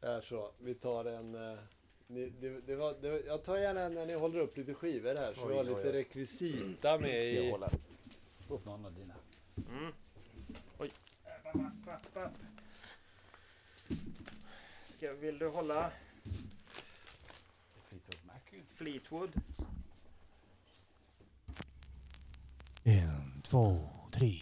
Är 0.00 0.20
så. 0.20 0.50
Vi 0.58 0.74
tar 0.74 1.04
en... 1.04 1.34
eh, 1.52 1.58
ni, 2.06 2.28
det, 2.30 2.60
det 2.60 2.76
var, 2.76 2.94
det, 3.00 3.10
var- 3.10 3.22
jag 3.26 3.44
tar 3.44 3.56
gärna 3.56 3.80
en 3.80 3.94
när 3.94 4.06
ni 4.06 4.14
håller 4.14 4.38
upp 4.40 4.56
lite 4.56 4.74
skivor 4.74 5.14
här 5.14 5.34
så 5.34 5.40
Oj, 5.42 5.48
vi 5.48 5.54
har 5.54 5.62
oj, 5.64 5.68
lite 5.68 5.88
oj. 5.88 5.92
rekvisita 5.92 6.98
med 6.98 7.00
Ska 7.22 7.32
jag 7.32 7.44
i... 7.44 7.50
hålla 7.50 7.70
upp 8.48 8.64
någon 8.64 8.84
av 8.86 8.94
dina? 8.94 9.14
Mm. 9.70 9.92
Oj. 10.78 10.90
Ska, 14.96 15.12
vill 15.12 15.38
du 15.38 15.48
hålla 15.48 15.92
Fleetwood 17.88 18.26
Mac. 18.26 18.40
Fleetwood? 18.74 19.30
En, 22.84 23.42
två, 23.44 23.88
tre, 24.12 24.38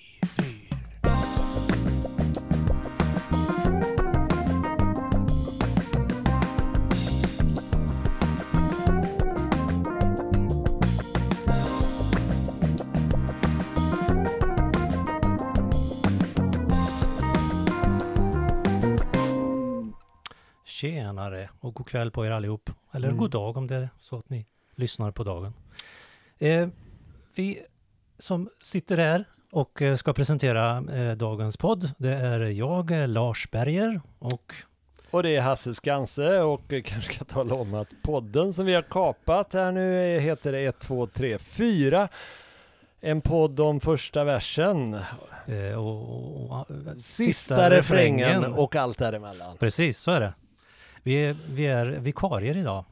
Tjenare 20.84 21.48
och 21.60 21.74
god 21.74 21.86
kväll 21.88 22.10
på 22.10 22.26
er 22.26 22.30
allihop. 22.30 22.70
Eller 22.92 23.08
Mm. 23.08 23.20
god 23.20 23.30
dag 23.30 23.56
om 23.56 23.66
det 23.66 23.74
är 23.76 23.88
så 24.00 24.18
att 24.18 24.30
ni 24.30 24.46
lyssnar 24.74 25.10
på 25.10 25.24
dagen. 25.24 25.54
Eh, 26.38 26.68
vi 27.34 27.62
som 28.18 28.50
sitter 28.62 28.96
här 28.98 29.24
och 29.52 29.82
eh, 29.82 29.96
ska 29.96 30.12
presentera 30.12 30.84
eh, 30.94 31.16
dagens 31.16 31.56
podd, 31.56 31.90
det 31.98 32.12
är 32.14 32.40
jag, 32.40 32.90
eh, 32.90 33.08
Lars 33.08 33.50
Berger 33.50 34.00
och 34.18 34.54
Och 35.10 35.22
det 35.22 35.36
är 35.36 35.40
Hasse 35.40 35.74
Skanse 35.74 36.40
och 36.40 36.72
eh, 36.72 36.82
kanske 36.82 37.14
ska 37.14 37.24
tala 37.24 37.54
om 37.54 37.74
att 37.74 37.94
podden 38.02 38.52
som 38.52 38.66
vi 38.66 38.74
har 38.74 38.82
kapat 38.82 39.52
här 39.52 39.72
nu 39.72 40.18
heter 40.20 40.52
det 40.52 40.60
1, 40.60 40.78
2, 40.80 41.06
3, 41.06 41.38
4. 41.38 42.08
En 43.00 43.20
podd 43.20 43.60
om 43.60 43.80
första 43.80 44.24
versen, 44.24 44.94
eh, 45.46 45.78
och, 45.78 46.50
och, 46.50 46.50
och 46.60 46.66
sista, 46.98 47.70
refrängen 47.70 48.44
och 48.44 48.76
allt 48.76 48.98
däremellan. 48.98 49.56
Precis, 49.56 49.98
så 49.98 50.10
är 50.10 50.20
det. 50.20 50.34
Vi 51.06 51.14
är, 51.14 51.36
vi 51.50 51.66
är 51.66 51.86
vikarier 51.86 52.56
idag 52.56 52.84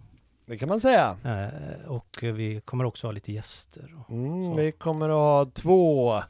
Det 0.47 0.57
kan 0.59 0.69
man 0.69 0.81
säga. 0.81 1.17
eh, 1.25 1.91
och 1.91 2.19
vi 2.23 2.61
kommer 2.65 2.85
också 2.85 3.07
ha 3.07 3.13
lite 3.13 3.33
gäster. 3.33 3.85
Mm, 4.11 4.45
Så. 4.45 4.55
vi 4.55 4.73
kommer 4.73 5.09
att 5.09 5.15
ha 5.15 5.47
två, 5.55 6.21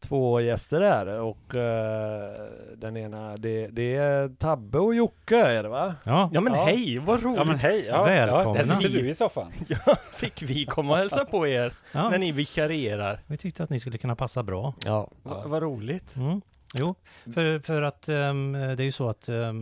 två 0.00 0.40
gäster 0.40 0.80
där 0.80 1.06
och 1.20 1.54
eh, 1.54 2.48
den 2.76 2.96
ena 2.96 3.36
det, 3.36 3.66
det 3.66 3.94
är 3.96 4.28
Tabbe 4.28 4.78
och 4.78 4.94
Jocke 4.94 5.36
är 5.36 5.62
det 5.62 5.68
va? 5.68 5.94
Ja, 6.04 6.30
Ja 6.32 6.40
men 6.40 6.54
Ja. 6.54 6.64
hej, 6.64 6.98
vad 6.98 7.22
roligt! 7.22 7.38
Ja 7.38 7.44
men 7.44 7.58
hej! 7.58 7.84
Ja, 7.88 8.04
Välkomna. 8.04 8.58
Ja, 8.60 8.64
där 8.66 8.74
sitter 8.80 8.88
du 9.00 9.08
i 9.08 9.14
soffan. 9.14 9.52
Fick 10.14 10.42
vi 10.42 10.64
komma 10.66 10.92
och 10.92 10.98
hälsa 10.98 11.24
på 11.24 11.46
er 11.46 11.72
ja 11.92 12.08
när 12.10 12.18
ni 12.18 12.32
vikarierar? 12.32 13.20
vi 13.26 13.36
tyckte 13.36 13.62
att 13.62 13.70
ni 13.70 13.80
skulle 13.80 13.98
kunna 13.98 14.16
passa 14.16 14.42
bra. 14.42 14.74
Ja. 14.84 15.08
Va, 15.22 15.42
vad 15.46 15.62
roligt! 15.62 16.16
Mm. 16.16 16.40
Jo, 16.78 16.94
för, 17.34 17.58
för 17.58 17.82
att 17.82 18.08
ehm, 18.08 18.52
det 18.52 18.58
är 18.58 18.80
ju 18.82 18.92
så 18.92 19.08
att 19.08 19.28
eh, 19.28 19.52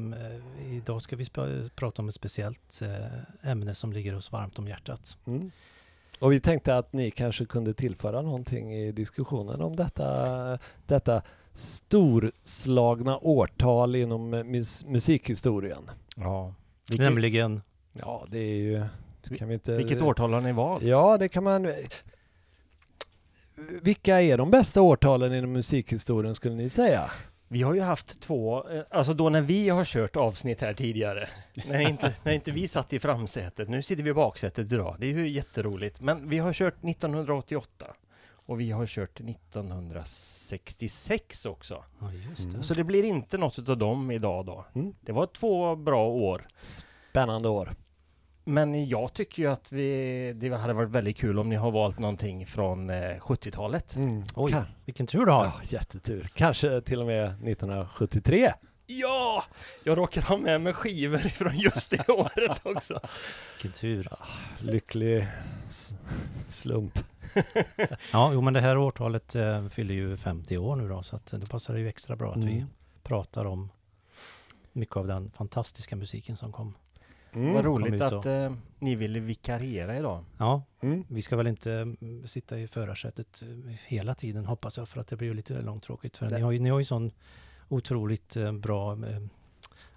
idag 0.72 1.02
ska 1.02 1.16
vi 1.16 1.24
sp- 1.24 1.70
prata 1.74 2.02
om 2.02 2.08
ett 2.08 2.14
speciellt 2.14 2.82
eh, 2.82 3.50
ämne 3.50 3.74
som 3.74 3.92
ligger 3.92 4.16
oss 4.16 4.32
varmt 4.32 4.58
om 4.58 4.68
hjärtat. 4.68 5.16
Mm. 5.26 5.50
Och 6.18 6.32
vi 6.32 6.40
tänkte 6.40 6.76
att 6.76 6.92
ni 6.92 7.10
kanske 7.10 7.44
kunde 7.44 7.74
tillföra 7.74 8.22
någonting 8.22 8.74
i 8.74 8.92
diskussionen 8.92 9.62
om 9.62 9.76
detta, 9.76 10.58
detta 10.86 11.22
storslagna 11.54 13.18
årtal 13.18 13.96
inom 13.96 14.34
mus- 14.34 14.84
musikhistorien. 14.86 15.90
Ja. 16.16 16.54
Nämligen, 16.98 17.60
Ja, 17.92 18.24
det 18.28 18.38
är 18.38 18.56
ju... 18.56 18.84
Kan 19.38 19.48
vi 19.48 19.54
inte... 19.54 19.76
Vilket 19.76 20.02
årtal 20.02 20.32
har 20.32 20.40
ni 20.40 20.52
valt? 20.52 20.82
Ja, 20.84 21.18
det 21.18 21.28
kan 21.28 21.44
man... 21.44 21.72
Vilka 23.82 24.22
är 24.22 24.38
de 24.38 24.50
bästa 24.50 24.82
årtalen 24.82 25.34
inom 25.34 25.52
musikhistorien 25.52 26.34
skulle 26.34 26.54
ni 26.54 26.70
säga? 26.70 27.10
Vi 27.48 27.62
har 27.62 27.74
ju 27.74 27.80
haft 27.80 28.20
två, 28.20 28.70
eh, 28.70 28.82
alltså 28.90 29.14
då 29.14 29.28
när 29.28 29.40
vi 29.40 29.68
har 29.68 29.84
kört 29.84 30.16
avsnitt 30.16 30.60
här 30.60 30.74
tidigare, 30.74 31.28
när 31.68 31.80
inte, 31.80 32.14
när 32.22 32.32
inte 32.32 32.50
vi 32.50 32.68
satt 32.68 32.92
i 32.92 32.98
framsätet, 32.98 33.68
nu 33.68 33.82
sitter 33.82 34.02
vi 34.02 34.10
i 34.10 34.14
baksätet 34.14 34.72
idag, 34.72 34.96
det 34.98 35.06
är 35.06 35.12
ju 35.12 35.28
jätteroligt, 35.28 36.00
men 36.00 36.28
vi 36.28 36.38
har 36.38 36.52
kört 36.52 36.84
1988 36.84 37.86
och 38.46 38.60
vi 38.60 38.70
har 38.70 38.86
kört 38.86 39.20
1966 39.20 41.46
också. 41.46 41.84
ja 42.00 42.12
just 42.12 42.42
det. 42.42 42.48
Mm. 42.48 42.62
Så 42.62 42.74
det 42.74 42.84
blir 42.84 43.04
inte 43.04 43.38
något 43.38 43.68
av 43.68 43.78
dem 43.78 44.10
idag 44.10 44.46
då. 44.46 44.64
Mm. 44.74 44.94
Det 45.00 45.12
var 45.12 45.26
två 45.26 45.76
bra 45.76 46.08
år. 46.08 46.46
Spännande 46.62 47.48
år. 47.48 47.74
Men 48.48 48.88
jag 48.88 49.12
tycker 49.12 49.42
ju 49.42 49.48
att 49.50 49.72
vi, 49.72 50.32
det 50.36 50.56
hade 50.56 50.72
varit 50.72 50.88
väldigt 50.90 51.16
kul 51.16 51.38
om 51.38 51.48
ni 51.48 51.56
har 51.56 51.70
valt 51.70 51.98
någonting 51.98 52.46
från 52.46 52.90
eh, 52.90 52.96
70-talet. 53.20 53.96
Mm. 53.96 54.22
Oj, 54.34 54.52
Kan- 54.52 54.64
vilken 54.84 55.06
tur 55.06 55.26
du 55.26 55.32
har. 55.32 55.44
Ja, 55.44 55.52
jättetur. 55.64 56.28
Kanske 56.34 56.80
till 56.80 57.00
och 57.00 57.06
med 57.06 57.24
1973. 57.28 58.52
Ja! 58.86 59.44
Jag 59.84 59.98
råkar 59.98 60.22
ha 60.22 60.36
med 60.36 60.60
mig 60.60 60.72
skivor 60.72 61.18
från 61.38 61.58
just 61.58 61.90
det 61.90 62.08
året 62.08 62.60
också. 62.62 63.00
Vilken 63.56 63.72
tur. 63.80 64.08
Lycklig 64.58 65.26
s- 65.68 65.90
slump. 66.48 66.98
Ja, 68.12 68.30
jo 68.32 68.40
men 68.40 68.54
det 68.54 68.60
här 68.60 68.78
årtalet 68.78 69.34
eh, 69.34 69.68
fyller 69.68 69.94
ju 69.94 70.16
50 70.16 70.58
år 70.58 70.76
nu 70.76 70.88
då, 70.88 71.02
så 71.02 71.16
att 71.16 71.26
det 71.26 71.48
passar 71.50 71.76
ju 71.76 71.88
extra 71.88 72.16
bra 72.16 72.30
att 72.32 72.44
vi 72.44 72.52
Mm. 72.56 72.66
pratar 73.02 73.44
om 73.44 73.70
mycket 74.72 74.96
av 74.96 75.06
den 75.06 75.30
fantastiska 75.30 75.96
musiken 75.96 76.36
som 76.36 76.52
kom. 76.52 76.74
Mm. 77.32 77.54
Vad 77.54 77.64
roligt 77.64 78.00
att 78.00 78.26
eh, 78.26 78.52
ni 78.78 78.94
ville 78.94 79.20
vikariera 79.20 79.96
idag. 79.96 80.24
Ja, 80.38 80.62
Mm. 80.80 81.04
vi 81.08 81.22
ska 81.22 81.36
väl 81.36 81.46
inte 81.46 81.72
mm, 81.72 82.26
sitta 82.26 82.58
i 82.58 82.68
förarsätet 82.68 83.42
eh, 83.42 83.74
hela 83.86 84.14
tiden 84.14 84.44
hoppas 84.44 84.78
jag, 84.78 84.88
för 84.88 85.00
att 85.00 85.06
det 85.08 85.16
blir 85.16 85.34
lite 85.34 85.60
långtråkigt. 85.60 86.16
För 86.16 86.30
ni 86.30 86.40
har 86.40 86.50
ju, 86.50 86.58
ni 86.58 86.70
har 86.70 86.78
ju 86.78 86.84
sån 86.84 87.10
otroligt 87.68 88.36
eh, 88.36 88.52
bra 88.52 88.92
eh, 88.92 89.20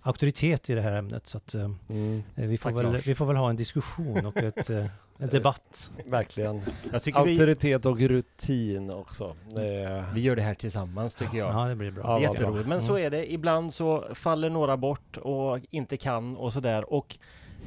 auktoritet 0.01 0.69
i 0.69 0.75
det 0.75 0.81
här 0.81 0.97
ämnet, 0.97 1.27
så 1.27 1.37
att 1.37 1.53
eh, 1.55 1.71
Mm. 1.89 2.23
vi, 2.35 2.57
får 2.57 2.69
Tack, 2.71 2.79
väl, 2.79 2.91
Lars. 2.91 3.07
vi 3.07 3.15
får 3.15 3.25
väl 3.25 3.35
ha 3.35 3.49
en 3.49 3.55
diskussion 3.55 4.25
och 4.25 4.37
ett, 4.37 4.69
eh, 4.69 4.85
en 5.17 5.29
debatt. 5.31 5.91
Verkligen. 6.05 6.61
Jag 6.91 7.03
tycker 7.03 7.23
vi, 7.23 7.31
Auktoritet 7.31 7.85
och 7.85 7.99
rutin 7.99 8.91
också. 8.91 9.35
Är... 9.57 10.13
vi 10.13 10.21
gör 10.21 10.35
det 10.35 10.41
här 10.41 10.53
tillsammans 10.53 11.15
tycker 11.15 11.37
jag. 11.37 11.53
Ja, 11.53 11.67
det 11.69 11.75
blir 11.75 11.91
bra. 11.91 12.03
Ja, 12.05 12.19
Jätteroligt. 12.21 12.67
Men 12.69 12.81
så 12.81 12.91
Mm. 12.93 13.05
är 13.05 13.09
det. 13.09 13.33
Ibland 13.33 13.73
så 13.73 14.05
faller 14.13 14.49
några 14.49 14.77
bort 14.77 15.17
och 15.17 15.59
inte 15.69 15.97
kan 15.97 16.37
och 16.37 16.53
sådär. 16.53 16.93
Och 16.93 17.17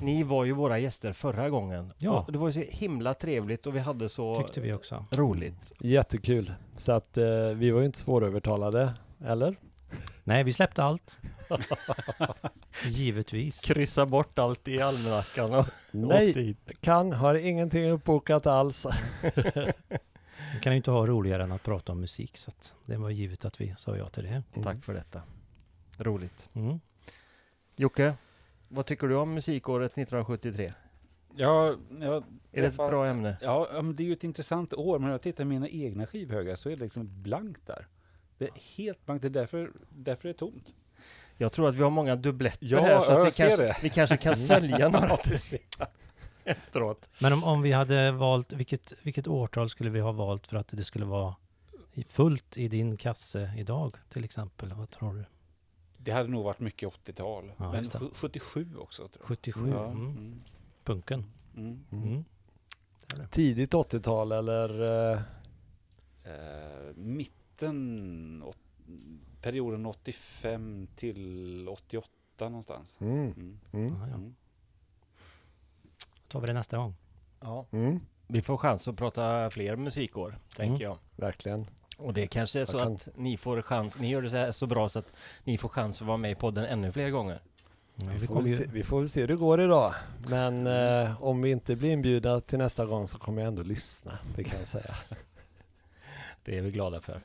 ni 0.01 0.23
var 0.23 0.45
ju 0.45 0.53
våra 0.53 0.79
gäster 0.79 1.13
förra 1.13 1.51
gången. 1.51 1.93
Ja. 1.99 2.25
Och 2.27 2.33
det 2.33 2.39
var 2.39 2.47
ju 2.49 2.53
så 2.53 2.61
himla 2.77 3.15
trevligt 3.15 3.67
och 3.67 3.77
vi 3.77 3.81
hade 3.81 4.09
så 4.09 4.37
Tyckte 4.37 4.61
vi 4.61 4.73
också. 4.73 5.05
roligt. 5.11 5.73
Jättekul. 5.81 6.53
Så 6.77 6.93
att 6.93 7.19
eh, 7.19 7.25
vi 7.55 7.71
var 7.71 7.81
ju 7.81 7.87
inte 7.87 7.99
svårövertalade, 7.99 8.93
eller? 9.25 9.57
Nej, 10.25 10.45
vi 10.45 10.53
släppte 10.53 10.83
allt. 10.83 11.19
Givetvis. 12.85 13.61
Kryssa 13.61 14.07
bort 14.07 14.39
allt 14.39 14.69
i 14.69 14.81
almanackan 14.81 15.55
och 15.55 15.67
Nej, 15.91 16.57
kan, 16.81 17.13
har 17.13 17.35
ingenting 17.35 17.91
uppbokat 17.91 18.47
alls. 18.47 18.87
Vi 20.55 20.61
kan 20.61 20.73
ju 20.73 20.77
inte 20.77 20.91
ha 20.91 21.07
roligare 21.07 21.43
än 21.43 21.53
att 21.53 21.63
prata 21.63 21.93
om 21.93 22.01
musik, 22.01 22.37
så 22.37 22.49
att 22.51 22.75
det 22.87 22.97
var 22.97 23.11
givet 23.11 23.45
att 23.45 23.61
vi 23.61 23.75
sa 23.77 23.97
ja 23.97 24.09
till 24.09 24.25
det. 24.25 24.63
Tack 24.63 24.85
för 24.85 24.95
detta. 24.95 25.23
Roligt. 25.99 26.49
Mm. 26.53 26.81
Jocke, 27.77 28.15
vad 28.69 28.87
tycker 28.87 29.09
du 29.09 29.15
om 29.15 29.35
musikåret 29.35 29.93
1973? 29.93 30.73
Ja, 31.37 31.75
jag 32.01 32.25
Är 32.53 32.63
det 32.63 32.69
ett 32.69 32.77
bra 32.77 33.07
ämne? 33.07 33.37
Ja, 33.41 33.83
det 33.95 34.03
är 34.03 34.07
ju 34.07 34.13
ett 34.13 34.25
intressant 34.25 34.75
år, 34.75 34.99
men 34.99 35.07
när 35.07 35.13
jag 35.13 35.23
tittar 35.23 35.45
i 35.45 35.47
mina 35.47 35.69
egna 35.69 36.07
skivhögar 36.07 36.57
så 36.57 36.71
är 36.71 36.77
det 36.77 36.83
liksom 36.83 37.23
blankt 37.23 37.67
där. 37.67 37.87
Det 38.39 38.45
är 38.45 38.51
helt 38.77 39.07
blankt, 39.07 39.23
det 39.23 39.29
är 39.29 39.31
därför, 39.31 39.73
därför 39.89 40.23
det 40.29 40.33
är 40.33 40.39
tomt. 40.39 40.75
Jag 41.37 41.53
tror 41.53 41.69
att 41.69 41.75
vi 41.75 41.83
har 41.83 41.91
många 41.91 42.17
dubbletter 42.17 42.67
Ja, 42.67 42.81
här 42.83 43.01
så 43.01 43.13
att 43.13 43.27
vi 43.27 43.31
kanske, 43.31 43.77
vi 43.83 43.89
kanske 43.91 44.17
kan 44.17 44.37
sälja 44.51 44.89
några 44.89 45.17
efteråt. 46.45 47.09
Men 47.21 47.33
om, 47.33 47.45
om 47.45 47.63
vi 47.63 47.73
hade 47.73 48.13
valt, 48.13 48.53
vilket, 48.53 48.93
vilket 49.03 49.29
årtal 49.29 49.71
skulle 49.71 49.91
vi 49.91 50.01
ha 50.01 50.13
valt 50.13 50.47
för 50.47 50.57
att 50.57 50.69
det 50.69 50.85
skulle 50.85 51.05
vara 51.05 51.35
fullt 52.09 52.59
i 52.59 52.69
din 52.69 52.97
kasse 52.97 53.51
idag 53.57 53.97
till 54.09 54.25
exempel? 54.25 54.73
Vad 54.73 54.91
tror 54.91 55.15
du? 55.15 55.25
Det 55.97 56.11
hade 56.13 56.29
nog 56.29 56.45
varit 56.45 56.61
mycket 56.61 56.89
80-tal. 56.89 57.53
Ja, 57.57 57.71
men 57.73 57.81
just 57.81 57.93
det. 57.93 57.99
sju- 57.99 58.11
77 58.15 58.77
också 58.79 59.09
tror 59.09 59.21
jag. 59.23 59.29
77? 59.29 59.71
Ja, 59.71 59.85
Mm. 59.87 60.01
mm. 60.07 60.43
Punken? 60.85 61.25
Mm. 61.57 61.85
Mm. 61.93 62.25
Det. 63.17 63.27
Tidigt 63.27 63.73
80-tal 63.75 64.33
eller? 64.33 64.83
eh, 65.13 65.19
Eh, 66.27 66.95
mitten, 67.65 68.43
åt, 68.47 68.57
perioden 69.43 69.87
85 69.87 70.87
till 70.97 71.69
88 71.69 72.09
någonstans. 72.39 72.97
Mm. 73.01 73.15
Mm. 73.33 73.59
Mm. 73.73 73.95
Ja, 74.01 74.07
ja. 74.09 74.15
Mm. 74.15 74.35
Då 75.99 76.29
tar 76.29 76.41
vi 76.41 76.47
det 76.47 76.53
nästa 76.53 76.77
gång. 76.77 76.95
Ja. 77.41 77.67
Mm. 77.71 78.01
Vi 78.27 78.43
får 78.43 78.57
chans 78.57 78.89
att 78.89 78.97
prata 78.97 79.51
fler 79.51 79.77
musikår, 79.77 80.39
tänker 80.57 80.85
jag. 80.85 80.99
Verkligen. 81.17 81.67
Och 81.99 82.13
det 82.15 82.27
kanske 82.27 82.61
är 82.61 82.65
så 82.65 82.79
kan- 82.79 82.93
att 82.95 83.09
ni 83.17 83.37
får 83.37 83.63
chans, 83.63 83.99
ni 83.99 84.11
gör 84.11 84.23
det 84.23 84.31
så, 84.31 84.37
här 84.37 84.53
så 84.53 84.67
bra 84.67 84.89
så 84.89 84.99
att 84.99 85.13
ni 85.45 85.59
får 85.59 85.69
chans 85.69 86.01
att 86.01 86.07
vara 86.07 86.17
med 86.17 86.31
i 86.31 86.35
podden 86.35 86.65
ännu 86.65 86.93
fler 86.93 87.11
gånger. 87.11 87.43
Ja, 87.97 88.11
Vi 88.13 88.19
vi 88.19 88.27
får, 88.27 88.43
väl 88.43 88.57
se, 88.57 88.65
vi 88.73 88.83
får 88.83 89.01
väl 89.01 89.09
se 89.09 89.21
hur 89.21 89.29
det 89.29 89.37
går 89.37 89.61
idag. 89.61 89.95
Men 90.29 90.67
eh, 90.67 91.23
om 91.23 91.43
vi 91.43 91.51
inte 91.51 91.77
blir 91.77 91.91
inbjudna 91.93 92.41
till 92.41 92.59
nästa 92.59 92.87
gång 92.87 93.09
så 93.09 93.19
kommer 93.19 93.43
jag 93.43 93.49
ändå 93.49 93.63
lyssna. 93.63 94.19
Det 94.37 94.45
kan 94.45 94.59
jag 94.59 94.67
säga. 94.69 94.95
Det 96.45 96.59
är 96.59 96.63
vi 96.63 96.71
glada 96.71 97.01
för. 97.01 97.21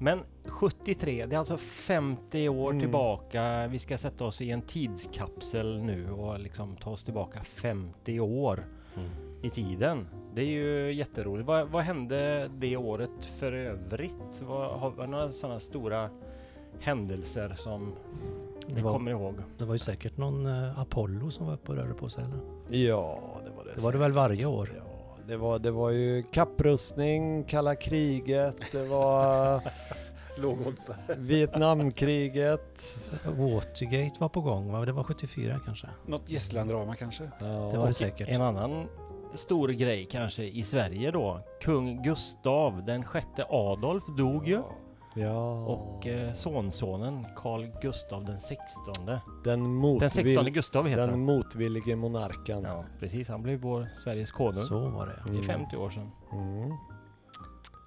Men 0.00 0.20
73, 0.44 1.26
det 1.26 1.34
är 1.34 1.38
alltså 1.38 1.56
50 1.56 2.48
år 2.48 2.70
Mm. 2.70 2.80
tillbaka. 2.80 3.66
Vi 3.66 3.78
ska 3.78 3.98
sätta 3.98 4.24
oss 4.24 4.40
i 4.40 4.50
en 4.50 4.62
tidskapsel 4.62 5.82
nu 5.82 6.10
och 6.10 6.38
liksom 6.40 6.76
ta 6.76 6.90
oss 6.90 7.04
tillbaka 7.04 7.44
50 7.44 8.20
år 8.20 8.64
Mm. 8.96 9.10
i 9.42 9.50
tiden. 9.50 10.08
Det 10.34 10.40
är 10.42 10.46
ju 10.46 10.92
jätteroligt. 10.92 11.46
Vad, 11.46 11.68
vad 11.68 11.82
hände 11.82 12.50
det 12.58 12.76
året 12.76 13.24
för 13.24 13.52
övrigt? 13.52 14.42
Vad, 14.42 14.80
har 14.80 14.90
vi 14.90 15.06
några 15.06 15.28
sådana 15.28 15.60
stora 15.60 16.10
händelser 16.80 17.54
som 17.56 17.94
det, 18.66 18.82
var, 18.82 18.92
kommer 18.92 19.10
ihåg? 19.10 19.34
det 19.58 19.64
var 19.64 19.74
ju 19.74 19.78
säkert 19.78 20.16
någon 20.16 20.46
eh, 20.46 20.80
Apollo 20.80 21.30
som 21.30 21.46
var 21.46 21.54
uppe 21.54 21.72
och 21.72 21.78
rörde 21.78 21.94
på 21.94 22.08
sig. 22.08 22.24
Eller? 22.24 22.38
Ja, 22.86 23.18
det 23.44 23.50
var 23.56 23.64
det. 23.64 23.70
Det 23.74 23.80
var 23.80 23.92
det 23.92 23.98
väl 23.98 24.12
varje 24.12 24.46
år? 24.46 24.70
Ja, 24.76 24.82
det 25.28 25.36
var, 25.36 25.58
det 25.58 25.70
var 25.70 25.90
ju 25.90 26.22
kapprustning, 26.22 27.44
kalla 27.44 27.74
kriget, 27.74 28.56
det 28.72 28.84
var. 28.84 29.60
Vietnamkriget. 31.16 32.96
Watergate 33.24 34.20
var 34.20 34.28
på 34.28 34.40
gång, 34.40 34.72
va? 34.72 34.84
det 34.84 34.92
var 34.92 35.04
74 35.04 35.60
kanske? 35.64 35.86
Något 36.06 36.30
gästlandrama 36.30 36.94
kanske? 36.94 37.30
Ja, 37.40 37.46
Det 37.72 37.78
var 37.78 37.86
det 37.86 37.94
säkert. 37.94 38.28
En 38.28 38.42
annan 38.42 38.86
stor 39.34 39.68
grej 39.68 40.04
kanske 40.10 40.44
i 40.44 40.62
Sverige 40.62 41.10
då. 41.10 41.40
Kung 41.60 42.02
Gustav 42.02 42.84
den 42.84 43.04
sjätte 43.04 43.44
Adolf 43.48 44.04
dog 44.18 44.48
ju. 44.48 44.54
ja. 44.54 44.68
Och 45.26 46.06
eh, 46.06 46.32
sonsonen 46.32 47.26
Carl 47.36 47.66
Gustav 47.82 48.24
den 48.24 48.40
16. 48.40 48.94
den, 49.06 49.18
Den 49.44 50.10
16 50.10 50.34
motvill, 50.34 50.52
Gustav 50.54 50.86
heter 50.86 51.00
den 51.02 51.10
han. 51.10 51.20
motvillige 51.24 51.96
monarken. 51.96 52.62
Ja, 52.62 52.84
precis. 53.00 53.28
Han 53.28 53.42
blev 53.42 53.60
vår 53.60 53.88
Sveriges 53.94 54.30
konung. 54.30 54.54
Så 54.54 54.78
var 54.88 55.06
det 55.06 55.12
ja. 55.16 55.22
Det 55.24 55.30
är 55.30 55.34
Mm. 55.34 55.46
50 55.46 55.76
år 55.76 55.90
sedan. 55.90 56.10
Mm. 56.32 56.70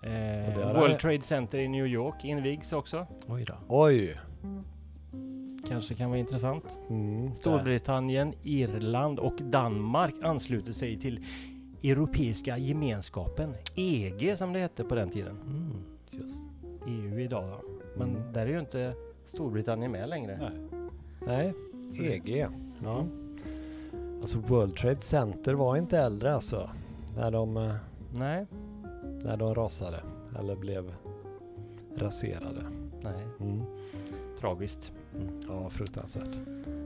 Eh, 0.04 0.74
World 0.74 0.92
han- 0.92 1.00
Trade 1.00 1.22
Center 1.22 1.60
i 1.60 1.68
New 1.68 1.86
York 1.88 2.26
invigs 2.26 2.74
också. 2.74 3.08
Oj 3.28 3.46
då. 3.48 3.54
Oj! 3.68 4.20
Kanske 5.70 5.94
kan 5.94 6.10
vara 6.10 6.20
intressant. 6.20 6.80
Mm. 6.90 7.36
Storbritannien, 7.36 8.34
Irland 8.44 9.20
och 9.20 9.36
Danmark 9.42 10.14
ansluter 10.24 10.72
sig 10.74 11.00
till 11.00 11.26
Europeiska 11.84 12.58
gemenskapen, 12.58 13.54
EG 13.76 14.38
som 14.38 14.54
det 14.54 14.60
hette 14.60 14.84
på 14.84 14.96
den 14.96 15.10
tiden. 15.10 15.38
Mm. 15.46 15.74
Just. 16.10 16.44
EU 16.88 17.20
idag 17.20 17.50
då. 17.50 17.62
Men 17.98 18.10
Mm. 18.10 18.34
där 18.34 18.42
är 18.42 18.48
ju 18.48 18.60
inte 18.60 18.94
Storbritannien 19.26 19.92
med 19.92 20.10
längre. 20.10 20.40
Nej. 20.42 20.54
Nej, 21.28 21.54
EG. 22.14 22.48
Ja. 22.84 23.06
Alltså 24.22 24.40
World 24.40 24.76
Trade 24.76 25.02
Center 25.02 25.54
var 25.54 25.78
inte 25.78 25.98
äldre 26.00 26.34
alltså. 26.34 26.70
När 27.18 27.32
de, 27.32 27.58
eh, 27.58 27.76
Nej, 28.14 28.46
när 29.24 29.38
de 29.38 29.56
rasade. 29.56 30.00
Eller 30.40 30.56
blev 30.56 30.94
raserade. 31.96 32.64
nej, 33.04 33.26
Mm. 33.40 33.62
tragiskt. 34.40 34.92
Ja, 35.48 35.70
fruktansvärt. 35.70 36.38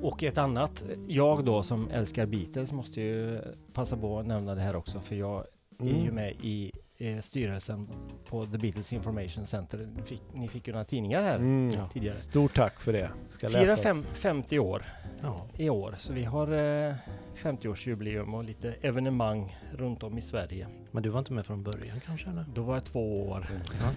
Och 0.01 0.24
ett 0.24 0.38
annat, 0.38 0.86
jag 1.07 1.45
då 1.45 1.63
som 1.63 1.89
älskar 1.89 2.25
Beatles 2.25 2.71
måste 2.71 3.01
ju 3.01 3.39
passa 3.74 3.97
på 3.97 4.19
att 4.19 4.25
nämna 4.25 4.56
det 4.56 4.62
här 4.62 4.75
också 4.75 5.00
för 5.00 5.15
jag 5.15 5.44
är 5.80 5.86
ju 5.86 6.01
Mm. 6.01 6.15
med 6.15 6.31
i 6.42 6.71
eh, 6.97 7.19
styrelsen 7.21 7.88
på 8.30 8.44
The 8.45 8.57
Beatles 8.57 8.94
Information 8.94 9.47
Center. 9.47 9.89
Ni 9.95 10.01
fick, 10.03 10.21
ni 10.33 10.47
fick 10.47 10.68
ju 10.68 10.74
några 10.74 10.86
tidningar 10.86 11.21
här 11.21 11.36
Mm. 11.36 11.69
Ja. 11.77 11.89
tidigare. 11.94 12.15
Stort 12.15 12.53
tack 12.56 12.80
för 12.80 12.94
det. 12.94 13.09
Ska 13.30 13.47
läsas. 13.47 13.81
fem, 13.81 14.03
50 14.13 14.59
år 14.59 14.86
Ja. 15.21 15.47
i 15.57 15.69
år 15.69 15.95
så 15.97 16.13
vi 16.13 16.24
har 16.24 16.47
eh, 16.88 16.94
50-årsjubileum 17.42 18.33
och 18.36 18.44
lite 18.44 18.71
evenemang 18.81 19.57
runt 19.74 20.03
om 20.03 20.18
i 20.18 20.21
Sverige. 20.21 20.68
Men 20.92 21.03
du 21.03 21.09
var 21.09 21.19
inte 21.19 21.33
med 21.33 21.45
från 21.45 21.63
början 21.63 22.00
kanske? 22.06 22.30
Eller? 22.30 22.45
Då 22.53 22.62
var 22.63 22.74
jag 22.74 22.83
två 22.83 23.27
år. 23.30 23.47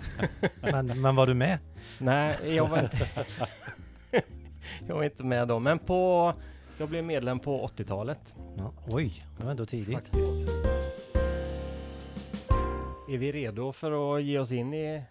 Men, 0.61 1.01
men 1.01 1.17
var 1.17 1.27
du 1.27 1.35
med? 1.35 1.59
Nej, 1.99 2.37
jag 2.57 2.69
var 2.69 2.83
inte... 2.83 3.09
jag 4.89 4.95
var 4.95 5.05
inte 5.05 5.25
med 5.25 5.49
då, 5.49 5.59
men 5.59 5.79
på... 5.79 6.33
Jag 6.79 6.89
blev 6.89 7.05
medlem 7.05 7.39
på 7.41 7.67
80-talet. 7.67 8.35
Ja. 8.57 8.73
Oj, 8.87 9.23
det 9.39 9.45
var 9.45 9.51
ändå 9.51 9.67
tidigt. 9.67 9.95
Faktiskt. 9.95 10.49
Är 13.09 13.19
vi 13.19 13.33
redo 13.33 13.73
för 13.73 14.17
att 14.17 14.23
ge 14.23 14.39
oss 14.39 14.53
in 14.53 14.75
i... 14.75 15.03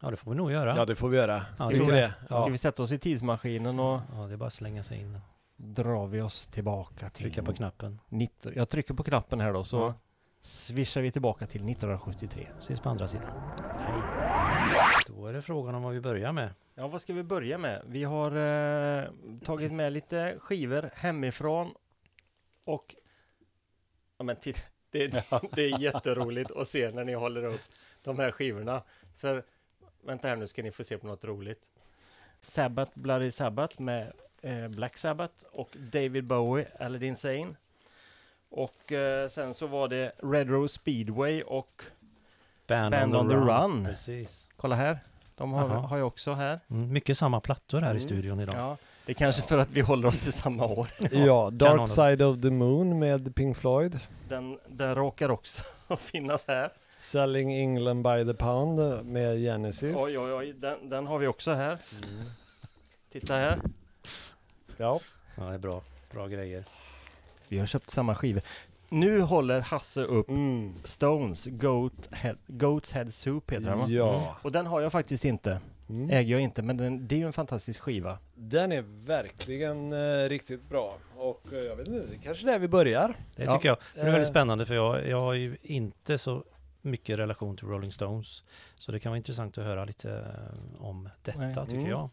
Ja, 0.00 0.10
det 0.10 0.16
får 0.16 0.30
vi 0.30 0.36
nog 0.36 0.52
göra. 0.52 0.76
Ja, 0.76 0.84
det 0.84 0.96
får 0.96 1.08
vi 1.08 1.16
göra. 1.16 1.42
Ja, 1.58 1.70
Tycker 1.70 1.92
det- 1.92 1.92
det. 2.00 2.14
Ska 2.26 2.34
Ja. 2.34 2.46
vi 2.48 2.58
sätta 2.58 2.82
oss 2.82 2.92
i 2.92 2.98
tidsmaskinen 2.98 3.78
och 3.80 4.00
Ja, 4.12 4.26
det 4.26 4.32
är 4.32 4.36
bara 4.36 4.46
att 4.46 4.52
slänga 4.52 4.82
sig 4.82 5.00
in 5.00 5.20
drar 5.56 6.06
vi 6.06 6.20
oss 6.20 6.46
tillbaka 6.46 7.10
till... 7.10 7.24
trycka 7.24 7.42
på 7.42 7.52
knappen. 7.52 8.00
19... 8.08 8.52
Jag 8.56 8.68
trycker 8.68 8.94
på 8.94 9.02
knappen 9.02 9.40
här 9.40 9.52
då 9.52 9.64
så 9.64 9.76
Ja. 9.76 9.94
swishar 10.40 11.00
vi 11.00 11.12
tillbaka 11.12 11.46
till 11.46 11.60
1973. 11.68 12.48
Ses 12.58 12.80
på 12.80 12.88
andra 12.88 13.08
sidan. 13.08 13.26
Hej. 13.78 14.02
Då 15.08 15.26
är 15.26 15.32
det 15.32 15.42
frågan 15.42 15.74
om 15.74 15.82
vad 15.82 15.92
vi 15.92 16.00
börjar 16.00 16.32
med. 16.32 16.54
Ja, 16.74 16.88
vad 16.88 17.00
ska 17.00 17.12
vi 17.14 17.22
börja 17.22 17.58
med? 17.58 17.82
Vi 17.86 18.04
har 18.04 18.36
eh, 18.36 19.04
tagit 19.44 19.72
med 19.72 19.92
lite 19.92 20.36
skivor 20.40 20.90
hemifrån 20.94 21.74
och... 22.64 22.94
Ja, 24.18 24.24
men 24.24 24.36
titta, 24.36 24.60
det, 25.06 25.24
det 25.52 25.62
är 25.62 25.78
jätteroligt 25.78 26.50
att 26.50 26.68
se 26.68 26.90
när 26.90 27.04
ni 27.04 27.14
håller 27.14 27.44
upp 27.44 27.60
de 28.04 28.18
här 28.18 28.30
skivorna. 28.30 28.82
För, 29.16 29.42
vänta 30.02 30.28
här 30.28 30.36
nu 30.36 30.46
ska 30.46 30.62
ni 30.62 30.70
få 30.70 30.84
se 30.84 30.98
på 30.98 31.06
något 31.06 31.24
roligt. 31.24 31.70
Sabbath, 32.40 32.90
Bloody 32.94 33.30
Sabbath 33.32 33.80
med 33.80 34.12
eh, 34.42 34.68
Black 34.68 34.98
Sabbath 34.98 35.44
och 35.52 35.68
David 35.92 36.24
Bowie, 36.24 36.66
Aladdin 36.80 37.16
Sane. 37.16 37.54
Och 38.50 38.92
eh, 38.92 39.28
sen 39.28 39.54
så 39.54 39.66
var 39.66 39.88
det 39.88 40.12
Red 40.22 40.48
Rose 40.50 40.74
Speedway 40.74 41.42
och 41.42 41.82
Band, 42.66 42.90
Band 42.90 43.16
on 43.16 43.28
the 43.28 43.34
Run. 43.34 43.84
Precis. 43.84 44.48
kolla 44.56 44.74
här, 44.76 44.98
de 45.34 45.52
har, 45.52 45.68
Jaha. 45.68 45.78
har 45.80 45.98
jag 45.98 46.06
också 46.06 46.32
här. 46.32 46.60
Mm, 46.70 46.92
mycket 46.92 47.18
samma 47.18 47.40
plattor 47.40 47.80
här 47.80 47.90
Mm. 47.90 47.98
i 47.98 48.00
studion 48.00 48.40
idag. 48.40 48.54
Ja, 48.56 48.76
det 49.08 49.12
är 49.12 49.14
kanske 49.14 49.42
för 49.42 49.58
att 49.58 49.70
vi 49.70 49.80
håller 49.80 50.08
oss 50.08 50.20
till 50.20 50.32
samma 50.32 50.66
år. 50.66 50.88
Ja, 51.12 51.50
Dark 51.52 51.70
Kanon. 51.70 51.88
Side 51.88 52.22
of 52.22 52.40
the 52.42 52.50
Moon 52.50 52.98
med 52.98 53.34
Pink 53.34 53.56
Floyd. 53.56 54.00
Den, 54.28 54.58
den 54.68 54.94
råkar 54.94 55.28
också 55.28 55.62
finnas 55.98 56.44
här. 56.48 56.72
Selling 56.98 57.52
England 57.52 58.02
by 58.02 58.24
the 58.32 58.34
Pound 58.34 59.04
med 59.06 59.38
Genesis. 59.38 59.96
Oj, 59.98 60.18
oj, 60.18 60.32
oj, 60.32 60.52
den, 60.52 60.90
den 60.90 61.06
har 61.06 61.18
vi 61.18 61.26
också 61.26 61.52
här. 61.52 61.78
Titta 63.12 63.34
här. 63.34 63.60
Ja. 64.76 65.00
Ja, 65.36 65.44
det 65.44 65.54
är 65.54 65.58
bra. 65.58 65.82
Bra 66.12 66.26
grejer. 66.26 66.64
Vi 67.48 67.58
har 67.58 67.66
köpt 67.66 67.90
samma 67.90 68.14
skivor. 68.14 68.42
Nu 68.88 69.20
håller 69.20 69.60
Hasse 69.60 70.02
upp 70.02 70.28
Mm. 70.28 70.74
Stones 70.84 71.46
Goat 71.46 72.08
Head, 72.12 72.36
Goat's 72.46 72.94
Head 72.94 73.10
Soup 73.10 73.50
heter 73.50 73.64
den 73.70 73.78
va? 73.78 73.86
Ja. 73.88 74.36
Och 74.42 74.52
den 74.52 74.66
har 74.66 74.80
jag 74.80 74.92
faktiskt 74.92 75.24
inte. 75.24 75.60
Mm. 75.88 76.10
Äger 76.10 76.32
jag 76.32 76.40
inte, 76.40 76.62
men 76.62 76.76
den, 76.76 77.08
det 77.08 77.14
är 77.14 77.18
ju 77.18 77.26
en 77.26 77.32
fantastisk 77.32 77.80
skiva. 77.80 78.18
Den 78.34 78.72
är 78.72 78.82
verkligen 79.06 79.92
eh, 79.92 80.28
riktigt 80.28 80.68
bra. 80.68 80.96
Och 81.16 81.42
eh, 81.52 81.58
jag 81.58 81.76
vet 81.76 81.88
inte, 81.88 82.06
det 82.06 82.14
är 82.14 82.18
kanske 82.24 82.46
där 82.46 82.58
vi 82.58 82.68
börjar. 82.68 83.14
Det 83.36 83.44
Ja. 83.44 83.56
tycker 83.56 83.68
jag. 83.68 83.78
Det 83.94 84.00
är 84.00 84.04
väldigt 84.04 84.26
Eh, 84.26 84.30
spännande 84.30 84.66
för 84.66 84.74
jag, 84.74 85.08
jag 85.08 85.20
har 85.20 85.34
ju 85.34 85.56
inte 85.62 86.18
så 86.18 86.44
mycket 86.82 87.18
relation 87.18 87.56
till 87.56 87.68
Rolling 87.68 87.92
Stones. 87.92 88.44
Så 88.76 88.92
det 88.92 89.00
kan 89.00 89.10
vara 89.10 89.16
intressant 89.16 89.58
att 89.58 89.64
höra 89.64 89.84
lite 89.84 90.10
eh, 90.12 90.82
om 90.84 91.08
detta 91.22 91.38
Nej. 91.40 91.54
tycker 91.54 91.74
Mm. 91.74 91.90
jag. 91.90 92.10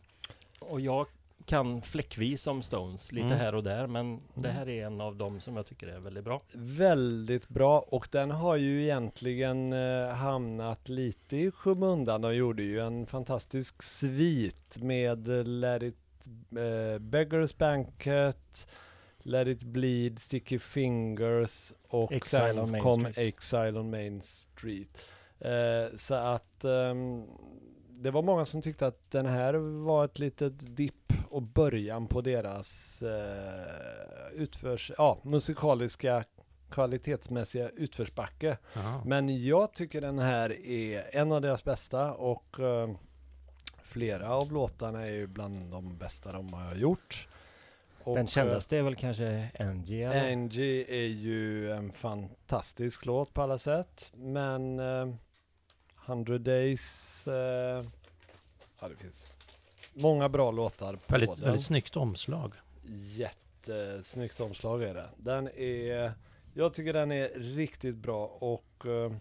Och 0.59 0.81
jag 0.81 1.07
kan 1.45 1.81
fläckvis 1.81 2.47
om 2.47 2.61
Stones, 2.63 3.11
lite 3.11 3.25
Mm. 3.25 3.37
här 3.37 3.55
och 3.55 3.63
där, 3.63 3.87
men 3.87 4.21
det 4.33 4.49
här 4.49 4.69
är 4.69 4.85
en 4.85 5.01
av 5.01 5.15
dem 5.15 5.41
som 5.41 5.55
jag 5.55 5.65
tycker 5.65 5.87
är 5.87 5.99
väldigt 5.99 6.23
bra. 6.23 6.41
Väldigt 6.53 7.49
bra 7.49 7.79
och 7.79 8.07
den 8.11 8.31
har 8.31 8.55
ju 8.55 8.83
egentligen 8.83 9.73
eh, 9.73 10.07
hamnat 10.07 10.89
lite 10.89 11.37
i 11.37 11.51
skymundan. 11.51 12.21
De 12.21 12.35
gjorde 12.35 12.63
ju 12.63 12.79
en 12.79 13.05
fantastisk 13.05 13.83
svit 13.83 14.77
med 14.81 15.27
eh, 15.39 15.43
Let 15.45 15.83
it, 15.83 16.27
eh, 16.57 16.99
Beggars 16.99 17.57
Banquet, 17.57 18.67
Let 19.19 19.47
it 19.47 19.63
bleed, 19.63 20.19
Sticky 20.19 20.59
Fingers 20.59 21.73
och 21.89 22.11
Exile 22.11 22.65
sen 22.65 22.75
on 22.75 22.81
kom 22.81 23.01
Street. 23.01 23.17
Exile 23.17 23.79
on 23.79 23.89
Main 23.89 24.21
Street. 24.21 24.97
Eh, 25.39 25.97
så 25.97 26.13
att 26.15 26.63
ehm, 26.63 27.23
det 27.89 28.11
var 28.11 28.21
många 28.21 28.45
som 28.45 28.61
tyckte 28.61 28.87
att 28.87 29.11
den 29.11 29.25
här 29.25 29.53
var 29.85 30.05
ett 30.05 30.19
litet 30.19 30.75
dipp 30.77 31.04
och 31.35 31.41
början 31.41 32.07
på 32.07 32.21
deras 32.21 33.01
eh, 33.01 34.31
utförs, 34.33 34.91
ja, 34.97 35.19
musikaliska 35.23 36.23
kvalitetsmässiga 36.69 37.69
utförsbacke. 37.69 38.57
Ja. 38.73 39.03
Men 39.05 39.43
jag 39.43 39.73
tycker 39.73 40.01
den 40.01 40.19
här 40.19 40.67
är 40.67 41.15
en 41.15 41.31
av 41.31 41.41
deras 41.41 41.63
bästa 41.63 42.13
och 42.13 42.59
eh, 42.59 42.89
flera 43.83 44.29
av 44.35 44.51
låtarna 44.51 45.05
är 45.05 45.11
ju 45.11 45.27
bland 45.27 45.71
de 45.71 45.97
bästa 45.97 46.31
de 46.31 46.53
har 46.53 46.75
gjort. 46.75 47.27
Och, 48.03 48.15
Den 48.15 48.27
kändaste 48.27 48.77
är 48.77 48.81
väl 48.81 48.95
kanske 48.95 49.49
Angie? 49.59 50.05
eh, 50.05 50.11
eller? 50.11 50.31
Angie 50.31 50.85
är 50.89 51.07
ju 51.07 51.71
en 51.71 51.91
fantastisk 51.91 53.05
låt 53.05 53.33
på 53.33 53.41
alla 53.41 53.57
sätt. 53.57 54.11
Men 54.15 54.79
eh, 54.79 55.15
100 56.05 56.37
Days, 56.37 57.27
eh, 57.27 57.83
ja 58.81 58.89
det 58.89 58.95
finns 58.95 59.35
många 59.95 60.29
bra 60.29 60.51
låtar 60.51 60.95
på 60.95 61.01
Väldigt, 61.07 61.35
den. 61.35 61.45
väldigt 61.45 61.65
snyggt 61.65 61.97
omslag. 61.97 62.53
Jättesnyggt 63.15 64.39
omslag 64.39 64.83
är 64.83 64.93
det. 64.93 65.09
Den 65.17 65.47
är, 65.47 66.13
jag 66.53 66.73
tycker 66.73 66.93
den 66.93 67.11
är 67.11 67.29
riktigt 67.35 67.95
bra 67.95 68.25
och 68.27 68.85
eh, 68.85 69.11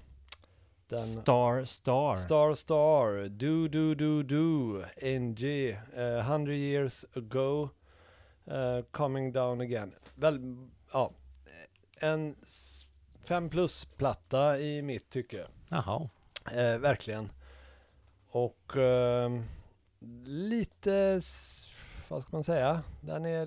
den 0.88 1.00
Star 1.22 1.64
Star. 1.64 2.16
Star 2.16 2.54
Star, 2.54 3.28
Do 3.28 3.68
Do 3.68 3.94
Do 3.94 4.22
Do, 4.22 4.82
NG, 5.18 5.70
eh, 5.96 6.30
100 6.30 6.52
years 6.54 7.04
ago, 7.16 7.68
eh, 8.46 8.80
Coming 8.90 9.32
down 9.32 9.60
again. 9.60 9.94
Väl, 10.14 10.56
ja, 10.92 11.12
en 12.00 12.36
fem 13.24 13.50
plus-platta 13.50 14.58
i 14.60 14.82
mitt 14.82 15.10
tycke. 15.10 15.46
Jaha. 15.68 16.08
Eh, 16.52 16.78
verkligen. 16.78 17.30
Och 18.28 18.76
eh, 18.76 19.30
lite, 20.24 21.20
vad 22.08 22.22
ska 22.22 22.28
man 22.36 22.44
säga? 22.44 22.82
Den 23.00 23.24
är, 23.26 23.46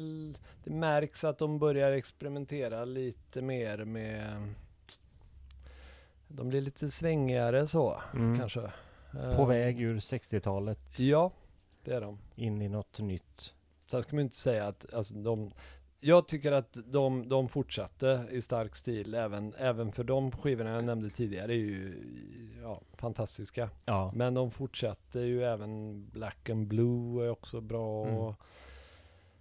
det 0.64 0.70
märks 0.70 1.24
att 1.24 1.38
de 1.38 1.60
börjar 1.60 1.92
experimentera 1.92 2.86
lite 2.86 3.42
mer 3.42 3.86
med 3.86 4.54
de 6.28 6.50
blir 6.50 6.62
lite 6.62 6.92
svängigare 6.92 7.68
så, 7.68 8.02
Mm. 8.14 8.40
kanske. 8.40 8.62
På 9.12 9.18
Eh, 9.42 9.48
väg 9.48 9.82
ur 9.82 10.00
60-talet 10.00 11.00
Ja, 11.00 11.32
det 11.84 11.92
är 11.94 12.02
de. 12.02 12.20
in 12.36 12.62
i 12.62 12.70
något 12.70 13.00
nytt. 13.00 13.54
Sen 13.92 14.04
ska 14.04 14.16
man 14.16 14.20
ju 14.20 14.24
inte 14.24 14.36
säga 14.36 14.66
att 14.68 14.94
alltså, 14.94 15.16
de... 15.16 15.52
Jag 16.00 16.28
tycker 16.28 16.52
att 16.52 16.78
de, 16.86 17.30
de 17.30 17.50
fortsatte 17.50 18.26
i 18.32 18.42
stark 18.42 18.76
stil, 18.76 19.14
även, 19.14 19.54
även 19.58 19.92
för 19.92 20.04
de 20.04 20.32
skivorna 20.32 20.70
jag 20.70 20.84
nämnde 20.84 21.10
tidigare 21.10 21.54
är 21.54 21.58
ju 21.58 21.94
ja, 22.62 22.82
fantastiska. 22.94 23.70
Ja. 23.86 24.12
Men 24.16 24.34
de 24.34 24.52
fortsatte 24.52 25.20
ju 25.20 25.44
även 25.44 26.04
Black 26.10 26.50
and 26.50 26.68
Blue 26.68 27.26
är 27.26 27.30
också 27.30 27.62
bra. 27.62 28.06
Mm. 28.08 28.18
Och, 28.18 28.36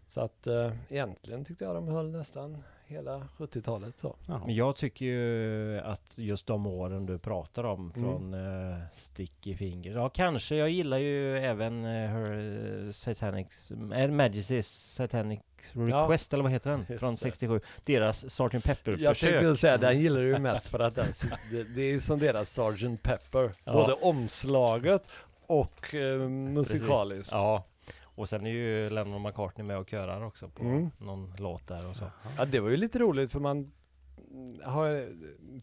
så 0.08 0.20
att 0.20 0.46
eh, 0.46 0.72
egentligen 0.88 1.44
tyckte 1.44 1.64
jag 1.64 1.74
de 1.74 1.88
höll 1.88 2.10
nästan 2.10 2.62
hela 2.86 3.28
70-talet 3.36 3.98
så. 3.98 4.16
Jaha. 4.28 4.42
Men 4.46 4.54
jag 4.54 4.76
tycker 4.76 5.04
ju 5.04 5.78
att 5.80 6.18
just 6.18 6.46
de 6.46 6.66
åren 6.66 7.06
du 7.06 7.18
pratar 7.18 7.64
om 7.64 7.80
Mm. 7.80 7.92
från 7.92 8.34
uh, 8.34 8.76
Sticky 8.94 9.54
Fingers. 9.56 9.94
Ja, 9.94 10.08
kanske. 10.08 10.56
Jag 10.56 10.70
gillar 10.70 10.98
ju 10.98 11.38
även 11.38 11.84
uh, 11.84 12.10
Her 12.10 12.34
uh, 12.34 12.90
Satanics, 12.90 13.70
uh, 13.70 13.76
Majesty's 13.78 14.62
Satanic 14.96 15.40
Request 15.72 16.32
eller 16.32 16.42
vad 16.42 16.52
heter 16.52 16.70
den? 16.70 16.98
Från 16.98 17.14
det. 17.14 17.20
67. 17.20 17.60
Deras 17.84 18.30
Sgt. 18.30 18.38
Jag 18.52 18.62
Pepper-försök. 18.62 19.18
tänkte 19.18 19.56
säga, 19.56 19.76
den 19.76 20.00
gillar 20.00 20.20
du 20.20 20.28
ju 20.28 20.38
mest 20.38 20.66
för 20.66 20.78
att 20.78 20.94
den, 20.94 21.06
det, 21.50 21.74
det 21.74 21.82
är 21.82 21.86
ju 21.92 22.00
som 22.00 22.18
deras 22.18 22.50
Sgt. 22.50 23.02
Pepper. 23.02 23.52
Ja. 23.64 23.72
Både 23.72 23.92
omslaget 23.92 25.08
och 25.46 25.94
eh, 25.94 26.18
musikaliskt. 26.28 27.32
Ja. 27.32 27.64
Och 28.02 28.28
sen 28.28 28.46
är 28.46 28.50
ju 28.50 28.90
Lennon 28.90 29.22
McCartney 29.22 29.66
med 29.66 29.78
och 29.78 29.88
körar 29.90 30.24
också 30.24 30.48
på 30.48 30.62
Mm. 30.64 30.90
någon 30.98 31.32
låt 31.38 31.68
där 31.68 31.88
och 31.90 31.96
så. 31.96 32.04
Ja, 32.38 32.44
det 32.44 32.60
var 32.60 32.68
ju 32.70 32.76
lite 32.76 32.98
roligt 32.98 33.32
för 33.32 33.40
man 33.40 33.72
har, 34.64 35.08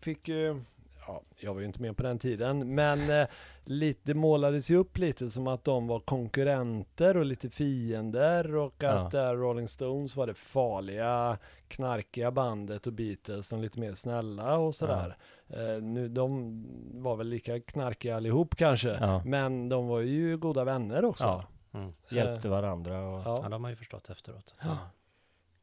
fick 0.01 0.27
ju, 0.27 0.63
ja, 1.07 1.21
jag 1.39 1.53
var 1.53 1.59
ju 1.61 1.65
inte 1.67 1.81
med 1.81 1.97
på 1.97 2.03
den 2.03 2.19
tiden, 2.19 2.75
men 2.75 3.09
eh, 3.09 3.27
lite, 3.63 3.99
det 4.03 4.13
målades 4.13 4.71
ju 4.71 4.75
upp 4.77 4.97
lite 4.97 5.29
som 5.29 5.47
att 5.47 5.63
de 5.63 5.87
var 5.87 5.99
konkurrenter 5.99 7.17
och 7.17 7.25
lite 7.25 7.49
fiender 7.49 8.55
och 8.55 8.83
att 8.83 9.13
Ja. 9.13 9.19
eh, 9.29 9.31
Rolling 9.33 9.67
Stones 9.67 10.15
var 10.15 10.27
det 10.27 10.33
farliga, 10.33 11.37
knarkiga 11.67 12.31
bandet 12.31 12.87
och 12.87 12.93
Beatles 12.93 13.47
som 13.47 13.61
lite 13.61 13.79
mer 13.79 13.93
snälla 13.93 14.57
och 14.57 14.75
sådär. 14.75 15.17
Eh, 15.47 15.81
nu, 15.83 16.07
de 16.09 16.63
var 17.03 17.15
väl 17.15 17.27
lika 17.27 17.59
knarkiga 17.59 18.15
allihop 18.15 18.55
kanske, 18.55 18.97
Ja. 19.01 19.21
men 19.25 19.69
de 19.69 19.87
var 19.87 19.99
ju 20.01 20.37
goda 20.37 20.63
vänner 20.63 21.05
också. 21.05 21.23
Ja. 21.23 21.43
Mm. 21.79 21.93
Hjälpte 22.09 22.49
varandra 22.49 23.09
och... 23.09 23.19
Ja, 23.19 23.39
Ja. 23.43 23.49
de 23.49 23.63
har 23.63 23.69
ju 23.71 23.75
förstått 23.75 24.09
efteråt. 24.09 24.53
Att 24.57 24.65
Ja. 24.65 24.77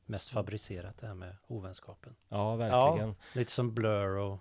mest 0.07 0.31
fabricerat 0.31 0.99
det 0.99 1.07
här 1.07 1.15
med 1.15 1.37
ovänskapen. 1.47 2.15
Ja, 2.29 2.57
verkligen. 2.57 3.15
Lite 3.35 3.53
som 3.53 3.75
Blur 3.75 4.17
och... 4.17 4.39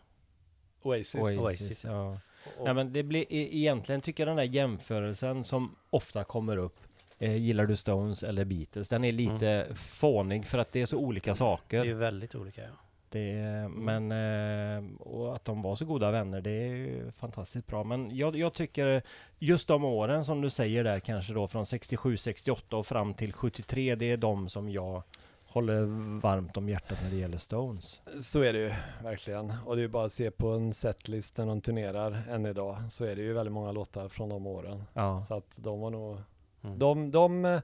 Oasis. 0.81 1.15
Oasis, 1.15 1.39
Oasis, 1.39 1.83
ja. 1.85 2.17
Och- 2.57 2.65
Nej, 2.65 2.73
men 2.73 2.93
det 2.93 3.03
blir 3.03 3.21
e- 3.29 3.49
egentligen 3.57 4.01
tycker 4.01 4.23
jag 4.23 4.27
den 4.27 4.37
där 4.47 4.53
jämförelsen 4.55 5.43
som 5.43 5.75
ofta 5.89 6.23
kommer 6.23 6.57
upp 6.57 6.77
eh, 7.19 7.35
Gillar 7.35 7.65
du 7.65 7.75
Stones 7.75 8.23
eller 8.23 8.45
Beatles? 8.45 8.89
Den 8.89 9.03
är 9.03 9.11
lite 9.11 9.67
fånig 9.75 10.45
för 10.45 10.57
att 10.57 10.71
det 10.71 10.81
är 10.81 10.85
så 10.85 10.97
olika 10.97 11.29
Det 11.31 11.33
är 11.33 11.35
saker. 11.35 11.83
ju 11.85 11.93
väldigt 11.93 12.35
olika 12.35 12.61
ja. 12.61 12.67
Det 13.11 13.31
är, 13.31 13.67
men 13.67 14.11
eh, 14.11 14.91
och 14.99 15.35
att 15.35 15.45
de 15.45 15.61
var 15.61 15.75
så 15.75 15.85
goda 15.85 16.11
vänner 16.11 16.41
det 16.41 16.51
är 16.51 16.65
ju 16.75 17.11
fantastiskt 17.11 17.67
bra. 17.67 17.83
Men 17.83 18.17
jag, 18.17 18.35
jag 18.35 18.53
tycker 18.53 19.01
just 19.39 19.67
de 19.67 19.83
åren 19.83 20.25
som 20.25 20.41
du 20.41 20.49
säger 20.49 20.83
där 20.83 20.99
kanske 20.99 21.33
då 21.33 21.47
från 21.47 21.65
67, 21.65 22.17
68 22.17 22.77
och 22.77 22.87
fram 22.87 23.13
till 23.13 23.33
73 23.33 23.95
det 23.95 24.05
är 24.11 24.17
de 24.17 24.49
som 24.49 24.69
jag 24.69 25.03
håller 25.49 25.85
varmt 26.19 26.57
om 26.57 26.69
hjärtat 26.69 26.97
när 27.03 27.09
det 27.09 27.15
gäller 27.15 27.37
Stones. 27.37 28.01
Så 28.21 28.41
är 28.41 28.53
det 28.53 28.59
ju 28.59 28.73
verkligen. 29.03 29.53
Och 29.65 29.75
det 29.75 29.79
är 29.79 29.83
ju 29.83 29.87
bara 29.87 30.05
att 30.05 30.11
se 30.11 30.31
på 30.31 30.47
en 30.53 30.73
setlist 30.73 31.37
när 31.37 31.45
de 31.45 31.61
turnerar 31.61 32.23
än 32.29 32.45
idag 32.45 32.77
så 32.89 33.05
är 33.05 33.15
det 33.15 33.21
ju 33.21 33.33
väldigt 33.33 33.53
många 33.53 33.71
låtar 33.71 34.09
från 34.09 34.29
de 34.29 34.47
åren. 34.47 34.83
Ja, 34.93 35.23
Så 35.27 35.33
att 35.33 35.59
de 35.63 35.79
var 35.79 35.89
nog, 35.89 36.17
Mm. 36.61 36.79
de, 36.79 37.11
de 37.11 37.45
eh, 37.45 37.61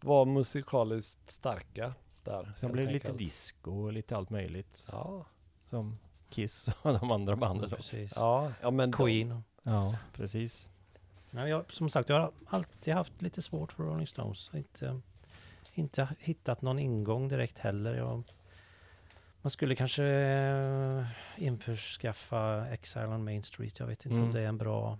var 0.00 0.24
musikaliskt 0.24 1.30
starka 1.30 1.94
där. 2.24 2.52
sen 2.56 2.72
blir 2.72 2.86
det 2.86 2.92
lite 2.92 3.12
disco 3.12 3.70
och 3.84 3.92
lite 3.92 4.16
allt 4.16 4.30
möjligt. 4.30 4.88
Ja, 4.92 5.24
Som 5.66 5.98
Kiss 6.30 6.68
och 6.82 6.92
de 6.92 7.10
andra 7.10 7.36
banden 7.36 7.64
också. 7.64 7.76
Precis. 7.76 8.12
ja, 8.16 8.52
ja 8.62 8.70
men 8.70 8.90
de, 8.90 8.96
Queen. 8.96 9.32
och- 9.32 9.40
Ja, 9.62 9.96
precis. 10.12 10.68
Ja, 11.30 11.48
jag, 11.48 11.72
som 11.72 11.90
sagt, 11.90 12.08
jag 12.08 12.20
har 12.20 12.30
alltid 12.46 12.94
haft 12.94 13.22
lite 13.22 13.42
svårt 13.42 13.72
för 13.72 13.82
Rolling 13.84 14.06
Stones. 14.06 14.50
Inte, 14.54 15.00
inte 15.78 16.08
hittat 16.20 16.62
någon 16.62 16.78
ingång 16.78 17.28
direkt 17.28 17.58
heller. 17.58 17.94
Jag, 17.94 18.22
man 19.42 19.50
skulle 19.50 19.74
kanske 19.76 20.04
eh, 20.04 21.04
införskaffa 21.36 22.66
Exile 22.68 23.06
on 23.06 23.24
Main 23.24 23.42
Street. 23.42 23.78
Jag 23.78 23.86
vet 23.86 24.04
inte 24.06 24.14
Mm. 24.14 24.26
om 24.28 24.32
det 24.34 24.40
är 24.40 24.46
en 24.48 24.58
bra... 24.58 24.98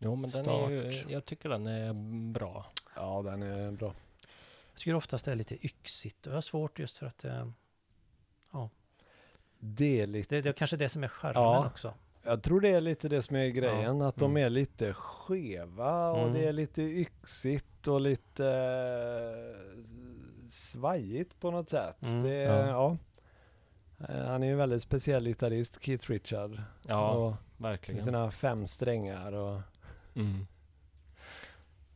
Jo 0.00 0.14
men 0.16 0.30
den 0.30 0.48
är 0.48 0.70
ju, 0.70 0.92
Start. 0.92 1.10
jag 1.10 1.24
tycker 1.24 1.48
den 1.48 1.66
är 1.66 1.92
bra. 2.32 2.66
ja 2.96 3.22
den 3.22 3.42
är 3.42 3.70
bra. 3.70 3.94
Jag 4.72 4.80
tycker 4.80 4.94
oftast 4.94 5.24
det 5.24 5.32
är 5.32 5.36
lite 5.36 5.66
yxigt 5.66 6.26
och 6.26 6.30
jag 6.32 6.36
har 6.36 6.40
svårt 6.42 6.78
just 6.78 6.98
för 6.98 7.06
att 7.06 7.24
eh, 7.24 7.48
Det 9.60 10.00
är 10.00 10.06
lite, 10.06 10.34
det, 10.34 10.40
det 10.42 10.48
är 10.48 10.52
kanske 10.52 10.76
det 10.76 10.88
som 10.88 11.04
är 11.04 11.08
charmen 11.08 11.42
Ja. 11.42 11.66
också. 11.66 11.94
Jag 12.22 12.42
tror 12.42 12.60
det 12.60 12.68
är 12.68 12.80
lite 12.80 13.08
det 13.08 13.22
som 13.22 13.36
är 13.36 13.46
grejen, 13.48 14.02
att 14.02 14.16
de 14.16 14.30
Mm. 14.30 14.44
är 14.46 14.50
lite 14.50 14.92
skeva 14.94 16.10
och 16.10 16.18
Mm. 16.22 16.32
det 16.32 16.44
är 16.48 16.52
lite 16.52 16.82
yxigt 16.82 17.88
och 17.88 18.00
lite 18.00 18.46
eh, 18.46 19.82
svajigt 20.50 21.40
på 21.40 21.50
något 21.50 21.70
sätt. 21.70 22.02
Mm. 22.02 22.22
Det 22.22 22.34
Ja. 22.34 22.66
ja. 22.66 22.96
Eh, 24.08 24.24
Han 24.26 24.42
är 24.42 24.46
ju 24.46 24.52
en 24.52 24.58
väldigt 24.58 24.82
speciell 24.82 25.24
gitarrist, 25.26 25.82
Keith 25.82 26.10
Richard. 26.10 26.62
Ja, 26.86 27.10
Och 27.12 27.30
med 27.56 27.70
verkligen. 27.70 28.04
sina 28.04 28.30
fem 28.30 28.66
strängar 28.66 29.32
och 29.32 29.60
Mm. 30.14 30.46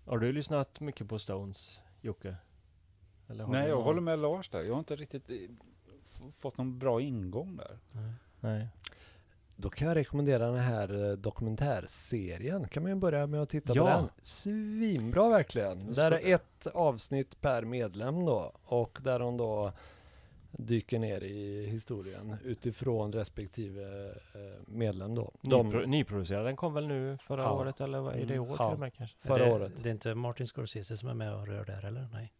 Har 0.06 0.18
du 0.18 0.32
lyssnat 0.32 0.80
mycket 0.80 1.08
på 1.08 1.18
Stones, 1.18 1.80
Jocke? 2.00 2.36
Nej, 3.26 3.38
jag 3.38 3.48
någon- 3.70 3.84
håller 3.84 4.00
med 4.00 4.18
Lars 4.18 4.48
där. 4.48 4.62
Jag 4.62 4.72
har 4.72 4.78
inte 4.78 4.96
riktigt 4.96 5.30
eh, 5.30 5.36
fått 6.30 6.58
någon 6.58 6.78
bra 6.78 7.00
ingång 7.00 7.56
där. 7.56 7.78
Nej. 8.40 8.68
Då 9.62 9.70
kan 9.70 9.88
jag 9.88 9.96
rekommendera 9.96 10.46
den 10.46 10.58
här 10.60 11.10
eh, 11.10 11.16
dokumentärserien. 11.16 12.68
Kan 12.68 12.82
man 12.82 12.92
ju 12.92 12.96
börja 12.98 13.26
med 13.26 13.42
att 13.42 13.48
titta 13.48 13.72
Ja. 13.76 13.82
på 13.82 13.88
den. 13.88 14.08
Svinbra 14.22 15.28
verkligen. 15.28 15.92
Där 15.92 16.10
det. 16.10 16.30
är 16.30 16.34
ett 16.34 16.66
avsnitt 16.74 17.40
per 17.40 17.62
medlem 17.62 18.24
då. 18.24 18.52
Och 18.64 18.98
där 19.02 19.18
de 19.18 19.36
då 19.36 19.72
dyker 20.50 20.98
ner 20.98 21.20
i 21.24 21.66
historien 21.66 22.36
utifrån 22.44 23.12
respektive 23.12 24.06
eh, 24.10 24.62
medlem 24.66 25.14
då. 25.14 25.32
De, 25.42 25.72
Nypro- 25.72 25.86
nyproducerad, 25.86 26.46
den 26.46 26.56
kom 26.56 26.74
väl 26.74 26.86
nu 26.88 27.18
förra 27.26 27.42
Ja. 27.42 27.52
året 27.52 27.80
eller 27.80 28.00
vad 28.00 28.14
är 28.14 28.26
det 28.26 28.34
i 28.34 28.38
år 28.38 28.56
Ja. 28.58 28.68
till 28.68 28.74
och 28.74 28.80
med 28.80 28.94
kanske? 28.94 29.16
Förra 29.22 29.44
är 29.44 29.48
det, 29.48 29.54
året. 29.54 29.72
Det 29.82 29.88
är 29.88 29.92
inte 29.92 30.14
Martin 30.14 30.46
Scorsese 30.46 30.96
som 30.96 31.08
är 31.08 31.14
med 31.14 31.34
och 31.34 31.46
rör 31.46 31.64
där 31.64 31.84
eller? 31.84 32.08
Nej. 32.12 32.32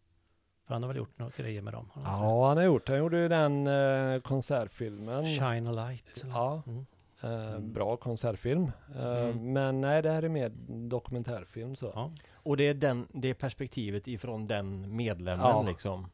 För 0.67 0.73
han 0.73 0.83
har 0.83 0.87
väl 0.87 0.97
gjort 0.97 1.19
några 1.19 1.31
grejer 1.37 1.61
med 1.61 1.73
dem? 1.73 1.89
har 1.93 2.03
han? 2.03 2.21
Ja, 2.29 2.47
han 2.47 2.57
har 2.57 2.63
gjort. 2.63 2.89
Han 2.89 2.97
gjorde 2.97 3.17
ju 3.17 3.27
den 3.27 3.67
eh, 3.67 4.19
konsertfilmen. 4.21 5.23
Shine 5.25 5.67
a 5.67 5.71
light. 5.71 6.23
Ja. 6.23 6.61
Mm. 6.67 6.85
Eh, 7.23 7.59
bra 7.59 7.97
konsertfilm. 7.97 8.71
Eh, 8.95 9.23
Mm. 9.23 9.53
Men 9.53 9.81
nej, 9.81 10.01
det 10.01 10.11
här 10.11 10.23
är 10.23 10.29
mer 10.29 10.49
dokumentärfilm 10.89 11.75
så. 11.75 11.91
Ja. 11.95 12.11
Och 12.33 12.57
det 12.57 12.63
är 12.63 12.73
den, 12.73 13.07
det 13.13 13.33
perspektivet 13.33 14.07
ifrån 14.07 14.47
den 14.47 14.95
medlemmen 14.95 15.45
Ja. 15.45 15.63
liksom. 15.67 16.07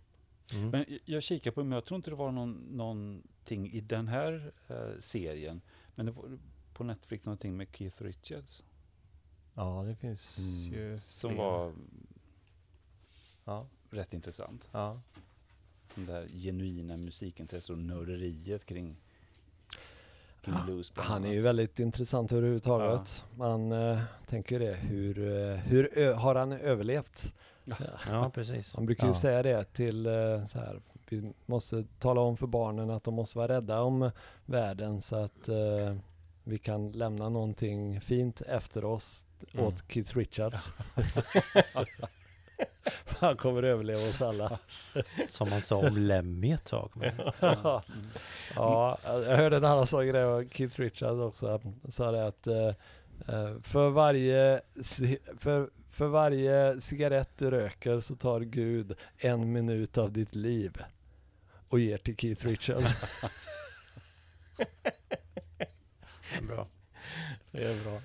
Mm. 0.54 0.70
Men 0.72 0.86
jag- 1.06 1.24
kikar 1.24 1.52
på, 1.52 1.64
men 1.64 1.72
jag 1.72 1.86
tror 1.86 1.96
inte 1.96 2.10
det 2.10 2.16
var 2.16 2.32
någon, 2.32 2.52
någonting 2.72 3.72
i 3.72 3.82
den 3.82 4.08
här 4.08 4.52
eh, 4.68 5.00
serien. 5.00 5.62
Men 5.96 6.06
det 6.06 6.12
var 6.12 6.38
på 6.74 6.84
Netflix 6.84 7.26
någonting 7.26 7.58
med 7.58 7.68
Keith 7.72 8.04
Richards. 8.04 8.64
Ja, 9.54 9.84
det 9.88 9.96
finns 9.96 10.38
Mm. 10.66 10.74
ju 10.74 11.00
Som 11.00 11.30
flera. 11.30 11.44
var 11.48 11.74
Ja, 13.46 13.68
rätt 13.90 14.14
intressant. 14.14 14.68
ja. 14.72 15.02
Det 15.96 16.06
där 16.06 16.28
genuina 16.28 16.98
musikintresset 16.98 17.70
och 17.70 17.78
nörderiet 17.78 18.66
kring 18.66 18.96
Han 20.96 21.26
är 21.26 21.34
ju 21.34 21.42
väldigt 21.42 21.80
intressant 21.80 22.32
överhuvudtaget. 22.32 23.24
Man 23.36 23.72
eh, 23.72 24.00
tänker 24.28 24.60
det, 24.60 24.74
hur, 24.74 25.20
eh, 25.50 25.56
hur 25.56 26.14
har 26.14 26.36
han 26.36 26.52
överlevt? 26.52 27.34
Ja, 28.10 28.32
precis. 28.34 28.76
Man 28.78 28.86
brukar 28.86 29.04
ju 29.04 29.10
Ja. 29.10 29.16
säga 29.16 29.44
det 29.44 29.64
till 29.74 30.06
eh, 30.06 30.46
så 30.46 30.60
här, 30.60 30.82
vi 31.10 31.34
måste 31.46 31.86
tala 32.00 32.22
om 32.22 32.38
för 32.38 32.48
barnen 32.48 32.90
att 32.90 33.04
de 33.04 33.14
måste 33.14 33.38
vara 33.38 33.48
rädda 33.48 33.82
om 33.82 34.12
världen 34.46 35.02
så 35.02 35.16
att 35.16 35.50
eh, 35.50 35.96
vi 36.44 36.58
kan 36.58 36.92
lämna 36.92 37.30
någonting 37.30 38.02
fint 38.02 38.42
efter 38.42 38.86
oss 38.86 39.26
Mm. 39.54 39.66
åt 39.66 39.84
Keith 39.92 40.18
Richards. 40.18 40.70
Han 43.20 43.38
kommer 43.38 43.64
överleva 43.64 44.00
oss 44.00 44.22
alla. 44.22 44.60
Som 45.28 45.50
man 45.50 45.62
sa 45.62 45.76
om 45.76 45.98
Lemmy 45.98 46.52
ett 46.52 46.66
tag. 46.66 46.92
Men, 46.94 47.12
ja, 48.56 48.98
jag 49.04 49.38
hörde 49.38 49.58
en 49.58 49.66
annan 49.66 49.88
sån 49.88 50.08
grej 50.08 50.24
av 50.24 50.50
Keith 50.50 50.80
Richards 50.80 51.20
också. 51.20 51.48
Han 51.52 51.92
sa 51.92 52.12
det 52.12 52.28
att 52.28 52.48
eh, 52.48 52.68
eh, 53.28 53.62
för 53.62 53.90
varje 53.90 54.62
för, 55.38 55.70
för 55.90 56.08
varje 56.08 56.82
cigarett 56.82 57.38
du 57.38 57.52
röker 57.52 58.00
så 58.00 58.16
tar 58.16 58.40
Gud 58.40 58.98
en 59.18 59.52
minut 59.52 59.98
av 59.98 60.12
ditt 60.12 60.36
liv 60.36 60.84
och 61.70 61.80
ger 61.80 61.98
till 61.98 62.18
Keith 62.18 62.48
Richards. 62.48 62.96
bra. 66.48 66.68
Det 67.52 67.64
är 67.64 67.84
bra. 67.84 68.02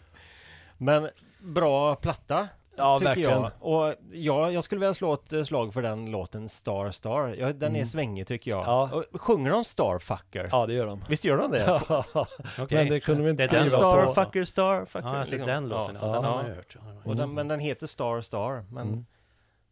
Men 0.79 1.09
bra 1.39 1.97
platta 1.97 2.49
ja, 2.77 2.99
verkligen. 2.99 3.31
jag. 3.31 3.51
Och 3.61 3.95
ja, 4.13 4.51
jag 4.51 4.65
skulle 4.65 4.79
vilja 4.79 4.95
slå 4.95 5.15
ett 5.15 5.33
eh, 5.33 5.45
slag 5.45 5.75
för 5.75 5.83
den 5.83 6.11
låten 6.11 6.49
Star 6.49 6.91
Star. 6.91 7.35
Ja, 7.39 7.53
den 7.53 7.63
är 7.73 7.79
Mm. 7.79 7.87
svängig 7.87 8.27
tycker 8.27 8.51
jag. 8.51 8.67
Ja. 8.67 9.05
Och 9.13 9.21
sjunger 9.21 9.51
de 9.51 9.65
Starfucker? 9.65 10.49
Ja, 10.53 10.67
det 10.67 10.73
gör 10.73 10.87
de. 10.87 11.05
Visst 11.09 11.25
gör 11.25 11.37
de 11.39 11.51
det? 11.51 11.81
Okej. 12.63 12.79
Men 12.79 12.89
det 12.89 13.01
kunde 13.01 13.23
vi 13.23 13.31
inte 13.31 13.45
är 13.45 13.49
skriva. 13.49 13.71
Starfucker, 13.71 14.45
Starfucker. 14.45 15.09
Ja, 15.09 15.17
alltså 15.17 15.35
liksom. 15.35 15.53
den 15.53 15.69
låten. 15.69 15.95
Ja, 16.01 16.07
Ja, 16.07 16.13
den 16.15 16.25
har 16.25 16.31
ja. 16.31 16.37
man 16.43 16.47
hört. 16.57 16.77
Och 17.05 17.17
den, 17.17 17.35
men 17.35 17.49
den 17.49 17.61
heter 17.61 17.87
Star 17.87 18.21
Star. 18.21 18.65
Men 18.71 18.89
Mm. 18.89 19.07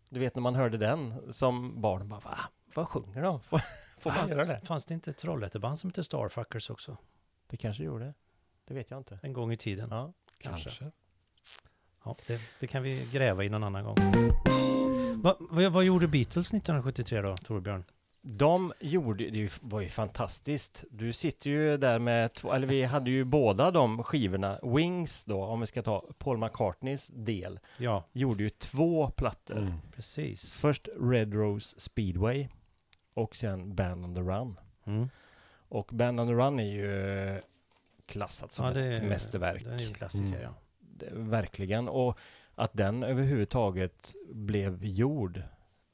du 0.08 0.20
vet 0.20 0.34
när 0.34 0.42
man 0.42 0.54
hörde 0.54 0.76
den 0.78 1.32
som 1.32 1.80
barn, 1.80 2.08
bara 2.08 2.20
va? 2.20 2.38
Vad 2.74 2.88
sjunger 2.88 3.22
de? 3.22 3.40
Får, 3.40 3.60
får 3.98 4.10
man 4.10 4.18
Fanns, 4.18 4.30
göra 4.32 4.44
det? 4.46 4.60
fanns 4.64 4.86
det 4.86 4.94
inte 4.94 5.12
Trollhätteband 5.12 5.78
som 5.78 5.90
hette 5.90 6.04
Starfuckers 6.04 6.70
också? 6.70 6.96
Det 7.50 7.56
kanske 7.56 7.82
gjorde. 7.84 8.14
Det 8.68 8.74
vet 8.74 8.90
jag 8.90 9.00
inte. 9.00 9.18
En 9.22 9.32
gång 9.32 9.52
i 9.52 9.56
tiden. 9.56 9.88
Ja, 9.90 10.12
Kanske. 10.38 10.70
Ja, 12.04 12.16
det, 12.26 12.40
det 12.60 12.66
kan 12.66 12.82
vi 12.82 13.08
gräva 13.12 13.44
i 13.44 13.48
någon 13.48 13.64
annan 13.64 13.84
gång. 13.84 13.96
Va, 15.22 15.36
vad, 15.40 15.72
vad 15.72 15.84
gjorde 15.84 16.08
Beatles 16.08 16.46
1973 16.54 17.20
då, 17.22 17.36
Torbjörn? 17.36 17.84
De 18.24 18.72
gjorde, 18.80 19.30
det 19.30 19.52
var 19.60 19.80
ju 19.80 19.88
fantastiskt. 19.88 20.84
Du 20.90 21.12
sitter 21.12 21.50
ju 21.50 21.76
där 21.76 21.98
med 21.98 22.34
två, 22.34 22.52
eller 22.52 22.66
vi 22.66 22.84
hade 22.84 23.10
ju 23.10 23.24
båda 23.24 23.70
de 23.70 24.02
skivorna. 24.02 24.58
Wings 24.62 25.24
då, 25.24 25.44
om 25.44 25.60
vi 25.60 25.66
ska 25.66 25.82
ta 25.82 26.04
Paul 26.18 26.38
McCartneys 26.38 27.06
del, 27.06 27.60
Ja, 27.78 28.04
gjorde 28.12 28.42
ju 28.42 28.50
två 28.50 29.08
plattor. 29.10 29.58
Mm. 29.58 29.72
precis. 29.94 30.58
Först 30.58 30.88
Red 31.00 31.34
Rose 31.34 31.80
Speedway 31.80 32.48
och 33.14 33.36
sen 33.36 33.74
Band 33.74 34.04
on 34.04 34.14
the 34.14 34.20
Run. 34.20 34.60
Mm. 34.84 35.08
Och 35.68 35.88
Band 35.92 36.20
on 36.20 36.26
the 36.28 36.34
Run 36.34 36.60
är 36.60 36.64
ju 36.72 37.40
klassat 38.06 38.52
som 38.52 38.64
Ja, 38.66 38.72
det 38.72 38.86
ett 38.92 39.02
är, 39.02 39.06
mästerverk. 39.08 39.64
Det 39.64 39.70
är 39.70 39.78
ju 39.78 39.86
en 39.86 39.94
klassiker, 39.94 40.26
Mm. 40.26 40.42
ja. 40.42 40.54
Verkligen. 41.10 41.88
Och 41.88 42.18
att 42.54 42.72
den 42.72 43.02
överhuvudtaget 43.02 44.14
blev 44.32 44.84
gjord. 44.84 45.42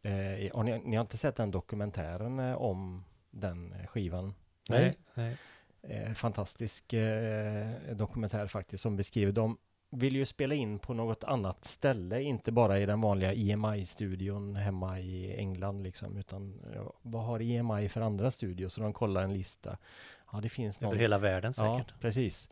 Eh, 0.03 0.63
ni, 0.65 0.83
ni 0.85 0.97
har 0.97 1.01
inte 1.01 1.19
sett 1.19 1.37
den 1.37 1.51
dokumentären 1.51 2.39
eh, 2.39 2.55
om 2.55 3.05
den 3.31 3.75
skivan? 3.87 4.35
Nej, 4.71 4.99
nej. 5.15 5.37
Eh, 5.83 6.13
fantastisk 6.13 6.93
eh, 6.93 7.69
dokumentär 7.93 8.47
faktiskt 8.47 8.83
som 8.83 8.97
beskriver. 8.97 9.33
De 9.33 9.59
vill 9.91 10.17
ju 10.17 10.27
spela 10.27 10.55
in 10.55 10.79
på 10.79 10.95
något 10.95 11.25
annat 11.25 11.65
ställe, 11.65 12.23
inte 12.23 12.53
bara 12.53 12.79
i 12.79 12.87
den 12.87 13.01
vanliga 13.01 13.35
EMI-studion 13.35 14.57
hemma 14.57 15.01
i 15.01 15.37
England 15.37 15.83
liksom, 15.83 16.17
utan 16.17 16.61
ja, 16.75 16.93
vad 17.03 17.25
har 17.25 17.41
EMI 17.41 17.89
för 17.89 18.01
andra 18.01 18.31
studios? 18.31 18.73
Så 18.73 18.81
de 18.81 18.93
kollar 18.93 19.23
en 19.23 19.33
lista. 19.33 19.79
Ja, 20.33 20.41
det 20.41 20.49
finns 20.49 20.81
någon. 20.81 20.93
Över 20.93 21.01
hela 21.01 21.19
världen 21.19 21.53
ja, 21.57 21.79
säkert. 21.79 22.01
precis. 22.01 22.49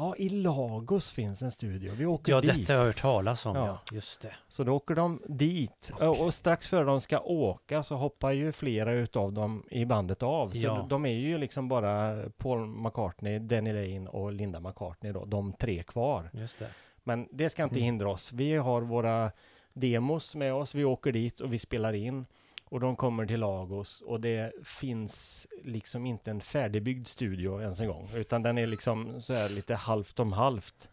Ja, 0.00 0.14
i 0.16 0.28
Lagos 0.28 1.12
finns 1.12 1.42
en 1.42 1.50
studio. 1.50 1.92
Vi 1.94 2.06
åker 2.06 2.32
Ja, 2.32 2.40
dit. 2.40 2.56
detta 2.56 2.72
har 2.72 2.78
jag 2.80 2.86
hört 2.86 3.00
talas 3.00 3.46
om, 3.46 3.56
ja. 3.56 3.66
Ja. 3.66 3.78
Just 3.92 4.20
det. 4.22 4.34
Så 4.48 4.64
då 4.64 4.72
åker 4.72 4.94
de 4.94 5.22
dit 5.28 5.92
och, 6.00 6.20
och 6.20 6.34
strax 6.34 6.68
före 6.68 6.84
de 6.84 7.00
ska 7.00 7.18
åka 7.20 7.82
så 7.82 7.96
hoppar 7.96 8.30
ju 8.30 8.52
flera 8.52 8.92
utav 8.92 9.32
dem 9.32 9.64
i 9.70 9.84
bandet 9.84 10.22
av. 10.22 10.50
Så 10.50 10.56
Ja. 10.58 10.74
de, 10.74 10.88
de 10.88 11.06
är 11.06 11.10
ju 11.14 11.38
liksom 11.38 11.68
bara 11.68 12.22
Paul 12.38 12.66
McCartney, 12.66 13.38
Danny 13.38 13.72
Lane 13.72 14.10
och 14.10 14.32
Linda 14.32 14.60
McCartney 14.60 15.12
då, 15.12 15.24
de 15.24 15.52
tre 15.52 15.82
kvar. 15.82 16.30
Just 16.32 16.58
det. 16.58 16.68
Men 17.04 17.28
det 17.32 17.50
ska 17.50 17.62
inte 17.64 17.74
Mm. 17.76 17.84
hindra 17.84 18.10
oss. 18.10 18.32
Vi 18.32 18.54
har 18.56 18.82
våra 18.82 19.32
demos 19.72 20.34
med 20.34 20.54
oss, 20.54 20.74
vi 20.74 20.84
åker 20.84 21.12
dit 21.12 21.40
och 21.40 21.52
vi 21.52 21.58
spelar 21.58 21.92
in. 21.92 22.26
Och 22.70 22.80
de 22.80 22.96
kommer 22.96 23.26
till 23.26 23.40
Lagos 23.40 24.00
och 24.00 24.20
det 24.20 24.52
finns 24.64 25.46
liksom 25.64 26.06
inte 26.06 26.30
en 26.30 26.40
färdigbyggd 26.40 27.06
studio 27.06 27.60
ens 27.60 27.80
en 27.80 27.88
gång. 27.88 28.08
Utan 28.16 28.42
den 28.42 28.58
är 28.58 28.66
liksom 28.66 29.22
så 29.22 29.34
här 29.34 29.48
lite 29.48 29.74
halvt 29.74 30.20
om 30.20 30.32
halvt. 30.32 30.90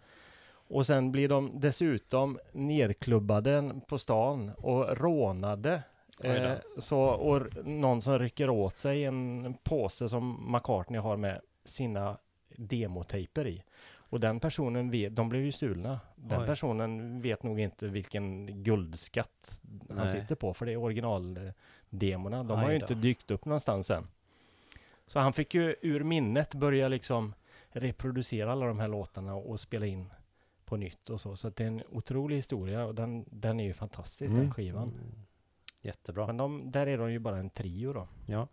Och 0.70 0.88
sen 0.88 1.12
blir 1.12 1.30
de 1.30 1.60
dessutom 1.60 2.40
nerklubbade 2.52 3.72
på 3.88 4.00
stan 4.00 4.52
och 4.58 4.98
rånade. 4.98 5.84
Eh, 6.24 6.52
så, 6.78 7.00
och 7.00 7.66
någon 7.66 8.02
som 8.02 8.20
rycker 8.20 8.50
åt 8.50 8.78
sig 8.78 9.06
en 9.06 9.54
påse 9.64 10.10
som 10.10 10.52
McCartney 10.54 11.02
har 11.02 11.18
med 11.18 11.42
sina 11.66 12.18
demotejper 12.56 13.48
i. 13.48 13.64
Och 14.10 14.20
den 14.20 14.40
personen 14.40 14.92
vet, 14.92 15.16
de 15.16 15.30
blev 15.30 15.42
ju 15.46 15.52
stulna. 15.52 16.00
Den 16.16 16.42
Oj. 16.42 16.46
personen 16.48 17.22
vet 17.22 17.44
nog 17.44 17.60
inte 17.60 17.88
vilken 17.88 18.46
guldskatt 18.64 19.62
han 19.90 19.98
Nej. 19.98 20.10
sitter 20.10 20.36
på, 20.36 20.54
för 20.54 20.66
det 20.66 20.72
är 20.72 20.78
originaldemorna. 20.78 22.44
De 22.44 22.58
Aj 22.60 22.66
har 22.66 22.72
ju 22.72 22.80
då. 22.80 22.84
inte 22.84 22.96
dykt 22.96 23.32
upp 23.32 23.46
någonstans 23.46 23.92
än. 23.92 24.08
Så 25.08 25.20
han 25.20 25.34
fick 25.34 25.54
ju 25.54 25.76
ur 25.82 26.04
minnet 26.04 26.54
börja 26.56 26.88
liksom 26.88 27.34
reproducera 27.70 28.52
alla 28.52 28.66
de 28.66 28.80
här 28.80 28.88
låtarna 28.88 29.36
och 29.36 29.60
spela 29.60 29.86
in 29.86 30.10
på 30.66 30.78
nytt 30.78 31.10
och 31.10 31.22
så. 31.22 31.36
Så 31.36 31.50
det 31.50 31.64
är 31.64 31.68
en 31.68 31.84
otrolig 31.92 32.36
historia 32.36 32.86
och 32.86 32.96
den, 32.96 33.26
den 33.32 33.60
är 33.60 33.64
ju 33.64 33.74
fantastisk 33.74 34.30
den 34.34 34.38
Mm. 34.42 34.52
skivan. 34.54 34.88
Mm. 34.88 35.12
Jättebra. 35.82 36.28
Men 36.28 36.38
de, 36.38 36.72
där 36.72 36.88
är 36.88 36.98
de 36.98 37.12
ju 37.12 37.20
bara 37.20 37.38
en 37.38 37.50
trio 37.50 37.94
då. 37.94 38.08
Ja. 38.26 38.48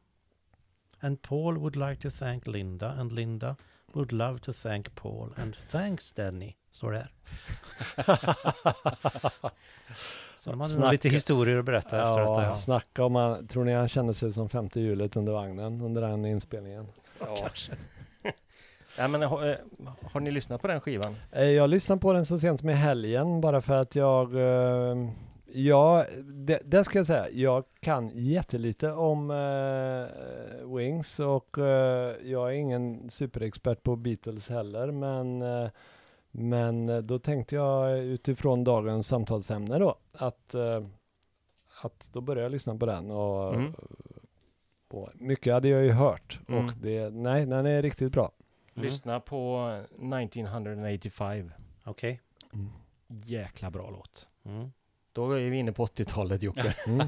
And 1.00 1.22
Paul 1.22 1.58
would 1.58 1.76
like 1.76 1.96
to 2.02 2.10
thank 2.18 2.46
Linda 2.46 2.90
and 2.92 3.12
Linda 3.12 3.56
would 3.94 4.12
love 4.12 4.38
to 4.38 4.52
thank 4.52 4.94
Paul 4.94 5.28
and 5.36 5.56
thanks 5.70 6.12
Danny, 6.12 6.54
står 6.72 6.92
det 6.92 6.98
här. 6.98 7.10
Så 10.36 10.50
de 10.50 10.60
hade 10.60 10.72
nog 10.72 10.78
Snacka. 10.80 10.90
lite 10.92 11.08
historier 11.08 11.56
att 11.58 11.64
berätta 11.64 11.86
efter 11.96 12.20
Ja, 12.20 12.30
detta. 12.30 12.42
Ja. 12.42 12.56
snacka 12.56 13.04
om 13.04 13.14
han, 13.14 13.46
tror 13.46 13.64
ni 13.64 13.72
han 13.72 13.88
kände 13.88 14.14
sig 14.14 14.32
som 14.32 14.48
femte 14.48 14.80
hjulet 14.80 15.16
under 15.16 15.32
vagnen 15.32 15.80
under 15.80 16.02
den 16.02 16.24
inspelningen? 16.24 16.86
Ja. 17.20 17.48
ja, 18.96 19.08
men, 19.08 19.22
har, 19.22 19.46
eh, 19.46 19.56
har 20.12 20.20
ni 20.20 20.30
lyssnat 20.30 20.60
på 20.62 20.68
den 20.68 20.80
skivan? 20.80 21.16
Eh, 21.32 21.44
Jag 21.44 21.70
lyssnade 21.70 22.00
på 22.00 22.12
den 22.12 22.24
så 22.24 22.38
sent 22.38 22.60
som 22.60 22.70
i 22.70 22.72
helgen 22.72 23.40
bara 23.40 23.60
för 23.60 23.74
att 23.76 23.94
jag 23.94 24.34
eh, 24.34 25.08
Ja, 25.56 26.04
det, 26.24 26.60
det 26.64 26.84
ska 26.84 26.98
jag 26.98 27.06
säga. 27.06 27.30
Jag 27.30 27.64
kan 27.80 28.10
jättelite 28.14 28.92
om 28.92 29.30
eh, 29.30 30.74
Wings 30.76 31.20
och 31.20 31.58
eh, 31.58 32.16
jag 32.22 32.48
är 32.48 32.52
ingen 32.54 33.10
superexpert 33.10 33.82
på 33.82 33.96
Beatles 33.96 34.48
heller 34.48 34.90
men 34.90 35.42
eh, 35.42 35.70
men 36.30 37.06
då 37.06 37.18
tänkte 37.18 37.54
jag 37.54 37.98
utifrån 37.98 38.64
dagens 38.64 39.06
samtalsämne 39.08 39.78
då 39.78 39.94
att 40.12 40.54
eh, 40.54 40.84
att 41.82 42.10
då 42.12 42.20
började 42.20 42.42
jag 42.42 42.52
lyssna 42.52 42.76
på 42.76 42.86
den 42.86 43.10
och, 43.10 43.54
Mm. 43.54 43.74
och 44.90 45.08
mycket 45.14 45.52
hade 45.52 45.68
jag 45.68 45.82
ju 45.84 45.90
hört 45.92 46.40
Mm. 46.48 46.64
och 46.66 46.72
det, 46.82 47.10
nej, 47.10 47.46
den 47.46 47.66
är 47.66 47.82
riktigt 47.82 48.12
bra. 48.12 48.32
Mm. 48.74 48.88
Lyssna 48.88 49.20
på 49.20 49.70
1985. 49.98 51.52
Okej. 51.84 52.20
Jäkla 53.08 53.70
bra 53.70 53.90
låt. 53.90 54.28
Mm. 54.44 54.72
Då 55.14 55.32
är 55.32 55.50
vi 55.50 55.56
inne 55.58 55.72
på 55.72 55.86
80-talet 55.86 56.42
Jocke. 56.42 56.74
Mm. 56.86 57.06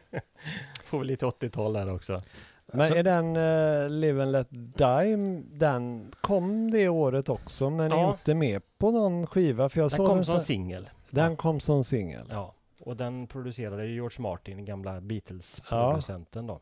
Får 0.84 0.98
vi 0.98 1.04
lite 1.04 1.26
80-tal 1.26 1.72
där 1.72 1.94
också. 1.94 2.22
Men 2.66 2.80
Alltså- 2.80 2.94
är 2.96 3.02
den 3.02 3.36
uh, 3.36 3.90
Live 3.90 4.22
and 4.22 4.32
Let 4.32 4.48
Die, 4.50 5.16
den 5.58 6.12
kom 6.20 6.70
det 6.70 6.88
året 6.88 7.28
också 7.28 7.70
men 7.70 7.90
Ja. 7.90 8.10
inte 8.10 8.34
med 8.34 8.62
på 8.78 8.90
någon 8.90 9.26
skiva 9.26 9.68
för 9.68 9.80
jag 9.80 9.90
Den 9.90 9.96
såg 9.96 10.06
kom 10.06 10.16
den, 10.16 10.24
som 10.26 10.40
singel. 10.40 10.88
den 11.10 11.36
kom 11.36 11.60
som 11.60 11.84
singel. 11.84 12.26
Ja, 12.30 12.54
och 12.80 12.96
den 12.96 13.26
producerade 13.26 13.86
George 13.86 14.20
Martin, 14.22 14.64
gamla 14.64 15.00
Beatles-producenten 15.00 16.46
då. 16.46 16.60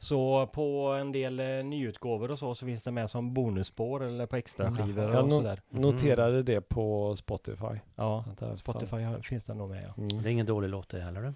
Så 0.00 0.46
på 0.46 0.86
en 1.00 1.12
del 1.12 1.40
eh, 1.40 1.46
nyutgåvor 1.64 2.30
och 2.30 2.38
så, 2.38 2.54
så 2.54 2.66
finns 2.66 2.84
det 2.84 2.90
med 2.90 3.10
som 3.10 3.34
bonusspår 3.34 4.04
eller 4.04 4.26
på 4.26 4.36
extra 4.36 4.72
skivor 4.72 5.04
Jaha. 5.04 5.12
Jag 5.14 5.22
och 5.24 5.28
no- 5.30 5.36
sådär. 5.36 5.60
Noterade 5.70 6.42
det 6.42 6.60
på 6.60 7.16
Spotify. 7.16 7.80
Ja, 7.96 8.24
Att 8.32 8.38
det 8.38 8.56
Spotify 8.56 8.96
har, 8.96 9.18
finns 9.20 9.44
det 9.44 9.54
nog 9.54 9.70
med 9.70 9.84
ja. 9.88 9.94
Mm. 10.02 10.22
Det 10.22 10.28
är 10.28 10.32
ingen 10.32 10.46
dålig 10.46 10.68
låt 10.68 10.88
det 10.88 11.00
heller. 11.00 11.20
du. 11.22 11.32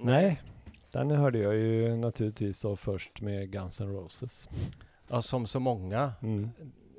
Nej, 0.00 0.42
den 0.92 1.10
hörde 1.10 1.38
jag 1.38 1.54
ju 1.54 1.96
naturligtvis 1.96 2.60
då 2.60 2.76
först 2.76 3.20
med 3.20 3.50
Guns 3.50 3.80
N' 3.80 3.92
Roses. 3.92 4.48
ja, 5.08 5.22
som 5.22 5.46
så 5.46 5.60
många 5.60 6.12
Mm. 6.22 6.50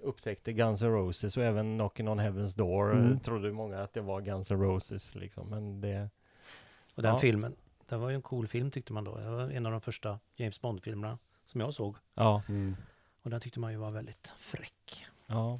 upptäckte 0.04 0.54
Guns 0.54 0.82
N' 0.82 0.92
Roses 0.92 1.38
och 1.38 1.44
även 1.44 1.78
Knocking 1.78 2.08
on 2.10 2.20
Heaven's 2.20 2.58
Door 2.58 2.92
Mm. 2.94 3.12
eh, 3.14 3.18
trodde 3.20 3.52
många 3.52 3.80
att 3.84 3.94
det 3.94 4.02
var 4.02 4.22
Guns 4.22 4.52
N' 4.52 4.62
Roses 4.62 5.16
liksom. 5.16 5.48
Men 5.50 5.82
det, 5.82 6.10
Och 6.96 7.04
den 7.04 7.12
Ja. 7.12 7.18
filmen, 7.20 7.56
det 7.89 7.97
var 7.97 8.10
ju 8.10 8.15
en 8.15 8.21
cool 8.21 8.47
film 8.47 8.71
tyckte 8.71 8.93
man 8.93 9.04
då. 9.04 9.17
Det 9.17 9.30
var 9.30 9.41
en 9.52 9.65
av 9.65 9.71
de 9.71 9.82
första 9.82 10.19
James 10.36 10.62
Bond-filmerna 10.62 11.17
som 11.45 11.62
jag 11.62 11.73
såg. 11.73 11.95
ja, 12.13 12.41
Mm. 12.50 12.76
Och 13.21 13.30
den 13.30 13.41
tyckte 13.41 13.60
man 13.60 13.71
ju 13.71 13.78
var 13.78 13.91
väldigt 13.91 14.34
fräck. 14.38 15.06
ja. 15.28 15.60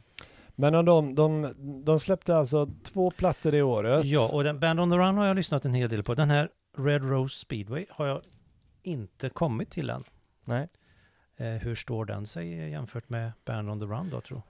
Men 0.60 0.86
de, 0.86 1.16
de, 1.16 1.54
de 1.86 2.00
släppte 2.00 2.36
alltså 2.38 2.70
två 2.84 3.12
plattor 3.12 3.56
i 3.56 3.62
året. 3.62 4.06
Ja, 4.06 4.30
och 4.34 4.44
den 4.44 4.60
Band 4.60 4.80
on 4.80 4.90
the 4.90 4.96
Run 4.96 5.18
har 5.18 5.26
jag 5.26 5.36
lyssnat 5.36 5.66
en 5.66 5.74
hel 5.74 5.90
del 5.90 6.04
på. 6.04 6.14
Den 6.16 6.30
här 6.30 6.50
Red 6.78 7.04
Rose 7.04 7.40
Speedway 7.40 7.86
har 7.90 8.06
jag 8.08 8.22
inte 8.84 9.30
kommit 9.30 9.70
till 9.70 9.90
än. 9.90 10.04
Nej. 10.46 10.68
Eh, 11.36 11.48
hur 11.48 11.76
står 11.76 12.06
den 12.06 12.26
sig 12.26 12.70
jämfört 12.70 13.10
med 13.10 13.32
Band 13.46 13.70
on 13.70 13.80
the 13.80 13.86
Run 13.86 14.10
då 14.10 14.22
tror 14.22 14.42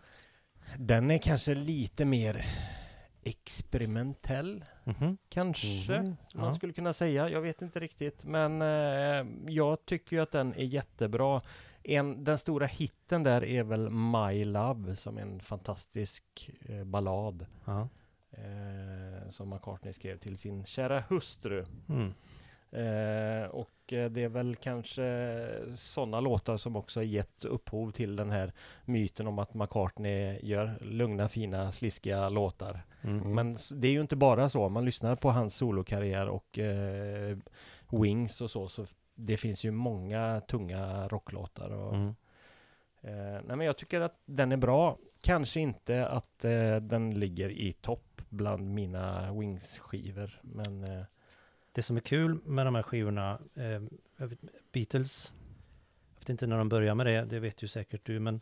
Den 0.77 1.11
är 1.11 1.17
kanske 1.17 1.55
lite 1.55 2.05
mer 2.05 2.45
experimentell 3.23 4.65
Mhm. 4.87 5.17
kanske. 5.29 5.99
Mhm. 6.01 6.15
Man 6.35 6.45
Ja. 6.45 6.53
skulle 6.53 6.73
kunna 6.73 6.93
säga. 6.93 7.29
Jag 7.29 7.41
vet 7.41 7.61
inte 7.61 7.79
riktigt. 7.79 8.25
Men 8.25 8.61
eh, 8.61 9.51
jag 9.53 9.85
tycker 9.85 10.15
ju 10.15 10.21
att 10.21 10.31
den 10.31 10.53
är 10.53 10.63
jättebra. 10.63 11.41
En, 11.83 12.23
den 12.23 12.37
stora 12.37 12.65
hitten 12.65 13.23
där 13.23 13.43
är 13.43 13.63
väl 13.63 13.89
My 13.89 14.45
Love 14.45 14.95
som 14.95 15.17
är 15.17 15.21
en 15.21 15.39
fantastisk 15.39 16.49
eh, 16.65 16.83
ballad. 16.83 17.45
Ja. 17.65 17.87
Eh, 18.31 19.29
som 19.29 19.49
McCartney 19.49 19.93
skrev 19.93 20.17
till 20.17 20.37
sin 20.37 20.65
kära 20.65 21.03
hustru. 21.09 21.65
Mm. 21.89 22.13
Eh, 22.71 23.49
och 23.49 23.93
eh, 23.93 24.09
det 24.11 24.23
är 24.23 24.29
väl 24.29 24.55
kanske 24.55 25.49
sådana 25.75 26.19
låtar 26.19 26.57
som 26.57 26.75
också 26.75 27.03
gett 27.03 27.45
upphov 27.45 27.91
till 27.91 28.15
den 28.15 28.29
här 28.31 28.53
myten 28.85 29.27
om 29.27 29.39
att 29.39 29.53
McCartney 29.53 30.39
gör 30.43 30.77
lugna, 30.81 31.29
fina, 31.29 31.71
sliskiga 31.71 32.29
låtar. 32.29 32.81
Mm. 33.01 33.17
Mm. 33.21 33.35
Men 33.35 33.57
det 33.73 33.87
är 33.87 33.91
ju 33.91 34.01
inte 34.01 34.15
bara 34.15 34.49
så. 34.49 34.69
Man 34.69 34.85
lyssnar 34.85 35.15
på 35.15 35.31
hans 35.31 35.55
solokarriär 35.55 36.27
och 36.27 36.59
eh, 36.59 37.37
Wings 37.91 38.41
och 38.41 38.51
så, 38.51 38.67
så 38.67 38.85
det 39.15 39.37
finns 39.37 39.63
ju 39.63 39.71
många 39.71 40.41
tunga 40.47 41.07
rocklåtar. 41.07 41.69
Och, 41.69 41.93
Mm. 41.95 42.07
eh, 43.01 43.41
nej 43.45 43.57
men 43.57 43.61
jag 43.61 43.77
tycker 43.77 44.01
att 44.01 44.21
den 44.25 44.51
är 44.51 44.57
bra. 44.57 44.97
Kanske 45.21 45.59
inte 45.59 46.07
att 46.07 46.45
eh, 46.45 46.75
den 46.75 47.19
ligger 47.19 47.49
i 47.49 47.73
topp 47.73 48.21
bland 48.29 48.73
mina 48.73 49.33
Wings-skivor. 49.33 50.39
Men 50.43 51.05
Det 51.77 51.83
som 51.83 51.97
är 51.97 52.01
kul 52.01 52.39
med 52.45 52.65
de 52.67 52.75
här 52.75 52.83
skivorna, 52.83 53.39
eh, 53.55 53.81
Beatles, 54.73 55.33
jag 56.15 56.19
vet 56.21 56.29
inte 56.29 56.47
när 56.47 56.57
de 56.57 56.69
börjar 56.69 56.95
med 56.95 57.05
det, 57.05 57.25
det 57.25 57.39
vet 57.39 57.63
ju 57.63 57.67
säkert 57.67 58.01
du, 58.05 58.19
men 58.19 58.41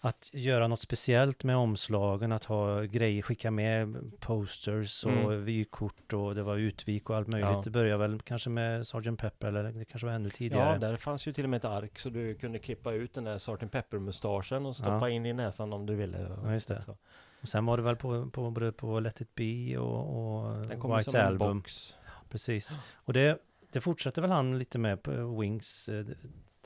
att 0.00 0.30
göra 0.32 0.68
något 0.68 0.80
speciellt 0.80 1.44
med 1.44 1.56
omslagen, 1.56 2.32
att 2.32 2.44
ha 2.44 2.82
grejer, 2.82 3.22
skicka 3.22 3.50
med 3.50 3.96
posters 4.20 5.04
och 5.04 5.12
Mm. 5.12 5.44
vykort 5.44 6.12
och 6.12 6.34
det 6.34 6.42
var 6.42 6.56
utvik 6.56 7.10
och 7.10 7.16
allt 7.16 7.28
möjligt. 7.28 7.50
Ja. 7.50 7.62
Det 7.64 7.70
börjar 7.70 7.96
väl 7.98 8.20
kanske 8.20 8.50
med 8.50 8.86
Sgt. 8.86 9.18
Pepper 9.18 9.48
eller 9.48 9.72
det 9.72 9.84
kanske 9.84 10.06
var 10.06 10.12
ännu 10.14 10.30
tidigare. 10.30 10.72
ja, 10.72 10.78
där 10.78 10.96
fanns 10.96 11.26
ju 11.26 11.32
till 11.32 11.44
och 11.44 11.50
med 11.50 11.56
ett 11.58 11.64
ark 11.64 11.98
så 11.98 12.10
du 12.10 12.34
kunde 12.34 12.58
klippa 12.58 12.92
ut 12.92 13.14
den 13.14 13.24
där 13.24 13.38
Sgt. 13.38 13.70
Pepper-mustaschen 13.72 14.66
och 14.66 14.76
stoppa 14.76 14.98
Ja. 14.98 15.08
in 15.08 15.26
i 15.26 15.32
näsan 15.32 15.72
om 15.72 15.86
du 15.86 15.94
ville. 15.94 16.36
Ja, 16.44 16.52
just 16.52 16.68
det. 16.68 16.82
Så. 16.82 16.96
Och 17.40 17.48
sen 17.48 17.66
var 17.66 17.76
det 17.76 17.82
väl 17.82 17.96
på, 17.96 18.30
på, 18.30 18.50
både 18.50 18.72
på 18.72 19.00
Let 19.00 19.20
It 19.20 19.34
Be 19.34 19.78
och, 19.78 20.44
och 20.44 20.66
Den 20.68 20.80
kommer 20.80 20.96
White 20.96 21.10
som 21.10 21.20
en 21.20 21.26
Album. 21.26 21.58
box. 21.58 21.94
Precis. 22.28 22.76
Och 22.94 23.12
det, 23.12 23.38
det 23.72 23.80
fortsätter 23.80 24.22
väl 24.22 24.30
han 24.30 24.58
lite 24.58 24.78
med 24.78 25.02
på 25.02 25.40
Wings. 25.40 25.88
Eh, 25.88 26.04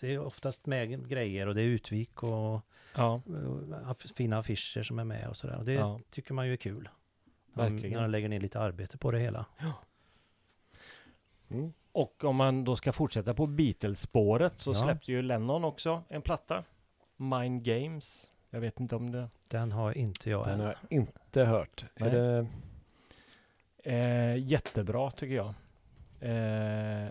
det- 0.01 0.13
är 0.15 0.19
oftast 0.19 0.67
med 0.67 1.09
grejer 1.09 1.47
och 1.47 1.55
det 1.55 1.63
är 1.63 1.67
utvik 1.67 2.23
och 2.23 2.61
Ja, 2.95 3.23
aff- 3.85 4.15
fina 4.15 4.39
affischer 4.39 4.83
som 4.83 4.99
är 4.99 5.05
med 5.05 5.29
och 5.29 5.37
sådär. 5.37 5.57
Och 5.59 5.65
det 5.65 5.73
Ja. 5.73 6.01
tycker 6.11 6.35
man 6.35 6.47
ju 6.47 6.53
är 6.53 6.57
kul. 6.57 6.89
Verkligen. 7.55 7.93
När 7.93 8.03
de 8.03 8.11
lägger 8.11 8.29
ner 8.29 8.41
lite 8.41 8.61
arbete 8.61 8.99
på 8.99 9.11
det 9.11 9.19
hela. 9.19 9.47
Mm. 11.51 11.73
Och 11.93 12.25
om 12.25 12.37
man 12.37 12.65
då 12.65 12.77
ska 12.77 12.93
fortsätta 12.93 13.35
på 13.35 13.47
Beatles-spåret 13.47 14.59
så 14.59 14.71
Ja. 14.71 14.75
släppte 14.75 15.13
ju 15.13 15.23
Lennon 15.23 15.65
också 15.65 16.03
en 16.09 16.23
platta. 16.23 16.65
Mind 17.17 17.63
Games. 17.65 18.33
Jag 18.51 18.61
vet 18.61 18.81
inte 18.81 18.97
om 18.97 19.13
det... 19.13 19.29
Den 19.49 19.73
har 19.73 19.99
inte 19.99 20.31
jag 20.31 20.45
Den 20.47 20.55
än. 20.55 20.61
har 20.61 20.67
jag 20.67 20.93
inte 20.93 21.45
hört. 21.45 21.85
Är 21.95 22.05
Nej. 22.05 22.11
det, 22.13 22.47
Eh, 23.85 24.37
jättebra 24.37 25.11
tycker 25.11 25.35
jag. 25.35 25.55
Eh, 26.21 27.09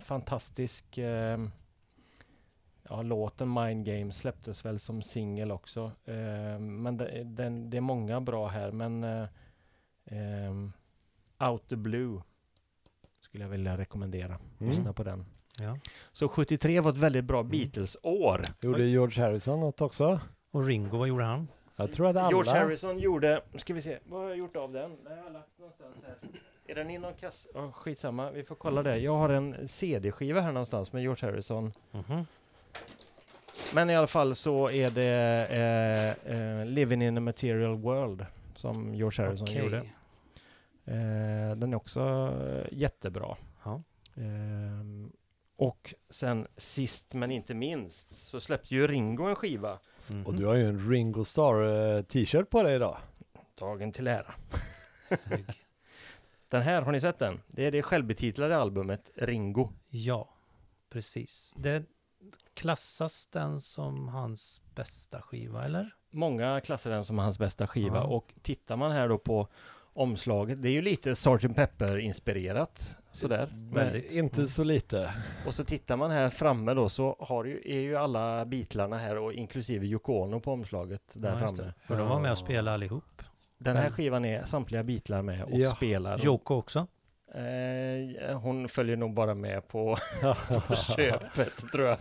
fantastisk... 0.00 0.98
Eh, 0.98 1.38
ja, 2.88 3.02
låten 3.02 3.52
Mind 3.54 3.86
Games 3.86 4.16
släpptes 4.16 4.64
väl 4.64 4.80
som 4.80 5.02
singel 5.02 5.50
också. 5.52 5.92
Eh, 6.04 6.58
men 6.58 6.96
det, 6.96 7.24
den, 7.24 7.70
det 7.70 7.76
är 7.76 7.80
många 7.80 8.20
bra 8.20 8.48
här 8.48 8.70
men... 8.70 9.04
Eh, 9.04 9.26
ehm, 10.04 10.72
Out 11.40 11.68
the 11.68 11.76
Blue 11.76 12.22
skulle 13.20 13.44
jag 13.44 13.50
vilja 13.50 13.78
rekommendera. 13.78 14.34
Mm. 14.34 14.70
Lyssna 14.70 14.92
på 14.92 15.02
den. 15.02 15.26
Ja. 15.60 15.78
Så 16.12 16.28
73 16.28 16.80
var 16.80 16.90
ett 16.90 16.96
väldigt 16.96 17.24
bra 17.24 17.40
Mm. 17.40 17.50
Beatles-år. 17.50 18.42
gjorde 18.62 18.84
George 18.84 19.24
Harrison 19.24 19.60
något 19.60 19.80
också? 19.80 20.20
Och 20.50 20.64
Ringo, 20.66 20.98
vad 20.98 21.08
gjorde 21.08 21.24
han? 21.24 21.48
Jag 21.78 21.92
tror 21.92 22.06
att 22.06 22.16
alla... 22.16 22.30
George 22.30 22.52
Harrison 22.52 22.98
gjorde, 22.98 23.42
ska 23.54 23.74
vi 23.74 23.82
se, 23.82 23.98
vad 24.04 24.20
har 24.20 24.28
jag 24.28 24.38
gjort 24.38 24.56
av 24.56 24.72
den? 24.72 24.96
Den 25.04 25.18
har 25.18 25.24
jag 25.24 25.32
lagt 25.32 25.58
någonstans 25.58 25.96
här. 26.06 26.16
Är 26.66 26.74
den 26.74 26.90
i 26.90 26.98
någon 26.98 27.14
kass? 27.14 27.46
Oh, 27.54 27.72
skitsamma, 27.72 28.30
vi 28.30 28.44
får 28.44 28.54
kolla 28.54 28.82
det. 28.82 28.98
Jag 28.98 29.16
har 29.16 29.28
en 29.28 29.68
CD-skiva 29.68 30.40
här 30.40 30.52
någonstans 30.52 30.92
med 30.92 31.02
George 31.02 31.30
Harrison. 31.30 31.72
Mhm. 31.90 32.26
Men 33.74 33.90
i 33.90 33.96
alla 33.96 34.06
fall 34.06 34.34
så 34.34 34.70
är 34.70 34.90
det 34.90 35.46
eh, 36.26 36.34
eh, 36.60 36.66
Living 36.66 37.02
in 37.02 37.16
a 37.16 37.20
material 37.20 37.76
world 37.76 38.26
som 38.54 38.94
George 38.94 39.24
Harrison 39.24 39.46
Okej. 39.50 39.64
gjorde. 39.64 39.76
Eh, 40.84 41.56
den 41.56 41.72
är 41.72 41.76
också 41.76 42.32
jättebra. 42.72 43.36
Ja. 43.64 43.82
Och 45.58 45.94
sen 46.10 46.46
sist 46.56 47.14
men 47.14 47.30
inte 47.30 47.54
minst 47.54 48.14
så 48.14 48.40
släppte 48.40 48.74
ju 48.74 48.86
Ringo 48.86 49.24
en 49.24 49.34
skiva. 49.36 49.78
Mhm. 50.10 50.26
Och 50.26 50.34
du 50.34 50.46
har 50.46 50.54
ju 50.54 50.64
en 50.64 50.90
Ringo 50.90 51.24
Starr 51.24 51.96
eh, 51.96 52.02
t-shirt 52.02 52.50
på 52.50 52.62
dig 52.62 52.74
idag. 52.76 52.96
Dagen 53.54 53.92
till 53.92 54.06
ära. 54.06 54.34
Den 56.48 56.62
här, 56.62 56.82
har 56.82 56.92
ni 56.92 57.00
sett 57.00 57.18
den? 57.18 57.40
Det 57.46 57.66
är 57.66 57.70
det 57.70 57.82
självbetitlade 57.82 58.56
albumet 58.56 59.10
Ringo. 59.14 59.68
Ja, 59.88 60.28
precis. 60.90 61.54
Det 61.56 61.84
klassas 62.54 63.26
den 63.26 63.60
som 63.60 64.08
hans 64.08 64.62
bästa 64.74 65.22
skiva, 65.22 65.64
eller? 65.64 65.94
Många 66.10 66.60
klassar 66.60 66.90
den 66.90 67.04
som 67.04 67.18
hans 67.18 67.38
bästa 67.38 67.66
skiva 67.66 67.96
Ja. 67.96 68.02
och 68.02 68.34
tittar 68.42 68.76
man 68.76 68.92
här 68.92 69.08
då 69.08 69.18
på 69.18 69.48
omslaget, 69.98 70.62
det 70.62 70.68
är 70.68 70.72
ju 70.72 70.82
lite 70.82 71.14
Sgt. 71.14 71.56
Pepper-inspirerat 71.56 72.96
sådär. 73.12 73.48
Väldigt. 73.72 74.10
Men 74.14 74.24
inte 74.24 74.40
Mm. 74.40 74.48
så 74.48 74.64
lite. 74.64 75.12
Och 75.46 75.54
så 75.54 75.64
tittar 75.64 75.96
man 75.96 76.10
här 76.10 76.30
framme 76.30 76.74
då 76.74 76.88
så 76.88 77.16
har 77.20 77.44
ju, 77.44 77.62
är 77.64 77.80
ju 77.80 77.96
alla 77.96 78.44
Beatlarna 78.44 78.98
här 78.98 79.18
och 79.18 79.32
inklusive 79.32 79.86
Yoko 79.86 80.12
Ono 80.12 80.40
på 80.40 80.52
omslaget 80.52 81.02
där 81.16 81.30
Ja, 81.32 81.38
framme. 81.38 81.72
För 81.78 81.96
de 81.98 82.08
var 82.08 82.20
med 82.20 82.30
och 82.32 82.38
spelade 82.38 82.74
allihop. 82.74 83.22
Den 83.58 83.76
här 83.76 83.82
Men- 83.82 83.92
skivan 83.92 84.24
är 84.24 84.44
samtliga 84.44 84.82
Beatlar 84.82 85.22
med 85.22 85.42
och 85.42 85.50
Ja. 85.58 85.70
spelar. 85.70 86.18
Joko 86.18 86.54
också. 86.54 86.86
Eh, 87.34 88.38
hon 88.38 88.68
följer 88.68 88.96
nog 88.96 89.14
bara 89.14 89.34
med 89.34 89.68
på, 89.68 89.96
på 90.68 90.74
köpet 90.76 91.56
tror 91.72 91.86
jag. 91.86 91.98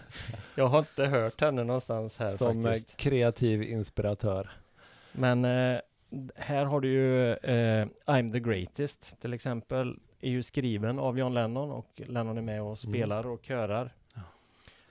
Jag 0.56 0.68
har 0.68 0.80
inte 0.80 1.06
hört 1.06 1.42
henne 1.42 1.64
någonstans 1.64 2.18
här 2.20 2.32
Som 2.32 2.64
faktiskt. 2.64 2.98
kreativ 2.98 3.64
inspiratör. 3.64 4.50
Men 5.12 5.46
eh, 5.46 5.80
här 6.36 6.66
har 6.66 6.82
du 6.82 6.90
ju 6.90 7.32
eh, 7.32 7.88
I'm 8.06 8.32
the 8.32 8.40
greatest 8.40 9.22
till 9.22 9.34
exempel. 9.34 10.00
Är 10.22 10.30
ju 10.30 10.44
skriven 10.44 11.00
av 11.00 11.20
John 11.20 11.34
Lennon 11.34 11.72
och 11.72 12.02
Lennon 12.06 12.38
är 12.38 12.42
med 12.42 12.62
och 12.62 12.80
spelar 12.80 13.28
och 13.28 13.44
körar. 13.44 13.94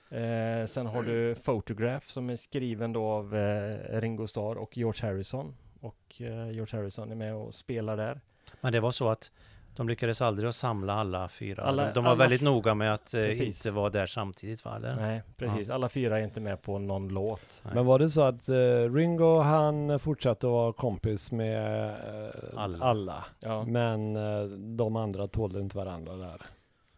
Eh, 0.09 0.67
sen 0.67 0.85
har 0.85 1.03
du 1.03 1.35
Photograph 1.35 2.07
som 2.07 2.29
är 2.29 2.35
skriven 2.35 2.93
då 2.93 3.05
av 3.05 3.35
eh, 3.35 4.01
Ringo 4.01 4.27
Starr 4.27 4.55
och 4.55 4.77
George 4.77 5.07
Harrison. 5.07 5.55
Och 5.81 6.15
eh, 6.21 6.51
George 6.51 6.77
Harrison 6.79 7.11
är 7.11 7.15
med 7.15 7.35
och 7.35 7.53
spelar 7.53 7.97
där. 7.97 8.21
Men 8.61 8.73
det 8.73 8.79
var 8.79 8.91
så 8.91 9.09
att 9.09 9.31
de 9.77 9.89
lyckades 9.89 10.21
aldrig 10.21 10.49
att 10.49 10.55
samla 10.55 10.93
alla 10.93 11.29
fyra. 11.29 11.63
Alla- 11.63 11.85
de, 11.85 11.93
de 11.93 12.03
var 12.03 12.11
alla 12.11 12.19
väldigt 12.19 12.41
noga 12.41 12.73
med 12.73 12.93
att 12.93 13.13
eh, 13.13 13.21
Precis. 13.23 13.65
inte 13.65 13.75
vara 13.75 13.89
där 13.89 14.05
samtidigt, 14.05 14.65
va? 14.65 14.75
Eller? 14.75 14.95
Nej, 14.95 15.21
precis. 15.37 15.69
Alla 15.69 15.89
fyra 15.89 16.19
är 16.19 16.23
inte 16.23 16.39
med 16.39 16.61
på 16.61 16.79
någon 16.79 17.07
låt. 17.09 17.61
Nej. 17.63 17.73
Men 17.75 17.85
var 17.85 17.99
det 17.99 18.09
så 18.09 18.21
att 18.21 18.49
eh, 18.49 18.93
Ringo 18.93 19.39
han 19.39 19.99
fortsatte 19.99 20.47
att 20.47 20.51
vara 20.51 20.73
kompis 20.73 21.31
med 21.31 21.85
eh, 21.89 22.29
Alla. 22.55 22.85
alla. 22.85 23.25
Ja. 23.39 23.63
Men 23.65 24.15
eh, 24.15 24.43
de 24.77 24.95
andra 24.95 25.27
tålde 25.27 25.59
inte 25.59 25.77
varandra 25.77 26.15
där. 26.15 26.41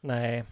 Nej, 0.02 0.44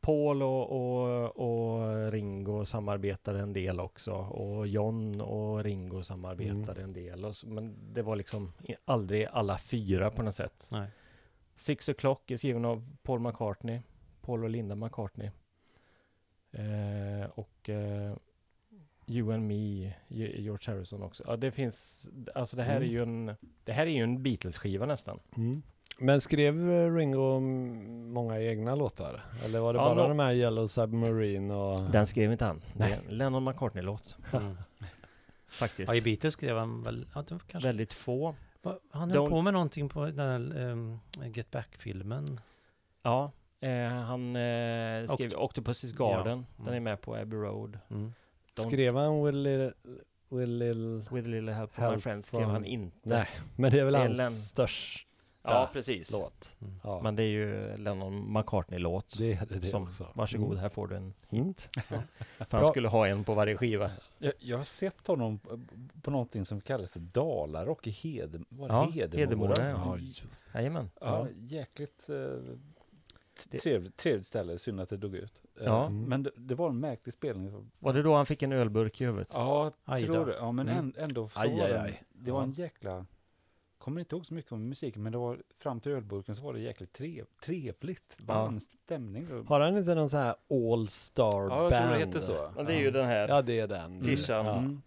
Paul 0.00 0.42
och, 0.42 0.70
och, 0.72 1.36
och 1.36 2.12
Ringo 2.12 2.64
samarbetade 2.64 3.40
en 3.40 3.52
del 3.52 3.80
också 3.80 4.12
och 4.12 4.66
John 4.66 5.20
och 5.20 5.64
Ringo 5.64 6.02
samarbetade 6.02 6.82
en 6.82 6.92
del. 6.92 7.24
Och 7.24 7.36
så, 7.36 7.46
men 7.46 7.74
det 7.92 8.02
var 8.02 8.16
liksom 8.16 8.52
aldrig 8.84 9.26
alla 9.32 9.58
fyra 9.58 10.10
på 10.10 10.22
något 10.22 10.34
sätt. 10.34 10.68
Nej. 10.72 10.86
Six 11.56 11.88
O'Clock 11.88 12.18
är 12.32 12.36
skriven 12.36 12.64
av 12.64 12.96
Paul 13.02 13.20
McCartney, 13.20 13.80
Paul 14.20 14.44
och 14.44 14.50
Linda 14.50 14.74
McCartney. 14.74 15.30
Eh, 16.52 17.30
och 17.34 17.68
eh, 17.68 18.16
You 19.06 19.32
and 19.34 19.46
Me, 19.48 19.54
Ge- 20.08 20.40
George 20.40 20.72
Harrison 20.74 21.02
också. 21.02 21.24
Ja, 21.26 21.36
det 21.36 21.50
finns, 21.50 22.08
alltså 22.34 22.56
det 22.56 22.62
här 22.62 22.76
Mm. 22.76 22.88
är 22.88 22.92
ju 22.92 23.02
en, 23.02 23.36
det 23.64 23.72
här 23.72 23.86
är 23.86 23.90
ju 23.90 24.02
en 24.02 24.22
Beatles-skiva 24.22 24.86
nästan. 24.86 25.20
Mm. 25.36 25.62
Men 25.98 26.20
skrev 26.20 26.70
eh, 26.72 26.94
Ringo 26.94 27.40
många 28.12 28.40
egna 28.40 28.74
låtar? 28.74 29.22
Eller 29.44 29.60
var 29.60 29.72
det 29.72 29.78
Ja, 29.78 29.94
bara 29.94 30.02
nå- 30.02 30.08
de 30.08 30.18
här 30.18 30.32
Yellow 30.32 30.66
Submarine 30.66 31.54
och... 31.54 31.90
Den 31.90 32.06
skrev 32.06 32.32
inte 32.32 32.44
han. 32.44 32.62
Det 32.74 32.84
är 32.84 32.88
Nej. 32.88 33.00
en 33.08 33.18
Lennon 33.18 33.44
McCartney-låt 33.44 34.16
Mm. 34.32 34.56
faktiskt. 35.48 35.88
Ja, 35.92 35.96
i 35.98 36.00
Beatles 36.00 36.32
skrev 36.34 36.56
han 36.56 36.82
väl, 36.82 37.06
ja, 37.14 37.24
kanske, 37.48 37.58
Väldigt 37.68 37.92
få. 37.92 38.34
Han 38.90 39.10
höll 39.10 39.18
Don't- 39.18 39.28
på 39.28 39.42
med 39.42 39.52
någonting 39.52 39.88
på 39.88 40.04
den 40.04 40.18
här 40.18 40.62
um, 40.70 41.00
Get 41.34 41.50
Back-filmen. 41.50 42.40
Ja, 43.02 43.32
eh, 43.60 43.88
han 43.88 44.36
eh, 44.36 45.06
skrev 45.06 45.30
Oct- 45.30 45.36
Octopus 45.36 45.84
is 45.84 45.92
Garden. 45.92 46.46
Ja, 46.56 46.64
Den 46.64 46.66
är 46.66 46.72
mm. 46.72 46.84
med 46.84 47.00
på 47.00 47.14
Abbey 47.16 47.38
Road. 47.38 47.78
Mm. 47.90 48.12
Don't- 48.56 48.66
Skrev 48.66 48.96
han 48.96 49.24
Will 49.24 49.42
Little... 49.42 49.72
Will 50.28 50.58
Little... 50.58 51.04
With 51.16 51.28
little 51.28 51.52
help 51.52 51.72
from 51.72 51.84
my 51.84 51.90
Help 51.90 52.02
friends 52.02 52.26
skrev 52.26 52.40
from- 52.40 52.50
han 52.50 52.64
inte. 52.64 52.96
Nej, 53.02 53.28
men 53.56 53.70
det 53.72 53.80
är 53.80 53.84
väl 53.84 53.94
hans 53.94 54.48
största 54.48 55.08
Ja, 55.46 55.70
precis. 55.72 56.10
låt. 56.12 56.56
Mm. 56.60 56.74
Ja, 56.84 57.00
Men 57.02 57.16
det 57.16 57.22
är 57.22 57.28
ju 57.28 57.76
Lennon 57.76 58.32
McCartney-låt. 58.32 59.18
det 59.18 59.32
är 59.32 59.46
det, 59.46 59.54
det 59.58 59.66
som, 59.66 59.82
också. 59.82 60.06
varsågod, 60.14 60.46
Mm. 60.50 60.58
här 60.58 60.68
får 60.68 60.86
du 60.88 60.96
en 60.96 61.14
hit. 61.28 61.70
Ja. 61.76 61.82
För 62.48 62.58
han 62.58 62.66
skulle 62.70 62.88
ha 62.88 63.06
en 63.06 63.24
på 63.24 63.34
varje 63.34 63.56
skiva. 63.56 63.90
Jag, 64.18 64.32
jag 64.38 64.56
har 64.56 64.64
sett 64.64 65.06
honom 65.06 65.38
på- 66.02 66.10
någonting 66.10 66.44
som 66.44 66.60
kallas 66.60 66.92
för 66.92 67.00
Dalarock 67.00 67.86
i 67.86 67.90
Hed, 67.90 68.44
var 68.48 68.68
Ja, 68.68 68.90
Hedemora. 68.90 69.18
Hedemora, 69.20 69.68
Ja, 69.68 69.96
just 69.98 70.52
det. 70.52 70.58
Jajamän. 70.58 70.90
Ja, 71.00 71.26
jäkligt 71.36 72.08
eh, 72.10 72.56
trevligt, 73.62 73.96
trevligt 73.96 74.26
ställe, 74.26 74.58
synd 74.58 74.80
att 74.80 74.88
det 74.88 74.96
dog 74.96 75.14
ut. 75.14 75.32
Eh, 75.60 75.64
Ja. 75.64 75.86
Mm. 75.86 76.02
Men 76.04 76.22
det, 76.22 76.30
det 76.36 76.54
var 76.54 76.68
en 76.68 76.80
märklig 76.80 77.12
spelning. 77.12 77.70
Var 77.78 77.92
det 77.92 78.02
då 78.02 78.14
han 78.14 78.26
fick 78.26 78.42
en 78.42 78.52
ölburk 78.52 79.00
i 79.00 79.04
huvudet? 79.04 79.30
Ja, 79.34 79.72
tror 80.06 80.26
det. 80.26 80.34
Ja, 80.36 80.52
men 80.52 80.68
Mm. 80.68 80.78
än- 80.78 80.94
ändå 81.04 81.28
så 81.28 81.40
Aj, 81.40 81.60
aj, 81.60 81.68
det, 81.72 81.80
aj. 81.82 82.02
det 82.12 82.30
var 82.30 82.42
en 82.42 82.50
jäkla... 82.52 83.06
Kommer 83.84 84.00
inte 84.00 84.14
ihåg 84.16 84.26
så 84.26 84.34
mycket 84.34 84.52
om 84.52 84.68
musiken, 84.68 85.02
men 85.02 85.12
det 85.12 85.18
var 85.18 85.38
fram 85.58 85.80
till 85.80 85.92
ölburken 85.92 86.36
så 86.36 86.44
var 86.44 86.52
det 86.52 86.60
jäkligt 86.60 86.92
trev, 86.92 87.24
trevligt. 87.44 88.16
Varm 88.18 88.60
stämning. 88.60 89.28
Har 89.46 89.60
han 89.60 89.76
inte 89.76 89.94
någon 89.94 90.08
sån 90.08 90.20
här 90.20 90.34
All 90.50 90.88
Star 90.88 91.24
Ja, 91.50 91.62
jag 91.62 91.70
Band? 91.70 91.84
tror 91.88 91.98
det 91.98 92.06
hette 92.06 92.20
så. 92.20 92.50
Men 92.56 92.66
det 92.66 92.74
är 92.74 92.78
ju 92.78 92.90
den 92.90 93.06
här. 93.06 93.28
Ja, 93.28 93.42
det 93.42 93.60
är 93.60 93.66
den. 93.68 94.00
Tishan. 94.02 94.46
Ja. 94.46 94.58
Mm. 94.58 94.80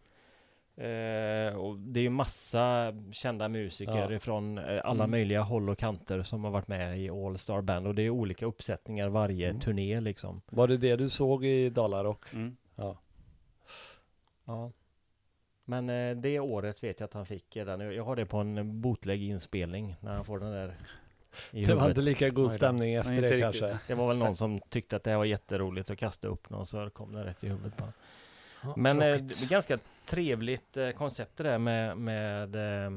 Eh, 0.78 1.56
och 1.58 1.78
det 1.80 2.00
är 2.00 2.02
ju 2.02 2.10
massa 2.10 2.94
kända 3.12 3.48
musiker 3.50 4.12
Ja. 4.12 4.14
ifrån 4.16 4.58
eh, 4.58 4.82
alla 4.84 5.04
Mm. 5.04 5.12
möjliga 5.12 5.42
håll 5.42 5.70
och 5.70 5.78
kanter 5.78 6.24
som 6.24 6.44
har 6.44 6.52
varit 6.52 6.68
med 6.68 7.00
i 7.00 7.10
All 7.10 7.38
Star 7.38 7.62
Band 7.62 7.88
och 7.88 7.96
det 7.96 8.02
är 8.02 8.10
olika 8.10 8.46
uppsättningar 8.46 9.10
varje 9.10 9.48
Mm. 9.50 9.60
turné 9.60 10.00
liksom. 10.02 10.42
Var 10.46 10.68
det 10.68 10.78
det 10.78 10.96
du 10.96 11.10
såg 11.10 11.46
i 11.46 11.70
Dalarock? 11.70 12.34
Mm. 12.34 12.58
Ja. 12.76 12.98
Ja. 14.46 14.72
Men 15.70 15.90
eh, 15.90 16.16
det 16.18 16.40
året 16.40 16.84
vet 16.84 17.00
jag 17.00 17.08
att 17.08 17.14
han 17.14 17.26
fick 17.26 17.54
den. 17.54 17.80
Jag 17.96 18.04
har 18.04 18.16
det 18.16 18.26
på 18.26 18.38
en 18.38 18.82
bootleg 18.82 19.24
inspelning 19.24 19.96
när 20.00 20.14
han 20.14 20.26
får 20.26 20.40
den 20.40 20.52
där 20.52 20.76
i 21.52 21.66
Det 21.66 21.74
var 21.74 21.82
huvudet. 21.82 21.98
inte 21.98 22.02
lika 22.10 22.30
god 22.30 22.52
stämning 22.52 22.94
efter 22.94 23.12
Nej, 23.12 23.22
det 23.22 23.40
kanske. 23.40 23.66
riktigt. 23.66 23.88
Det 23.88 23.96
var 23.96 24.08
väl 24.08 24.18
någon 24.18 24.36
som 24.36 24.60
tyckte 24.70 24.96
att 24.96 25.04
det 25.04 25.10
här 25.12 25.18
var 25.18 25.26
jätteroligt 25.26 25.90
att 25.90 25.98
kasta 25.98 26.28
upp 26.28 26.50
någon 26.50 26.66
så 26.66 26.90
kom 26.90 27.14
det 27.14 27.24
rätt 27.26 27.44
i 27.44 27.48
huvudet 27.48 27.78
på 27.78 27.84
honom. 27.84 27.94
Ja, 28.64 28.74
Men 28.78 29.02
eh, 29.02 29.16
det 29.16 29.42
är 29.42 29.50
ganska 29.50 29.78
trevligt 30.06 30.78
eh, 30.78 30.90
koncept 30.90 31.38
det 31.38 31.44
där 31.44 31.58
med, 31.58 31.98
med 31.98 32.56
eh, 32.86 32.92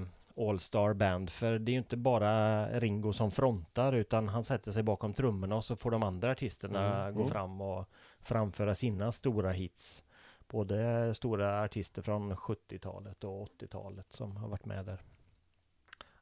All 0.48 0.61
Star 0.61 0.92
Band. 0.94 1.30
För 1.30 1.59
det 1.59 1.70
är 1.70 1.72
ju 1.72 1.78
inte 1.78 1.96
bara 1.96 2.66
Ringo 2.80 3.12
som 3.12 3.30
frontar 3.30 3.92
utan 3.92 4.28
han 4.28 4.44
sätter 4.44 4.72
sig 4.72 4.83
bakom 4.83 5.14
trummorna 5.14 5.56
och 5.56 5.64
så 5.64 5.76
får 5.76 5.90
de 5.90 6.02
andra 6.02 6.30
artisterna 6.30 7.00
Mm, 7.02 7.14
gå 7.14 7.20
mm. 7.20 7.33
fram 7.33 7.61
och 7.61 7.88
framföra 8.22 8.74
sina 8.74 9.12
stora 9.12 9.50
hits. 9.52 10.02
Både 10.50 11.14
stora 11.14 11.62
artister 11.62 12.02
från 12.02 12.36
70-talet 12.36 13.24
och 13.24 13.48
80-talet 13.60 14.12
som 14.12 14.36
har 14.36 14.48
varit 14.48 14.64
med 14.64 14.84
där. 14.86 15.02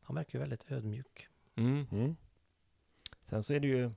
Han 0.02 0.16
verkar 0.16 0.38
ju 0.38 0.40
väldigt 0.40 0.72
ödmjuk. 0.72 1.28
Mm. 1.56 2.16
Sen 3.24 3.42
så 3.42 3.52
är 3.54 3.60
det 3.60 3.66
ju 3.66 3.90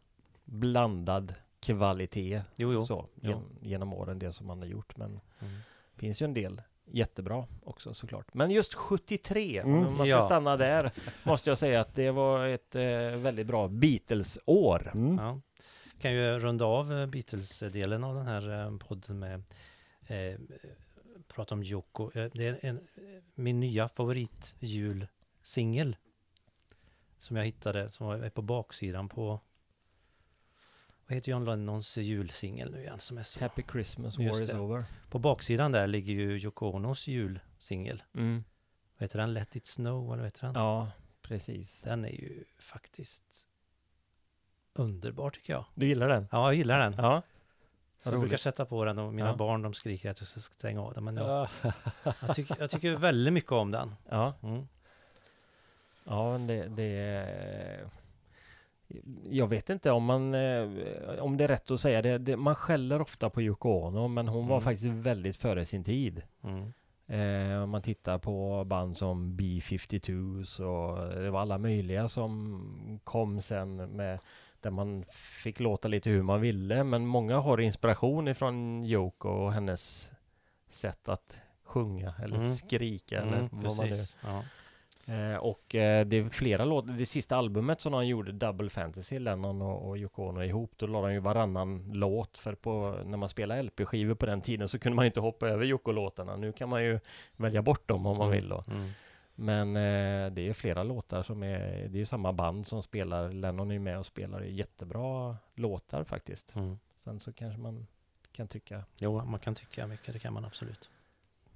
blandad 0.43 1.33
kvalitet 1.59 2.41
Jo, 2.55 2.73
jo. 2.73 2.81
så, 2.81 3.05
Jo. 3.21 3.31
gen, 3.31 3.43
genom 3.61 3.93
åren 3.93 4.19
det 4.19 4.31
som 4.31 4.47
man 4.47 4.59
har 4.59 4.65
gjort. 4.65 4.97
Men 4.97 5.09
Mm. 5.39 5.53
finns 5.95 6.21
ju 6.21 6.23
en 6.25 6.33
del 6.33 6.61
jättebra 6.85 7.47
också 7.63 7.93
såklart. 7.93 8.33
Men 8.33 8.51
just 8.51 8.73
73, 8.73 9.59
Mm, 9.59 9.87
om 9.87 9.97
man 9.97 10.07
ska 10.07 10.15
ja. 10.15 10.21
stanna 10.21 10.57
där, 10.57 10.91
måste 11.25 11.49
jag 11.49 11.57
säga 11.57 11.81
att 11.81 11.95
det 11.95 12.11
var 12.11 12.45
ett 12.47 12.75
eh, 12.75 12.81
väldigt 13.17 13.47
bra 13.47 13.67
Beatles-år. 13.67 14.91
Mm. 14.93 15.17
Ja. 15.17 15.39
Kan 15.99 16.13
ju 16.13 16.39
runda 16.39 16.65
av 16.65 16.93
eh, 16.93 17.05
Beatles-delen 17.07 18.03
av 18.03 18.15
den 18.15 18.27
här 18.27 18.49
eh, 18.65 18.77
podden 18.77 19.19
med 19.19 19.43
eh, 20.11 20.39
prata 21.27 21.55
om 21.55 21.63
Yoko. 21.63 22.11
Eh, 22.15 22.31
Det 22.33 22.47
är 22.47 22.59
en, 22.61 22.87
min 23.35 23.59
nya 23.59 23.89
favoritjulsingel 23.89 25.95
som 27.17 27.35
jag 27.37 27.45
hittade 27.45 27.89
som 27.89 28.07
är 28.09 28.29
på 28.29 28.41
baksidan 28.41 29.09
på 29.09 29.39
vad 31.07 31.15
heter 31.15 31.31
John 31.31 31.45
Lennons 31.45 31.97
julsingel 31.97 32.71
nu 32.71 32.81
igen 32.81 32.99
som 32.99 33.17
är 33.17 33.23
så? 33.23 33.39
Happy 33.39 33.63
Christmas, 33.71 34.17
Just 34.19 34.35
War 34.35 34.43
is 34.43 34.49
det. 34.49 34.59
over. 34.59 34.83
På 35.09 35.19
baksidan 35.19 35.71
där 35.71 35.87
ligger 35.87 36.13
ju 36.13 36.37
Yoko 36.39 36.65
Onos 36.71 37.07
julsingel. 37.07 38.03
Mm. 38.13 38.43
Vad 38.97 39.03
heter 39.03 39.19
den? 39.19 39.33
Let 39.33 39.55
it 39.55 39.65
snow 39.65 40.05
eller 40.05 40.17
vad 40.17 40.25
heter 40.25 40.41
den? 40.47 40.55
Ja, 40.55 40.91
precis. 41.21 41.81
Den 41.81 42.05
är 42.05 42.09
ju 42.09 42.43
faktiskt 42.59 43.47
underbar 44.73 45.29
tycker 45.29 45.53
jag. 45.53 45.65
Du 45.75 45.87
gillar 45.87 46.07
den? 46.09 46.27
Ja, 46.31 46.47
jag 46.47 46.55
gillar 46.55 46.79
den. 46.79 46.93
Ja. 46.97 47.21
Jag 48.03 48.19
brukar 48.19 48.37
sätta 48.37 48.65
på 48.65 48.85
den 48.85 48.99
och 48.99 49.13
mina 49.13 49.29
Ja. 49.29 49.35
barn 49.35 49.61
de 49.61 49.73
skriker 49.73 50.09
att 50.11 50.19
jag 50.19 50.27
ska 50.27 50.39
stänga 50.39 50.81
av 50.81 50.93
den. 50.93 51.03
Men 51.03 51.17
jag, 51.17 51.47
Ja. 51.63 51.73
jag, 52.21 52.35
tycker, 52.35 52.55
jag 52.59 52.69
tycker 52.69 52.95
väldigt 52.95 53.33
mycket 53.33 53.51
om 53.51 53.71
den. 53.71 53.95
Ja, 54.09 54.33
Mm. 54.43 54.67
ja 56.05 56.37
det, 56.47 56.67
det 56.67 57.27
jag 59.29 59.47
vet 59.47 59.69
inte 59.69 59.91
om 59.91 60.03
man 60.03 60.33
eh, 60.33 60.69
om 61.19 61.37
det 61.37 61.43
är 61.43 61.47
rätt 61.47 61.71
att 61.71 61.79
säga 61.79 62.01
det, 62.01 62.17
det 62.17 62.37
man 62.37 62.55
skäller 62.55 63.01
ofta 63.01 63.29
på 63.29 63.41
Yoko 63.41 63.69
Ono 63.69 64.07
men 64.07 64.27
hon 64.27 64.47
var 64.47 64.55
Mm. 64.55 64.63
faktiskt 64.63 64.85
väldigt 64.85 65.35
före 65.37 65.65
sin 65.65 65.83
tid. 65.83 66.21
Mm. 66.43 66.73
Eh, 67.07 67.63
om 67.63 67.69
man 67.69 67.81
tittar 67.81 68.17
på 68.17 68.63
band 68.63 68.97
som 68.97 69.37
B52 69.37 70.43
så 70.43 70.95
det 71.15 71.29
var 71.29 71.41
alla 71.41 71.57
möjliga 71.57 72.07
som 72.07 72.99
kom 73.03 73.41
sen 73.41 73.75
med 73.75 74.19
där 74.63 74.71
man 74.71 75.05
fick 75.43 75.59
låta 75.59 75.87
lite 75.87 76.09
hur 76.09 76.21
man 76.21 76.41
ville 76.41 76.83
men 76.83 77.05
många 77.05 77.37
har 77.37 77.59
inspiration 77.61 78.27
ifrån 78.27 78.85
Yoko 78.85 79.29
och 79.29 79.53
hennes 79.53 80.11
sätt 80.69 81.09
att 81.09 81.41
sjunga 81.63 82.13
eller 82.23 82.35
Mm. 82.37 82.53
skrika 82.55 83.21
eller 83.21 83.37
Mm, 83.37 83.49
vad 83.51 83.77
man 83.77 83.85
nu 83.85 83.91
precis. 83.91 84.17
Ja. 84.23 84.43
Eh, 85.13 85.35
och 85.35 85.75
eh, 85.75 86.05
det 86.05 86.17
är 86.17 86.29
flera 86.29 86.65
låtar, 86.65 86.93
det 86.93 87.05
sista 87.05 87.35
albumet 87.37 87.81
som 87.81 87.93
han 87.93 88.07
gjorde, 88.07 88.31
Double 88.31 88.69
Fantasy, 88.69 89.19
Lennon 89.19 89.61
och, 89.61 89.89
och 89.89 89.97
Yoko 89.97 90.23
Ono 90.23 90.43
ihop, 90.43 90.71
då 90.77 90.87
la 90.87 91.01
han 91.01 91.13
ju 91.13 91.19
varannan 91.19 91.89
låt, 91.93 92.37
för 92.37 92.55
på, 92.55 92.99
när 93.05 93.17
man 93.17 93.29
spelade 93.29 93.63
LP-skivor 93.63 94.15
på 94.15 94.25
den 94.25 94.41
tiden 94.41 94.67
så 94.67 94.79
kunde 94.79 94.95
man 94.95 95.05
inte 95.05 95.19
hoppa 95.19 95.47
över 95.47 95.65
Yoko-låtarna. 95.65 96.35
Nu 96.35 96.51
kan 96.51 96.69
man 96.69 96.83
ju 96.83 96.99
välja 97.35 97.61
bort 97.61 97.87
dem 97.87 98.05
om 98.05 98.17
man 98.17 98.27
Mm. 98.27 98.39
vill 98.41 98.49
då. 98.49 98.63
Mm. 98.67 98.89
Men 99.41 99.75
eh, 99.75 100.31
det 100.31 100.49
är 100.49 100.53
flera 100.53 100.83
låtar 100.83 101.23
som 101.23 101.43
är, 101.43 101.87
det 101.89 102.01
är 102.01 102.05
samma 102.05 102.33
band 102.33 102.67
som 102.67 102.83
spelar, 102.83 103.29
Lennon 103.31 103.71
är 103.71 103.79
med 103.79 103.99
och 103.99 104.05
spelar 104.05 104.41
jättebra 104.41 105.37
låtar 105.55 106.03
faktiskt. 106.03 106.55
Mm. 106.55 106.79
Sen 107.03 107.19
så 107.19 107.33
kanske 107.33 107.59
man 107.61 107.87
kan 108.31 108.47
tycka, 108.47 108.83
Jo, 108.99 109.23
man 109.25 109.39
kan 109.39 109.55
tycka 109.55 109.87
mycket, 109.87 110.13
det 110.13 110.19
kan 110.19 110.33
man 110.33 110.45
absolut. 110.45 110.89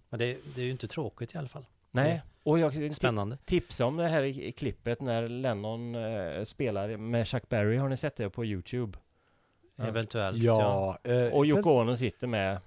Men 0.10 0.20
det, 0.20 0.38
det 0.56 0.62
är 0.62 0.66
ju 0.66 0.72
inte 0.72 0.88
tråkigt 0.88 1.36
i 1.36 1.38
alla 1.38 1.48
fall. 1.48 1.66
nej, 1.92 2.22
och 2.44 2.60
jag 2.60 2.94
Spännande. 2.96 3.38
tipsa 3.46 3.86
om 3.86 3.98
det 3.98 4.08
här 4.08 4.24
i, 4.24 4.48
i 4.48 4.52
klippet 4.52 5.02
när 5.02 5.28
Lennon 5.28 5.96
eh, 5.96 6.44
spelar 6.44 6.98
med 6.98 7.28
Chuck 7.28 7.50
Berry. 7.50 7.78
Har 7.78 7.90
ni 7.90 7.98
sett 7.98 8.16
det 8.16 8.30
på 8.30 8.46
Youtube? 8.46 8.98
Ja. 9.76 9.88
Eventuellt. 9.88 10.38
Ja. 10.44 10.98
eh, 11.04 11.26
Och 11.34 11.46
Yoko 11.46 11.70
Ono 11.72 11.98
sitter 11.98 12.28
med. 12.28 12.60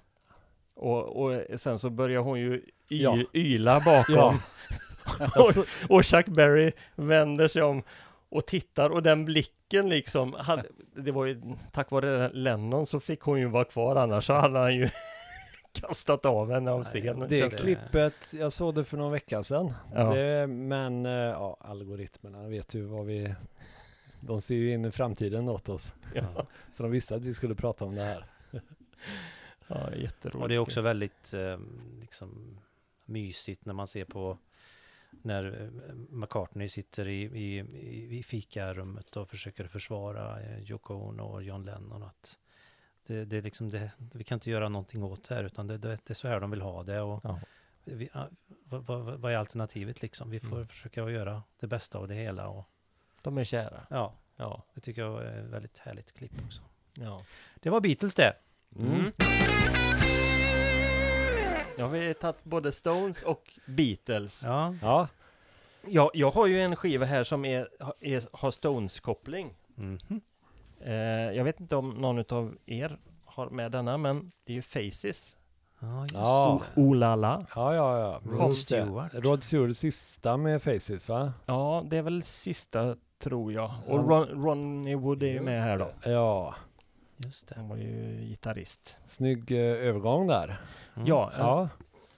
Och, 0.73 1.23
och 1.23 1.59
sen 1.59 1.79
så 1.79 1.89
börjar 1.89 2.21
hon 2.21 2.39
ju 2.39 2.55
y, 2.89 3.03
Ja. 3.03 3.17
yla 3.33 3.79
bakom. 3.85 4.15
Ja. 4.15 4.39
Och, 5.35 5.65
och 5.97 6.05
Chuck 6.05 6.25
Berry 6.25 6.71
vänder 6.95 7.47
sig 7.47 7.61
om 7.61 7.83
och 8.29 8.45
tittar 8.45 8.89
och 8.89 9.03
den 9.03 9.25
blicken 9.25 9.89
liksom. 9.89 10.33
Hade, 10.33 10.63
det 10.95 11.11
var 11.11 11.25
ju 11.25 11.41
tack 11.71 11.91
vare 11.91 12.29
Lennon 12.33 12.85
så 12.85 12.99
fick 12.99 13.21
hon 13.21 13.39
ju 13.39 13.45
vara 13.45 13.65
kvar 13.65 13.95
annars 13.95 14.25
så 14.25 14.33
hade 14.33 14.59
han 14.59 14.75
ju 14.75 14.89
kastat 15.71 16.25
av 16.25 16.51
henne 16.51 16.71
av 16.71 16.83
scenen. 16.83 17.27
det 17.29 17.39
känns 17.39 17.61
klippet, 17.61 18.33
jag 18.33 18.53
såg 18.53 18.75
det 18.75 18.85
för 18.85 18.97
någon 18.97 19.11
vecka 19.11 19.43
sedan. 19.43 19.73
Ja. 19.93 20.13
Det, 20.13 20.47
men 20.47 21.05
eh, 21.05 21.11
ja, 21.11 21.57
algoritmerna 21.59 22.47
vet 22.47 22.73
ju 22.73 22.81
vad 22.81 23.05
vi... 23.05 23.35
De 24.21 24.41
ser 24.41 24.55
ju 24.55 24.73
in 24.73 24.85
i 24.85 24.91
framtiden 24.91 25.49
åt 25.49 25.69
oss. 25.69 25.93
Ja, 26.15 26.23
Så 26.77 26.83
de 26.83 26.91
visste 26.91 27.15
att 27.15 27.25
vi 27.25 27.33
skulle 27.33 27.55
prata 27.55 27.85
om 27.85 27.95
det 27.95 28.03
här. 28.03 28.25
ja, 29.67 29.95
jätteroligt. 29.95 30.35
Och 30.35 30.49
det 30.49 30.55
är 30.55 30.59
också 30.59 30.81
väldigt 30.81 31.33
eh, 31.33 31.59
liksom, 32.01 32.59
mysigt 33.05 33.65
när 33.65 33.73
man 33.73 33.87
ser 33.87 34.05
på 34.05 34.37
när 35.11 35.61
eh, 35.61 35.93
McCartney 36.09 36.69
sitter 36.69 37.07
i, 37.07 37.21
i, 37.23 37.59
i, 38.17 38.23
fikarummet 38.23 39.15
och 39.17 39.29
försöker 39.29 39.67
försvara 39.67 40.39
eh, 40.41 40.71
Yoko 40.71 40.93
Ono 40.93 41.23
och 41.23 41.43
John 41.43 41.63
Lennon. 41.63 42.03
Att 42.03 42.39
det, 43.07 43.25
det 43.25 43.37
är 43.37 43.41
liksom 43.41 43.69
det, 43.69 43.91
vi 44.13 44.23
kan 44.23 44.35
inte 44.35 44.49
göra 44.49 44.69
någonting 44.69 45.03
åt 45.03 45.29
det 45.29 45.35
här, 45.35 45.43
utan 45.43 45.67
det, 45.67 45.77
det, 45.77 45.87
det 45.89 46.09
är 46.09 46.13
så 46.13 46.27
här 46.27 46.39
de 46.39 46.51
vill 46.51 46.61
ha 46.61 46.83
det. 46.83 47.01
Och 47.01 47.19
Ja. 47.23 47.39
vi, 47.85 48.09
vad, 48.63 48.85
vad, 48.85 49.19
vad 49.19 49.31
är 49.31 49.37
alternativet 49.37 50.01
liksom? 50.01 50.29
Vi 50.29 50.39
får 50.39 50.55
Mm. 50.55 50.67
försöka 50.67 51.09
göra 51.09 51.43
det 51.59 51.67
bästa 51.67 51.97
av 51.97 52.07
det 52.07 52.13
hela. 52.15 52.47
Och, 52.47 52.69
De 53.21 53.37
är 53.37 53.43
kära. 53.43 53.87
ja, 53.89 54.13
Ja. 54.35 54.63
det 54.73 54.81
tycker 54.81 55.01
jag 55.01 55.23
är 55.25 55.39
ett 55.43 55.49
väldigt 55.49 55.77
härligt 55.77 56.11
klipp 56.13 56.31
också. 56.45 56.61
ja. 56.93 57.21
Det 57.59 57.69
var 57.69 57.81
Beatles 57.81 58.15
det. 58.15 58.33
Mm. 58.75 59.03
Nu 59.03 59.11
har 61.83 61.89
vi 61.91 62.13
tagit 62.13 62.43
både 62.43 62.71
Stones 62.71 63.23
och 63.23 63.43
Beatles. 63.67 64.43
Ja, 64.45 64.75
Ja, 64.81 65.07
Ja, 65.87 66.11
jag 66.13 66.31
har 66.31 66.47
ju 66.47 66.61
en 66.61 66.75
skiva 66.75 67.05
här 67.05 67.23
som 67.23 67.45
är, 67.45 67.67
är, 68.01 68.23
har 68.37 68.51
Stones-koppling. 68.51 69.53
Mhm. 69.75 70.21
Eh, 70.81 70.93
jag 71.31 71.43
vet 71.43 71.59
inte 71.59 71.75
om 71.75 71.89
någon 71.89 72.19
av 72.29 72.55
er 72.65 72.99
har 73.25 73.49
med 73.49 73.71
denna, 73.71 73.97
men 73.97 74.31
det 74.45 74.53
är 74.53 74.55
ju 74.55 74.61
Faces. 74.61 75.37
ja 75.79 76.01
just 76.01 76.13
Ja. 76.13 76.61
det. 76.75 76.81
Oh 76.81 76.95
la 76.95 77.15
la. 77.15 77.45
ja, 77.55 77.75
ja. 77.75 77.99
ja. 77.99 78.21
Rod. 78.31 78.55
Stewart. 78.55 79.13
Rod 79.13 79.43
Stewart 79.43 79.77
sista 79.77 80.37
med 80.37 80.63
Faces 80.63 81.09
va? 81.09 81.33
Ja, 81.45 81.83
det 81.89 81.97
är 81.97 82.01
väl 82.01 82.23
sista 82.23 82.95
tror 83.23 83.53
jag. 83.53 83.71
Och. 83.87 84.09
Ron, 84.09 84.27
Ronnie 84.45 84.95
Wood 84.95 85.23
är 85.23 85.27
ju 85.27 85.41
med 85.41 85.57
här 85.59 85.77
då. 85.77 85.91
det. 86.03 86.11
Ja, 86.11 86.55
Just 87.25 87.47
det. 87.47 87.55
Han 87.55 87.69
var 87.69 87.77
ju 87.77 88.21
gitarrist. 88.21 88.97
snygg 89.07 89.51
eh, 89.51 89.57
övergång 89.59 90.27
där. 90.27 90.61
Mm. 90.95 91.07
Ja, 91.07 91.31
Ja, 91.37 91.69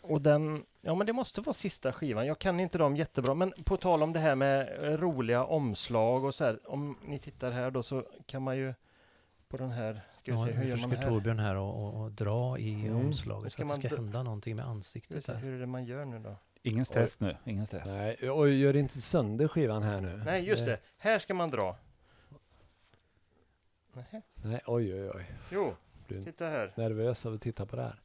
och 0.02 0.22
den... 0.22 0.66
Ja, 0.82 0.96
men 0.96 1.08
det 1.08 1.14
måste 1.14 1.42
vara 1.42 1.54
sista 1.54 1.92
skivan. 1.94 2.26
Jag 2.28 2.40
kan 2.40 2.60
inte 2.60 2.78
dem 2.78 2.96
jättebra, 2.96 3.34
men 3.34 3.54
på 3.66 3.78
tal 3.78 4.04
om 4.04 4.14
det 4.14 4.20
här 4.20 4.36
med 4.36 4.70
roliga 5.00 5.44
omslag 5.46 6.26
och 6.26 6.36
så 6.36 6.46
här. 6.46 6.60
Om 6.72 6.98
ni 7.06 7.20
tittar 7.20 7.52
här 7.52 7.72
då 7.72 7.84
så 7.84 8.04
kan 8.26 8.42
man 8.42 8.58
ju 8.58 8.74
på 9.48 9.58
den 9.58 9.72
här... 9.72 10.02
Ska 10.20 10.32
Ja, 10.32 10.46
se, 10.46 10.52
hur 10.52 10.64
gör 10.66 10.78
man 10.88 10.92
här? 10.92 11.10
Torbjörn 11.10 11.40
här 11.40 11.56
och, 11.56 11.84
och, 11.86 12.02
och 12.04 12.12
dra 12.12 12.58
i 12.58 12.74
Mm. 12.74 12.96
omslaget 13.06 13.52
Ska 13.52 13.62
så 13.62 13.64
att 13.74 13.78
det 13.80 13.82
man 13.84 13.90
ska 13.90 14.02
hända 14.02 14.24
någonting 14.24 14.56
med 14.56 14.66
ansiktet 14.66 15.26
se, 15.26 15.32
där. 15.32 15.40
hur 15.40 15.56
är 15.56 15.60
det 15.60 15.66
man 15.66 15.86
gör 15.86 16.06
nu 16.06 16.20
då? 16.20 16.36
Ingen 16.64 16.86
stress 16.86 17.20
nu, 17.20 17.38
ingen 17.46 17.66
stress. 17.66 17.96
nej, 17.98 18.30
och 18.30 18.50
gör 18.50 18.76
inte 18.76 19.02
sönder 19.02 19.48
skivan 19.48 19.84
här 19.84 20.02
nu. 20.02 20.22
Nej, 20.26 20.44
just 20.44 20.66
det. 20.66 20.78
Här 20.98 21.20
ska 21.20 21.34
man 21.34 21.50
dra. 21.50 21.76
Nej. 23.94 24.22
Nej, 24.44 24.62
oj, 24.66 24.94
oj, 24.94 25.12
oj. 25.16 25.26
Jo, 25.52 25.76
Blir 26.08 26.24
titta 26.24 26.46
här. 26.46 26.74
nervös 26.78 27.26
av 27.26 27.34
att 27.34 27.42
titta 27.42 27.66
på 27.66 27.76
det 27.76 27.82
här. 27.82 27.96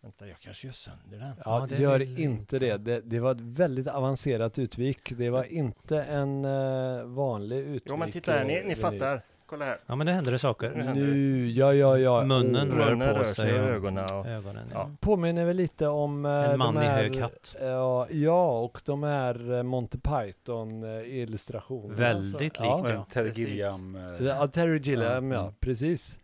Vänta, 0.00 0.28
jag 0.28 0.38
kanske 0.40 0.66
gör 0.66 0.72
sönder 0.72 1.18
den. 1.18 1.34
Ja, 1.36 1.42
Ja, 1.60 1.66
det 1.68 1.82
gör 1.82 1.98
vill 1.98 2.08
inte 2.08 2.22
inte. 2.22 2.58
det. 2.58 2.76
det. 2.76 3.00
Det 3.00 3.20
var 3.20 3.30
ett 3.32 3.40
väldigt 3.40 3.86
avancerat 3.86 4.58
utvik. 4.58 5.12
Det 5.18 5.30
var 5.30 5.44
inte 5.44 6.02
en 6.02 6.44
eh, 6.44 7.04
vanlig 7.04 7.58
utvik. 7.58 7.82
Jo, 7.86 7.96
men 7.96 8.10
titta 8.10 8.32
här, 8.32 8.44
ni, 8.44 8.54
ni 8.54 8.60
vinyl. 8.62 8.76
fattar. 8.76 9.22
Kolla 9.52 9.64
här. 9.64 9.80
Ja, 9.86 9.94
men 9.96 10.06
det 10.06 10.12
händer 10.12 10.32
det 10.32 10.38
saker. 10.38 10.70
händer 10.70 10.94
Nu, 10.94 11.50
ja, 11.50 11.74
ja, 11.74 11.98
ja. 11.98 12.24
Munnen 12.24 12.72
Oh. 12.72 12.76
rör 12.76 12.96
på 12.96 13.18
rör 13.18 13.24
sig 13.24 13.34
sig 13.34 13.60
och 13.60 13.66
ögonen 13.68 14.04
och... 14.12 14.26
Ögonen, 14.26 14.66
ja. 14.72 14.78
Ja. 14.90 14.90
Påminner 15.00 15.44
väl 15.44 15.56
lite 15.56 15.88
om... 15.88 16.26
eh, 16.26 16.50
En 16.50 16.58
man 16.58 16.74
de 16.74 16.80
i 16.82 16.84
här, 16.86 17.02
hög 17.02 17.16
hatt. 17.16 17.56
Ja, 17.60 18.06
ja, 18.10 18.58
och 18.60 18.80
de 18.84 19.02
här 19.02 19.52
eh, 19.56 19.62
Monty 19.62 19.98
Python-illustrationerna. 19.98 21.94
Väldigt 21.94 22.56
ja. 22.58 22.76
likt, 22.76 22.88
ja. 22.88 23.06
Terry 23.12 23.28
Precis. 23.28 23.48
Gilliam. 23.48 23.96
eh, 23.96 24.26
Ja, 24.26 24.46
Terry 24.48 24.78
Gilliam, 24.78 25.30
Ja, 25.30 25.36
ja, 25.36 25.42
mm. 25.42 25.54
precis. 25.60 26.16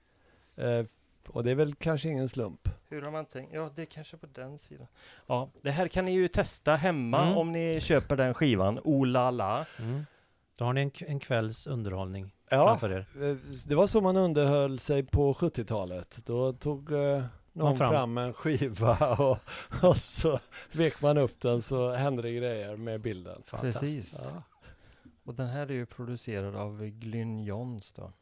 Eh, 0.57 0.85
och 1.29 1.45
det 1.45 1.51
är 1.51 1.55
väl 1.55 1.75
kanske 1.75 2.09
ingen 2.09 2.29
slump. 2.29 2.69
Hur 2.89 3.03
har 3.03 3.11
man 3.11 3.25
tänkt? 3.25 3.55
Ja, 3.55 3.71
det 3.75 3.83
är 3.83 3.87
kanske 3.87 4.17
på 4.17 4.27
den 4.33 4.59
sidan. 4.59 4.87
Ja, 5.27 5.49
det 5.63 5.71
här 5.71 5.89
kan 5.89 6.05
ni 6.05 6.13
ju 6.13 6.29
testa 6.29 6.77
hemma 6.77 7.23
Mm. 7.23 7.37
om 7.39 7.53
ni 7.53 7.81
köper 7.81 8.17
den 8.17 8.35
skivan. 8.35 8.81
Oh 8.85 9.07
la 9.07 9.31
la. 9.31 9.65
Mm. 9.79 10.07
Då 10.59 10.65
har 10.65 10.73
ni 10.73 10.81
en, 10.81 10.91
k- 10.91 11.05
en 11.09 11.21
kvälls 11.21 11.67
underhållning 11.67 12.33
Ja, 12.51 12.67
framför 12.67 12.91
er. 12.91 13.07
eh, 13.31 13.37
det 13.69 13.75
var 13.75 13.87
så 13.87 14.01
man 14.01 14.17
underhöll 14.17 14.79
sig 14.79 15.03
på 15.03 15.35
70-talet. 15.35 16.19
Då 16.27 16.53
tog 16.53 16.93
eh, 16.93 17.23
någon 17.53 17.77
fram. 17.77 17.91
fram. 17.93 18.19
en 18.19 18.33
skiva 18.33 19.17
och, 19.19 19.39
och 19.83 19.97
så 19.97 20.39
vek 20.73 21.03
man 21.03 21.19
upp 21.19 21.41
den 21.41 21.63
så 21.63 21.93
hände 21.93 22.23
det 22.23 22.33
grejer 22.33 22.77
med 22.77 23.01
bilden. 23.01 23.43
Precis. 23.51 24.21
Ja. 24.25 24.43
Och 25.25 25.35
den 25.35 25.47
här 25.47 25.67
är 25.67 25.75
ju 25.75 25.87
producerad 25.87 26.57
av 26.57 26.85
Glyn 26.87 27.39
Johns 27.45 27.93
då. 27.93 28.13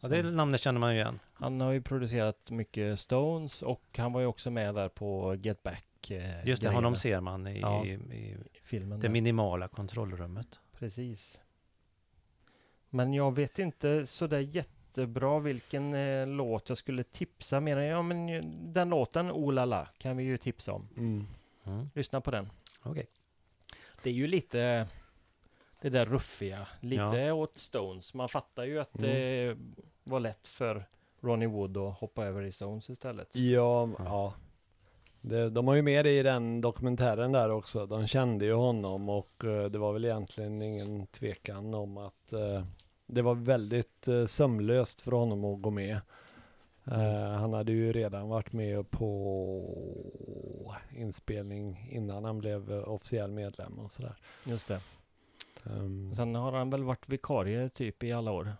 Ja, 0.00 0.08
det 0.08 0.22
namnet 0.22 0.60
känner 0.60 0.80
man 0.80 0.94
ju 0.94 1.00
igen. 1.00 1.18
Han 1.32 1.60
har 1.60 1.72
ju 1.72 1.82
producerat 1.82 2.50
mycket 2.50 3.00
Stones 3.00 3.62
och 3.62 3.82
han 3.96 4.12
var 4.12 4.20
ju 4.20 4.26
också 4.26 4.50
med 4.50 4.74
där 4.74 4.88
på 4.88 5.34
Get 5.34 5.62
Back. 5.62 6.10
Eh, 6.10 6.46
Just 6.48 6.62
det, 6.62 6.68
honom 6.68 6.96
ser 6.96 7.20
man 7.20 7.46
i, 7.46 7.60
Ja. 7.60 7.84
i 7.84 7.90
i 7.92 8.36
filmen. 8.64 9.00
det 9.00 9.06
där. 9.06 9.12
minimala 9.12 9.68
kontrollrummet. 9.68 10.60
Precis. 10.78 11.40
Men 12.94 13.14
jag 13.14 13.34
vet 13.34 13.58
inte 13.58 14.06
sådär 14.06 14.38
jättebra 14.38 15.38
vilken 15.38 15.94
eh, 15.94 16.26
låt 16.26 16.68
jag 16.68 16.78
skulle 16.78 17.04
tipsa 17.04 17.60
mer 17.60 17.76
än, 17.76 17.84
ja 17.84 18.02
men 18.02 18.28
ju- 18.28 18.42
den 18.44 18.88
låten, 18.88 19.30
Oh 19.32 19.52
la 19.52 19.64
la, 19.64 19.86
kan 19.98 20.16
vi 20.16 20.24
ju 20.24 20.36
tipsa 20.38 20.72
om. 20.72 20.88
Mm. 20.96 21.26
Mm. 21.64 21.88
Lyssna 21.94 22.20
på 22.20 22.30
den. 22.30 22.50
Okej. 22.82 23.06
Det 24.02 24.10
är 24.10 24.14
ju 24.14 24.26
lite 24.26 24.86
det 25.80 25.88
där 25.90 26.06
ruffiga, 26.06 26.66
lite 26.80 27.32
åt 27.32 27.58
Stones. 27.58 28.14
Man 28.14 28.28
fattar 28.28 28.64
ju 28.64 28.78
att 28.80 28.90
det 28.92 29.56
var 30.04 30.20
lätt 30.20 30.46
för 30.46 30.88
Ronnie 31.20 31.46
Wood 31.46 31.76
att 31.76 31.98
hoppa 31.98 32.24
över 32.24 32.42
i 32.42 32.52
Stones 32.52 32.90
istället. 32.90 33.36
Ja, 33.36 33.88
ja. 33.98 34.34
Det, 35.20 35.50
de 35.50 35.68
har 35.68 35.74
ju 35.74 35.82
med 35.82 36.04
det 36.04 36.18
i 36.18 36.22
den 36.22 36.60
dokumentären 36.60 37.32
där 37.32 37.50
också. 37.50 37.86
De 37.86 38.06
kände 38.06 38.44
ju 38.44 38.52
honom 38.52 39.08
och 39.08 39.44
eh, 39.44 39.64
det 39.64 39.78
var 39.78 39.92
väl 39.92 40.04
egentligen 40.04 40.62
ingen 40.62 41.06
tvekan 41.06 41.74
om 41.74 41.96
att 41.98 42.32
eh, 42.32 42.64
det 43.14 43.22
var 43.22 43.34
väldigt 43.34 44.08
eh, 44.08 44.26
sömlöst 44.26 45.00
för 45.02 45.12
honom 45.12 45.44
att 45.44 45.62
gå 45.62 45.70
med. 45.70 46.00
Eh, 46.86 47.32
han 47.38 47.52
hade 47.52 47.72
ju 47.72 47.92
redan 47.92 48.28
varit 48.28 48.52
med 48.52 48.90
på 48.90 50.74
inspelning 50.96 51.88
innan 51.90 52.24
han 52.24 52.38
blev 52.38 52.72
eh, 52.72 52.88
officiell 52.88 53.30
medlem 53.32 53.78
och 53.78 53.92
sådär. 53.92 54.14
Just 54.44 54.68
det. 54.68 54.80
Um, 55.64 56.14
Sen 56.14 56.34
har 56.34 56.52
han 56.52 56.70
väl 56.70 56.84
varit 56.84 57.08
vikarie 57.08 57.68
typ 57.68 58.02
i 58.02 58.12
alla 58.12 58.32
år. 58.32 58.52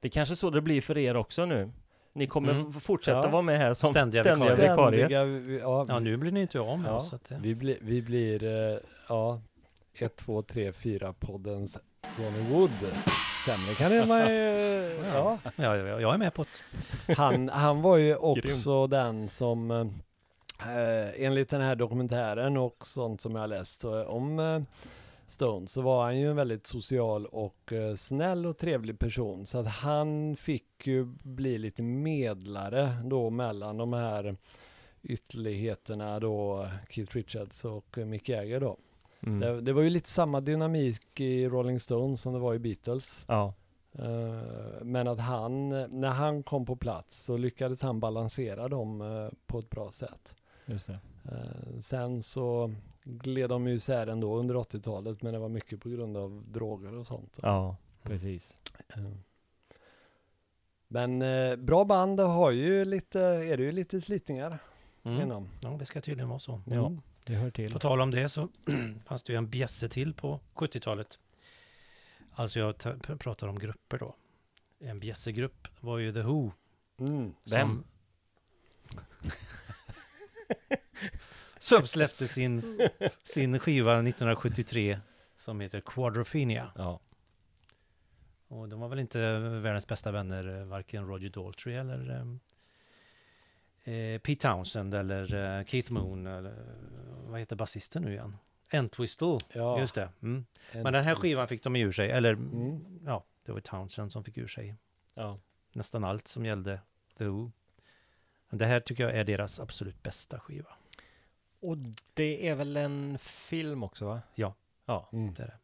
Det 0.00 0.08
är 0.08 0.10
kanske 0.10 0.36
så 0.36 0.50
det 0.50 0.60
blir 0.60 0.80
för 0.82 0.98
er 0.98 1.16
också 1.16 1.44
nu. 1.46 1.70
Ni 2.12 2.26
kommer 2.26 2.52
Mm. 2.52 2.72
fortsätta 2.72 3.20
Ja. 3.26 3.30
vara 3.30 3.42
med 3.42 3.58
här 3.58 3.74
som 3.74 3.90
Ständiga 3.90 4.24
ständiga, 4.24 4.50
vikarier. 4.54 5.06
ständiga, 5.06 5.24
vi- 5.24 5.58
ja, 5.58 5.86
Ja, 5.88 5.98
nu 5.98 6.16
blir 6.16 6.32
ni 6.32 6.40
inte 6.40 6.60
av 6.60 6.78
med 6.78 6.90
Ja. 6.90 6.96
oss. 6.96 7.10
Det, 7.28 7.36
Vi, 7.42 7.54
blir 7.54 7.78
vi 7.80 8.02
blir, 8.02 8.42
eh, 8.44 8.78
ja, 9.08 9.40
1, 9.94 10.16
2, 10.16 10.42
3, 10.42 10.72
4 10.72 11.12
poddens 11.12 11.78
Ronnie 12.18 12.50
Wood. 12.52 12.70
Sämre 13.46 13.74
kan 13.74 14.08
man 14.08 14.20
ju, 14.34 14.34
ja. 15.14 15.38
ja, 15.56 15.76
ja, 15.76 16.00
jag 16.00 16.14
är 16.14 16.18
med 16.18 16.34
på 16.34 16.44
det. 17.06 17.14
Han, 17.14 17.48
han 17.48 17.82
var 17.82 17.96
ju 17.96 18.16
också 18.16 18.86
den 18.86 19.28
som, 19.28 19.70
eh, 19.70 21.24
enligt 21.26 21.48
den 21.48 21.60
här 21.60 21.76
dokumentären 21.76 22.56
och 22.56 22.86
sånt 22.86 23.20
som 23.20 23.34
jag 23.34 23.40
har 23.40 23.48
läst 23.48 23.84
eh, 23.84 24.00
om 24.00 24.38
eh, 24.38 24.62
Stone, 25.28 25.66
så 25.66 25.82
var 25.82 26.04
han 26.04 26.18
ju 26.18 26.30
en 26.30 26.36
väldigt 26.36 26.66
social 26.66 27.26
och 27.26 27.72
eh, 27.72 27.94
snäll 27.94 28.46
och 28.46 28.58
trevlig 28.58 28.98
person. 28.98 29.46
Så 29.46 29.58
att 29.58 29.68
han 29.68 30.36
fick 30.36 30.86
ju 30.86 31.04
bli 31.22 31.58
lite 31.58 31.82
medlare 31.82 32.96
då 33.04 33.30
mellan 33.30 33.76
de 33.76 33.92
här 33.92 34.36
ytterligheterna 35.02 36.20
då, 36.20 36.68
Keith 36.90 37.16
Richards 37.16 37.64
och 37.64 37.98
eh, 37.98 38.06
Mick 38.06 38.28
Jagger 38.28 38.60
då. 38.60 38.76
Mm. 39.22 39.40
Det, 39.40 39.60
det 39.60 39.72
var 39.72 39.82
ju 39.82 39.90
lite 39.90 40.08
samma 40.08 40.40
dynamik 40.40 41.20
i 41.20 41.48
Rolling 41.48 41.80
Stones 41.80 42.20
som 42.20 42.32
det 42.32 42.38
var 42.38 42.54
i 42.54 42.58
Beatles. 42.58 43.24
Ja, 43.28 43.54
Eh, 43.98 44.82
men 44.82 45.08
att 45.08 45.20
han, 45.20 45.68
när 46.00 46.08
han 46.10 46.42
kom 46.42 46.66
på 46.66 46.76
plats 46.76 47.22
så 47.24 47.36
lyckades 47.36 47.82
han 47.82 48.00
balansera 48.00 48.68
dem 48.68 49.00
eh, 49.00 49.28
på 49.46 49.58
ett 49.58 49.70
bra 49.70 49.90
sätt. 49.92 50.34
just 50.66 50.86
det. 50.86 50.98
Eh, 51.24 51.80
sen 51.80 52.22
så 52.22 52.74
gled 53.04 53.50
de 53.50 53.66
ju 53.68 53.74
isär 53.74 54.06
ändå 54.06 54.36
under 54.36 54.54
80-talet 54.54 55.22
men 55.22 55.32
det 55.32 55.38
var 55.38 55.48
mycket 55.48 55.80
på 55.80 55.88
grund 55.88 56.16
av 56.16 56.44
droger 56.52 56.94
och 56.98 57.06
sånt. 57.06 57.38
Ja, 57.42 57.76
precis. 58.02 58.56
Men 60.88 61.18
bra 61.66 61.84
band 61.84 62.20
har 62.20 62.50
ju 62.50 62.84
lite, 62.84 63.20
är 63.20 63.56
det 63.56 63.62
ju 63.62 63.72
lite 63.72 64.00
slitningar 64.00 64.58
Mm. 65.02 65.20
inom. 65.22 65.48
Ja, 65.62 65.68
det 65.78 65.84
ska 65.84 66.00
tydligen 66.00 66.28
vara 66.28 66.38
så. 66.38 66.60
Ja, 66.66 66.92
det 67.26 67.34
hör 67.34 67.50
till. 67.50 67.72
På 67.72 67.78
tal 67.78 68.00
om 68.00 68.10
det 68.10 68.28
så 68.28 68.48
fanns 69.06 69.22
det 69.22 69.32
ju 69.32 69.36
en 69.36 69.50
bjässe 69.50 69.88
till 69.88 70.14
på 70.14 70.40
70-talet. 70.54 71.18
Alltså 72.32 72.58
jag 72.58 72.74
pratar 73.18 73.48
om 73.48 73.58
grupper 73.58 73.98
då. 73.98 74.16
En 74.78 75.00
bjässegrupp 75.00 75.68
var 75.80 75.98
ju 75.98 76.12
The 76.12 76.22
Who. 76.22 76.52
Mm. 76.98 77.34
Vem? 77.50 77.84
Som 81.58 81.86
släppte 81.86 82.28
sin, 82.28 82.88
sin 83.22 83.58
skiva 83.58 83.92
1973 83.92 85.00
som 85.36 85.60
heter 85.60 85.80
Quadrophenia. 85.80 86.72
Ja, 86.76 87.00
Och 88.48 88.68
de 88.68 88.80
var 88.80 88.88
väl 88.88 88.98
inte 88.98 89.38
världens 89.38 89.88
bästa 89.88 90.10
vänner, 90.10 90.60
eh, 90.60 90.66
varken 90.66 91.06
Roger 91.06 91.30
Daltrey 91.30 91.74
eller 91.74 92.20
ehm, 92.20 92.40
eh, 93.86 94.18
Pete 94.20 94.48
Townsend 94.48 94.94
eller 94.94 95.34
eh, 95.58 95.64
Keith 95.64 95.92
Moon. 95.92 96.26
Eller, 96.26 96.54
vad 97.28 97.40
heter 97.40 97.56
basisten 97.56 98.02
nu 98.02 98.12
igen? 98.12 98.36
Entwistle, 98.70 99.38
Ja, 99.52 99.80
just 99.80 99.94
det. 99.94 100.08
Mm. 100.22 100.46
en- 100.72 100.82
Men 100.82 100.92
den 100.92 101.04
här 101.04 101.14
skivan 101.14 101.48
fick 101.48 101.62
de 101.62 101.76
ur 101.76 101.92
sig, 101.92 102.10
eller 102.10 102.32
Mm. 102.32 102.84
ja, 103.04 103.24
det 103.44 103.52
var 103.52 103.60
Townsend 103.60 104.12
som 104.12 104.24
fick 104.24 104.38
ur 104.38 104.46
sig 104.46 104.74
ja. 105.14 105.38
nästan 105.72 106.04
allt 106.04 106.28
som 106.28 106.44
gällde 106.46 106.80
The 107.18 107.24
Who. 107.24 107.50
Men 108.48 108.58
det 108.58 108.66
här 108.66 108.80
tycker 108.80 109.04
jag 109.04 109.12
är 109.16 109.24
deras 109.24 109.60
absolut 109.60 110.02
bästa 110.02 110.40
skiva. 110.40 110.70
Och 111.60 111.76
det 112.14 112.48
är 112.48 112.54
väl 112.54 112.76
en 112.76 113.18
film 113.18 113.82
också 113.82 114.06
va? 114.06 114.20
Ja. 114.34 114.54
Ja. 114.86 115.08
Mm. 115.12 115.34
Det 115.34 115.42
är 115.42 115.46
det. 115.46 115.58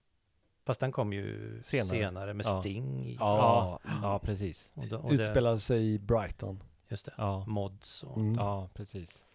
Fast 0.65 0.81
den 0.81 0.93
kom 0.93 1.13
ju 1.13 1.61
senare, 1.65 1.87
Senare. 1.89 2.35
med 2.35 2.47
Ja. 2.47 2.61
Sting 2.61 3.05
i. 3.07 3.15
Ja. 3.21 3.81
Ja, 3.85 3.91
ja 4.03 4.19
precis. 4.19 4.73
Och, 4.75 4.87
då- 4.89 4.97
och 4.99 5.09
det, 5.09 5.15
Utspelade 5.23 5.61
sig 5.61 5.95
i 5.95 5.99
Brighton. 5.99 6.63
Just 6.93 7.07
det. 7.07 7.15
Ja, 7.17 7.45
Mods 7.47 8.03
och... 8.03 8.17
Mm. 8.17 8.35
ja 8.35 8.69
precis. 8.75 9.27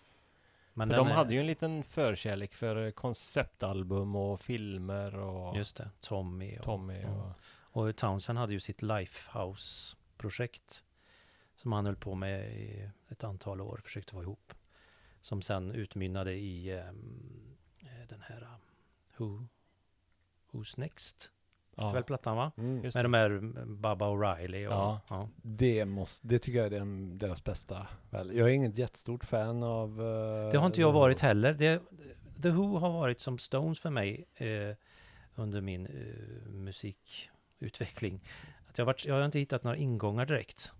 Men 0.73 0.89
För 0.89 0.97
de 0.97 1.07
är- 1.07 1.13
hade 1.13 1.33
ju 1.33 1.39
en 1.39 1.47
liten 1.47 1.83
förkärlek 1.83 2.53
för 2.53 2.91
konceptalbum 2.91 4.15
och 4.15 4.41
filmer 4.41 5.15
och 5.15 5.57
Just 5.57 5.77
det, 5.77 5.89
Tommy 5.99 6.57
och, 6.57 6.63
Tommy 6.65 7.05
och... 7.05 7.31
och 7.61 7.95
Townsend 7.95 8.39
hade 8.39 8.53
ju 8.53 8.59
sitt 8.59 8.81
Lifehouse-projekt 8.81 10.83
som 11.55 11.71
han 11.71 11.85
höll 11.85 11.95
på 11.95 12.15
med 12.15 12.51
i 12.51 12.89
ett 13.09 13.23
antal 13.23 13.61
år, 13.61 13.81
försökte 13.83 14.13
få 14.13 14.21
ihop. 14.21 14.53
Som 15.21 15.41
sen 15.41 15.71
utmynnade 15.71 16.33
i 16.33 16.77
eh, 16.77 16.91
den 18.07 18.21
här 18.21 18.41
uh, 18.41 18.47
Who, 19.17 19.47
Who's 20.51 20.79
Next? 20.79 21.31
Ja. 21.79 21.89
Väl 21.89 22.03
plattan 22.03 22.37
va? 22.37 22.51
Mm. 22.57 22.75
Med 22.93 23.05
de 23.05 23.13
här 23.13 23.29
mm, 23.29 23.81
Baba 23.81 24.05
O'Reilly 24.05 24.67
och... 24.67 24.73
Ja. 24.73 25.01
Ja. 25.09 25.29
Det, 25.41 25.85
måste, 25.85 26.27
det 26.27 26.39
tycker 26.39 26.57
jag 26.57 26.65
är 26.65 26.79
den, 26.79 27.17
deras 27.17 27.43
bästa. 27.43 27.87
Väl, 28.09 28.35
jag 28.37 28.49
är 28.49 28.53
inget 28.53 28.77
jättestort 28.77 29.23
fan 29.23 29.63
av... 29.63 29.89
eh, 30.01 30.51
Det 30.51 30.57
har 30.57 30.65
inte 30.65 30.81
jag 30.81 30.91
varit 30.91 31.19
heller. 31.19 31.53
Det, 31.53 31.81
The 32.41 32.49
Who 32.49 32.77
har 32.77 32.89
varit 32.91 33.19
som 33.19 33.37
Stones 33.37 33.79
för 33.79 33.89
mig 33.89 34.25
eh, 34.35 34.75
under 35.35 35.61
min 35.61 35.85
eh, 35.85 36.49
musikutveckling. 36.51 38.23
Att 38.69 38.77
jag, 38.77 38.85
har 38.85 38.87
varit, 38.87 39.05
jag 39.05 39.15
har 39.15 39.25
inte 39.25 39.39
hittat 39.39 39.63
några 39.63 39.77
ingångar 39.77 40.25
direkt. 40.25 40.73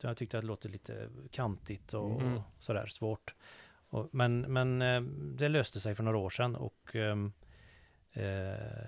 Jag 0.00 0.16
tyckte 0.16 0.38
att 0.38 0.42
det 0.42 0.48
låter 0.48 0.68
lite 0.68 1.08
kantigt 1.30 1.92
och 1.94 2.20
Mm. 2.22 2.40
sådär 2.58 2.86
svårt. 2.86 3.34
Och, 3.90 4.08
men 4.12 4.40
men 4.40 4.82
eh, 4.82 5.00
det 5.36 5.48
löste 5.48 5.80
sig 5.80 5.94
för 5.94 6.02
några 6.02 6.18
år 6.18 6.30
sedan 6.30 6.56
och 6.56 6.96
ehm, 6.96 7.32
eh, 8.12 8.24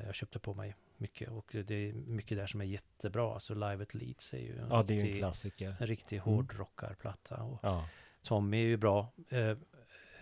jag 0.06 0.14
köpte 0.14 0.38
på 0.38 0.54
mig 0.54 0.74
mycket. 1.00 1.28
Och 1.30 1.56
det 1.66 1.74
är 1.88 1.92
mycket 1.92 2.38
där 2.38 2.46
som 2.46 2.60
är 2.60 2.64
jättebra. 2.64 3.34
Alltså 3.34 3.54
Live 3.54 3.82
at 3.82 3.94
Leeds 3.94 4.34
är 4.34 4.38
ju 4.38 4.58
en 4.58 4.66
Ja, 4.70 4.82
det 4.82 4.94
är 4.94 4.98
en 4.98 5.04
riktig, 5.04 5.18
klassiker. 5.20 5.76
en 5.80 5.86
riktig 5.86 6.16
Mm. 6.16 6.28
hårdrockarplatta. 6.34 7.36
Och, 7.42 7.58
Ja. 7.62 7.84
Tommy 8.22 8.56
är 8.62 8.66
ju 8.66 8.76
bra. 8.76 9.08
Eh, 9.28 9.56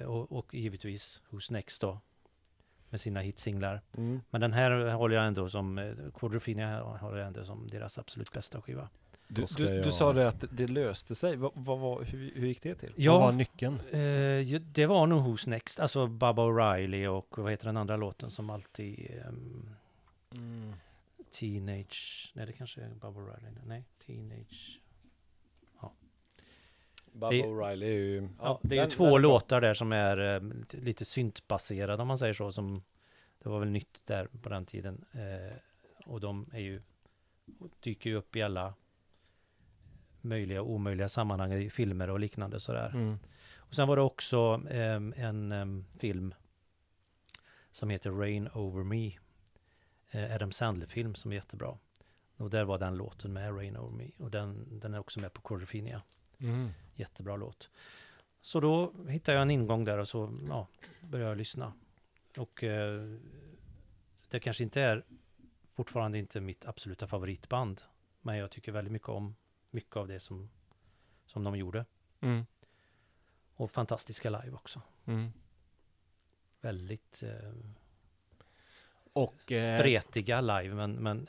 och, 0.07 0.33
och 0.33 0.55
givetvis 0.55 1.23
Who's 1.31 1.53
Next 1.53 1.81
då. 1.81 2.01
Med 2.91 3.01
sina 3.01 3.21
hitsinglar. 3.21 3.81
Mm. 3.97 4.21
Men 4.31 4.41
den 4.41 4.53
här 4.53 4.91
håller 4.93 5.17
jag 5.17 5.27
ändå 5.27 5.49
som, 5.49 5.79
eh, 5.79 5.93
Quadrophenia 6.15 6.81
håller 6.83 7.19
jag 7.19 7.27
ändå 7.27 7.45
som 7.45 7.69
deras 7.71 7.99
absolut 7.99 8.33
bästa 8.33 8.63
skiva. 8.63 8.89
Du, 9.29 9.47
du, 9.57 9.65
jag- 9.75 9.85
du 9.85 9.91
sa 9.93 10.13
det 10.13 10.29
att 10.29 10.45
det 10.51 10.67
löste 10.67 11.15
sig. 11.15 11.37
Vad, 11.37 11.53
vad, 11.55 11.79
var- 11.79 12.03
hur, 12.03 12.33
hur 12.35 12.47
gick 12.47 12.63
det 12.63 12.75
till? 12.75 12.93
Vad 13.09 13.21
var 13.21 13.33
nyckeln? 13.33 13.75
eh, 13.91 14.61
det 14.61 14.87
var 14.87 15.07
nog 15.07 15.27
Who's 15.27 15.49
Next. 15.49 15.81
Alltså 15.81 16.07
Baba 16.07 16.43
O'Reilly 16.43 17.07
och 17.07 17.39
vad 17.39 17.51
heter 17.51 17.67
den 17.67 17.77
andra 17.77 17.97
låten 17.97 18.31
som 18.31 18.51
alltid... 18.51 19.11
ehm, 19.27 19.71
Mm. 20.37 20.73
teenage... 21.31 22.31
Nej, 22.35 22.47
det 22.47 22.53
kanske 22.53 22.81
är 22.83 22.89
Baba 22.95 23.21
O'Reilly. 23.21 23.59
Nej, 23.67 23.85
Teenage... 24.07 24.81
Baba 27.13 27.31
Det- 27.31 27.43
O'Reilly 27.43 27.85
är 27.87 27.93
ju... 27.93 28.29
Ja, 28.39 28.61
det 28.63 28.75
är 28.75 28.77
ju 28.77 28.81
den- 28.81 28.91
två 28.91 29.05
den 29.05 29.13
bra. 29.13 29.19
låtar 29.19 29.61
där 29.61 29.75
som 29.75 29.93
är 29.93 30.19
eh, 30.37 30.43
lite- 30.81 31.05
syntbaserade 31.05 32.03
om 32.03 32.09
man 32.09 32.19
säger 32.19 32.35
så. 32.35 32.53
Som, 32.53 32.83
det 33.39 33.49
var 33.49 33.59
väl 33.61 33.69
nytt 33.71 34.01
där 34.07 34.27
på 34.43 34.49
den 34.49 34.67
tiden. 34.67 35.05
Eh, 35.13 35.57
och 36.07 36.21
de 36.21 36.51
är 36.53 36.61
ju, 36.61 36.83
dyker 37.81 38.11
ju 38.11 38.17
upp 38.17 38.37
i 38.37 38.43
alla 38.43 38.75
möjliga 40.21 40.63
och 40.63 40.71
omöjliga 40.71 41.09
sammanhang 41.09 41.53
i 41.53 41.71
filmer 41.71 42.11
och 42.11 42.21
liknande 42.21 42.61
sådär. 42.61 42.91
Mm. 42.95 43.19
Och 43.57 43.75
sen 43.75 43.89
var 43.89 43.97
det 43.97 44.03
också 44.03 44.63
ehm, 44.71 45.15
en 45.17 45.53
ehm, 45.53 45.85
film 45.99 46.35
som 47.71 47.91
heter 47.91 48.11
Rain 48.11 48.49
Over 48.49 48.85
Me. 48.85 49.11
Eh, 50.11 50.35
Adam 50.35 50.53
Sandler-film 50.53 51.15
som 51.15 51.31
är 51.33 51.37
jättebra. 51.37 51.79
Och 52.37 52.51
där 52.51 52.65
var 52.65 52.79
den 52.79 52.97
låten 52.97 53.33
med, 53.33 53.57
Rain 53.57 53.77
Over 53.77 53.97
Me. 53.97 54.11
Och 54.17 54.31
den, 54.31 54.79
den 54.81 54.95
är 54.95 54.99
också 54.99 55.21
med 55.21 55.33
på 55.33 55.41
Quadrophenia. 55.41 56.03
Mm. 56.39 56.71
Jättebra 56.95 57.37
låt. 57.37 57.71
Så 58.41 58.61
då 58.61 58.93
hittade 59.09 59.37
jag 59.37 59.43
en 59.43 59.51
ingång 59.51 59.85
där 59.85 59.99
och 59.99 60.09
så 60.09 60.39
ja, 60.49 60.69
började 61.01 61.31
jag 61.31 61.39
lyssna. 61.39 61.73
Och 62.37 62.65
eh, 62.65 63.17
det 64.29 64.41
kanske 64.41 64.65
inte 64.65 64.81
är 64.81 65.05
fortfarande 65.67 66.19
inte 66.19 66.41
mitt 66.41 66.67
absoluta 66.67 67.07
favoritband. 67.07 67.83
Men 68.21 68.37
jag 68.37 68.51
tycker 68.51 68.73
väldigt 68.73 68.93
mycket 68.93 69.09
om 69.09 69.35
mycket 69.71 69.97
av 69.97 70.09
det 70.09 70.21
som, 70.21 70.51
som 71.27 71.45
de 71.45 71.57
gjorde. 71.57 71.85
Mm. 72.21 72.47
Och 73.55 73.71
fantastiska 73.71 74.31
live 74.31 74.53
också. 74.53 74.83
Mm. 75.05 75.33
Väldigt 76.61 77.23
eh, 77.23 77.53
Och 79.13 79.53
eh, 79.53 79.79
spretiga 79.79 80.41
live 80.41 80.75
men, 80.75 80.93
men 80.93 81.29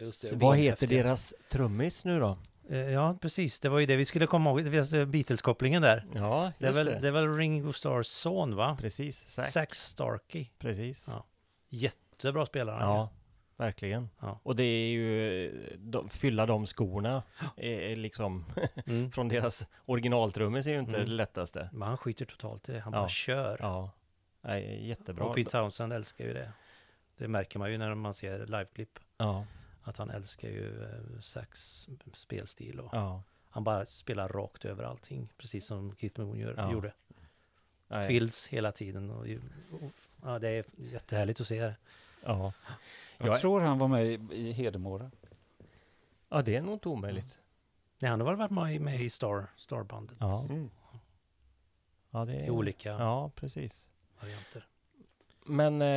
Just 0.00 0.30
det. 0.30 0.36
vad 0.36 0.56
heter 0.56 0.86
deras 0.86 1.34
trummis 1.50 2.04
nu 2.04 2.20
då? 2.20 2.38
Eh, 2.70 2.78
Ja, 2.78 3.18
precis. 3.20 3.60
Det 3.60 3.68
var 3.68 3.78
ju 3.78 3.86
det 3.86 3.96
vi 3.96 4.04
skulle 4.04 4.26
komma 4.26 4.50
ihåg. 4.50 4.60
Var 4.60 5.04
Beatles-kopplingen 5.06 5.82
där. 5.82 6.06
Ja, 6.14 6.52
Det 6.58 6.64
är, 6.64 6.68
just 6.68 6.78
väl, 6.78 6.86
det. 6.86 6.98
det 6.98 7.08
är 7.08 7.12
väl 7.12 7.36
Ringo 7.36 7.72
Starrs 7.72 8.06
son 8.06 8.56
va? 8.56 8.76
Precis, 8.80 9.28
Zack. 9.28 9.48
Zack 9.48 9.74
Starkey. 9.74 10.46
Precis. 10.58 11.06
Ja. 11.08 11.26
Jättebra 11.68 12.46
spelare. 12.46 12.80
Ja, 12.80 13.10
verkligen. 13.56 14.08
Ja. 14.20 14.40
Och 14.42 14.56
det 14.56 14.62
är 14.64 14.88
ju, 14.90 15.76
de, 15.78 16.08
fylla 16.08 16.46
de 16.46 16.66
skorna 16.66 17.22
är, 17.56 17.70
är 17.80 17.96
liksom, 17.96 18.44
Mm. 18.86 19.12
från 19.12 19.28
deras 19.28 19.66
originaltrummis 19.86 20.66
är 20.66 20.72
ju 20.72 20.78
inte 20.78 20.96
Mm. 20.96 21.08
det 21.08 21.12
lättaste. 21.14 21.68
Men 21.72 21.88
han 21.88 21.96
skiter 21.96 22.24
totalt 22.24 22.68
i 22.68 22.72
det. 22.72 22.80
Han 22.80 22.92
Ja. 22.92 22.98
bara 23.00 23.08
kör. 23.08 23.56
Ja, 23.60 23.90
Nej, 24.44 24.88
jättebra. 24.88 25.24
Och 25.24 25.34
Pete 25.36 25.50
Townsend 25.50 25.92
älskar 25.92 26.24
ju 26.24 26.32
det. 26.34 26.52
Det 27.16 27.28
märker 27.28 27.58
man 27.58 27.70
ju 27.70 27.78
när 27.78 27.94
man 27.94 28.14
ser 28.14 28.46
liveklipp. 28.46 28.98
Ja, 29.16 29.46
Att 29.82 29.96
han 29.96 30.10
älskar 30.10 30.48
ju 30.48 30.82
eh, 30.84 31.20
Zacks 31.20 31.88
spelstil. 32.14 32.80
Och 32.80 32.88
ja. 32.92 33.22
Han 33.50 33.64
bara 33.64 33.86
spelar 33.86 34.28
rakt 34.28 34.64
över 34.64 34.84
allting. 34.84 35.28
Precis 35.38 35.66
som 35.66 35.96
Keith 35.96 36.20
Moon 36.20 36.38
gör, 36.38 36.54
Ja. 36.56 36.72
gjorde. 36.72 36.92
Nej, 37.88 38.08
Fills 38.08 38.48
hela 38.48 38.72
tiden. 38.72 39.10
Och, 39.10 39.26
och, 39.72 39.90
ja, 40.22 40.38
det 40.38 40.48
är 40.48 40.64
jättehärligt 40.76 41.40
att 41.40 41.46
se 41.46 41.60
det. 41.60 41.76
Ja. 42.24 42.52
Jag 43.18 43.40
tror 43.40 43.60
han 43.60 43.78
var 43.78 43.88
med 43.88 44.06
i, 44.06 44.18
i 44.30 44.52
Hedemora. 44.52 45.10
ja, 46.28 46.42
det 46.42 46.56
är 46.56 46.62
nog 46.62 46.74
inte 46.74 46.88
omöjligt. 46.88 47.38
Nej, 47.98 48.10
han 48.10 48.20
har 48.20 48.26
väl 48.26 48.36
varit 48.36 48.50
med, 48.50 48.74
i- 48.74 48.78
med 48.78 49.00
i 49.00 49.10
Star, 49.10 49.46
Starbandet. 49.56 50.16
Ja. 50.20 50.46
Mm. 50.50 50.70
Ja, 52.10 52.24
det 52.24 52.32
är... 52.34 52.46
I 52.46 52.50
olika 52.50 52.88
Ja, 52.90 53.30
precis. 53.34 53.90
varianter. 54.20 54.66
Men 55.44 55.82
eh, 55.82 55.88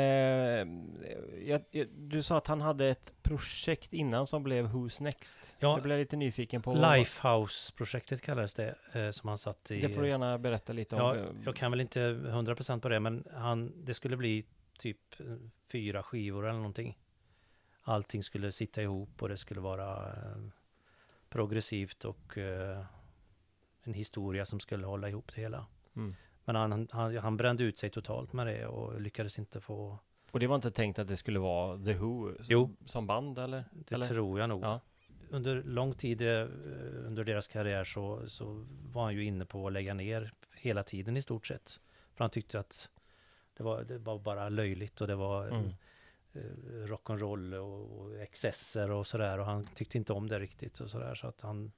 jag, 1.49 1.63
jag, 1.71 1.87
du 1.87 2.23
sa 2.23 2.37
att 2.37 2.47
han 2.47 2.61
hade 2.61 2.87
ett 2.87 3.13
projekt 3.21 3.93
innan 3.93 4.27
som 4.27 4.43
blev 4.43 4.67
Who's 4.67 5.03
Next. 5.03 5.55
Ja, 5.59 5.73
jag 5.73 5.83
blev 5.83 5.97
lite 5.97 6.15
nyfiken 6.15 6.61
på. 6.61 6.73
Lifehouse-projektet 6.73 8.21
kallades 8.21 8.53
det. 8.53 8.75
Eh, 8.93 9.11
som 9.11 9.27
han 9.29 9.37
satt 9.37 9.71
i. 9.71 9.81
Det 9.81 9.89
får 9.89 10.01
du 10.01 10.07
gärna 10.07 10.37
berätta 10.37 10.73
lite 10.73 10.95
om. 10.95 11.17
Ja, 11.17 11.25
jag 11.45 11.55
kan 11.55 11.71
väl 11.71 11.81
inte 11.81 11.99
100% 11.99 12.79
på 12.79 12.89
det, 12.89 12.99
men 12.99 13.27
han, 13.33 13.85
det 13.85 13.93
skulle 13.93 14.17
bli 14.17 14.45
typ 14.77 15.19
eh, 15.19 15.25
fyra 15.71 16.03
skivor 16.03 16.45
eller 16.45 16.57
någonting. 16.57 16.97
Allting 17.81 18.23
skulle 18.23 18.51
sitta 18.51 18.81
ihop 18.81 19.21
och 19.21 19.29
det 19.29 19.37
skulle 19.37 19.59
vara 19.61 20.13
eh, 20.13 20.37
progressivt 21.29 22.05
och 22.05 22.37
eh, 22.37 22.85
en 23.83 23.93
historia 23.93 24.45
som 24.45 24.59
skulle 24.59 24.85
hålla 24.85 25.09
ihop 25.09 25.31
det 25.35 25.41
hela. 25.41 25.65
Mm. 25.95 26.15
Men 26.45 26.55
han, 26.55 26.87
han, 26.91 27.17
han 27.17 27.37
brände 27.37 27.63
ut 27.63 27.77
sig 27.77 27.89
totalt 27.89 28.33
med 28.33 28.47
det 28.47 28.65
och 28.67 29.01
lyckades 29.01 29.39
inte 29.39 29.61
få... 29.61 29.99
Och 30.31 30.39
det 30.39 30.47
var 30.47 30.55
inte 30.55 30.71
tänkt 30.71 30.99
att 30.99 31.07
det 31.07 31.17
skulle 31.17 31.39
vara 31.39 31.77
The 31.77 31.93
Who 31.93 32.35
som, 32.35 32.45
Jo. 32.49 32.75
som 32.85 33.07
band 33.07 33.39
eller? 33.39 33.65
Det 33.71 33.95
eller? 33.95 34.07
tror 34.07 34.39
jag 34.39 34.49
nog. 34.49 34.63
Ja. 34.63 34.79
Under 35.29 35.63
lång 35.63 35.93
tid 35.93 36.21
eh, 36.21 36.47
under 37.05 37.23
deras 37.23 37.47
karriär 37.47 37.83
så, 37.83 38.29
så 38.29 38.65
var 38.93 39.03
han 39.03 39.13
ju 39.13 39.23
inne 39.25 39.45
på 39.45 39.67
att 39.67 39.73
lägga 39.73 39.93
ner 39.93 40.33
hela 40.55 40.83
tiden 40.83 41.17
i 41.17 41.21
stort 41.21 41.47
sett. 41.47 41.79
För 42.13 42.23
han 42.23 42.29
tyckte 42.31 42.59
att 42.59 42.89
det 43.57 43.63
var, 43.63 43.83
det 43.83 43.97
var 43.97 44.19
bara 44.19 44.49
löjligt 44.49 45.01
och 45.01 45.07
det 45.07 45.15
var 45.15 45.47
Mm. 45.47 45.65
eh, 46.33 46.87
rock'n'roll 46.87 47.53
och, 47.55 47.99
och 47.99 48.17
excesser 48.17 48.91
och 48.91 49.07
sådär. 49.07 49.39
Och 49.39 49.45
han 49.45 49.65
tyckte 49.65 49.97
inte 49.97 50.13
om 50.13 50.27
det 50.27 50.39
riktigt 50.39 50.79
och 50.79 50.89
sådär. 50.89 51.15
Så 51.15 51.27
att 51.27 51.41
han, 51.41 51.71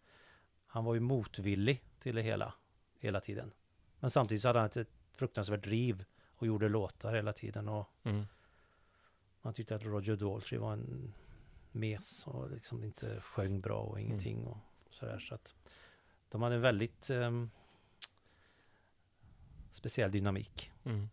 han 0.66 0.86
var 0.86 0.94
ju 0.94 1.00
motvillig 1.00 1.84
till 2.00 2.16
det 2.16 2.22
hela, 2.22 2.54
hela 3.00 3.20
tiden. 3.22 3.52
Men 4.00 4.10
samtidigt 4.10 4.42
så 4.42 4.48
hade 4.48 4.60
han 4.60 4.70
ett 4.76 4.88
fruktansvärt 5.12 5.64
driv 5.64 6.06
och 6.36 6.48
gjorde 6.48 6.70
låtar 6.70 7.14
hela 7.16 7.34
tiden. 7.34 7.70
Och 7.70 7.90
Mm. 8.04 8.26
man 9.42 9.54
tyckte 9.54 9.76
att 9.76 9.84
Roger 9.84 10.16
Daltrey 10.16 10.60
var 10.60 10.74
en 10.74 11.14
mes 11.72 12.28
och 12.28 12.52
liksom 12.52 12.84
inte 12.84 13.22
sjöng 13.22 13.62
bra 13.62 13.80
och 13.80 14.00
ingenting 14.00 14.46
och 14.48 14.58
sådär. 14.90 15.20
Så 15.20 15.36
att 15.36 15.56
de 16.30 16.42
hade 16.42 16.56
en 16.56 16.62
väldigt 16.62 17.10
ehm, 17.10 17.50
speciell 19.72 20.12
dynamik. 20.12 20.72
Mm. 20.84 21.10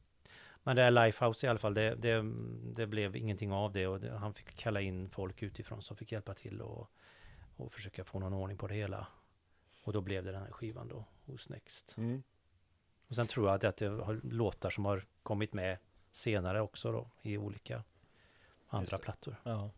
Men 0.62 0.76
det 0.76 0.82
här 0.82 0.90
Lifehouse 0.90 1.46
i 1.46 1.50
alla 1.50 1.58
fall, 1.58 1.74
det, 1.74 1.94
det, 1.94 2.24
det 2.74 2.86
blev 2.86 3.16
ingenting 3.16 3.52
av 3.52 3.72
det 3.72 3.86
och 3.86 4.00
det, 4.00 4.18
han 4.18 4.34
fick 4.34 4.54
kalla 4.56 4.80
in 4.80 5.08
folk 5.10 5.42
utifrån 5.42 5.82
som 5.82 5.96
fick 5.96 6.12
hjälpa 6.12 6.34
till 6.34 6.60
och, 6.62 6.90
och 7.56 7.72
försöka 7.72 8.04
få 8.04 8.18
någon 8.18 8.32
ordning 8.32 8.58
på 8.58 8.66
det 8.66 8.74
hela. 8.74 9.06
Och 9.82 9.92
då 9.92 10.00
blev 10.00 10.24
det 10.24 10.32
den 10.32 10.42
här 10.42 10.50
skivan 10.50 10.88
då, 10.88 11.04
hos 11.26 11.48
Next. 11.48 11.94
Mm. 11.96 12.22
Och 13.14 13.16
sen 13.16 13.26
tror 13.26 13.48
jag 13.48 13.64
att 13.64 13.76
det 13.76 13.86
har 13.86 14.20
låtar 14.22 14.70
som 14.70 14.84
har 14.84 15.04
kommit 15.22 15.52
med 15.52 15.78
senare 16.12 16.60
också 16.60 16.92
då, 16.92 17.08
i 17.22 17.36
olika 17.38 17.82
andra 18.68 18.98
plattor. 18.98 19.36
Ja. 19.42 19.70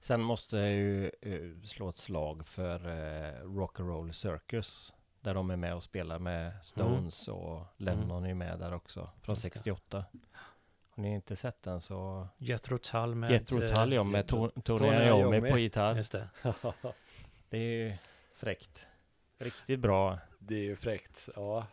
Sen 0.00 0.20
måste 0.20 0.56
jag 0.56 0.70
ju 0.70 1.10
eh, 1.20 1.62
slå 1.64 1.88
ett 1.88 1.96
slag 1.96 2.46
för 2.46 2.86
uh, 2.86 3.44
Rock'n'Roll 3.44 4.12
Circus. 4.12 4.94
Där 5.20 5.34
de 5.34 5.50
är 5.50 5.56
med 5.56 5.74
och 5.74 5.82
spelar 5.82 6.18
med 6.18 6.52
Stones 6.62 7.28
och 7.28 7.64
Lennon 7.76 8.26
är 8.26 8.34
med 8.34 8.58
där 8.58 8.74
också. 8.74 9.10
Från 9.22 9.32
Just 9.32 9.42
det. 9.42 9.48
68. 9.48 10.04
Har 10.90 11.02
ni 11.02 11.14
inte 11.14 11.36
sett 11.36 11.62
den 11.62 11.80
så 11.80 12.28
Jethro 12.38 12.78
Tull 12.78 13.14
med... 13.14 13.30
Jethro 13.30 13.62
eh, 13.62 13.74
Tull 13.74 13.92
ja, 13.92 14.04
med 14.04 14.24
To- 14.30 14.62
Tony 14.62 15.06
Iommi. 15.06 15.50
på 15.50 15.58
gitarr. 15.58 15.96
Just 15.96 16.12
det. 16.12 16.28
Det 17.48 17.58
är 17.58 17.88
ju 17.88 17.96
fräckt. 18.34 18.86
Riktigt 19.38 19.80
bra. 19.80 20.18
Det 20.38 20.54
är 20.54 20.64
ju 20.64 20.76
fräckt. 20.76 21.28
Ja. 21.36 21.66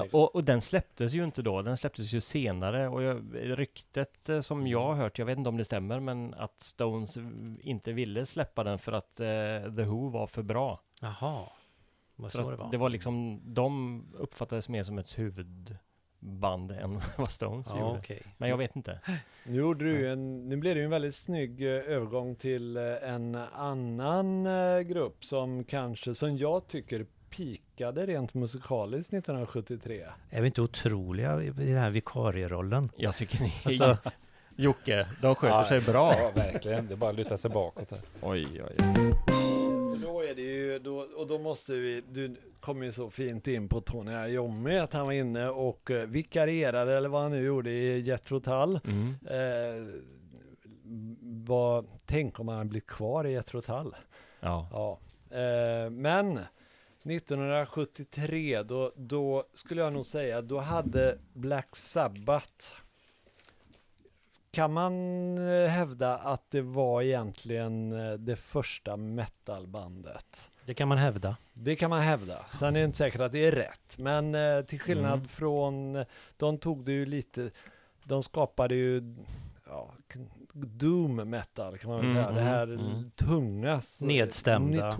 Va, 0.00 0.06
Och, 0.12 0.34
och 0.34 0.44
den 0.44 0.60
släpptes 0.60 1.12
ju 1.12 1.24
inte 1.24 1.42
då, 1.42 1.62
den 1.62 1.76
släpptes 1.76 2.12
ju 2.12 2.20
senare 2.20 2.88
och 2.88 3.02
jag, 3.02 3.24
ryktet 3.34 4.28
eh, 4.28 4.40
som 4.40 4.66
jag 4.66 4.86
har 4.86 4.94
hört, 4.94 5.18
jag 5.18 5.26
vet 5.26 5.38
inte 5.38 5.48
om 5.48 5.56
det 5.56 5.64
stämmer, 5.64 6.00
men 6.00 6.34
att 6.34 6.60
Stones 6.60 7.16
inte 7.60 7.92
ville 7.92 8.26
släppa 8.26 8.64
den 8.64 8.78
för 8.78 8.92
att 8.92 9.20
eh, 9.20 9.74
The 9.76 9.82
Who 9.82 10.08
var 10.08 10.26
för 10.26 10.42
bra. 10.42 10.80
Jaha. 11.02 11.42
Vad 12.16 12.32
så 12.32 12.50
det 12.50 12.56
var. 12.56 12.70
det 12.70 12.76
var 12.76 12.90
liksom, 12.90 13.40
de 13.44 14.02
uppfattades 14.14 14.68
mer 14.68 14.82
som 14.82 14.98
ett 14.98 15.18
huvudband 15.18 16.70
än 16.72 17.00
vad 17.16 17.30
Stones 17.30 17.66
Ja, 17.70 17.80
gjorde. 17.80 17.98
okej. 17.98 18.22
Men 18.38 18.48
jag 18.48 18.56
vet 18.56 18.76
inte. 18.76 19.00
Nu, 19.48 19.56
gjorde 19.58 19.84
du 19.84 20.12
en, 20.12 20.48
nu 20.48 20.56
blev 20.56 20.74
det 20.74 20.78
ju 20.78 20.84
en 20.84 20.90
väldigt 20.90 21.14
snygg 21.14 21.62
eh, 21.62 21.68
övergång 21.68 22.36
till 22.36 22.76
en 22.76 23.34
annan 23.34 24.44
grupp 24.86 25.24
som 25.24 25.64
kanske, 25.64 26.14
som 26.14 26.36
jag 26.36 26.66
tycker 26.68 27.06
pikade 27.36 28.06
rent 28.06 28.34
musikaliskt 28.34 29.12
1973. 29.12 30.06
Är 30.30 30.40
vi 30.40 30.46
inte 30.46 30.62
otroliga 30.62 31.42
i 31.42 31.50
den 31.50 31.76
här 31.76 31.90
vikarierollen? 31.90 32.90
Jag 32.96 33.14
tycker 33.14 33.40
ni, 33.42 33.52
Alltså, 33.64 33.98
Jocke, 34.56 35.06
de 35.22 35.34
sköter 35.34 35.56
Ja, 35.56 35.68
sig 35.68 35.80
bra. 35.80 36.14
Ja, 36.18 36.30
verkligen. 36.34 36.86
Det 36.86 36.94
är 36.94 36.96
bara 36.96 37.10
att 37.10 37.16
luta 37.16 37.38
sig 37.38 37.50
bakåt 37.50 37.90
här. 37.90 38.00
Oj, 38.22 38.46
oj, 38.52 38.62
oj. 38.68 38.76
Då 40.02 40.22
är 40.22 40.34
det 40.34 40.42
ju, 40.42 40.78
då, 40.78 40.96
och 41.16 41.26
då 41.26 41.38
måste 41.38 41.72
vi, 41.72 42.02
du 42.12 42.36
kom 42.60 42.82
ju 42.82 42.92
så 42.92 43.10
fint 43.10 43.46
in 43.48 43.68
på 43.68 43.80
Tony 43.80 44.12
Iommi, 44.12 44.78
att 44.78 44.92
han 44.92 45.06
var 45.06 45.12
inne 45.12 45.48
och 45.48 45.90
eh, 45.90 46.06
vikarierade, 46.06 46.96
eller 46.96 47.08
vad 47.08 47.22
han 47.22 47.30
nu 47.30 47.40
gjorde 47.44 47.70
i 47.70 48.00
Jethro 48.00 48.40
Tull. 48.40 48.80
Mm. 48.84 49.14
Eh, 49.26 49.84
vad, 51.46 51.86
tänk 52.06 52.40
om 52.40 52.48
han 52.48 52.56
hade 52.58 52.70
blivit 52.70 52.86
kvar 52.86 53.24
i 53.26 53.32
Jethro 53.32 53.60
Tull. 53.60 53.94
Ja. 54.40 54.68
Ja, 54.72 54.98
eh, 55.36 55.90
men 55.90 56.40
1973 57.10 58.62
då, 58.62 58.92
då 58.96 59.44
skulle 59.54 59.82
jag 59.82 59.92
nog 59.92 60.06
säga 60.06 60.42
då 60.42 60.58
hade 60.58 61.18
Black 61.32 61.76
Sabbath 61.76 62.66
kan 64.50 64.72
man 64.72 64.94
eh, 65.38 65.68
hävda 65.68 66.18
att 66.18 66.50
det 66.50 66.62
var 66.62 67.02
egentligen 67.02 67.92
eh, 67.92 68.12
det 68.12 68.36
första 68.36 68.96
metalbandet? 68.96 70.48
det 70.66 70.74
kan 70.74 70.88
man 70.88 70.98
hävda. 70.98 71.36
Det 71.52 71.76
kan 71.76 71.90
man 71.90 72.00
hävda. 72.00 72.44
Sen 72.48 72.76
är 72.76 72.80
det 72.80 72.84
inte 72.84 72.98
säkert 72.98 73.20
att 73.20 73.32
det 73.32 73.46
är 73.46 73.52
rätt. 73.52 73.98
Men 73.98 74.34
eh, 74.34 74.62
till 74.62 74.80
skillnad 74.80 75.12
Mm. 75.12 75.28
från, 75.28 76.04
de 76.36 76.58
tog 76.58 76.84
det 76.84 76.92
ju 76.92 77.06
lite, 77.06 77.50
de 78.04 78.22
skapade 78.22 78.74
ju 78.74 79.16
ja, 79.66 79.94
doom 80.52 81.16
metal 81.16 81.78
kan 81.78 81.90
man 81.90 82.00
väl 82.00 82.10
Mm, 82.10 82.16
säga. 82.24 82.34
Det 82.34 82.40
här 82.40 82.66
mm. 82.66 83.10
tunga. 83.10 83.82
Nedstämda. 84.00 84.92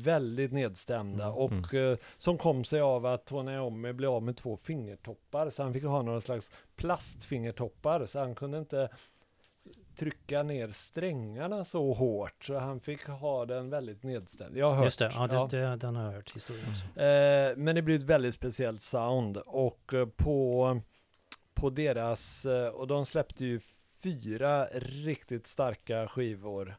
Väldigt 0.00 0.52
nedstämda 0.52 1.24
Mm, 1.24 1.36
och 1.36 1.74
eh, 1.74 1.98
som 2.16 2.38
kom 2.38 2.64
sig 2.64 2.80
av 2.80 3.06
att 3.06 3.26
Tony 3.26 3.92
blev 3.92 4.10
av 4.10 4.22
med 4.22 4.36
två 4.36 4.56
fingertoppar 4.56 5.50
så 5.50 5.62
han 5.62 5.72
fick 5.72 5.84
ha 5.84 6.02
några 6.02 6.20
slags 6.20 6.50
plastfingertoppar 6.76 8.06
så 8.06 8.18
han 8.18 8.34
kunde 8.34 8.58
inte 8.58 8.88
trycka 9.96 10.42
ner 10.42 10.68
strängarna 10.68 11.64
så 11.64 11.92
hårt 11.92 12.44
så 12.44 12.58
han 12.58 12.80
fick 12.80 13.06
ha 13.06 13.46
den 13.46 13.70
väldigt 13.70 14.02
nedstämd. 14.02 14.56
Jag 14.56 14.70
har 14.70 14.76
hört. 14.76 14.84
Just 14.84 14.98
det, 14.98 15.12
ja, 15.14 15.26
det, 15.26 15.34
ja. 15.34 15.46
Det, 15.50 15.76
den 15.76 15.96
har 15.96 16.04
jag 16.04 16.12
hört 16.12 16.36
historien 16.36 16.64
också. 16.70 17.00
Eh, 17.00 17.56
men 17.56 17.74
det 17.74 17.82
blir 17.82 17.96
ett 17.96 18.02
väldigt 18.02 18.34
speciellt 18.34 18.82
sound 18.82 19.36
och 19.36 19.94
eh, 19.94 20.06
på, 20.06 20.80
på 21.54 21.70
deras, 21.70 22.46
eh, 22.46 22.68
och 22.68 22.86
de 22.86 23.06
släppte 23.06 23.44
ju 23.44 23.60
fyra 24.02 24.64
riktigt 24.74 25.46
starka 25.46 26.08
skivor. 26.08 26.76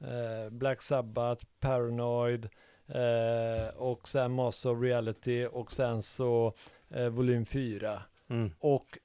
Eh, 0.00 0.50
Black 0.50 0.82
Sabbath, 0.82 1.44
Paranoid 1.60 2.48
eh, 2.86 3.76
och 3.76 4.08
sen 4.08 4.32
Master 4.32 4.70
of 4.70 4.82
Reality 4.82 5.46
och 5.46 5.72
sen 5.72 6.02
så 6.02 6.52
eh, 6.90 7.08
volym 7.08 7.46
4. 7.46 8.02
Mm. 8.30 8.50
Och 8.58 8.98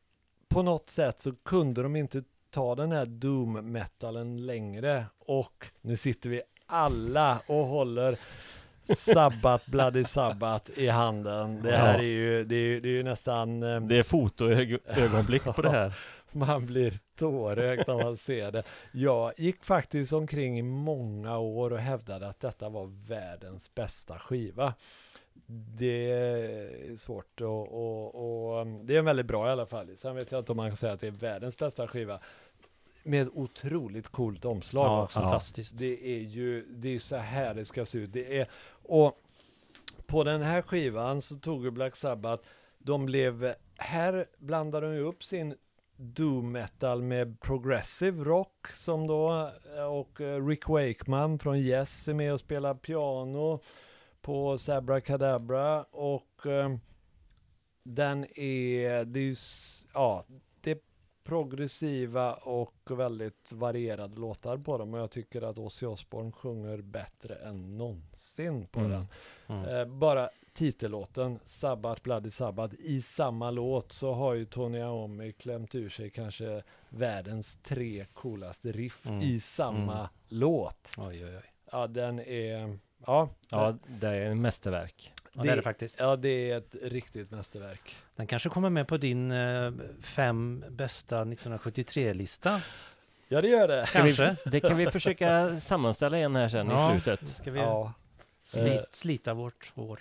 på 0.50 0.62
något 0.64 0.90
sätt 0.90 1.20
så 1.20 1.36
kunde 1.36 1.84
de 1.84 1.96
inte 1.96 2.24
ta 2.50 2.76
den 2.76 2.92
här 2.92 3.06
doom 3.06 3.72
metalen 3.72 4.46
längre 4.46 5.06
och 5.20 5.68
nu 5.82 5.98
sitter 5.98 6.30
vi 6.30 6.42
alla 6.66 7.40
och 7.48 7.66
håller 7.66 8.18
Sabbat, 8.96 9.66
Bloody 9.66 10.04
Sabbat 10.04 10.70
i 10.70 10.88
handen. 10.88 11.62
Det 11.64 11.78
här 11.78 12.00
är 12.00 12.04
ju, 12.04 12.44
det 12.44 12.56
är, 12.56 12.82
det 12.82 12.90
är 12.90 12.94
ju 12.94 13.04
nästan, 13.04 13.64
eh, 13.64 13.82
Det 13.82 13.98
är 13.98 14.04
fotoögonblick 14.04 15.44
på 15.44 15.62
det 15.62 15.70
här. 15.70 15.94
man 16.32 16.66
blir 16.66 16.94
tårögd 17.20 17.84
när 17.88 18.04
man 18.04 18.18
ser 18.18 18.52
det. 18.52 18.64
Jag 18.92 19.34
gick 19.38 19.64
faktiskt 19.64 20.14
omkring 20.14 20.60
i 20.60 20.62
många 20.62 21.38
år 21.38 21.74
och 21.74 21.80
hävdade 21.80 22.28
att 22.28 22.40
detta 22.40 22.70
var 22.70 23.08
världens 23.08 23.76
bästa 23.76 24.20
skiva. 24.20 24.74
Det 25.78 26.12
är 26.12 26.98
svårt 26.98 27.42
och, 27.42 27.68
och, 27.74 28.16
och 28.60 28.68
det 28.68 28.96
är 28.96 29.00
en 29.00 29.06
väldigt 29.06 29.26
bra 29.26 29.48
i 29.48 29.52
alla 29.52 29.66
fall. 29.66 29.98
Sen 29.98 30.16
vet 30.16 30.32
jag 30.32 30.40
inte 30.42 30.52
om 30.52 30.58
man 30.58 30.70
kan 30.70 30.78
säga 30.78 30.94
att 30.94 31.02
det 31.02 31.08
är 31.08 31.12
världens 31.12 31.58
bästa 31.58 31.88
skiva. 31.88 32.20
Med 33.04 33.22
ett 33.22 33.34
otroligt 33.34 34.08
coolt 34.08 34.46
omslag 34.46 34.86
Ja, 34.86 35.04
också. 35.04 35.20
fantastiskt. 35.20 35.78
Det 35.78 36.06
är 36.16 36.20
ju 36.20 36.66
det 36.70 36.96
är 36.96 37.00
så 37.00 37.16
här 37.16 37.54
det 37.54 37.66
ska 37.66 37.86
se 37.86 37.98
ut. 37.98 38.14
Det 38.14 38.40
är, 38.40 38.48
och 38.84 39.18
på 40.06 40.24
den 40.24 40.42
här 40.42 40.62
skivan 40.62 41.22
så 41.22 41.36
tog 41.36 41.64
ju 41.64 41.72
Black 41.72 41.96
Sabbath, 41.96 42.44
de 42.78 43.06
blev, 43.06 43.54
här 43.78 44.26
blandade 44.38 44.96
de 44.96 45.00
upp 45.02 45.24
sin 45.24 45.56
doom 46.02 46.52
metal 46.52 47.02
med 47.02 47.40
progressive 47.40 48.24
rock 48.24 48.68
som 48.74 49.08
då, 49.08 49.52
och 49.90 50.22
eh, 50.22 50.48
Rick 50.48 50.68
Wakeman 50.70 51.40
från 51.40 51.56
Yes 51.58 52.08
är 52.08 52.14
med 52.14 52.34
och 52.34 52.40
spelar 52.40 52.74
piano 52.74 53.60
på 54.22 54.58
Sabra 54.58 55.02
Cadabra 55.02 55.84
och 55.84 56.46
eh, 56.46 56.76
den 57.84 58.40
är, 58.40 59.06
det 59.06 59.20
är 59.20 59.24
ju, 59.24 59.36
ja, 59.94 60.26
det 60.62 60.72
är 60.72 60.80
progressiva 61.24 62.34
och 62.34 62.76
väldigt 62.90 63.52
varierade 63.52 64.16
låtar 64.20 64.58
på 64.58 64.78
dem 64.78 64.94
och 64.94 65.00
jag 65.00 65.12
tycker 65.12 65.42
att 65.42 65.58
Ozzy 65.58 65.86
Osbourne 65.86 66.32
sjunger 66.32 66.82
bättre 66.82 67.36
än 67.36 67.78
någonsin 67.78 68.68
på 68.68 68.80
Mm. 68.80 68.92
den. 68.92 69.08
Mm. 69.48 69.76
Eh, 69.76 69.86
bara 69.86 70.30
titellåten 70.60 71.40
Sabbath 71.44 72.02
Bloody 72.02 72.30
Sabbath 72.30 72.76
i 72.80 73.02
samma 73.02 73.52
låt 73.52 73.92
så 73.92 74.14
har 74.14 74.34
ju 74.34 74.46
Tony 74.46 74.78
Iommi 74.78 75.32
klämt 75.32 75.76
ur 75.76 75.90
sig 75.90 76.10
kanske 76.10 76.64
världens 76.90 77.56
tre 77.64 78.06
coolaste 78.14 78.72
riff 78.72 79.06
Mm. 79.06 79.20
i 79.24 79.40
samma 79.40 79.94
Mm. 79.98 80.08
låt. 80.30 80.92
Oj, 80.98 81.26
oj, 81.26 81.36
oj. 81.38 81.44
Ja, 81.72 81.88
den 81.88 82.20
är, 82.20 82.78
ja, 83.06 83.30
Ja, 83.50 83.78
det 83.88 84.08
är 84.08 84.22
en 84.22 84.42
mästerverk. 84.42 85.14
Ja, 85.34 85.44
det 85.44 85.50
är 85.50 85.56
det 85.56 85.62
faktiskt. 85.62 86.00
Ja, 86.00 86.16
det 86.16 86.52
är 86.52 86.58
ett 86.58 86.76
riktigt 86.82 87.32
mästerverk. 87.32 87.96
Den 88.16 88.28
kanske 88.28 88.50
kommer 88.50 88.70
med 88.70 88.88
på 88.88 88.98
din 88.98 89.32
eh, 89.32 89.72
fem 90.02 90.66
bästa 90.70 91.24
1973-lista. 91.26 92.62
Ja, 93.28 93.42
det 93.42 93.48
gör 93.48 93.68
det. 93.68 93.86
Kan 93.94 94.06
vi, 94.06 94.16
Kanske. 94.16 94.50
det 94.50 94.60
kan 94.60 94.78
vi 94.78 94.88
försöka 94.92 95.60
sammanställa 95.60 96.18
igen 96.18 96.36
här 96.36 96.50
sen 96.50 96.68
Ja. 96.70 96.96
i 96.96 97.02
slutet. 97.02 97.28
Ska 97.28 97.52
vi 97.52 97.60
Ja, 97.60 97.94
slit, 98.44 98.86
slita 98.94 99.34
vårt 99.34 99.72
hår? 99.76 100.00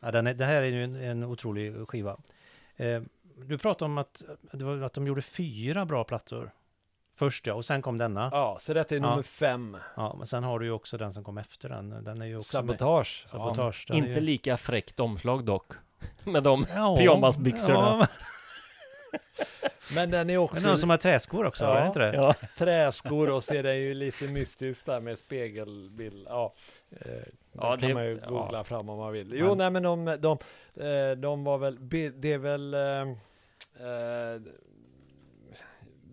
Ja, 0.00 0.10
den 0.10 0.26
är, 0.26 0.34
det 0.34 0.44
här 0.44 0.62
är 0.62 0.66
ju 0.66 0.84
en, 0.84 0.96
en 0.96 1.24
otrolig 1.24 1.88
skiva. 1.88 2.16
Eh, 2.76 3.02
du 3.36 3.58
pratade 3.58 3.84
om 3.84 3.98
att, 3.98 4.22
det 4.52 4.64
var, 4.64 4.82
att 4.82 4.92
de 4.92 5.06
gjorde 5.06 5.22
fyra 5.22 5.84
bra 5.84 6.04
plattor. 6.04 6.50
Först 7.16 7.46
ja, 7.46 7.54
och 7.54 7.64
sen 7.64 7.82
kom 7.82 7.98
denna. 7.98 8.28
ja, 8.32 8.58
så 8.60 8.74
detta 8.74 8.94
är 8.94 8.98
Ja. 9.00 9.10
nummer 9.10 9.22
fem. 9.22 9.76
Ja, 9.96 10.14
men 10.18 10.26
sen 10.26 10.44
har 10.44 10.58
du 10.58 10.66
ju 10.66 10.72
också 10.72 10.98
den 10.98 11.12
som 11.12 11.24
kom 11.24 11.38
efter 11.38 11.68
den. 11.68 12.04
Den 12.04 12.22
är 12.22 12.26
ju 12.26 12.36
också 12.36 12.62
med. 12.62 12.78
Sabotage. 12.78 13.26
Sabotage. 13.28 13.84
den 13.88 13.96
är 13.96 14.00
Inte 14.00 14.20
ju... 14.20 14.26
lika 14.26 14.56
fräckt 14.56 15.00
omslag 15.00 15.44
dock. 15.44 15.72
Med 16.24 16.42
de 16.42 16.66
Ja, 16.74 16.96
pyjamasbyxorna. 16.96 17.78
Ja, 18.00 18.06
Men 19.94 20.10
den 20.10 20.20
är 20.20 20.24
men 20.34 20.36
också 20.38 20.68
någon 20.68 20.78
som 20.78 20.90
har 20.90 20.96
träskor 20.96 21.46
också, 21.46 21.64
Ja. 21.64 21.76
är 21.76 21.80
det 21.80 21.86
inte 21.86 21.98
det? 21.98 22.14
Ja. 22.16 22.34
träskor 22.58 23.30
och 23.30 23.44
så 23.44 23.54
är 23.54 23.62
den 23.62 23.76
ju 23.76 23.94
lite 23.94 24.24
mystisk 24.28 24.86
där 24.86 25.00
med 25.00 25.18
spegelbild. 25.18 26.26
Ja, 26.28 26.54
eh, 27.00 27.06
Ja, 27.52 27.76
det 27.76 27.82
kan 27.86 27.92
man 27.94 28.04
ju 28.04 28.20
ja. 28.22 28.28
googla 28.30 28.64
fram 28.64 28.88
om 28.88 28.98
man 28.98 29.12
vill. 29.12 29.32
Jo, 29.34 29.48
Men- 29.48 29.58
nej 29.58 29.70
men 29.70 29.82
de, 29.82 30.04
de, 30.20 30.38
eh, 30.84 31.16
de 31.16 31.44
var 31.44 31.58
väl, 31.58 31.88
det 32.20 32.32
är 32.32 32.38
väl, 32.38 32.74
eh, 32.74 33.00
eh, 33.86 34.40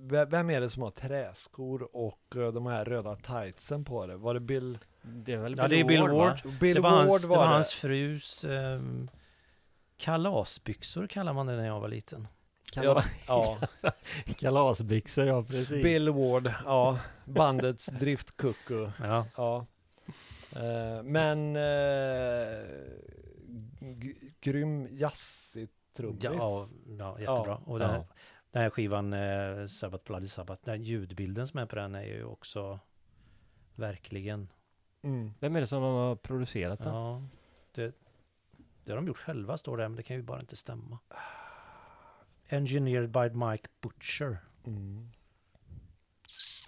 ve- 0.01 0.25
vem 0.25 0.49
är 0.49 0.61
det 0.61 0.69
som 0.69 0.83
har 0.83 0.89
träskor 0.91 1.95
och 1.95 2.35
eh, 2.35 2.47
de 2.53 2.65
här 2.65 2.85
röda 2.85 3.15
tightsen 3.15 3.85
på 3.85 4.05
det? 4.07 4.17
Var 4.17 4.33
det 4.33 4.39
Bill, 4.39 4.77
Det 5.01 5.33
är 5.33 5.37
väl 5.37 5.55
Ja, 5.57 5.67
det 5.67 5.79
är 5.79 5.83
Bill 5.85 6.01
va? 6.01 6.07
Ward. 6.13 6.39
Bill 6.59 6.75
det 6.75 6.81
var, 6.81 6.89
Ward 6.89 6.99
hans, 7.07 7.21
det 7.21 7.27
var 7.29 7.37
var 7.37 7.43
det. 7.43 7.49
hans 7.53 7.71
frus 7.73 8.43
ehm, 8.43 9.09
kalasbyxor 9.97 11.07
kallar 11.07 11.33
man 11.33 11.47
det 11.47 11.55
när 11.55 11.65
jag 11.67 11.79
var 11.79 11.87
liten. 11.87 12.27
Kala, 12.71 13.03
Ja, 13.27 13.57
Kalasbyxor, 14.39 15.25
ja 15.27 15.43
precis. 15.43 15.83
Bill 15.83 16.09
Ward, 16.09 16.53
ja. 16.65 16.99
Bandets 17.25 17.85
driftkucku. 17.85 18.89
Ja. 19.03 19.25
Ja. 19.37 19.65
Eh, 20.57 21.03
men 21.03 21.55
eh, 21.55 22.65
grym 24.39 24.87
jazzig 24.91 25.69
trummis. 25.93 26.23
Ja, 26.23 26.67
ja, 26.97 27.19
jättebra. 27.19 27.55
och 27.55 27.79
den, 27.79 27.89
ja. 27.89 27.93
här, 27.93 28.05
den 28.51 28.61
här 28.61 28.69
skivan, 28.69 29.13
eh, 29.13 29.65
Sabbath 29.65 30.03
Bloody 30.03 30.27
Sabbath, 30.27 30.61
den 30.65 30.83
ljudbilden 30.83 31.47
som 31.47 31.59
är 31.59 31.65
på 31.65 31.75
den 31.75 31.95
är 31.95 32.03
ju 32.03 32.23
också 32.23 32.79
verkligen, 33.75 34.49
Mm. 35.01 35.33
Vem 35.39 35.55
är 35.55 35.59
det 35.59 35.67
som 35.67 35.83
har 35.83 36.15
producerat 36.15 36.79
den? 36.79 36.93
ja, 36.93 37.23
det, 37.71 37.95
det 38.83 38.91
har 38.91 38.95
de 38.95 39.07
gjort 39.07 39.17
själva 39.17 39.57
står 39.57 39.77
det, 39.77 39.89
men 39.89 39.95
det 39.95 40.03
kan 40.03 40.15
ju 40.15 40.23
bara 40.23 40.39
inte 40.39 40.55
stämma. 40.55 40.99
Engineered 42.49 43.09
by 43.09 43.29
Mike 43.29 43.67
Butcher. 43.81 44.37
Mm. 44.65 45.09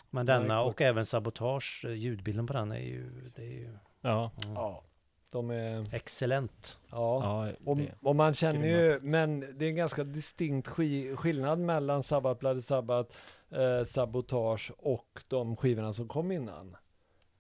Men 0.10 0.26
denna 0.26 0.62
och 0.62 0.82
även 0.82 1.06
Sabotage, 1.06 1.86
eh, 1.88 1.94
ljudbilden 1.94 2.48
på 2.48 2.54
den 2.54 2.72
är 2.72 2.80
ju, 2.80 3.10
det 3.36 3.42
är 3.42 3.52
ju 3.52 3.78
Ja. 4.02 4.32
mm, 4.44 4.56
Ja, 4.56 4.84
de 5.32 5.50
är... 5.52 5.96
excellent. 5.96 6.80
Ja. 6.92 7.46
ja 7.48 7.54
Och, 7.66 7.78
det. 7.78 7.92
och 8.02 8.16
man 8.16 8.34
känner 8.34 8.60
grymma. 8.62 8.82
ju, 8.82 9.00
men 9.02 9.40
det 9.40 9.66
är 9.66 9.70
en 9.70 9.76
ganska 9.76 10.04
distinkt 10.04 10.68
ski, 10.68 11.16
skillnad 11.16 11.60
mellan 11.60 12.04
Sabbath, 12.04 12.40
Bloody 12.40 12.62
Sabbath, 12.62 13.16
eh, 13.50 13.84
Sabotage 13.84 14.72
och 14.78 15.24
de 15.28 15.56
skivorna 15.56 15.94
som 15.94 16.08
kom 16.08 16.32
innan. 16.32 16.78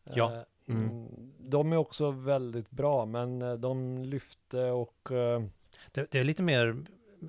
Ja. 0.04 0.34
Eh, 0.36 0.42
Mm. 0.70 1.08
De 1.40 1.72
är 1.74 1.78
också 1.78 2.12
väldigt 2.12 2.72
bra, 2.72 3.06
men 3.06 3.42
eh, 3.42 3.54
de 3.54 3.98
lyfte 4.04 4.64
och 4.64 5.12
eh, 5.12 5.44
Det, 5.92 6.12
det 6.12 6.20
är 6.20 6.24
lite 6.24 6.44
mer 6.44 6.84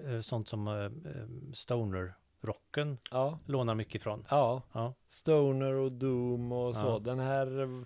eh, 0.06 0.20
sånt 0.20 0.48
som 0.48 0.68
eh, 0.68 0.90
stoner-rocken 2.40 2.98
ja, 3.10 3.38
lånar 3.46 3.74
mycket 3.74 3.94
ifrån. 3.94 4.24
ja, 4.30 4.62
Ja. 4.72 4.94
Stoner 5.06 5.72
och 5.72 5.92
Doom 5.92 6.52
och 6.52 6.76
så. 6.76 6.86
Ja. 6.86 6.98
Den 6.98 7.18
här 7.18 7.84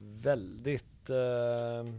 väldigt 0.00 1.10
eh, 1.10 1.94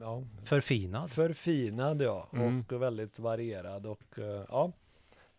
ja, 0.00 0.22
Förfinad. 0.44 1.10
förfinad 1.10 2.02
ja, 2.02 2.28
Mm. 2.32 2.64
och 2.70 2.82
väldigt 2.82 3.18
varierad 3.18 3.86
och 3.86 4.18
eh, 4.18 4.44
ja, 4.48 4.72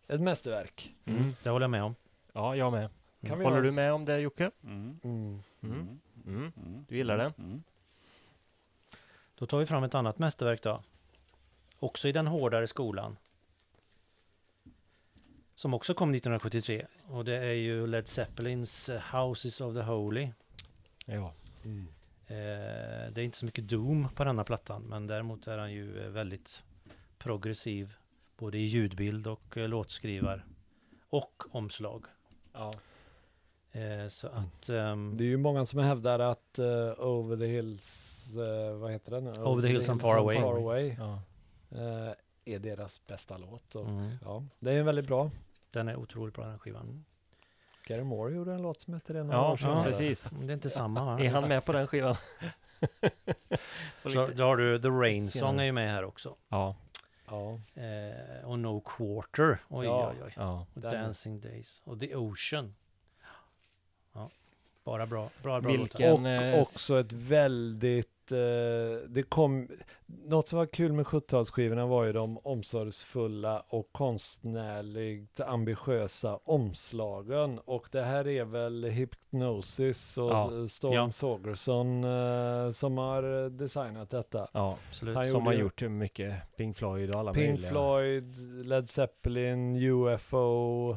ett 0.06 0.20
mästerverk. 0.20 0.94
Mm. 1.04 1.32
Det 1.42 1.50
håller 1.50 1.64
jag 1.64 1.70
med 1.70 1.82
om. 1.84 1.94
Ja, 2.32 2.56
jag 2.56 2.72
med. 2.72 2.88
Kan 3.26 3.40
Håller 3.40 3.62
du 3.62 3.72
med 3.72 3.92
om 3.92 4.04
det 4.04 4.18
Jocke? 4.18 4.50
Mm. 4.64 5.00
Mm. 5.04 5.42
Mm. 5.60 5.72
Mm. 5.72 6.00
Mm. 6.26 6.52
Mm. 6.56 6.84
Du 6.88 6.96
gillar 6.96 7.18
den? 7.18 7.32
Mm. 7.38 7.62
Då 9.38 9.46
tar 9.46 9.58
vi 9.58 9.66
fram 9.66 9.84
ett 9.84 9.94
annat 9.94 10.18
mästerverk 10.18 10.62
då. 10.62 10.82
Också 11.78 12.08
i 12.08 12.12
den 12.12 12.26
hårdare 12.26 12.66
skolan. 12.66 13.16
Som 15.54 15.74
också 15.74 15.94
kom 15.94 16.10
1973. 16.10 16.86
Och 17.08 17.24
det 17.24 17.36
är 17.36 17.52
ju 17.52 17.86
Led 17.86 18.08
Zeppelins 18.08 18.88
eh, 18.88 19.00
Houses 19.12 19.60
of 19.60 19.74
the 19.74 19.82
Holy. 19.82 20.28
Ja. 21.06 21.32
Mm. 21.64 21.86
Eh, 22.26 23.12
det 23.12 23.20
är 23.20 23.24
inte 23.24 23.38
så 23.38 23.44
mycket 23.44 23.68
Doom 23.68 24.08
på 24.14 24.24
denna 24.24 24.44
plattan. 24.44 24.82
Men 24.82 25.06
däremot 25.06 25.46
är 25.46 25.58
han 25.58 25.72
ju 25.72 26.02
eh, 26.04 26.08
väldigt 26.10 26.62
progressiv. 27.18 27.94
Både 28.38 28.58
i 28.58 28.64
ljudbild 28.64 29.26
och 29.26 29.56
eh, 29.56 29.68
låtskrivar. 29.68 30.44
Och 31.10 31.42
omslag. 31.50 32.04
ja. 32.52 32.72
Eh, 33.72 34.08
så 34.08 34.28
att... 34.28 34.68
ehm, 34.68 35.16
Det 35.16 35.24
är 35.24 35.28
ju 35.28 35.36
många 35.36 35.66
som 35.66 35.78
hävdar 35.78 36.18
att 36.18 36.58
eh, 36.58 37.00
Over 37.06 37.36
the 37.36 37.46
Hills, 37.46 38.26
eh, 38.36 38.76
vad 38.76 38.92
heter 38.92 39.10
den? 39.10 39.24
nu? 39.24 39.30
Over 39.30 39.62
the 39.62 39.68
Hills 39.68 39.88
and 39.88 40.00
Far 40.00 40.16
Away. 40.16 40.36
Away 40.36 40.96
ja. 40.98 41.20
Är 42.44 42.58
deras 42.58 43.06
bästa 43.06 43.36
låt. 43.38 43.74
Och, 43.74 43.88
mm, 43.88 44.16
ja, 44.24 44.44
det 44.58 44.72
är 44.72 44.78
en 44.80 44.86
väldigt 44.86 45.06
bra. 45.06 45.30
den 45.70 45.88
är 45.88 45.96
otroligt 45.96 46.34
bra 46.34 46.44
den 46.46 46.58
skivan. 46.58 47.04
Gary 47.86 48.02
Moore 48.04 48.34
gjorde 48.34 48.52
en 48.52 48.62
låt 48.62 48.80
som 48.80 48.94
heter 48.94 49.14
det 49.14 49.22
några 49.22 49.36
Ja, 49.36 49.52
år 49.52 49.56
sedan. 49.56 49.70
ja, 49.76 49.84
precis. 49.84 50.30
Det 50.40 50.52
är 50.52 50.54
inte 50.54 50.70
samma 50.70 51.04
va? 51.04 51.20
Är 51.20 51.30
han 51.30 51.48
med 51.48 51.64
på 51.64 51.72
den 51.72 51.86
skivan? 51.86 52.16
Så, 54.02 54.26
då 54.26 54.44
har 54.44 54.56
du 54.56 54.78
The 54.78 54.88
Rain 54.88 55.28
Song 55.30 55.60
är 55.60 55.64
ju 55.64 55.72
med 55.72 55.90
här 55.90 56.04
också. 56.04 56.36
Ja, 56.48 56.76
Ja, 57.26 57.60
Eh, 57.82 58.44
och 58.44 58.58
No 58.58 58.80
Quarter. 58.80 59.58
Oj, 59.68 59.86
Ja. 59.86 60.10
oj, 60.12 60.22
oj. 60.24 60.32
ja. 60.36 60.66
Och 60.74 60.80
Dancing 60.80 61.40
Days. 61.40 61.82
Och 61.84 62.00
The 62.00 62.16
Ocean. 62.16 62.74
Ja, 64.12 64.30
bara 64.84 65.06
bra. 65.06 65.30
Bra, 65.42 65.60
bra 65.60 65.70
Vilken- 65.70 66.12
och 66.12 66.28
eh, 66.28 66.60
också 66.60 67.00
ett 67.00 67.12
väldigt, 67.12 68.32
eh, 68.32 69.08
det 69.08 69.22
kom, 69.28 69.68
något 70.06 70.48
som 70.48 70.58
var 70.58 70.66
kul 70.66 70.92
med 70.92 71.04
70-talsskivorna 71.06 71.86
var 71.86 72.04
ju 72.04 72.12
de 72.12 72.38
omsorgsfulla 72.38 73.60
och 73.68 73.88
konstnärligt 73.92 75.40
ambitiösa 75.40 76.38
omslagen. 76.44 77.58
Och 77.64 77.88
det 77.92 78.02
här 78.02 78.28
är 78.28 78.44
väl 78.44 78.84
Hypnosis 78.84 80.18
och 80.18 80.30
Ja. 80.30 80.66
Storm 80.68 80.92
Ja. 80.92 81.10
Thorgerson 81.20 82.04
eh, 82.04 82.70
som 82.70 82.98
har 82.98 83.50
designat 83.50 84.10
detta. 84.10 84.46
ja. 84.52 84.78
Absolut. 84.88 85.16
Han 85.16 85.28
Som 85.30 85.46
har 85.46 85.52
ju- 85.52 85.58
gjort 85.60 85.82
mycket 85.82 86.34
Pink 86.56 86.76
Floyd 86.76 87.10
och 87.14 87.20
alla 87.20 87.32
Pink 87.32 87.48
möjliga. 87.50 87.70
Floyd, 87.70 88.38
Led 88.66 88.88
Zeppelin, 88.90 89.76
UFO. 89.76 90.96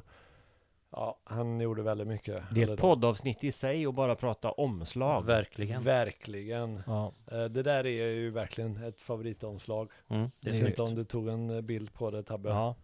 Ja, 0.91 1.19
han 1.23 1.59
gjorde 1.59 1.81
väldigt 1.83 2.07
mycket. 2.07 2.43
Det 2.51 2.63
är 2.63 2.73
ett 2.73 2.79
poddavsnitt 2.79 3.43
i 3.43 3.51
sig 3.51 3.87
och 3.87 3.93
bara 3.93 4.15
prata 4.15 4.51
omslag. 4.51 5.25
Verkligen. 5.25 5.83
Verkligen. 5.83 6.83
Ja. 6.87 7.13
Eh, 7.31 7.45
Det 7.45 7.63
där 7.63 7.85
är 7.85 8.07
ju 8.13 8.29
verkligen 8.31 8.83
ett 8.83 9.01
favoritomslag. 9.01 9.91
Mm, 10.09 10.31
det 10.39 10.49
är 10.49 10.67
inte 10.67 10.81
om 10.81 10.95
du 10.95 11.03
tog 11.03 11.27
en 11.27 11.49
eh, 11.49 11.61
bild 11.61 11.93
på 11.93 12.11
det 12.11 12.23
Tabbe? 12.23 12.49
ja. 12.49 12.75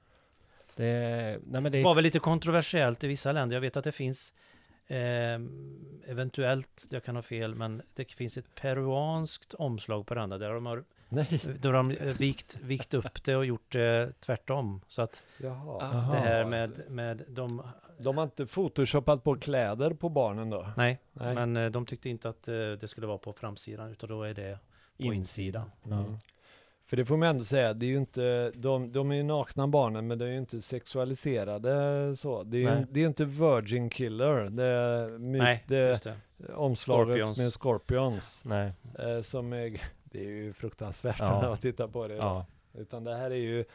Det, 0.76 1.39
nej 1.45 1.62
men 1.62 1.72
det 1.72 1.84
var 1.84 1.95
väl 1.95 2.04
lite 2.04 2.20
kontroversiellt 2.20 3.04
i 3.04 3.08
vissa 3.08 3.32
länder. 3.32 3.56
Jag 3.56 3.62
vet 3.62 3.78
att 3.78 3.84
det 3.84 3.91
finns 3.91 4.34
eh, 4.88 5.39
eventuellt, 6.08 6.88
jag 6.89 7.04
kan 7.04 7.16
ha 7.16 7.22
fel, 7.24 7.56
men 7.56 7.82
det 7.95 8.12
finns 8.12 8.38
ett 8.38 8.56
peruanskt 8.56 9.54
omslag 9.54 10.06
på 10.08 10.14
den 10.16 10.30
där, 10.30 10.39
där 10.39 10.54
de 10.54 10.66
har, 10.66 10.84
Nej. 11.10 11.41
där 11.62 11.74
de 11.74 11.91
eh, 11.91 12.18
vikt, 12.18 12.58
vikt 12.62 12.93
upp 12.93 13.24
det 13.24 13.36
och 13.36 13.45
gjort 13.45 13.72
det 13.72 14.14
tvärtom. 14.20 14.82
Så 14.88 15.01
att 15.01 15.24
Jaha. 15.38 15.82
Aha. 15.82 16.14
det 16.14 16.20
här 16.20 16.45
med, 16.45 16.72
med 16.89 17.24
de, 17.28 17.64
De 17.97 18.17
har 18.17 18.23
inte 18.23 18.45
photoshoppat 18.45 19.23
på 19.23 19.35
kläder 19.35 19.93
på 19.93 20.09
barnen 20.09 20.49
då? 20.49 20.67
nej, 20.77 20.99
Nej. 21.13 21.35
men 21.35 21.57
eh, 21.57 21.69
de 21.71 21.85
tyckte 21.85 22.09
inte 22.09 22.29
att 22.29 22.47
eh, 22.47 22.53
det 22.55 22.87
skulle 22.87 23.07
vara 23.07 23.17
på 23.17 23.33
framsidan, 23.33 23.91
utan 23.91 24.09
då 24.09 24.23
är 24.23 24.33
det 24.33 24.59
på 24.97 25.03
insidan. 25.03 25.71
Ja. 25.83 25.97
Mm. 25.99 26.17
För 26.85 26.97
det 26.97 27.05
får 27.05 27.17
man 27.17 27.29
ändå 27.29 27.43
säga, 27.43 27.73
det 27.73 27.85
är 27.85 27.87
ju 27.87 27.97
inte, 27.97 28.51
de, 28.55 28.91
de 28.91 29.11
är 29.11 29.15
ju 29.15 29.23
nakna 29.23 29.67
barnen 29.67 30.07
men 30.07 30.17
de 30.17 30.25
är 30.25 30.29
ju 30.29 30.37
inte 30.37 30.61
sexualiserade 30.61 32.15
så. 32.15 32.43
Det 32.43 32.57
är 32.57 32.59
ju 32.61 32.65
Nej. 32.65 32.85
det 32.91 32.99
är 32.99 33.01
ju 33.01 33.07
inte 33.07 33.25
Virgin 33.25 33.89
Killer, 33.89 34.49
det 34.49 34.63
är 34.63 35.17
my, 35.17 35.37
Nej, 35.37 35.63
det 35.67 35.89
just 35.89 36.03
det. 36.03 36.15
omslaget 36.55 37.15
Scorpions. 37.15 37.37
med 37.37 37.53
Scorpions. 37.53 38.45
Nej. 38.45 38.71
Eh, 38.99 39.21
som 39.21 39.53
är, 39.53 39.81
det 40.03 40.19
är 40.19 40.29
ju 40.29 40.53
fruktansvärt 40.53 41.19
Ja. 41.19 41.45
att 41.53 41.61
titta 41.61 41.87
på 41.87 42.07
det. 42.07 42.15
Ja. 42.15 42.45
Utan 42.73 43.03
det 43.03 43.15
här 43.15 43.31
är 43.31 43.35
ju 43.35 43.65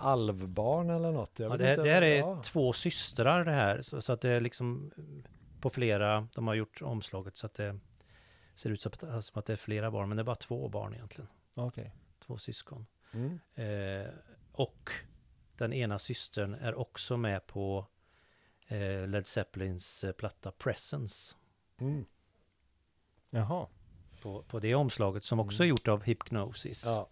alvbarn 0.00 0.90
eller 0.90 1.12
något. 1.12 1.38
Jag 1.38 1.52
Ja, 1.52 1.56
det, 1.56 1.76
det 1.76 1.90
här 1.92 2.02
är 2.02 2.18
Ja. 2.18 2.42
två 2.42 2.72
systrar 2.72 3.44
det 3.44 3.50
här, 3.50 3.82
så, 3.82 4.02
så 4.02 4.12
att 4.12 4.20
det 4.20 4.30
är 4.30 4.40
liksom 4.40 4.90
på 5.60 5.70
flera, 5.70 6.28
de 6.34 6.46
har 6.46 6.54
gjort 6.54 6.82
omslaget 6.82 7.36
så 7.36 7.46
att 7.46 7.54
det 7.54 7.78
ser 8.54 8.70
ut 8.70 8.80
som 8.82 8.92
att, 8.94 9.24
som 9.24 9.38
att 9.38 9.46
det 9.46 9.52
är 9.52 9.56
flera 9.56 9.90
barn, 9.90 10.08
men 10.08 10.16
det 10.16 10.22
är 10.22 10.24
bara 10.24 10.36
två 10.36 10.68
barn 10.68 10.94
egentligen. 10.94 11.28
Okej. 11.54 11.94
Två 12.26 12.38
syskon. 12.38 12.86
Mm. 13.12 13.38
Eh, 13.54 14.10
och 14.52 14.90
den 15.56 15.72
ena 15.72 15.98
systern 15.98 16.54
är 16.54 16.74
också 16.74 17.16
med 17.16 17.46
på 17.46 17.86
eh, 18.68 19.06
Led 19.08 19.26
Zeppelins 19.26 20.04
eh, 20.04 20.12
platta 20.12 20.52
Presence. 20.52 21.36
Mm. 21.80 22.04
Jaha. 23.30 23.66
På, 24.22 24.42
på 24.42 24.60
det 24.60 24.74
omslaget 24.74 25.24
som 25.24 25.40
också 25.40 25.62
är 25.62 25.64
Mm. 25.64 25.70
gjort 25.70 25.88
av 25.88 26.02
Hypnosis. 26.02 26.82
Ja. 26.86 27.08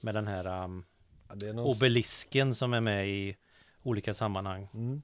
Med 0.00 0.14
den 0.14 0.26
här 0.26 0.64
um, 0.64 0.84
Ja, 1.28 1.34
det 1.34 1.48
är 1.48 1.52
någon... 1.52 1.66
obelisken 1.66 2.54
som 2.54 2.74
är 2.74 2.80
med 2.80 3.08
i 3.08 3.36
olika 3.82 4.14
sammanhang. 4.14 4.68
Mm. 4.74 5.02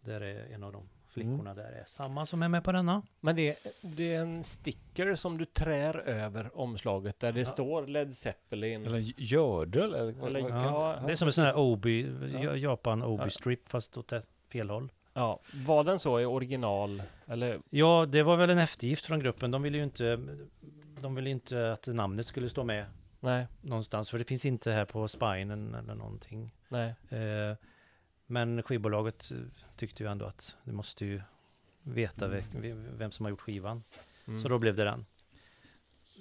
Där 0.00 0.20
är 0.20 0.54
en 0.54 0.62
av 0.62 0.72
de 0.72 0.88
flickorna 1.08 1.54
där 1.54 1.72
är 1.72 1.84
samma 1.86 2.26
som 2.26 2.42
är 2.42 2.48
med 2.48 2.64
på 2.64 2.72
denna. 2.72 3.02
Men 3.20 3.36
det, 3.36 3.56
det 3.80 4.14
är 4.14 4.20
en 4.20 4.44
sticker 4.44 5.14
som 5.14 5.38
du 5.38 5.44
trär 5.44 5.96
över 5.98 6.58
omslaget 6.58 7.20
där 7.20 7.32
det 7.32 7.40
Ja. 7.40 7.44
står 7.46 7.86
Led 7.86 8.14
Zeppelin. 8.14 8.86
Eller 8.86 8.98
gördel? 9.16 9.94
Eller, 9.94 10.26
Eller- 10.26 10.40
Ja, 10.40 10.96
Ja, 11.00 11.06
det 11.06 11.12
är 11.12 11.16
som 11.16 11.28
en 11.28 11.32
sån 11.34 11.44
här. 11.44 11.58
Obi, 11.58 12.12
Ja. 12.42 12.56
Japan 12.56 12.98
Ja. 13.00 13.06
Obi-strip 13.06 13.58
fast 13.68 13.96
åt 13.96 14.12
fel 14.52 14.70
håll. 14.70 14.92
Ja, 15.14 15.40
var 15.54 15.84
den 15.84 15.98
så 15.98 16.20
i 16.20 16.24
original? 16.24 17.02
Eller? 17.26 17.60
Ja, 17.70 18.06
det 18.08 18.22
var 18.22 18.36
väl 18.36 18.50
en 18.50 18.58
eftergift 18.58 19.04
från 19.04 19.20
gruppen. 19.20 19.50
De 19.50 19.62
ville 19.62 19.78
ju 19.78 19.84
inte, 19.84 20.18
de 21.00 21.14
ville 21.14 21.30
inte 21.30 21.72
att 21.72 21.86
namnet 21.86 22.26
skulle 22.26 22.48
stå 22.48 22.64
med 22.64 22.86
Nej, 23.22 23.46
någonstans, 23.60 24.10
för 24.10 24.18
det 24.18 24.24
finns 24.24 24.44
inte 24.44 24.72
här 24.72 24.84
på 24.84 25.08
spinen 25.08 25.74
eller 25.74 25.94
någonting. 25.94 26.54
nej. 26.68 26.94
Eh, 27.08 27.56
men 28.26 28.62
skivbolaget 28.62 29.30
eh, 29.30 29.38
tyckte 29.76 30.02
ju 30.02 30.08
ändå 30.10 30.24
att 30.26 30.56
det 30.64 30.72
måste 30.72 31.06
ju 31.06 31.22
veta 31.82 32.28
ve- 32.28 32.44
vem 32.74 33.10
som 33.10 33.24
har 33.26 33.30
gjort 33.30 33.40
skivan. 33.40 33.82
Mm. 34.26 34.40
Så 34.40 34.48
då 34.48 34.58
blev 34.58 34.74
det 34.74 34.84
den. 34.84 35.06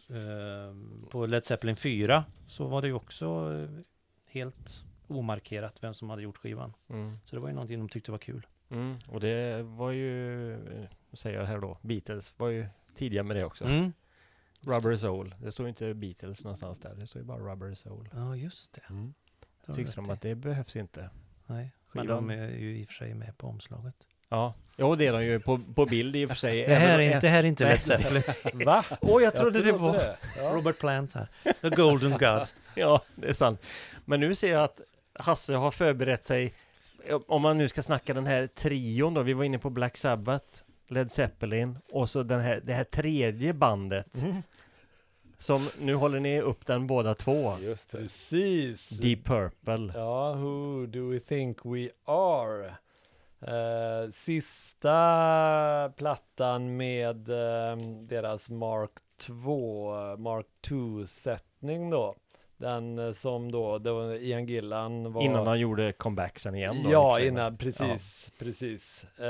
Ehm, 0.09 1.07
på 1.11 1.25
Led 1.25 1.45
Zeppelin 1.45 1.75
4 1.75 2.25
så 2.47 2.67
var 2.67 2.81
det 2.81 2.87
ju 2.87 2.93
också 2.93 3.25
eh, 3.53 3.83
helt 4.25 4.83
omarkerat 5.07 5.83
vem 5.83 5.93
som 5.93 6.09
hade 6.09 6.21
gjort 6.21 6.37
skivan. 6.37 6.73
Mm. 6.89 7.17
Så 7.25 7.35
det 7.35 7.39
var 7.39 7.47
ju 7.47 7.53
någonting 7.53 7.79
de 7.79 7.89
tyckte 7.89 8.11
var 8.11 8.17
kul. 8.17 8.47
Mm. 8.69 8.97
Och 9.07 9.19
det 9.19 9.63
var 9.63 9.91
ju, 9.91 10.51
eh, 10.53 10.89
säger 11.13 11.39
jag 11.39 11.45
här 11.45 11.59
då, 11.59 11.77
Beatles 11.81 12.39
var 12.39 12.49
ju 12.49 12.65
tidiga 12.95 13.23
med 13.23 13.35
det 13.35 13.43
också. 13.45 13.65
Mm. 13.65 13.93
Rubber 14.61 14.95
Soul, 14.95 15.35
det 15.39 15.51
står 15.51 15.65
ju 15.65 15.69
inte 15.69 15.93
Beatles 15.93 16.43
någonstans 16.43 16.79
där, 16.79 16.95
det 16.95 17.07
står 17.07 17.21
ju 17.21 17.25
bara 17.27 17.37
Rubber 17.51 17.73
Soul. 17.75 18.09
Ja, 18.13 18.35
just 18.35 18.73
det. 18.73 18.81
Mm. 18.89 19.13
Har 19.67 19.73
Tyckte 19.75 19.95
de 19.95 20.09
att 20.09 20.21
det 20.21 20.35
behövs 20.35 20.75
inte. 20.75 21.09
Nej, 21.45 21.71
men 21.91 22.03
skivan- 22.07 22.27
de 22.27 22.29
är 22.29 22.47
ju 22.49 22.77
i 22.79 22.83
och 22.83 22.87
för 22.87 22.93
sig 22.93 23.13
med 23.13 23.37
på 23.37 23.47
omslaget. 23.47 23.95
Ja, 24.29 24.53
jo 24.77 24.95
det 24.95 25.07
är 25.07 25.11
de 25.13 25.23
ju 25.25 25.39
på, 25.39 25.59
på 25.75 25.85
bild 25.85 26.15
i 26.15 26.25
och 26.25 26.29
för 26.29 26.35
sig. 26.35 26.67
Det 26.67 26.75
här 26.75 26.99
är 26.99 27.03
inte, 27.03 27.19
det 27.19 27.27
här 27.27 27.43
är 27.43 27.47
inte. 27.47 27.69
Led 27.69 27.83
Zeppelin. 27.83 28.23
Va? 28.65 28.85
Åh, 29.01 29.23
jag 29.23 29.35
trodde 29.35 29.61
det 29.61 29.71
var... 29.71 29.93
det. 29.93 30.17
Ja. 30.37 30.41
Robert 30.53 30.79
Plant 30.79 31.13
här. 31.13 31.27
The 31.61 31.69
Golden 31.69 32.11
God. 32.19 32.47
Ja, 32.75 33.01
det 33.15 33.27
är 33.27 33.33
sant. 33.33 33.61
Men 34.05 34.19
nu 34.19 34.35
ser 34.35 34.51
jag 34.51 34.63
att 34.63 34.81
Hasse 35.13 35.55
har 35.55 35.71
förberett 35.71 36.25
sig. 36.25 36.53
Om 37.27 37.41
man 37.41 37.57
nu 37.57 37.67
ska 37.67 37.81
snacka 37.81 38.13
den 38.13 38.27
här 38.27 38.47
trion 38.47 39.13
då. 39.13 39.21
Vi 39.23 39.33
var 39.33 39.43
inne 39.43 39.59
på 39.59 39.69
Black 39.69 39.97
Sabbath, 39.97 40.63
Led 40.91 41.11
Zeppelin 41.11 41.77
och 41.91 42.09
så 42.09 42.23
den 42.23 42.41
här, 42.41 42.61
det 42.65 42.73
här 42.73 42.83
tredje 42.83 43.53
bandet. 43.53 44.23
Som 45.37 45.69
nu 45.79 45.95
håller 45.95 46.19
ni 46.19 46.41
upp 46.41 46.65
den 46.65 46.87
båda 46.87 47.13
två. 47.13 47.57
Just 47.61 47.91
Precis. 47.91 48.89
Deep 48.89 49.25
Purple. 49.25 49.91
Ja, 49.95 50.33
who 50.33 50.85
do 50.85 51.09
we 51.09 51.19
think 51.19 51.65
we 51.65 51.89
are? 52.05 52.75
Eh, 53.41 54.09
sista 54.09 55.93
plattan 55.97 56.77
med 56.77 57.29
eh, 57.29 57.77
deras 58.01 58.49
Mark 58.49 58.91
2, 59.17 60.17
Mark 60.17 60.47
2-sättning 60.67 61.89
då. 61.89 62.15
Den 62.61 62.99
eh, 62.99 63.11
som 63.11 63.51
då, 63.51 63.77
det 63.77 63.91
var 63.91 64.13
Ian 64.13 64.45
Gillan 64.45 65.13
var... 65.13 65.21
Innan 65.21 65.47
han 65.47 65.59
gjorde 65.59 65.91
comebacksen 65.93 66.55
igen 66.55 66.75
då, 66.83 66.91
Ja, 66.91 67.19
innan, 67.19 67.57
precis, 67.57 68.31
precis. 68.39 69.05
Uh, 69.19 69.25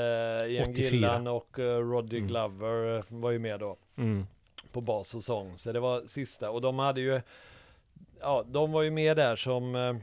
Ian 0.51 0.69
84. 0.71 0.73
Gillan 0.95 1.27
och 1.27 1.59
uh, 1.59 1.63
Roddy 1.65 2.17
Mm. 2.17 2.27
Glover 2.27 3.03
var 3.07 3.31
ju 3.31 3.39
med 3.39 3.59
då 3.59 3.77
Mm. 3.97 4.25
på 4.71 4.81
bas 4.81 5.15
och 5.15 5.23
sång. 5.23 5.57
Så 5.57 5.71
det 5.71 5.79
var 5.79 6.01
sista. 6.07 6.49
Och 6.51 6.61
de 6.61 6.79
hade 6.79 7.01
ju, 7.01 7.21
ja, 8.19 8.43
de 8.47 8.71
var 8.71 8.81
ju 8.81 8.91
med 8.91 9.17
där 9.17 9.35
som 9.35 9.75
eh, 9.75 9.95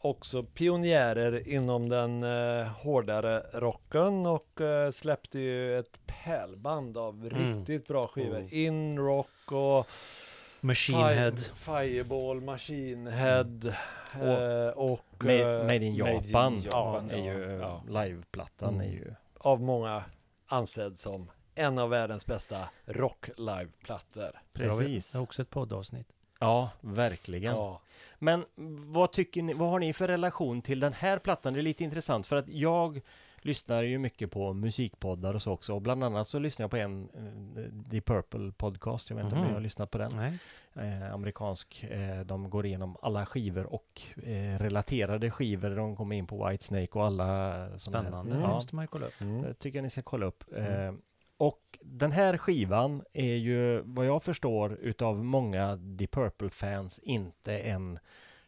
också 0.00 0.42
pionjärer 0.42 1.48
inom 1.48 1.88
den 1.88 2.22
eh, 2.22 2.66
hårdare 2.66 3.42
rocken 3.52 4.26
och 4.26 4.60
eh, 4.60 4.90
släppte 4.90 5.38
ju 5.38 5.78
ett 5.78 5.98
pärlband 6.06 6.98
av 6.98 7.14
Mm. 7.32 7.56
riktigt 7.58 7.88
bra 7.88 8.06
skivor. 8.06 8.36
Mm. 8.36 8.48
In 8.52 8.98
Rock 8.98 9.52
och 9.52 9.86
Machine 10.64 10.98
Fire- 10.98 11.14
Head. 11.14 11.36
Fireball, 11.54 12.40
Machine 12.40 13.06
Head 13.10 13.74
eh, 14.14 14.68
och 14.76 15.04
Made, 15.18 15.58
eh, 15.58 15.66
made 15.66 15.74
in 15.84 15.98
Made 15.98 16.12
in 16.14 16.22
Japan, 16.24 16.62
Japan, 16.62 17.10
är 17.10 17.24
ju 17.24 17.50
ja. 17.52 17.82
liveplattan 17.88 18.80
är 18.80 18.84
ju 18.84 19.14
av 19.38 19.60
många 19.60 20.04
ansedd 20.46 20.98
som 20.98 21.30
en 21.54 21.78
av 21.78 21.90
världens 21.90 22.26
bästa 22.26 22.68
rock 22.84 23.28
live-plattor. 23.36 24.40
Precis. 24.52 25.12
Det 25.12 25.18
är 25.18 25.22
också 25.22 25.42
ett 25.42 25.50
poddavsnitt. 25.50 26.06
Ja, 26.40 26.70
verkligen. 26.80 27.54
Ja. 27.54 27.80
Men 28.18 28.44
vad 28.92 29.12
tycker 29.12 29.42
ni, 29.42 29.54
vad 29.54 29.70
har 29.70 29.78
ni 29.78 29.92
för 29.92 30.08
relation 30.08 30.62
till 30.62 30.80
den 30.80 30.92
här 30.92 31.18
plattan? 31.18 31.52
Det 31.52 31.60
är 31.60 31.62
lite 31.62 31.84
intressant 31.84 32.26
för 32.26 32.36
att 32.36 32.48
jag 32.48 33.00
lyssnar 33.44 33.82
ju 33.82 33.98
mycket 33.98 34.30
på 34.30 34.52
musikpoddar 34.52 35.34
och 35.34 35.42
så 35.42 35.52
också. 35.52 35.74
Och 35.74 35.82
bland 35.82 36.04
annat 36.04 36.28
så 36.28 36.38
lyssnar 36.38 36.64
jag 36.64 36.70
på 36.70 36.76
en 36.76 37.08
eh, 37.56 37.90
The 37.90 38.00
Purple 38.00 38.52
podcast. 38.56 39.10
Jag 39.10 39.16
vet 39.16 39.24
inte 39.24 39.34
om 39.36 39.40
Mhm. 39.40 39.48
ni 39.48 39.54
har 39.54 39.60
lyssnat 39.60 39.90
på 39.90 39.98
den. 39.98 40.38
Eh, 40.74 41.12
amerikansk. 41.14 41.84
Eh, 41.90 42.20
de 42.20 42.50
går 42.50 42.66
igenom 42.66 42.96
alla 43.02 43.26
skivor 43.26 43.64
och 43.74 44.02
eh, 44.22 44.58
relaterade 44.58 45.30
skivor. 45.30 45.70
De 45.70 45.96
kommer 45.96 46.16
in 46.16 46.26
på 46.26 46.48
Whitesnake 46.48 46.88
och 46.92 47.06
alla 47.06 47.78
Spännande. 47.78 48.30
Mm. 48.32 48.42
Ja, 48.42 48.48
måste 48.48 48.74
man 48.76 48.82
ju 48.82 48.86
kolla 48.86 49.06
upp. 49.06 49.20
Mm. 49.20 49.42
det 49.42 49.54
tycker 49.54 49.78
jag 49.78 49.82
ni 49.82 49.90
ska 49.90 50.02
kolla 50.02 50.26
upp. 50.26 50.44
Mm. 50.56 50.86
Eh, 50.88 50.94
och 51.36 51.78
den 51.80 52.12
här 52.12 52.36
skivan 52.36 53.02
är 53.12 53.34
ju 53.34 53.82
vad 53.84 54.06
jag 54.06 54.22
förstår 54.22 54.72
utav 54.72 55.24
många 55.24 55.78
The 55.98 56.06
Purple-fans 56.06 56.98
inte 57.02 57.58
en 57.58 57.98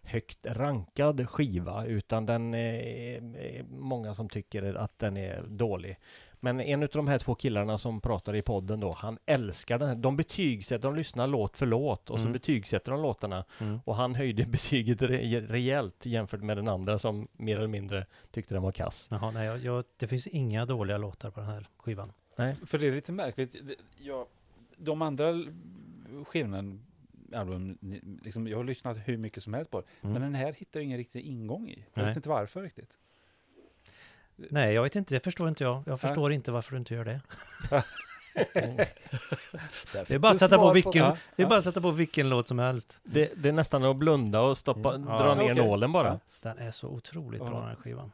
högt 0.04 0.46
rankad 0.46 1.28
skiva 1.30 1.86
utan 1.86 2.26
den 2.26 2.54
är, 2.54 3.62
många 3.70 4.14
som 4.14 4.28
tycker 4.28 4.74
att 4.74 4.98
den 4.98 5.16
är 5.16 5.42
dålig. 5.48 5.98
Men 6.40 6.60
en 6.60 6.82
av 6.82 6.88
de 6.92 7.08
här 7.08 7.18
två 7.18 7.34
killarna 7.34 7.78
som 7.78 8.00
pratar 8.00 8.34
i 8.36 8.42
podden 8.42 8.80
då, 8.80 8.92
han 8.92 9.18
älskar 9.26 9.78
den 9.78 9.88
här. 9.88 9.94
De 9.96 10.16
betygsätter, 10.16 10.82
de 10.82 10.94
lyssnar 10.96 11.26
låt 11.26 11.56
för 11.56 11.66
låt 11.66 12.10
och 12.10 12.18
så 12.18 12.22
Mm. 12.24 12.32
betygsätter 12.32 12.92
de 12.92 13.02
låtarna. 13.02 13.44
Mm. 13.60 13.80
Och 13.84 13.96
han 13.96 14.14
höjde 14.14 14.44
betyget 14.48 15.02
re- 15.02 15.46
rejält 15.46 16.06
jämfört 16.06 16.40
med 16.42 16.56
den 16.56 16.68
andra 16.68 16.98
som 16.98 17.28
mer 17.32 17.56
eller 17.56 17.66
mindre 17.68 18.06
tyckte 18.30 18.54
den 18.54 18.62
var 18.62 18.72
kass. 18.72 19.08
Jaha, 19.10 19.30
nej, 19.30 19.46
jag, 19.46 19.58
jag, 19.58 19.84
det 19.96 20.06
finns 20.08 20.26
inga 20.26 20.66
dåliga 20.66 20.98
låtar 20.98 21.30
på 21.30 21.40
den 21.40 21.48
här 21.48 21.68
skivan. 21.76 22.12
För 22.66 22.78
det 22.78 22.86
är 22.86 22.92
lite 22.92 23.12
märkligt. 23.12 23.56
Jag, 23.96 24.26
de 24.76 25.02
andra 25.02 25.32
skivorna, 26.26 26.78
album, 27.34 27.78
liksom, 28.22 28.48
jag 28.48 28.56
har 28.56 28.64
lyssnat 28.64 28.96
hur 29.04 29.16
mycket 29.16 29.42
som 29.42 29.54
helst 29.54 29.70
på 29.70 29.80
det. 29.80 29.86
Mm. 30.02 30.12
Men 30.12 30.22
den 30.22 30.34
här 30.34 30.52
hittar 30.52 30.80
jag 30.80 30.84
ingen 30.84 30.98
riktig 30.98 31.20
ingång 31.20 31.68
i. 31.68 31.84
Jag 31.94 32.02
Nej. 32.02 32.06
vet 32.10 32.16
inte 32.16 32.28
varför 32.28 32.62
riktigt. 32.62 32.98
Nej, 34.36 34.74
jag 34.74 34.82
vet 34.82 34.96
inte, 34.96 35.14
det 35.14 35.20
förstår 35.20 35.48
inte 35.48 35.64
jag. 35.64 35.82
Jag 35.86 36.00
förstår 36.00 36.32
inte 36.32 36.52
varför 36.52 36.70
du 36.72 36.78
inte 36.78 36.94
gör 36.94 37.04
det. 37.04 37.20
Det 40.06 40.10
är 40.14 40.18
bara 40.18 40.32
att 40.32 40.38
sätta 40.38 40.58
på 40.58 40.72
vilken, 40.72 40.92
Ja, 41.04 41.16
det 41.36 41.42
är 41.42 41.44
ja. 41.44 41.48
bara 41.48 41.62
sätta 41.62 41.80
på 41.80 41.90
vilken 41.90 42.28
låt 42.28 42.48
som 42.48 42.58
helst. 42.58 43.00
Det, 43.04 43.32
det 43.36 43.48
är 43.48 43.52
nästan 43.52 43.84
att 43.84 43.96
blunda 43.96 44.40
och 44.40 44.58
stoppa, 44.58 44.94
Mm. 44.94 45.06
dra 45.06 45.26
Ja, 45.26 45.34
ner 45.34 45.42
okej. 45.52 45.54
nålen 45.54 45.92
bara. 45.92 46.08
Ja. 46.08 46.20
Den 46.42 46.58
är 46.58 46.70
så 46.70 46.88
otroligt 46.88 47.40
Ja. 47.44 47.48
bra 47.50 47.58
den 47.58 47.68
här 47.68 47.76
skivan. 47.76 48.12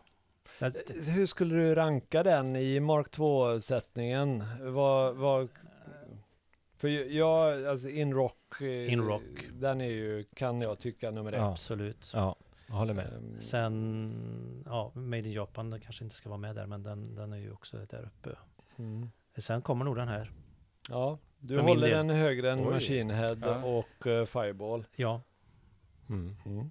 Det, 0.59 0.91
Hur 1.07 1.27
skulle 1.27 1.55
du 1.55 1.75
ranka 1.75 2.23
den 2.23 2.57
i 2.57 2.81
Mark 2.81 3.07
2-sättningen? 3.11 4.45
Vad, 4.61 5.16
vad, 5.16 5.49
för 6.81 6.89
jag, 6.89 7.64
alltså 7.66 7.89
In 7.89 8.12
Rock, 8.14 8.61
eh, 8.61 8.93
In 8.93 9.01
Rock. 9.01 9.22
den 9.53 9.81
är 9.81 9.85
ju, 9.91 10.24
kan 10.35 10.61
jag 10.61 10.78
tycka, 10.78 11.11
nummer 11.11 11.33
ett. 11.33 11.39
Ja. 11.39 11.51
absolut. 11.53 12.11
Ja, 12.14 12.37
jag 12.66 12.74
håller 12.74 12.95
med. 12.95 13.12
Ehm, 13.12 13.41
Sen, 13.41 14.62
ja, 14.66 14.91
Made 14.95 15.18
in 15.18 15.33
Japan 15.33 15.70
den 15.70 15.81
kanske 15.81 16.05
inte 16.05 16.16
ska 16.16 16.28
vara 16.28 16.39
med 16.39 16.55
där, 16.57 16.66
men 16.66 16.83
den, 16.83 17.14
den 17.14 17.33
är 17.33 17.37
ju 17.39 17.53
också 17.53 17.76
där 17.76 18.03
uppe. 18.16 18.37
mm. 18.78 19.11
Sen 19.37 19.62
kommer 19.62 19.85
nog 19.85 19.97
den 19.97 20.09
här. 20.09 20.31
Ja, 20.89 21.18
du 21.39 21.49
För 21.55 21.62
min 21.62 21.68
håller 21.68 21.89
del. 21.89 22.07
den 22.07 22.16
högre 22.16 22.51
än 22.53 22.59
Oj. 22.61 22.64
Machine 22.74 23.11
Head 23.11 23.37
Ja. 23.43 23.64
och 23.64 24.07
eh, 24.07 24.24
Fireball. 24.24 24.85
Ja, 24.97 25.20
Mm. 26.09 26.37
Mm. 26.47 26.70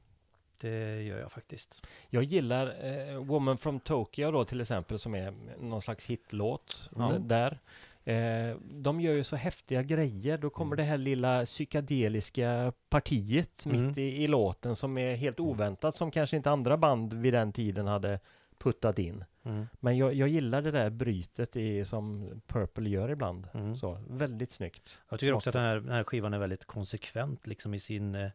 det 0.62 1.01
gör 1.03 1.20
jag 1.20 1.32
faktiskt. 1.32 1.82
Jag 2.10 2.24
gillar 2.24 2.86
eh, 2.86 3.18
Woman 3.24 3.57
from 3.57 3.80
Tokyo 3.80 4.32
då 4.32 4.45
till 4.45 4.62
exempel 4.62 4.99
som 4.99 5.16
är 5.16 5.34
någon 5.62 5.82
slags 5.82 6.05
hitlåt 6.05 6.89
Ja. 6.95 7.10
d- 7.12 7.18
där. 7.20 7.60
Eh, 8.04 8.56
de 8.62 9.02
gör 9.02 9.14
ju 9.14 9.24
så 9.24 9.36
häftiga 9.36 9.84
grejer. 9.84 10.38
Då 10.38 10.50
kommer 10.50 10.76
det 10.76 10.84
här 10.84 10.97
lilla 10.97 11.45
psykedeliska 11.45 12.74
partiet 12.89 13.66
Mm. 13.66 13.88
mitt 13.88 13.97
i, 13.97 14.24
i 14.24 14.28
låten 14.28 14.76
som 14.76 14.97
är 14.97 15.16
helt 15.16 15.39
oväntat 15.39 15.95
som 15.95 16.12
kanske 16.12 16.38
inte 16.38 16.52
andra 16.52 16.78
band 16.78 17.14
vid 17.14 17.34
den 17.34 17.52
tiden 17.52 17.88
hade 17.88 18.20
puttat 18.58 19.00
in. 19.00 19.26
Mm. 19.43 19.68
Men 19.80 19.97
jag, 19.97 20.14
jag 20.14 20.30
gillar 20.30 20.62
det 20.62 20.72
där 20.72 20.89
brytet 20.89 21.56
i, 21.56 21.86
som 21.86 22.30
Purple 22.47 22.89
gör 22.89 23.10
ibland. 23.10 23.47
Mm. 23.54 23.76
Så, 23.76 23.97
väldigt 24.10 24.52
snyggt. 24.52 25.00
Jag 25.10 25.20
tycker 25.20 25.34
också 25.34 25.50
att 25.50 25.54
den 25.54 25.64
här, 25.64 25.76
den 25.80 25.91
här 25.91 26.04
skivan 26.04 26.34
är 26.34 26.39
väldigt 26.39 26.66
konsekvent 26.66 27.47
liksom 27.47 27.74
i 27.74 27.80
sin 27.80 28.16
eh, 28.16 28.30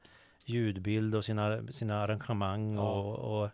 ljudbild 0.45 1.15
och 1.15 1.25
sina, 1.25 1.67
sina 1.73 2.03
arrangemang 2.03 2.75
Ja. 2.75 2.91
och, 3.01 3.43
och 3.43 3.51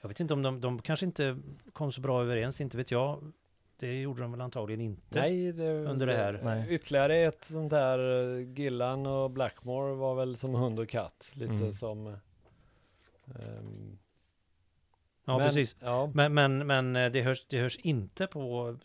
jag 0.00 0.08
vet 0.08 0.20
inte 0.20 0.34
om 0.34 0.42
de, 0.42 0.60
de 0.60 0.82
kanske 0.82 1.06
inte 1.06 1.38
kom 1.72 1.92
så 1.92 2.00
bra 2.00 2.22
överens, 2.22 2.60
inte 2.60 2.76
vet 2.76 2.90
jag. 2.90 3.32
Det 3.76 4.00
gjorde 4.00 4.22
de 4.22 4.32
väl 4.32 4.40
antagligen 4.40 4.80
inte. 4.80 5.20
Nej, 5.20 5.52
det, 5.52 5.70
Under 5.70 6.06
det 6.06 6.16
här. 6.16 6.40
Nej. 6.42 6.66
Ytterligare 6.74 7.16
ett 7.16 7.44
sånt 7.44 7.70
där, 7.70 8.32
eh, 8.38 8.48
Gillan 8.58 9.06
och 9.06 9.30
Blackmore 9.30 9.94
var 9.94 10.14
väl 10.14 10.36
som 10.36 10.54
hund 10.54 10.78
och 10.80 10.88
katt. 10.88 11.30
Lite 11.34 11.52
Mm. 11.54 11.72
som... 11.72 12.06
ehm, 13.26 13.98
ja, 15.24 15.38
men- 15.38 15.48
precis. 15.48 15.76
Ja, 15.80 16.10
Men, 16.14 16.34
men, 16.34 16.66
men 16.66 16.96
eh, 16.96 17.12
det, 17.12 17.22
hörs, 17.22 17.46
det 17.48 17.58
hörs 17.60 17.76
inte 17.78 18.26
på 18.26 18.76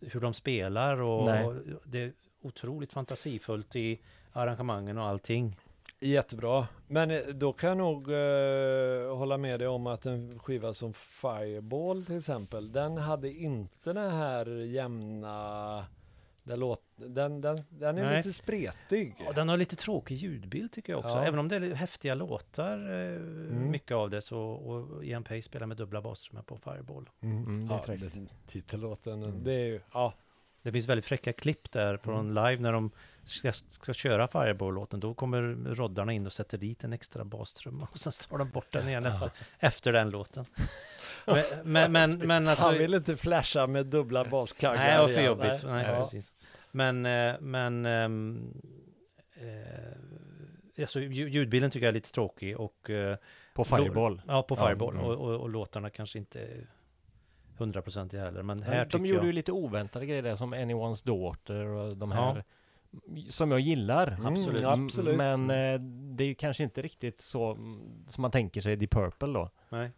hur 0.00 0.20
de 0.20 0.34
spelar 0.34 1.00
och 1.00 1.24
Nej. 1.24 1.54
det 1.84 1.98
är 2.02 2.12
otroligt 2.42 2.92
fantasifullt 2.92 3.76
i 3.76 4.00
arrangemangen 4.32 4.98
och 4.98 5.04
allting. 5.04 5.56
Jättebra. 6.10 6.68
Men 6.88 7.10
eh, 7.10 7.20
då 7.34 7.52
kan 7.52 7.68
jag 7.68 7.78
nog 7.78 8.10
eh, 8.12 9.16
hålla 9.16 9.36
med 9.38 9.58
dig 9.60 9.68
om 9.68 9.86
att 9.86 10.06
en 10.06 10.38
skiva 10.38 10.74
som 10.74 10.92
Fireball 10.94 12.04
till 12.06 12.18
exempel, 12.18 12.72
den 12.72 12.96
hade 12.98 13.30
inte 13.32 13.92
den 13.92 14.10
här 14.10 14.46
jämna 14.46 15.86
Det 16.44 16.56
låt, 16.56 16.82
den, 16.96 17.40
den, 17.40 17.62
den 17.68 17.98
är 17.98 18.04
Nej. 18.04 18.16
lite 18.16 18.32
spretig. 18.32 19.14
Ja, 19.26 19.32
den 19.32 19.48
har 19.48 19.56
lite 19.56 19.76
tråkig 19.76 20.14
ljudbild 20.16 20.72
tycker 20.72 20.92
jag 20.92 21.00
också. 21.04 21.16
Ja. 21.16 21.24
Även 21.24 21.38
om 21.38 21.48
det 21.48 21.56
är 21.56 21.74
häftiga 21.74 22.14
låtar, 22.14 22.78
eh, 22.78 23.16
Mm. 23.52 23.70
mycket 23.70 23.96
av 23.96 24.10
det, 24.10 24.20
så 24.22 24.38
och 24.40 25.04
Ian 25.04 25.24
Pace 25.24 25.42
spelar 25.42 25.66
med 25.66 25.76
dubbla 25.76 26.02
bastrummor 26.02 26.42
på 26.42 26.56
Fireball. 26.58 27.08
Mm, 27.20 27.68
det 27.68 27.74
är 27.74 27.78
ja, 27.78 27.82
fräckt. 27.84 28.14
det, 28.14 28.26
titellåten, 28.46 29.22
Mm. 29.22 29.44
det 29.44 29.52
är 29.52 29.64
ju, 29.66 29.80
ja. 29.92 30.14
Det 30.62 30.72
finns 30.72 30.88
väldigt 30.88 31.04
fräcka 31.04 31.32
klipp 31.32 31.70
där 31.72 31.96
på 31.96 32.10
Mm. 32.10 32.20
en 32.26 32.34
live 32.34 32.62
när 32.62 32.72
de 32.72 32.90
ska, 33.24 33.52
ska 33.52 33.92
köra 33.94 34.28
Fireball-låten. 34.28 35.00
Då 35.00 35.14
kommer 35.14 35.42
roddarna 35.74 36.12
in 36.12 36.26
och 36.26 36.32
sätter 36.32 36.58
dit 36.58 36.84
en 36.84 36.92
extra 36.92 37.24
bastrumma 37.24 37.88
och 37.92 37.98
sen 37.98 38.12
tar 38.30 38.38
de 38.38 38.50
bort 38.50 38.72
den 38.72 38.88
igen 38.88 39.06
efter, 39.06 39.30
efter 39.58 39.92
den 39.92 40.10
låten. 40.10 40.44
Men, 41.26 41.44
men, 41.64 41.92
men, 41.92 42.18
men 42.18 42.48
alltså... 42.48 42.64
Han 42.66 42.78
vill 42.78 42.94
inte 42.94 43.16
flasha 43.16 43.66
med 43.66 43.86
dubbla 43.86 44.24
baskaggar. 44.24 44.78
Nej, 44.78 44.92
det 44.96 45.02
var 45.02 45.08
för 45.08 45.20
jobbigt. 45.20 45.62
Nej, 45.64 45.86
Ja. 45.88 45.96
precis. 46.02 46.32
Men, 46.70 47.06
eh, 47.06 47.34
men 47.40 47.86
ehm, 47.86 48.52
eh, 49.34 50.82
alltså, 50.82 50.98
lju- 51.00 51.28
ljudbilden 51.28 51.70
tycker 51.70 51.86
jag 51.86 51.90
är 51.90 51.94
lite 51.94 52.12
tråkig 52.12 52.60
och 52.60 52.90
eh, 52.90 53.16
På 53.54 53.64
Fireball. 53.64 54.22
ja, 54.26 54.42
på 54.42 54.56
Ja, 54.58 54.66
Fireball 54.66 54.94
mm. 54.94 55.04
och, 55.06 55.14
och, 55.14 55.40
och 55.40 55.48
låtarna 55.50 55.90
kanske 55.90 56.18
inte 56.18 56.48
hundraprocentiga 57.62 58.24
heller. 58.24 58.42
Men 58.42 58.62
här 58.62 58.88
de 58.90 59.06
gjorde 59.06 59.18
jag... 59.18 59.26
ju 59.26 59.32
lite 59.32 59.52
oväntade 59.52 60.06
grejer 60.06 60.22
där 60.22 60.36
som 60.36 60.54
Anyone's 60.54 61.06
Daughter 61.06 61.66
och 61.66 61.96
de 61.96 62.10
Ja. 62.10 62.16
här 62.16 62.44
som 63.28 63.50
jag 63.50 63.60
gillar. 63.60 64.06
Mm, 64.08 64.26
Absolut. 64.26 64.64
absolut. 64.64 65.16
Men 65.16 65.50
eh, 65.50 65.80
det 66.16 66.24
är 66.24 66.28
ju 66.28 66.34
kanske 66.34 66.62
inte 66.62 66.82
riktigt 66.82 67.20
så 67.20 67.54
som 68.08 68.22
man 68.22 68.30
tänker 68.30 68.60
sig 68.60 68.76
Deep 68.76 68.90
Purple 68.90 69.32
då. 69.32 69.50
Nej. 69.68 69.90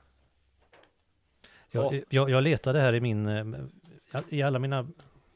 Ja. 1.71 1.91
Jag, 1.95 2.03
jag, 2.09 2.31
jag 2.31 2.43
letade 2.43 2.81
här 2.81 2.93
i 2.93 3.01
min, 3.01 3.27
eh, 3.27 4.21
i 4.29 4.43
alla 4.43 4.59
mina 4.59 4.87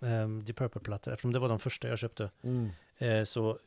um, 0.01 0.45
Deep 0.45 0.57
Purple-plattor, 0.59 1.13
eftersom 1.13 1.33
det 1.33 1.39
var 1.39 1.49
de 1.49 1.59
första 1.59 1.89
jag 1.89 1.99
köpte, 1.99 2.31
Mm. 2.43 2.71
eh, 2.99 3.25
så 3.25 3.59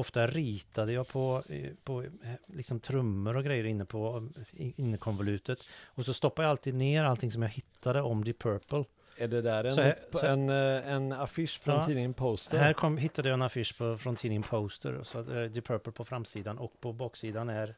ofta 0.00 0.26
ritade 0.26 0.92
jag 0.92 1.08
på, 1.08 1.42
eh, 1.48 1.70
på 1.84 2.02
eh, 2.02 2.08
liksom 2.46 2.80
trummor 2.80 3.36
och 3.36 3.44
grejer 3.44 3.64
inne 3.64 3.84
på 3.84 4.28
eh, 4.56 4.70
innekonvolutet. 4.80 5.58
Och 5.84 6.04
så 6.04 6.14
stoppade 6.14 6.46
jag 6.46 6.50
alltid 6.50 6.74
ner 6.74 7.04
allting 7.04 7.30
som 7.30 7.42
jag 7.42 7.48
hittade 7.48 8.02
om 8.02 8.24
Deep 8.24 8.38
Purple. 8.38 8.84
Är 9.16 9.28
det 9.28 9.42
där 9.42 9.64
en, 9.64 9.74
Så 9.74 9.82
här- 9.82 9.98
så- 10.12 10.26
en, 10.26 10.48
en 10.48 11.12
affisch 11.12 11.60
från 11.60 11.74
Ja. 11.74 11.86
tidningen 11.86 12.14
Poster? 12.14 12.58
Här 12.58 12.72
kom, 12.72 12.96
hittade 12.98 13.28
jag 13.28 13.34
en 13.34 13.42
affisch 13.42 13.78
på, 13.78 13.98
från 13.98 14.16
tidningen 14.16 14.42
Poster, 14.42 14.94
och 14.94 15.06
så 15.06 15.18
är 15.18 15.48
Deep 15.48 15.66
Purple 15.66 15.92
på 15.92 16.04
framsidan 16.04 16.58
och 16.58 16.80
på 16.80 16.92
baksidan 16.92 17.48
är... 17.48 17.74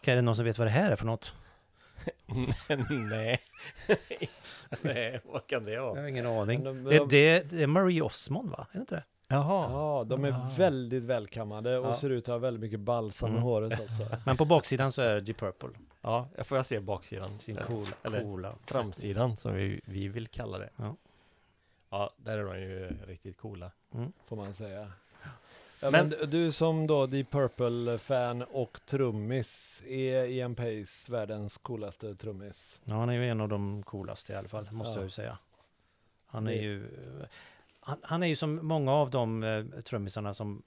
Kan 0.00 0.16
det 0.16 0.22
någon 0.22 0.36
som 0.36 0.44
vet 0.44 0.58
vad 0.58 0.66
det 0.66 0.70
här 0.70 0.92
är 0.92 0.96
för 0.96 1.06
något? 1.06 1.32
Nej. 3.10 3.40
Nej, 4.80 5.20
vad 5.24 5.46
kan 5.46 5.64
det 5.64 5.72
Jag 5.72 5.82
vara? 5.82 6.00
har 6.00 6.08
ingen 6.08 6.26
aning. 6.26 6.62
Men 6.62 6.84
de- 6.84 6.90
Det, 6.90 6.96
de- 6.98 7.08
det, 7.08 7.50
det 7.50 7.62
är 7.62 7.66
Marie 7.66 8.02
Osmond 8.02 8.50
va? 8.50 8.66
Är 8.70 8.74
det 8.74 8.80
inte 8.80 8.94
det? 8.94 9.04
Jaha. 9.32 9.70
Ja, 9.72 10.04
de 10.04 10.24
är 10.24 10.28
Ja. 10.28 10.50
väldigt 10.56 11.02
välkammade 11.04 11.78
och 11.78 11.86
Ja. 11.86 11.94
ser 11.94 12.10
ut 12.10 12.24
att 12.24 12.32
ha 12.32 12.38
väldigt 12.38 12.60
mycket 12.60 12.80
balsam 12.80 13.28
i 13.28 13.32
Mm. 13.32 13.42
håret 13.42 13.80
också. 13.80 14.16
Men 14.26 14.36
på 14.36 14.44
baksidan 14.44 14.92
så 14.92 15.02
är 15.02 15.14
det 15.14 15.20
Deep 15.20 15.36
Purple. 15.38 15.68
Ja, 16.00 16.28
jag 16.36 16.46
får 16.46 16.58
jag 16.58 16.66
se 16.66 16.80
baksidan. 16.80 17.38
Sin 17.38 17.56
Eller- 17.56 17.66
coola, 17.66 17.90
eller 18.02 18.22
coola 18.22 18.54
Framsidan 18.66 19.36
som 19.36 19.54
vi, 19.54 19.80
vi 19.84 20.08
vill 20.08 20.26
kalla 20.28 20.58
det. 20.58 20.70
Ja. 20.76 20.96
Ja, 21.90 22.10
där 22.16 22.38
är 22.38 22.44
de 22.44 22.60
ju 22.60 22.88
riktigt 23.06 23.38
coola. 23.38 23.70
Får 24.26 24.36
man 24.36 24.54
säga. 24.54 24.92
Ja, 25.82 25.90
Men- 25.90 26.08
men, 26.08 26.30
du 26.30 26.52
som 26.52 26.86
då 26.86 27.06
Deep 27.06 27.30
Purple-fan 27.30 28.42
och 28.42 28.80
trummis, 28.86 29.82
är 29.86 30.24
Ian 30.24 30.54
Pace 30.54 31.12
världens 31.12 31.58
coolaste 31.58 32.14
trummis? 32.14 32.80
Ja, 32.84 32.94
han 32.94 33.08
är 33.08 33.12
ju 33.12 33.28
en 33.28 33.40
av 33.40 33.48
de 33.48 33.82
coolaste 33.82 34.32
i 34.32 34.36
alla 34.36 34.48
fall, 34.48 34.68
måste 34.72 34.92
Ja. 34.92 34.96
jag 34.96 35.04
ju 35.04 35.10
säga. 35.10 35.38
Han 36.26 36.46
är 36.46 36.50
Det- 36.50 36.56
ju... 36.58 36.86
Han, 37.80 37.98
han 38.02 38.22
är 38.22 38.26
ju 38.26 38.36
som 38.36 38.66
många 38.66 38.92
av 38.92 39.10
de 39.10 39.42
eh, 39.42 39.64
trummisarna 39.82 40.34
som, 40.34 40.62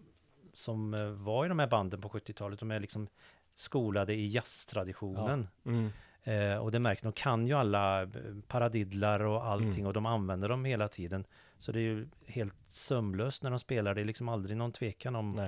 som 0.53 0.93
eh, 0.93 1.05
var 1.05 1.45
i 1.45 1.49
de 1.49 1.59
här 1.59 1.68
banden 1.68 2.01
på 2.01 2.09
70-talet. 2.09 2.59
De 2.59 2.72
är 2.72 2.80
liksom 2.80 3.07
skolade 3.55 4.14
i 4.14 4.28
jazztraditionen. 4.28 5.47
Mm. 5.66 5.89
Eh, 6.24 6.57
och 6.57 6.72
det 6.72 6.80
märks, 6.80 7.01
de 7.01 7.11
kan 7.11 7.47
ju 7.47 7.53
alla 7.53 8.01
eh, 8.01 8.07
paradidlar 8.47 9.20
och 9.20 9.45
allting 9.45 9.72
Mm. 9.74 9.86
och 9.88 9.93
de 9.93 10.05
använder 10.05 10.49
dem 10.49 10.66
hela 10.66 10.88
tiden. 10.88 11.26
Så 11.57 11.72
det 11.72 11.80
är 11.80 11.82
ju 11.82 12.07
helt 12.28 12.55
sömlöst 12.68 13.43
när 13.43 13.49
de 13.49 13.59
spelar. 13.59 13.95
Det 13.95 14.01
är 14.01 14.05
liksom 14.05 14.30
aldrig 14.30 14.57
någon 14.57 14.72
tvekan 14.72 15.16
om 15.16 15.39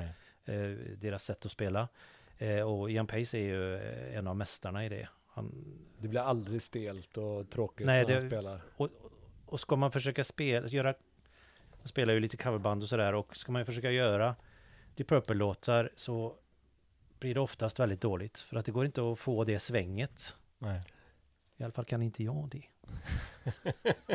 eh, 0.45 0.55
deras 0.97 1.24
sätt 1.24 1.45
att 1.45 1.51
spela. 1.51 1.88
Eh, 2.38 2.61
och 2.61 2.91
Ian 2.91 3.07
Pace 3.07 3.38
är 3.38 3.41
ju 3.43 3.76
eh, 3.76 4.18
en 4.18 4.28
av 4.28 4.36
mästarna 4.36 4.86
i 4.86 4.89
det. 4.89 5.09
Han, 5.28 5.51
Det 5.99 6.07
blir 6.07 6.20
aldrig 6.22 6.61
stelt 6.61 7.18
och 7.18 7.49
tråkigt 7.49 7.86
Nej, 7.88 8.05
när 8.05 8.13
han 8.13 8.24
det- 8.24 8.30
spelar. 8.30 8.61
och 9.45 9.59
ska 9.59 9.76
man 9.76 9.91
försöka 9.91 10.24
spela, 10.24 10.68
göra, 10.68 10.93
jag 11.86 11.90
spelar 11.90 12.14
ju 12.14 12.20
lite 12.20 12.38
coverband 12.38 12.84
och 12.84 12.90
sådär 12.90 13.14
och 13.14 13.38
ska 13.38 13.52
man 13.52 13.62
ju 13.62 13.66
försöka 13.66 13.92
göra 13.92 14.36
Deep 14.96 15.10
Purple-låtar 15.10 15.90
så 15.96 16.36
blir 17.20 17.34
det 17.34 17.40
oftast 17.40 17.80
väldigt 17.80 18.02
dåligt. 18.02 18.40
För 18.40 18.58
att 18.58 18.66
det 18.66 18.72
går 18.72 18.86
inte 18.86 19.12
att 19.12 19.20
få 19.20 19.44
det 19.44 19.60
svänget. 19.60 20.36
Nej. 20.58 20.82
I 21.58 21.64
alla 21.64 21.74
fall 21.74 21.86
kan 21.86 22.02
inte 22.02 22.24
jag 22.24 22.50
det. 22.50 22.64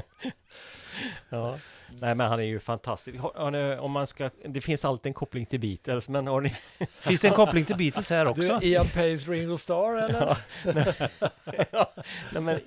Ja. 1.29 1.59
Nej 2.01 2.15
men 2.15 2.29
han 2.29 2.41
är 2.41 2.45
ju 2.45 2.61
fantastisk. 2.61 3.19
Har, 3.19 3.33
har 3.35 3.51
ni, 3.51 3.79
om 3.79 3.93
man 3.93 4.07
ska, 4.07 4.31
det 4.45 4.61
finns 4.61 4.85
alltid 4.85 5.11
en 5.11 5.15
koppling 5.15 5.47
till 5.47 5.61
Beatles 5.61 6.09
men 6.09 6.27
har 6.27 6.41
ni... 6.41 6.49
Finns 7.01 7.21
det 7.21 7.29
en 7.29 7.35
koppling 7.35 7.65
till 7.65 7.77
Beatles 7.77 8.11
här 8.11 8.25
Du, 8.25 8.31
också? 8.31 8.61
Ian 8.63 8.87
Pace, 8.87 9.31
Ringo 9.31 9.57
Starr 9.57 9.97
eller? 10.03 10.21
Ja, 10.21 10.37
nej, 10.65 11.67
ja, 11.73 11.93
nej 12.33 12.43
men 12.43 12.61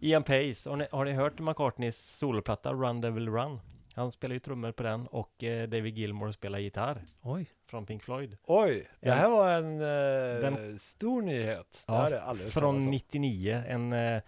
Ian 0.00 0.22
Pace, 0.22 0.70
har 0.70 0.76
ni, 0.76 0.86
har 0.92 1.04
ni 1.04 1.12
hört 1.12 1.38
McCartneys 1.38 2.16
soloplatta 2.16 2.72
Run 2.72 3.00
Devil 3.00 3.28
Run? 3.28 3.60
Han 3.94 4.12
spelar 4.12 4.34
ju 4.34 4.40
trummor 4.40 4.72
på 4.72 4.82
den 4.82 5.06
och 5.06 5.44
eh, 5.44 5.68
David 5.68 5.98
Gilmour 5.98 6.32
spelar 6.32 6.58
gitarr 6.58 7.04
Oj, 7.22 7.50
från 7.66 7.86
Pink 7.86 8.02
Floyd. 8.02 8.36
Oj, 8.46 8.88
det 9.00 9.10
här 9.10 9.28
var 9.30 9.50
en 9.52 9.80
eh, 9.80 10.40
Den- 10.50 10.78
stor 10.78 11.22
nyhet. 11.22 11.84
Det 11.86 11.92
Ja, 11.92 12.34
Från 12.34 12.50
talas 12.74 12.84
om. 12.84 12.90
99, 12.90 13.62
en 13.66 13.92
eh, 13.92 14.22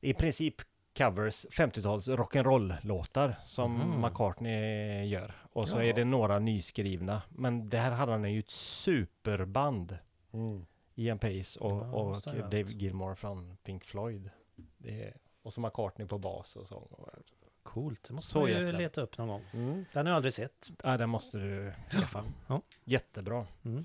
i 0.00 0.14
princip 0.14 0.54
covers 0.96 1.46
50-tals 1.50 2.08
rock'n'roll-låtar 2.08 3.34
som 3.40 3.72
Mhm. 3.74 4.00
McCartney 4.00 5.04
gör. 5.06 5.34
Och 5.52 5.68
så 5.68 5.78
Ja. 5.78 5.84
är 5.84 5.92
det 5.92 6.04
några 6.04 6.38
nyskrivna. 6.38 7.22
Men 7.28 7.68
där 7.68 7.90
hade 7.90 8.12
han 8.12 8.32
ju 8.32 8.38
ett 8.38 8.50
superband. 8.50 9.98
Mm. 10.32 10.66
Ian 10.94 11.18
Pace 11.18 11.60
och, 11.60 11.70
Ja, 11.72 11.90
och 11.92 12.14
haft. 12.14 12.70
Gilmore 12.70 13.16
från 13.16 13.56
Pink 13.64 13.84
Floyd. 13.84 14.30
Det 14.78 15.02
är, 15.04 15.16
och 15.42 15.52
så 15.52 15.60
McCartney 15.60 16.06
på 16.08 16.18
bas 16.18 16.56
och 16.56 16.66
sång. 16.66 16.82
Och, 16.90 17.08
coolt. 17.64 18.04
Det 18.08 18.14
måste 18.14 18.32
Så 18.32 18.40
man 18.40 18.48
ju 18.48 18.54
jäkla. 18.54 18.78
leta 18.78 19.00
upp 19.00 19.18
någon 19.18 19.28
gång. 19.28 19.42
Mm. 19.52 19.84
Den 19.92 20.06
har 20.06 20.10
jag 20.12 20.16
aldrig 20.16 20.32
sett. 20.34 20.70
ja, 20.82 20.96
det 20.96 21.06
måste 21.06 21.38
du 21.38 21.72
skaffa. 21.90 22.24
Ja. 22.46 22.60
Jättebra. 22.84 23.46
Mm. 23.64 23.84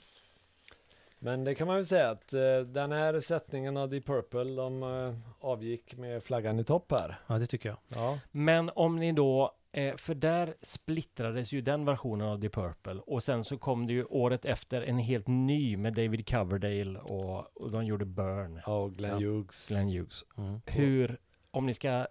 Men 1.22 1.44
det 1.44 1.56
kan 1.56 1.68
man 1.68 1.76
väl 1.76 1.86
säga 1.86 2.10
att 2.10 2.34
eh, 2.34 2.60
den 2.60 2.92
här 2.92 3.20
sättningen 3.20 3.78
av 3.78 3.90
Deep 3.90 4.06
Purple, 4.06 4.44
de 4.44 4.84
eh, 4.84 5.16
avgick 5.40 5.98
med 5.98 6.24
flaggan 6.24 6.60
i 6.60 6.64
topp 6.64 6.92
här. 6.92 7.20
Ja, 7.28 7.38
det 7.40 7.48
tycker 7.48 7.70
jag. 7.70 7.78
Ja. 7.96 8.20
Men 8.32 8.72
om 8.76 8.96
ni 8.96 9.12
då, 9.12 9.52
eh, 9.72 9.96
för 9.96 10.16
där 10.16 10.54
splittrades 10.62 11.52
ju 11.52 11.62
den 11.62 11.86
versionen 11.86 12.28
av 12.28 12.40
Deep 12.40 12.54
Purple 12.54 12.94
och 13.06 13.24
sen 13.24 13.44
så 13.44 13.58
kom 13.58 13.88
det 13.88 13.94
ju 13.94 14.04
året 14.06 14.46
efter 14.46 14.82
en 14.82 14.98
helt 14.98 15.28
ny 15.28 15.78
med 15.78 15.94
David 15.94 16.30
Coverdale 16.30 17.00
och, 17.00 17.58
och 17.58 17.72
de 17.72 17.86
gjorde 17.86 18.06
Burn, 18.06 18.62
Ja, 18.66 18.78
och 18.78 18.96
Glenn. 18.96 19.24
Hughes. 19.24 19.68
Glenn 19.68 19.90
Hughes. 19.90 20.24
Mm. 20.38 20.62
Hur, 20.66 21.20
om 21.52 21.66
ni 21.66 21.74
ska 21.74 22.08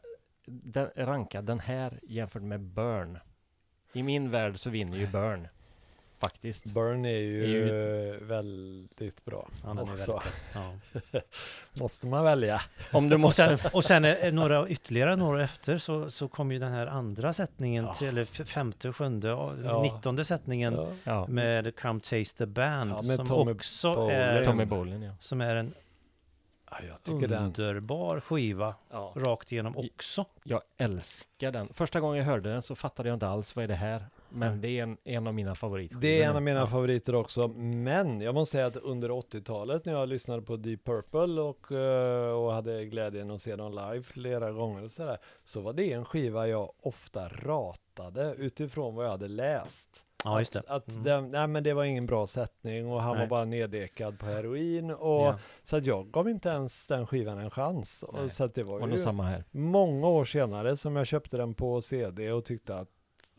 den, 0.51 0.91
ranka 0.97 1.43
den 1.43 1.61
här 1.61 2.01
jämfört 2.03 2.43
med 2.43 2.61
Burn. 2.61 3.19
I 3.93 4.03
min 4.03 4.31
värld 4.31 4.59
så 4.59 4.71
vinner 4.71 4.99
ju 4.99 5.07
Burn. 5.07 5.49
Faktiskt. 6.21 6.65
Burn 6.65 7.05
är 7.05 7.11
ju, 7.19 7.45
Är 7.45 7.49
ju- 7.49 8.15
eh, 8.15 8.21
väldigt 8.21 9.25
bra 9.25 9.49
Ja, 9.63 9.69
den 9.69 9.79
är 9.79 9.83
också. 9.83 9.93
väldigt 10.13 10.53
bra. 10.53 10.63
Ja. 11.13 11.21
Måste 11.81 12.07
man 12.07 12.25
välja. 12.25 12.63
Om 12.93 13.09
du 13.09 13.15
Och 13.15 13.21
måste... 13.21 13.59
sen, 13.59 13.71
och 13.73 13.85
sen 13.85 14.05
är 14.05 14.33
några 14.33 14.69
ytterligare 14.69 15.17
några 15.17 15.45
efter 15.45 15.79
så, 15.79 16.11
så 16.11 16.29
kom 16.29 16.53
ju 16.53 16.59
den 16.59 16.73
här 16.73 16.87
andra 16.87 17.33
sättningen 17.33 17.85
Ja. 17.85 17.95
till, 17.95 18.09
eller 18.09 18.25
femte, 18.45 18.93
sjunde, 18.93 19.29
ja. 19.29 19.83
Nittonde 19.83 20.25
sättningen 20.25 20.87
med 21.29 21.77
Come 21.77 22.01
Taste 22.01 22.37
the 22.39 22.47
Band 22.47 23.07
som 23.07 23.27
Tommy 23.27 23.53
också 23.53 23.95
Bolin. 23.95 24.17
är, 24.17 24.45
Tommy 24.45 24.65
Bolin 24.65 25.03
ja. 25.03 25.13
som 25.19 25.41
är 25.41 25.57
en 25.57 25.75
Ja, 26.71 26.77
jag 26.89 27.03
tycker 27.03 27.29
den. 27.29 27.43
underbar 27.45 28.21
skiva 28.21 28.75
ja. 28.91 29.13
rakt 29.17 29.53
igenom 29.53 29.77
också. 29.77 30.25
Jag 30.45 30.61
älskar 30.77 31.53
den. 31.53 31.69
Första 31.73 32.01
gången 32.01 32.19
jag 32.19 32.25
hörde 32.25 32.51
den 32.53 32.63
så 32.63 32.75
fattade 32.75 33.09
jag 33.09 33.17
inte 33.17 33.29
alls 33.29 33.57
vad 33.57 33.63
är 33.65 33.69
det 33.69 33.75
här. 33.75 34.05
Men 34.31 34.61
det 34.61 34.69
är 34.69 34.83
en, 34.83 34.97
en 35.05 35.27
av 35.27 35.35
mina 35.35 35.55
favoritskivor. 35.55 36.01
Det 36.01 36.23
är 36.23 36.31
en 36.31 36.37
av 36.37 36.43
mina 36.43 36.61
Ja. 36.61 36.67
favoriter 36.67 37.15
också, 37.15 37.49
men 37.49 38.21
jag 38.21 38.35
måste 38.35 38.53
säga 38.53 38.67
att 38.67 38.77
under 38.77 39.09
80-talet 39.11 39.85
när 39.85 39.93
jag 39.93 40.09
lyssnade 40.09 40.43
på 40.43 40.57
Deep 40.57 40.85
Purple 40.85 41.41
och, 41.43 41.73
eh, 41.73 42.31
och 42.33 42.53
hade 42.53 42.85
glädjen 42.85 43.31
att 43.31 43.43
se 43.43 43.57
dem 43.57 43.73
live 43.73 44.03
flera 44.03 44.53
gånger 44.53 44.85
och 44.85 44.91
sådär, 44.91 45.19
så 45.45 45.61
var 45.61 45.73
det 45.73 45.93
en 45.93 46.05
skiva 46.05 46.49
jag 46.49 46.73
ofta 46.83 47.29
ratade 47.29 48.35
utifrån 48.39 48.95
vad 48.95 49.05
jag 49.05 49.11
hade 49.11 49.29
läst. 49.29 50.05
Ja, 50.25 50.39
just 50.39 50.53
det. 50.53 50.59
Att, 50.59 50.67
att 50.69 50.89
Mm. 50.91 51.03
den, 51.05 51.31
nej 51.31 51.47
men 51.47 51.63
det 51.63 51.73
var 51.75 51.85
ingen 51.85 52.07
bra 52.07 52.27
sättning 52.27 52.87
och 52.93 53.03
han 53.03 53.13
Nej. 53.17 53.21
var 53.21 53.27
bara 53.31 53.45
neddekad 53.45 54.19
på 54.19 54.27
heroin 54.27 54.91
och 54.91 55.23
Ja. 55.27 55.39
så 55.65 55.77
att 55.77 55.87
jag 55.87 56.11
gav 56.11 56.29
inte 56.29 56.49
ens 56.49 56.87
den 56.87 57.07
skivan 57.07 57.39
en 57.39 57.51
chans. 57.51 58.05
Nej. 58.13 58.23
Och, 58.23 58.33
så 58.33 58.45
att 58.45 58.55
det 58.55 58.63
var 58.63 58.81
Och 58.81 58.91
ju 58.91 58.99
samma 58.99 59.23
här. 59.23 59.45
många 59.51 60.07
år 60.09 60.25
senare 60.25 60.77
som 60.77 60.97
jag 60.97 61.07
köpte 61.07 61.37
den 61.37 61.55
på 61.55 61.81
CD 61.81 62.33
och 62.33 62.45
tyckte 62.45 62.77
att 62.77 62.89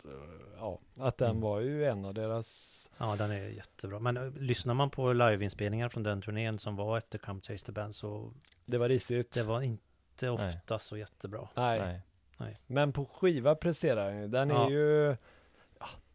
eh, 0.06 0.12
ja, 0.60 0.80
att 1.00 1.18
den 1.18 1.30
Mm. 1.30 1.42
var 1.42 1.60
ju 1.60 1.86
en 1.86 2.06
av 2.06 2.14
deras... 2.14 2.90
Ja, 2.98 3.16
den 3.16 3.32
är 3.32 3.48
jättebra. 3.50 4.00
Men 4.00 4.18
eh, 4.18 4.32
lyssnar 4.34 4.74
man 4.74 4.90
på 4.90 5.14
liveinspelningar 5.14 5.90
från 5.90 6.04
den 6.04 6.22
turnén 6.22 6.60
som 6.60 6.76
var 6.76 6.98
efter 6.98 7.18
Come 7.18 7.42
Taste 7.42 7.66
the 7.66 7.72
Band 7.72 7.96
så 7.96 8.34
Det 8.66 8.78
var 8.78 8.90
risigt. 8.90 9.32
det 9.34 9.44
var 9.44 9.62
inte 9.62 9.82
Nej. 10.22 10.30
ofta 10.30 10.80
så 10.80 10.98
jättebra. 10.98 11.48
Nej. 11.56 12.02
Nej. 12.38 12.60
Men 12.68 12.94
på 12.94 13.06
skiva 13.06 13.56
presterar 13.56 14.10
den 14.12 14.22
ju. 14.22 14.28
Den 14.28 14.50
Ja. 14.50 14.66
är 14.66 14.70
ju 14.70 15.16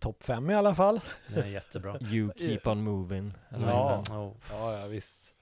topp 0.05 0.23
fem 0.23 0.51
i 0.51 0.55
alla 0.55 0.75
fall. 0.75 1.01
Det 1.35 1.41
är 1.41 1.47
jättebra. 1.47 1.99
You 2.01 2.33
keep 2.37 2.61
on 2.65 2.83
moving. 2.83 3.33
Ja. 3.51 4.03
Oh, 4.11 4.33
Ja, 4.51 4.79
ja 4.81 4.87
visst. 4.87 5.33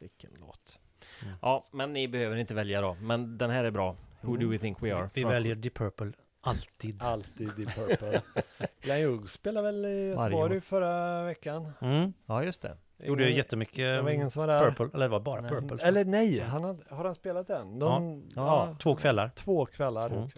Vilken 0.00 0.30
låt. 0.40 0.78
Mm. 1.22 1.34
Ja, 1.42 1.64
men 1.70 1.92
ni 1.92 2.08
behöver 2.08 2.36
inte 2.36 2.54
välja 2.54 2.80
då. 2.80 2.96
Men 3.00 3.38
den 3.38 3.50
här 3.50 3.64
är 3.64 3.70
bra. 3.70 3.96
Who 4.20 4.36
do 4.36 4.48
we 4.48 4.58
think 4.58 4.82
we 4.82 4.94
are? 4.96 5.10
vi 5.14 5.20
Från- 5.22 5.30
väljer 5.30 5.54
Deep 5.54 5.74
Purple 5.74 6.12
alltid. 6.40 7.02
Alltid 7.02 7.58
i 7.58 7.66
Purple. 7.66 8.20
Glenn 8.80 9.04
Hughes 9.04 9.32
spelade 9.32 9.66
väl 9.66 9.84
i 9.84 10.08
Göteborg 10.08 10.60
förra 10.60 11.24
veckan. 11.24 11.72
Mm. 11.80 12.12
Ja, 12.26 12.44
just 12.44 12.62
det. 12.62 12.76
Gjorde 13.02 13.22
Ingen- 13.24 13.36
jättemycket 13.36 13.76
Det 13.76 14.02
var 14.02 14.08
um, 14.10 14.14
ingen 14.14 14.30
som 14.30 14.40
var 14.40 14.46
där. 14.46 14.70
Purple, 14.70 14.88
eller 14.94 15.04
det 15.06 15.12
var 15.12 15.20
bara 15.20 15.40
Nej. 15.40 15.50
Purple. 15.50 15.82
Eller 15.84 16.04
nej, 16.04 16.40
han 16.40 16.64
har, 16.64 16.76
har 16.90 17.04
han 17.04 17.14
spelat 17.14 17.46
den? 17.46 17.78
De, 17.78 18.22
Ja. 18.36 18.66
ja. 18.68 18.76
Två 18.78 18.96
kvällar. 18.96 19.30
Två 19.34 19.66
kvällar. 19.66 20.10
Mm. 20.10 20.28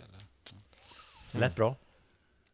Lät 1.33 1.57
bra. 1.57 1.77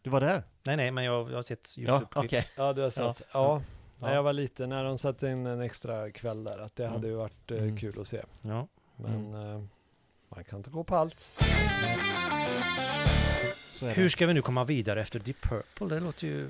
Du 0.03 0.11
var 0.11 0.21
där? 0.21 0.43
Nej, 0.69 0.77
nej, 0.77 0.91
men 0.91 1.05
jag, 1.05 1.31
jag 1.31 1.35
har 1.37 1.43
sett 1.43 1.75
Ja, 1.77 1.83
YouTube-klipp. 1.95 2.25
okej. 2.25 2.47
Ja, 2.57 2.73
du 2.73 2.83
har 2.83 2.91
sett. 2.91 3.03
Ja. 3.03 3.15
Ja. 3.33 3.63
Ja. 4.01 4.07
När 4.07 4.15
jag 4.15 4.23
var 4.23 4.33
liten, 4.33 4.69
när 4.69 4.85
de 4.85 4.99
satte 4.99 5.29
in 5.29 5.47
en 5.47 5.61
extra 5.61 6.11
kväll 6.11 6.45
där, 6.45 6.59
att 6.59 6.77
det 6.77 6.83
Mm. 6.85 6.95
hade 6.95 7.09
ju 7.09 7.15
varit 7.15 7.51
eh, 7.51 7.59
Mm. 7.59 7.77
kul 7.77 8.01
att 8.01 8.09
se. 8.09 8.23
Ja. 8.43 8.69
Men 8.97 9.35
eh, 9.35 9.63
man 10.29 10.45
kan 10.45 10.59
inte 10.59 10.71
gå 10.71 10.85
på 10.85 10.97
allt. 10.97 11.27
Hur 13.83 14.09
ska 14.09 14.27
vi 14.27 14.35
nu 14.35 14.43
komma 14.43 14.65
vidare 14.65 15.01
efter 15.01 15.19
Deep 15.19 15.41
Purple? 15.43 15.87
Det 15.87 16.01
låter 16.01 16.27
ju... 16.27 16.49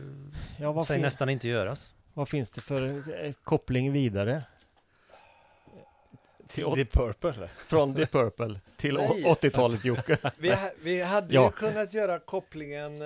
Ja, 0.58 0.72
vad, 0.72 0.86
sig 0.86 1.00
nästan 1.00 1.28
inte 1.28 1.48
göras. 1.48 1.94
vad 2.14 2.28
finns 2.28 2.50
det 2.50 2.60
för 2.60 2.82
eh, 3.24 3.32
koppling 3.44 3.92
vidare? 3.92 4.42
Till 6.48 6.64
Deep 6.74 6.92
Purple 6.92 7.30
eller? 7.30 7.46
från 7.66 7.94
Deep 7.94 8.10
Purple 8.12 8.60
till 8.76 8.98
å- 8.98 9.00
Nej. 9.00 9.24
80-talet 9.24 9.84
Jocke. 9.84 10.18
Vi, 10.38 10.54
vi 10.82 11.02
hade 11.02 11.34
Ja. 11.34 11.44
ju 11.44 11.50
kunnat 11.50 11.94
göra 11.94 12.18
kopplingen 12.18 13.02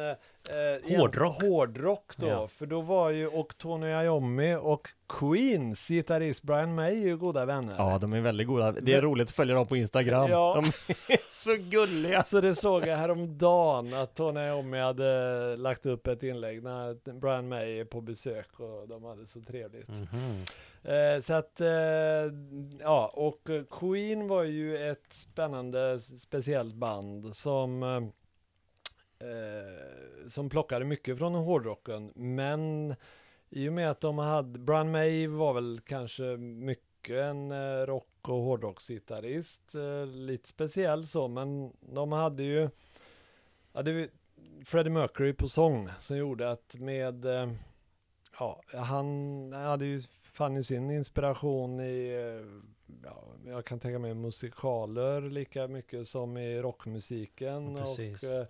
eh, 0.50 0.92
eh, 0.94 0.98
Hårdrock. 1.00 1.42
hårdrock 1.42 2.16
då, 2.16 2.26
Ja. 2.26 2.48
för 2.48 2.66
då 2.66 2.80
var 2.80 3.10
ju 3.10 3.26
och 3.26 3.58
Tony 3.58 3.86
Iommi 3.86 4.54
och 4.54 4.88
Queens 5.08 5.88
gitarrist 5.88 6.42
Brian 6.42 6.74
May 6.74 6.92
är 7.02 7.06
ju 7.06 7.16
goda 7.16 7.44
vänner. 7.44 7.74
Ja, 7.78 7.98
de 7.98 8.12
är 8.12 8.20
väldigt 8.20 8.46
goda. 8.46 8.72
Det 8.72 8.92
är 8.92 8.96
Men- 8.96 9.00
roligt 9.10 9.28
att 9.28 9.34
följa 9.34 9.54
dem 9.54 9.66
på 9.66 9.76
Instagram. 9.76 10.30
Ja. 10.30 10.54
De 10.54 10.64
är 11.12 11.32
så 11.44 11.56
gulliga. 11.70 12.24
Så 12.24 12.40
det 12.40 12.54
såg 12.54 12.86
jag 12.86 12.96
häromdagen 12.96 13.94
att 13.94 14.14
Tony 14.14 14.40
Iommi 14.40 14.78
hade 14.78 15.56
lagt 15.56 15.86
upp 15.86 16.06
ett 16.06 16.22
inlägg 16.22 16.62
när 16.62 17.12
Brian 17.20 17.48
May 17.48 17.80
är 17.80 17.84
på 17.84 18.00
besök 18.00 18.60
och 18.60 18.88
de 18.88 19.04
hade 19.04 19.26
så 19.26 19.40
trevligt. 19.40 19.88
Mhm. 19.88 20.44
Eh, 20.84 21.20
så 21.20 21.34
att, 21.34 21.60
eh, 21.60 21.68
ja, 22.80 23.10
och 23.14 23.50
eh, 23.50 23.62
Queen 23.70 24.28
var 24.28 24.42
ju 24.42 24.90
ett 24.90 25.06
spännande 25.12 26.00
speciellt 26.00 26.74
band 26.74 27.36
som 27.36 27.82
eh, 29.22 30.28
som 30.28 30.50
plockade 30.50 30.84
mycket 30.84 31.18
från 31.18 31.34
hårdrocken, 31.34 32.12
men 32.14 32.94
i 33.50 33.68
och 33.68 33.72
med 33.72 33.90
att 33.90 34.00
de 34.00 34.18
hade, 34.18 34.58
Brian 34.58 34.90
May 34.90 35.26
var 35.26 35.52
väl 35.52 35.80
kanske 35.86 36.22
mycket 36.36 37.16
en 37.16 37.52
eh, 37.52 37.86
rock 37.86 38.28
och 38.28 38.42
hårdrocksgitarrist, 38.42 39.74
eh, 39.74 40.06
lite 40.06 40.48
speciell 40.48 41.06
så, 41.06 41.28
men 41.28 41.72
de 41.80 42.12
hade 42.12 42.42
ju, 42.42 42.70
var 43.72 44.08
Freddie 44.64 44.90
Mercury 44.90 45.32
på 45.32 45.48
sång 45.48 45.88
som 45.98 46.16
gjorde 46.16 46.50
att 46.50 46.74
med 46.78 47.24
eh, 47.24 47.52
Ja, 48.38 48.62
han 48.74 49.52
hade 49.52 49.84
ju, 49.84 50.02
fann 50.10 50.56
ju 50.56 50.62
sin 50.62 50.90
inspiration 50.90 51.80
i, 51.80 52.08
eh, 52.08 52.46
ja, 53.04 53.24
jag 53.46 53.64
kan 53.64 53.80
tänka 53.80 53.98
mig 53.98 54.14
musikaler 54.14 55.20
lika 55.20 55.68
mycket 55.68 56.08
som 56.08 56.36
i 56.36 56.62
rockmusiken. 56.62 57.76
Ja. 57.76 57.82
Och, 57.82 58.24
eh, 58.24 58.46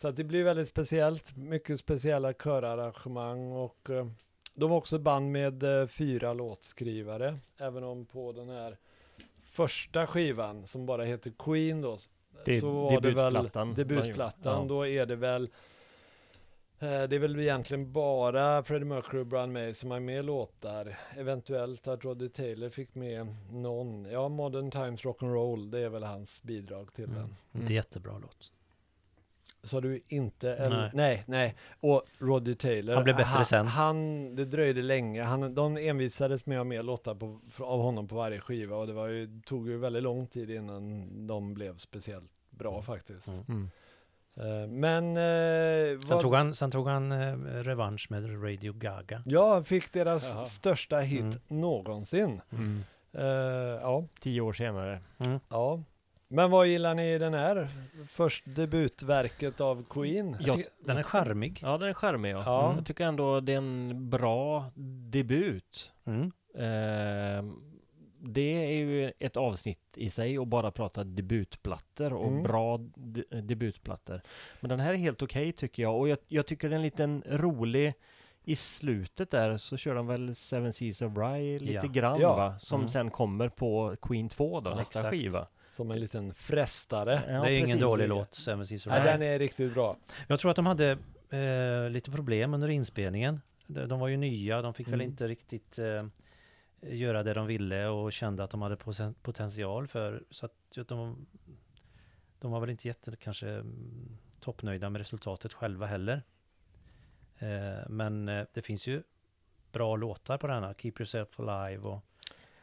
så 0.00 0.08
att 0.08 0.16
det 0.16 0.24
blir 0.24 0.44
väldigt 0.44 0.68
speciellt, 0.68 1.36
mycket 1.36 1.78
speciella 1.80 2.32
körarrangemang 2.32 3.52
och 3.52 3.90
eh, 3.90 4.06
de 4.54 4.70
var 4.70 4.76
också 4.76 4.98
band 4.98 5.32
med 5.32 5.62
eh, 5.62 5.86
fyra 5.86 6.32
låtskrivare, 6.32 7.38
även 7.58 7.84
om 7.84 8.06
på 8.06 8.32
den 8.32 8.48
här 8.48 8.76
första 9.44 10.06
skivan 10.06 10.66
som 10.66 10.86
bara 10.86 11.04
heter 11.04 11.32
Queen 11.38 11.80
då, 11.80 11.98
Det 12.44 12.56
är 12.56 12.60
så 12.60 12.70
var 12.70 13.00
det 13.00 13.10
väl 13.10 13.50
debutplattan. 13.76 14.62
Ja. 14.62 14.68
då 14.68 14.86
är 14.86 15.06
det 15.06 15.16
väl 15.16 15.42
eh, 16.78 17.02
det 17.02 17.16
är 17.16 17.18
väl 17.18 17.40
egentligen 17.40 17.92
bara 17.92 18.62
Freddie 18.62 18.84
Mercury 18.84 19.20
och 19.22 19.26
Brian 19.26 19.52
May 19.52 19.74
som 19.74 19.90
har 19.90 20.00
med 20.00 20.24
låtar. 20.24 20.98
Eventuellt 21.16 21.88
att 21.88 22.04
Roddy 22.04 22.28
Taylor 22.28 22.68
fick 22.68 22.94
med 22.94 23.26
någon. 23.52 24.04
Ja, 24.04 24.28
Modern 24.28 24.70
Times 24.70 25.02
Rock'n'Roll, 25.04 25.70
det 25.70 25.78
är 25.78 25.88
väl 25.88 26.02
hans 26.02 26.42
bidrag 26.42 26.92
till 26.94 27.04
Mm. 27.04 27.16
den. 27.16 27.36
Mm. 27.62 27.72
jättebra 27.72 28.18
låt. 28.22 28.52
Så 29.62 29.80
du 29.80 30.00
inte? 30.08 30.54
Eller, 30.54 30.76
Nej. 30.80 30.90
nej. 30.94 31.24
nej, 31.26 31.56
Och 31.80 32.02
Roddy 32.18 32.54
Taylor. 32.54 32.94
Han 32.94 33.04
blev 33.04 33.16
bättre 33.16 33.28
han, 33.28 33.44
sen. 33.44 33.66
Han, 33.66 34.34
det 34.36 34.44
dröjde 34.44 34.82
länge. 34.82 35.22
Han, 35.22 35.54
de 35.54 35.76
envisades 35.76 36.46
med 36.46 36.56
att 36.56 36.60
ha 36.60 36.64
med 36.64 36.84
låtar 36.84 37.14
på, 37.14 37.40
av 37.58 37.80
honom 37.82 38.08
på 38.08 38.14
varje 38.14 38.40
skiva 38.40 38.76
och 38.76 38.86
det 38.86 38.92
var 38.92 39.08
ju, 39.08 39.40
tog 39.46 39.68
ju 39.68 39.78
väldigt 39.78 40.02
lång 40.02 40.26
tid 40.26 40.50
innan 40.50 41.26
de 41.26 41.54
blev 41.54 41.76
speciellt 41.78 42.30
bra 42.50 42.82
faktiskt. 42.82 43.28
Mm. 43.28 43.44
Mm. 43.48 43.70
Eh, 44.36 44.68
men... 44.68 45.16
Eh, 45.16 45.98
Sen 46.00 46.08
vad- 46.08 46.20
tog 46.20 46.34
han, 46.34 46.54
sen 46.54 46.70
tog 46.70 46.88
han 46.88 47.12
eh, 47.12 47.36
revansch 47.62 48.06
med 48.10 48.44
Radio 48.44 48.72
Gaga. 48.72 49.22
Ja, 49.26 49.62
fick 49.62 49.92
deras 49.92 50.34
Jaha. 50.34 50.44
största 50.44 50.98
hit 50.98 51.20
Mm. 51.20 51.38
någonsin. 51.48 52.40
Mm. 52.52 52.84
Eh, 53.12 53.24
ja, 53.82 54.04
Tio 54.20 54.40
år 54.40 54.52
senare. 54.52 55.00
Mm. 55.18 55.40
ja. 55.48 55.82
Men 56.32 56.50
vad 56.50 56.66
gillar 56.66 56.94
ni 56.94 57.12
i 57.14 57.18
den 57.18 57.34
här? 57.34 57.68
Först 58.08 58.44
debutverket 58.56 59.60
av 59.60 59.84
Queen? 59.90 60.36
Jag- 60.40 60.56
tycker- 60.56 60.72
Den 60.86 60.96
är 60.96 61.02
charmig. 61.02 61.58
Ja, 61.62 61.78
den 61.78 61.88
är 61.88 61.94
charmig 61.94 62.30
ja. 62.32 62.42
Ja. 62.46 62.74
Jag 62.76 62.86
tycker 62.86 63.04
ändå 63.04 63.40
det 63.40 63.52
är 63.52 63.56
en 63.56 64.10
bra 64.10 64.70
debut. 65.10 65.92
Mm. 66.04 66.32
Ehm, 66.58 67.56
det 68.22 68.40
är 68.66 68.84
ju 68.84 69.12
ett 69.18 69.36
avsnitt 69.36 69.80
i 69.96 70.10
sig 70.10 70.38
och 70.38 70.46
bara 70.46 70.70
prata 70.70 71.04
debutplattor 71.04 72.12
och 72.12 72.28
Mm. 72.28 72.42
bra 72.42 72.78
de- 72.94 73.24
debutplattor. 73.42 74.20
Men 74.60 74.68
den 74.68 74.80
här 74.80 74.92
är 74.92 74.96
helt 74.96 75.22
okej 75.22 75.52
tycker 75.52 75.82
jag 75.82 75.98
och 75.98 76.08
jag, 76.08 76.18
jag 76.28 76.46
tycker 76.46 76.68
den 76.68 76.72
är 76.74 76.78
en 76.78 76.82
liten 76.82 77.22
rolig 77.26 77.94
i 78.44 78.56
slutet 78.56 79.30
där 79.30 79.56
så 79.56 79.76
kör 79.76 79.94
de 79.94 80.06
väl 80.06 80.34
Seven 80.34 80.72
Seas 80.72 81.02
of 81.02 81.16
Rye 81.16 81.58
lite 81.58 81.72
Ja. 81.86 81.92
grann 81.92 82.20
Ja. 82.20 82.36
va? 82.36 82.58
Som 82.58 82.80
Mm. 82.80 82.88
sen 82.88 83.10
kommer 83.10 83.48
på 83.48 83.96
Queen 84.02 84.28
2 84.28 84.60
då, 84.60 84.70
Ja, 84.70 84.74
nästa 84.76 84.98
exakt. 84.98 85.10
skiva. 85.16 85.46
Som 85.80 85.90
en 85.90 86.00
liten 86.00 86.34
frestare. 86.34 87.22
Ja, 87.28 87.42
det 87.42 87.52
är 87.52 87.58
ingen 87.58 87.78
dålig 87.78 88.08
låt, 88.08 88.34
Seven 88.34 88.66
Seas 88.66 88.86
Nej, 88.86 89.02
den 89.04 89.22
är 89.22 89.38
riktigt 89.38 89.74
bra. 89.74 89.96
Jag 90.28 90.40
tror 90.40 90.50
att 90.50 90.56
de 90.56 90.66
hade 90.66 90.98
eh, 91.30 91.90
lite 91.90 92.10
problem 92.10 92.54
under 92.54 92.68
inspelningen. 92.68 93.40
De, 93.66 93.86
de 93.86 94.00
var 94.00 94.08
ju 94.08 94.16
nya, 94.16 94.62
de 94.62 94.74
fick 94.74 94.86
väl 94.86 94.94
Mm. 94.94 95.06
inte 95.06 95.28
riktigt 95.28 95.78
eh, 95.78 96.06
göra 96.80 97.22
det 97.22 97.34
de 97.34 97.46
ville 97.46 97.86
och 97.86 98.12
kände 98.12 98.44
att 98.44 98.50
de 98.50 98.62
hade 98.62 98.76
poten- 98.76 99.14
potential 99.22 99.86
för 99.88 100.24
så 100.30 100.46
att 100.46 100.78
att 100.78 100.88
de, 100.88 101.26
de 102.38 102.50
var 102.50 102.60
väl 102.60 102.70
inte 102.70 102.88
jätte 102.88 103.16
kanske 103.16 103.48
mm, 103.48 104.18
toppnöjda 104.40 104.90
med 104.90 104.98
resultatet 104.98 105.52
själva 105.52 105.86
heller. 105.86 106.22
Eh, 107.38 107.88
men 107.88 108.28
eh, 108.28 108.44
det 108.52 108.62
finns 108.62 108.86
ju 108.86 109.02
bra 109.72 109.96
låtar 109.96 110.38
på 110.38 110.46
den 110.46 110.64
här, 110.64 110.74
Keep 110.74 110.92
Yourself 110.98 111.40
Alive 111.40 111.82
och 111.88 112.04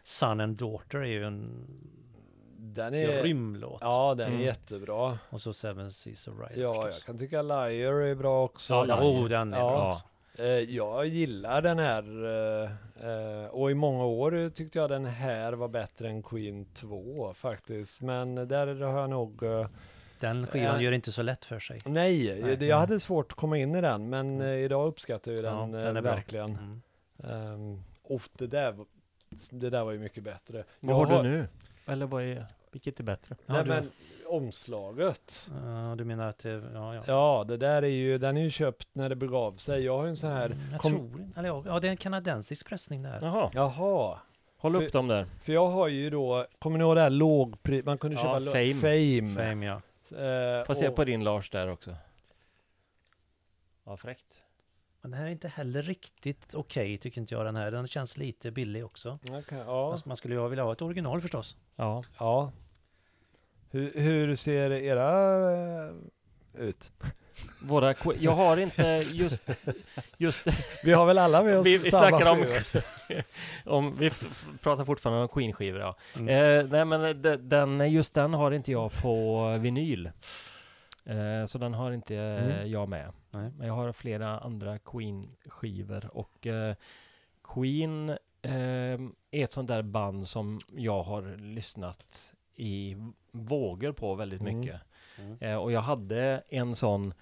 Son 0.04 0.40
and 0.42 0.58
Daughter 0.58 0.98
är 1.00 1.06
ju 1.06 1.24
en 1.24 1.68
Den 2.74 2.94
är... 2.94 3.22
grym 3.24 3.56
låt. 3.56 3.78
Ja, 3.82 4.16
den 4.18 4.28
är 4.28 4.32
Mm. 4.32 4.42
jättebra. 4.46 5.20
Och 5.30 5.42
så 5.42 5.54
Seven 5.54 5.92
Seas 5.92 6.28
of 6.28 6.34
Rye 6.40 6.62
Ja, 6.62 6.74
förstås. 6.74 6.94
jag 7.00 7.06
kan 7.06 7.18
tycka 7.20 7.42
Liar 7.42 7.94
är 7.94 8.16
bra 8.16 8.44
också. 8.44 8.74
Ja, 8.74 8.86
Ja, 8.88 9.02
oh, 9.04 9.28
den 9.30 9.54
är 9.54 9.58
Ja. 9.58 9.70
bra 9.70 9.90
också. 9.92 10.04
Eh, 10.44 10.46
jag 10.48 11.08
gillar 11.08 11.62
den 11.62 11.80
här 11.80 12.04
eh, 12.26 12.72
eh, 13.10 13.46
och 13.48 13.72
i 13.72 13.74
många 13.74 14.06
år 14.06 14.50
tyckte 14.50 14.80
jag 14.80 14.90
den 14.90 15.06
här 15.06 15.54
var 15.54 15.68
bättre 15.68 16.08
än 16.10 16.24
Queen 16.24 16.66
2 16.74 17.34
faktiskt. 17.34 18.02
Men 18.02 18.36
där 18.36 18.68
har 18.82 19.00
jag 19.02 19.10
nog... 19.10 19.42
Den 20.20 20.48
skivan 20.48 20.76
Ja. 20.76 20.82
gör 20.82 20.92
inte 20.92 21.12
så 21.12 21.22
lätt 21.22 21.46
för 21.46 21.60
sig. 21.60 21.82
nej, 21.86 22.40
Nej. 22.44 22.56
det- 22.58 22.66
jag 22.66 22.78
hade 22.80 23.00
svårt 23.00 23.32
att 23.32 23.38
komma 23.38 23.58
in 23.58 23.76
i 23.76 23.82
den 23.82 24.10
men 24.10 24.42
eh, 24.42 24.48
idag 24.48 24.88
uppskattar 24.88 25.32
jag 25.32 25.40
ju 25.42 25.46
Ja, 25.48 25.52
den, 25.52 25.72
den 25.72 26.04
verkligen. 26.04 26.82
Mm. 27.24 27.54
Um, 27.54 27.84
och 28.04 28.22
det 28.38 28.48
där, 28.48 28.72
var- 28.72 28.86
det 29.52 29.70
där 29.70 29.84
var 29.84 29.92
ju 29.92 30.00
mycket 30.00 30.24
bättre. 30.24 30.64
Vad 30.80 30.96
Jag 30.96 31.06
har 31.06 31.24
du 31.24 31.30
nu? 31.30 31.48
Eller 31.88 32.06
vad 32.06 32.24
är, 32.24 32.46
vilket 32.72 33.00
är 33.00 33.04
bättre? 33.04 33.36
Ja, 33.46 33.54
Nej 33.54 33.64
du- 33.64 33.70
men 33.70 33.92
omslaget. 34.28 35.50
Ja, 35.64 35.96
du 35.98 36.06
menar 36.06 36.30
att 36.30 36.38
det, 36.40 36.50
ja, 36.74 36.96
ja. 36.96 37.04
Ja, 37.08 37.46
det 37.48 37.58
där 37.58 37.82
är 37.82 37.88
ju, 37.88 38.18
den 38.18 38.38
är 38.38 38.42
ju 38.42 38.50
köpt 38.50 38.88
när 38.94 39.10
det 39.10 39.16
begav 39.16 39.56
sig. 39.56 39.84
Jag 39.86 39.98
har 39.98 40.04
ju 40.04 40.10
en 40.10 40.18
sån 40.18 40.32
här, 40.32 40.46
Mm, 40.46 40.58
jag 40.72 40.82
kom- 40.82 40.92
tror 40.92 41.22
inte, 41.22 41.40
eller 41.40 41.50
ja, 41.50 41.64
ja, 41.66 41.80
det 41.80 41.88
är 41.88 41.92
en 41.92 41.98
kanadensisk 41.98 42.68
pressning 42.68 43.04
där. 43.04 43.18
Jaha, 43.22 43.52
jaha. 43.54 44.20
håll 44.58 44.74
För- 44.76 44.84
upp 44.84 44.92
dem 44.94 45.08
där. 45.08 45.26
För 45.42 45.54
jag 45.54 45.68
har 45.70 45.88
ju 45.88 46.10
då, 46.10 46.46
kommer 46.60 46.78
ni 46.78 46.84
ihåg 46.84 46.96
det 46.96 47.02
här 47.02 47.10
lågpris, 47.10 47.86
man 47.86 47.98
kunde 47.98 48.16
Ja, 48.18 48.22
köpa 48.24 48.40
lo- 48.40 48.52
Fame. 48.52 48.74
fame. 48.74 49.50
Fame, 49.50 49.66
ja. 49.66 49.82
Eh, 50.18 50.66
Får 50.66 50.74
se 50.74 50.88
och- 50.88 50.96
på 50.96 51.04
din 51.04 51.24
Lars 51.24 51.50
där 51.50 51.68
också. 51.68 51.96
Ja, 53.86 53.98
fräckt. 53.98 54.44
Men 55.02 55.12
den 55.12 55.20
här 55.20 55.28
är 55.28 55.32
inte 55.32 55.48
heller 55.48 55.82
riktigt 55.82 56.56
okej 56.56 56.98
tycker 56.98 57.22
inte 57.22 57.34
jag 57.34 57.46
den 57.46 57.56
här. 57.56 57.72
Den 57.72 57.88
känns 57.88 58.18
lite 58.18 58.52
billig 58.52 58.86
också. 58.86 59.20
Okej, 59.30 59.58
ja. 59.66 59.92
Fast 59.92 60.06
man 60.06 60.18
skulle 60.18 60.36
ju 60.36 60.48
vilja 60.50 60.64
ha 60.64 60.72
ett 60.74 60.82
original 60.82 61.22
förstås. 61.22 61.58
Ja. 61.76 62.04
ja. 62.20 62.52
Hur, 63.70 63.94
hur 64.02 64.36
ser 64.36 64.72
era 64.72 65.10
eh, 65.88 65.92
ut? 66.54 66.92
Våra, 67.64 67.96
jag 68.20 68.32
har 68.32 68.58
inte 68.58 69.06
just, 69.12 69.50
just 70.18 70.48
Vi 70.84 70.94
har 70.94 71.06
väl 71.06 71.18
alla 71.18 71.44
med 71.44 71.58
oss 71.60 71.66
Vi- 71.66 71.78
vi 71.78 71.92
samma 71.92 72.10
snackar 72.10 72.26
om- 72.32 72.46
om, 73.66 73.96
vi 74.00 74.12
pratar 74.64 74.86
fortfarande 74.86 75.22
om 75.22 75.28
Queen-skivor 75.28 75.80
ja. 75.82 75.96
Mm. 76.16 76.28
Eh, 76.60 76.72
nej 76.72 76.86
men 76.86 77.22
de- 77.22 77.36
den, 77.38 77.92
just 77.92 78.14
den 78.14 78.34
har 78.34 78.52
inte 78.52 78.72
jag 78.72 78.92
på 79.02 79.48
vinyl. 79.60 80.06
Eh, 81.06 81.46
så 81.48 81.58
den 81.58 81.74
har 81.74 81.92
inte 81.92 82.16
eh, 82.16 82.44
Mm. 82.46 82.72
jag 82.72 82.90
med. 82.90 83.12
Nej. 83.38 83.52
Men 83.58 83.68
jag 83.68 83.74
har 83.74 83.92
flera 83.92 84.40
andra 84.40 84.80
Queen-skivor 84.80 86.10
och 86.18 86.48
eh, 86.48 86.76
Queen 87.44 88.10
eh, 88.42 88.54
är 89.32 89.44
ett 89.44 89.52
sånt 89.52 89.68
där 89.68 89.82
band 89.82 90.28
som 90.28 90.60
jag 90.76 91.04
har 91.04 91.38
lyssnat 91.38 92.34
i 92.56 92.96
vågor 93.32 93.92
på 93.92 94.16
väldigt 94.16 94.42
Mm. 94.42 94.60
mycket. 94.60 94.82
Mm. 95.20 95.38
Eh, 95.42 95.56
och 95.56 95.72
jag 95.72 95.82
hade 95.82 96.44
en 96.50 96.76
sån 96.76 97.14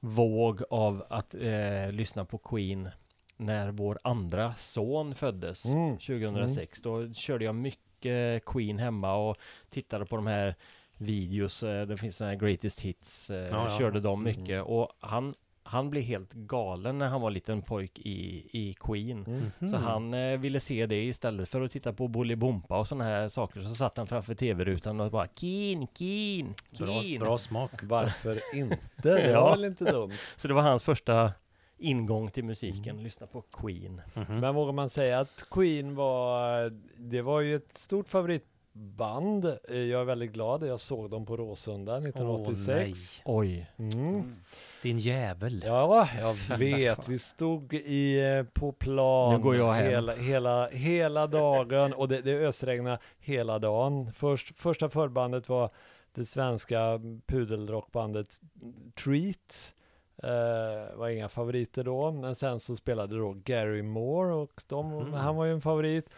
våg 0.00 0.62
av 0.70 1.04
att 1.10 1.34
eh, 1.34 1.92
lyssna 1.92 2.24
på 2.24 2.38
Queen 2.38 2.88
när 3.36 3.70
vår 3.70 3.98
andra 4.04 4.54
son 4.54 5.14
föddes 5.14 5.64
Mm. 5.64 5.98
2006. 5.98 6.80
Då 6.80 7.12
körde 7.12 7.44
jag 7.44 7.54
mycket 7.54 8.44
Queen 8.44 8.78
hemma 8.78 9.14
och 9.14 9.36
tittade 9.70 10.06
på 10.06 10.16
de 10.16 10.26
här 10.26 10.54
videos. 10.96 11.62
eh, 11.62 11.86
Det 11.86 11.96
finns 11.96 12.16
såna 12.16 12.30
här 12.30 12.36
greatest 12.36 12.80
hits. 12.80 13.30
eh, 13.30 13.36
Ja, 13.50 13.68
ja. 13.70 13.78
Körde 13.78 14.00
dem 14.00 14.20
Mm. 14.26 14.40
mycket. 14.40 14.62
Och 14.64 14.88
han, 15.00 15.34
han 15.66 15.90
blev 15.90 16.02
helt 16.02 16.32
galen 16.32 16.98
när 16.98 17.08
han 17.08 17.20
var 17.20 17.30
liten 17.30 17.62
pojk 17.62 17.98
i, 17.98 18.46
i 18.52 18.74
Queen. 18.80 19.24
Mm. 19.26 19.50
Så 19.58 19.64
Mhm. 19.76 19.84
han 19.84 20.14
eh, 20.14 20.38
ville 20.38 20.60
se 20.60 20.86
det 20.86 21.04
istället 21.04 21.48
för 21.48 21.60
att 21.62 21.70
titta 21.70 21.92
på 21.92 22.08
Bolibompa 22.08 22.78
och 22.78 22.88
sådana 22.88 23.04
här 23.04 23.28
saker. 23.28 23.62
Så 23.62 23.74
satt 23.74 23.96
han 23.96 24.06
framför 24.06 24.34
tv-rutan 24.34 25.00
och 25.00 25.10
bara 25.10 25.26
Keen, 25.34 25.86
Keen, 25.98 26.54
Bra, 26.78 26.88
Keen. 27.02 27.20
bra 27.20 27.38
smak. 27.38 27.70
Varför 27.82 28.38
inte? 28.54 28.78
Det 28.96 29.30
Ja. 29.30 29.40
var 29.44 29.50
väl 29.50 29.64
inte 29.64 29.84
dumt. 29.92 30.12
Så 30.36 30.48
det 30.48 30.54
var 30.54 30.62
hans 30.62 30.82
första 30.84 31.32
ingång 31.78 32.30
till 32.30 32.44
musiken, 32.44 32.90
Mm. 32.90 33.04
lyssna 33.04 33.26
på 33.26 33.40
Queen. 33.42 34.00
Mhm. 34.14 34.40
Men 34.40 34.54
vågar 34.54 34.72
man 34.72 34.90
säga 34.90 35.20
att 35.20 35.44
Queen 35.50 35.94
var, 35.94 36.72
det 36.98 37.22
var 37.22 37.40
ju 37.40 37.56
ett 37.56 37.78
stort 37.78 38.08
favoritband. 38.08 38.50
Eh, 39.68 39.76
Jag 39.76 40.00
är 40.00 40.04
väldigt 40.04 40.32
glad, 40.32 40.66
jag 40.66 40.80
såg 40.80 41.10
dem 41.10 41.26
på 41.26 41.36
Råsunda 41.36 41.96
1986. 41.96 43.22
Oj. 43.24 43.66
mm. 43.76 44.34
Din 44.82 44.98
jävel. 44.98 45.62
Ja, 45.66 46.08
jag 46.20 46.56
vet. 46.58 47.08
Vi 47.08 47.18
stod 47.18 47.74
i, 47.74 48.20
eh, 48.20 48.42
på 48.60 48.72
plan 48.72 49.32
Nu 49.34 49.38
går 49.42 49.56
jag 49.56 49.72
hem. 49.72 49.86
hela, 49.90 50.14
hela, 50.14 50.68
hela 50.68 51.26
dagen 51.26 51.92
och 51.92 52.08
det, 52.08 52.20
det 52.20 52.34
ösregnade 52.34 52.98
hela 53.18 53.58
dagen. 53.58 54.12
Först, 54.12 54.58
första 54.58 54.88
förbandet 54.88 55.48
var 55.48 55.70
det 56.14 56.24
svenska 56.24 57.00
pudelrockbandet 57.26 58.26
Treat. 59.04 59.72
Eh, 60.22 60.96
var 60.98 61.08
inga 61.08 61.28
favoriter 61.28 61.84
då, 61.84 62.12
men 62.12 62.34
sen 62.34 62.60
så 62.60 62.76
spelade 62.76 63.16
då 63.18 63.32
Gary 63.44 63.82
Moore 63.82 64.34
och 64.34 64.62
de, 64.68 64.90
Mhm. 64.94 65.12
han 65.12 65.36
var 65.36 65.44
ju 65.44 65.52
en 65.52 65.60
favorit. 65.60 66.10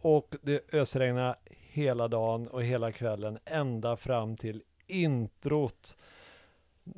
Och 0.00 0.34
det 0.42 0.74
ösregnade 0.74 1.34
hela 1.68 2.08
dagen 2.08 2.46
och 2.48 2.62
hela 2.62 2.92
kvällen 2.92 3.38
ända 3.44 3.96
fram 3.96 4.36
till 4.36 4.62
introt 4.86 5.96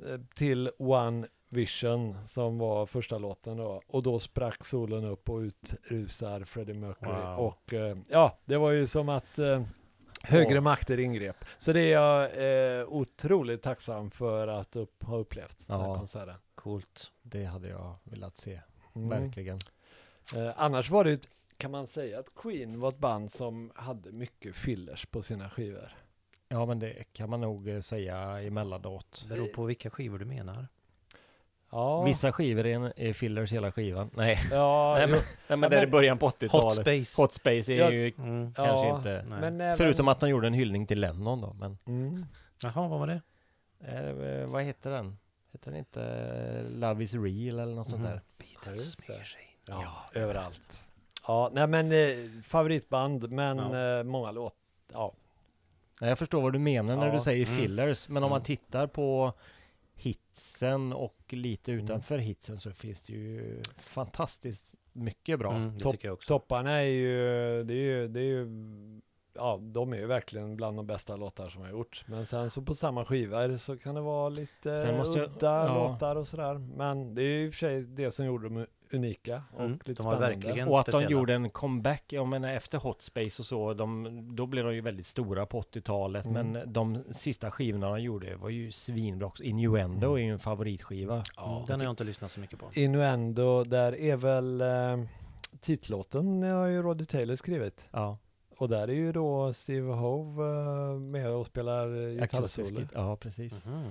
eh, 0.06 0.20
till 0.34 0.70
One 0.78 1.26
Vision 1.48 2.26
som 2.26 2.58
var 2.58 2.86
första 2.86 3.18
låten 3.18 3.56
då. 3.56 3.82
Och 3.86 4.02
då 4.02 4.18
sprack 4.18 4.64
solen 4.64 5.04
upp 5.04 5.28
och 5.30 5.38
utrusar 5.38 6.44
Freddie 6.44 6.74
Mercury. 6.74 7.12
Wow. 7.12 7.38
Och 7.38 7.72
eh, 7.74 7.96
ja, 8.08 8.38
det 8.44 8.56
var 8.56 8.70
ju 8.70 8.86
som 8.86 9.08
att 9.08 9.38
eh, 9.38 9.62
högre 10.22 10.60
makter 10.60 11.00
ingrep. 11.00 11.44
Så 11.58 11.72
det 11.72 11.80
är 11.80 11.92
jag 11.92 12.78
eh, 12.80 12.86
otroligt 12.88 13.62
tacksam 13.62 14.10
för 14.10 14.48
att 14.48 14.76
upp, 14.76 15.02
ha 15.02 15.16
upplevt 15.16 15.66
den 15.66 15.80
här 15.80 15.94
konserten. 15.94 16.34
Coolt. 16.54 17.12
Det 17.22 17.44
hade 17.44 17.68
jag 17.68 17.94
velat 18.04 18.36
se, 18.36 18.60
Mm. 18.94 19.08
verkligen. 19.08 19.58
Eh, 20.36 20.50
annars 20.56 20.90
var 20.90 21.04
det, 21.04 21.10
ju- 21.10 21.18
kan 21.60 21.70
man 21.70 21.86
säga 21.86 22.18
att 22.18 22.34
Queen 22.34 22.80
var 22.80 22.88
ett 22.88 22.98
band 22.98 23.30
som 23.30 23.72
hade 23.74 24.12
mycket 24.12 24.56
fillers 24.56 25.06
på 25.06 25.22
sina 25.22 25.50
skivor. 25.50 25.92
Ja, 26.48 26.66
men 26.66 26.78
det 26.78 27.04
kan 27.12 27.30
man 27.30 27.40
nog 27.40 27.68
eh, 27.68 27.80
säga 27.80 28.40
emellanåt. 28.40 29.26
Beror 29.28 29.46
på 29.46 29.64
vilka 29.64 29.90
skivor 29.90 30.18
du 30.18 30.24
menar. 30.24 30.68
Ja, 31.72 32.02
Vissa 32.02 32.32
skivor 32.32 32.66
är, 32.66 32.92
är 32.96 33.12
fillers 33.12 33.52
hela 33.52 33.72
skivan. 33.72 34.10
Nej, 34.14 34.38
ja, 34.50 34.94
Nej, 34.98 35.06
men- 35.08 35.20
nej 35.48 35.58
men 35.58 35.62
Ja, 35.62 35.68
det 35.68 35.76
är 35.78 35.86
början 35.86 36.18
på 36.18 36.26
Hot 36.26 36.42
80-talet. 36.42 36.74
Space. 36.74 37.22
Hot 37.22 37.32
Space 37.32 37.72
är 37.72 37.76
Ja. 37.78 37.90
ju 37.90 38.12
Mm. 38.18 38.54
kanske 38.54 38.86
ja, 38.86 38.96
inte... 38.96 39.24
Men 39.28 39.60
även, 39.60 39.76
Förutom 39.76 40.08
att 40.08 40.20
de 40.20 40.28
gjorde 40.30 40.46
en 40.46 40.54
hyllning 40.54 40.86
till 40.86 41.00
Lennon 41.00 41.40
då, 41.40 41.52
men... 41.52 41.78
Mm. 41.86 42.24
Jaha, 42.62 42.88
vad 42.88 42.98
var 43.00 43.06
det? 43.06 43.20
Eh, 43.84 44.46
vad 44.46 44.62
heter 44.62 44.90
den? 44.90 45.18
Heter 45.52 45.70
den 45.70 45.78
inte 45.78 46.02
eh, 46.04 46.70
Love 46.78 47.04
is 47.04 47.14
real 47.14 47.58
eller 47.58 47.74
något 47.74 47.90
sånt 47.90 48.02
Mhm. 48.02 48.10
där? 48.10 48.20
Beatles 48.38 48.92
smyger 48.92 49.22
sig 49.24 49.40
in. 49.42 49.46
Ja, 49.66 49.92
överallt. 50.20 50.84
Ja, 51.30 51.50
nej 51.52 51.66
men 51.66 51.92
eh, 51.92 52.16
favoritband, 52.44 53.32
men 53.32 53.58
Ja. 53.58 53.98
eh, 53.98 54.04
många 54.04 54.30
låt. 54.30 54.54
Ja, 54.92 55.12
Nej, 56.00 56.08
jag 56.10 56.18
förstår 56.18 56.42
vad 56.42 56.52
du 56.52 56.58
menar 56.58 56.96
när 56.96 57.06
Ja. 57.06 57.12
du 57.12 57.20
säger 57.20 57.46
Mm. 57.46 57.58
fillers, 57.58 58.08
men 58.08 58.22
om 58.24 58.30
man 58.30 58.36
Mm. 58.36 58.44
tittar 58.44 58.86
på 58.86 59.32
hitsen 59.94 60.92
och 60.92 61.16
lite 61.28 61.72
Mm. 61.72 61.84
utanför 61.84 62.18
hitsen 62.18 62.58
så 62.58 62.70
finns 62.72 63.02
det 63.02 63.12
ju 63.12 63.62
fantastiskt 63.76 64.74
mycket 64.92 65.38
bra. 65.38 65.52
Mm, 65.54 65.74
det 65.74 65.80
Topp- 65.80 65.92
tycker 65.92 66.08
jag 66.08 66.12
också. 66.14 66.28
topparna 66.28 66.70
är 66.70 66.82
ju, 66.84 67.14
det 67.64 67.74
är 67.74 67.76
ju, 67.76 68.08
det 68.08 68.20
är 68.20 68.24
ju, 68.24 68.48
ja, 69.34 69.58
de 69.62 69.92
är 69.92 69.96
ju 69.96 70.06
verkligen 70.06 70.56
bland 70.56 70.76
de 70.76 70.86
bästa 70.86 71.16
låtar 71.16 71.48
som 71.48 71.62
har 71.62 71.70
gjorts. 71.70 72.04
Men 72.08 72.26
sen 72.26 72.50
så 72.50 72.62
på 72.62 72.74
samma 72.74 73.04
skivor 73.04 73.56
så 73.56 73.76
kan 73.78 73.94
det 73.94 74.00
vara 74.00 74.28
lite 74.28 74.76
Sen 74.76 74.96
måste 74.96 75.18
jag- 75.18 75.28
udda 75.28 75.66
ja. 75.66 75.74
låtar 75.88 76.16
och 76.16 76.28
sådär. 76.28 76.54
Men 76.76 77.14
det 77.14 77.22
är 77.22 77.26
ju 77.26 77.44
i 77.46 77.48
och 77.48 77.52
för 77.52 77.58
sig 77.58 77.82
det 77.82 78.10
som 78.10 78.26
gjorde 78.26 78.48
dem 78.48 78.66
unika 78.92 79.42
och 79.54 79.60
Mm, 79.64 79.72
lite 79.84 79.92
de 79.92 80.04
var 80.04 80.12
spännande. 80.12 80.36
verkligen- 80.36 80.68
Och 80.68 80.80
att 80.80 80.86
de 80.86 80.92
speciella. 80.92 81.10
gjorde 81.10 81.34
en 81.34 81.50
comeback, 81.50 82.04
jag 82.12 82.28
menar 82.28 82.48
efter 82.50 82.78
Hot 82.78 83.02
Space 83.02 83.42
och 83.42 83.46
så, 83.46 83.74
de, 83.74 84.20
då 84.36 84.46
blev 84.46 84.64
de 84.64 84.74
ju 84.74 84.80
väldigt 84.80 85.06
stora 85.06 85.46
på 85.46 85.58
80-talet. 85.58 86.26
Mm. 86.26 86.50
Men 86.52 86.72
de 86.72 87.04
sista 87.12 87.50
skivorna 87.50 87.88
de 87.90 88.00
gjorde 88.02 88.36
var 88.36 88.48
ju 88.48 88.72
svinbra 88.72 89.26
också. 89.26 89.42
Innuendo 89.42 90.06
Mm. 90.06 90.16
är 90.16 90.26
ju 90.26 90.32
en 90.32 90.38
favoritskiva. 90.38 91.24
Ja, 91.36 91.64
Den 91.66 91.80
har 91.80 91.84
jag 91.86 91.92
inte 91.92 92.04
lyssnat 92.04 92.30
så 92.30 92.40
mycket 92.40 92.58
på. 92.58 92.66
Innuendo, 92.74 93.64
där 93.64 93.96
är 94.00 94.16
väl 94.16 94.60
eh, 94.60 95.04
titlåten 95.60 96.42
har 96.42 96.66
ju 96.66 96.82
Roddy 96.82 97.04
Taylor 97.04 97.36
skrivit. 97.36 97.84
Ja, 97.90 98.18
Och 98.56 98.68
där 98.68 98.88
är 98.88 98.92
ju 98.94 99.12
då 99.12 99.52
Steve 99.52 99.92
Hove 99.92 100.44
eh, 100.44 100.98
med 101.00 101.30
och 101.30 101.46
spelar 101.46 102.08
eh, 102.08 102.20
gitarrsolo. 102.20 102.80
git- 102.80 102.90
Ja, 102.94 103.16
precis. 103.16 103.66
Mhm. 103.66 103.74
Eh, 103.84 103.90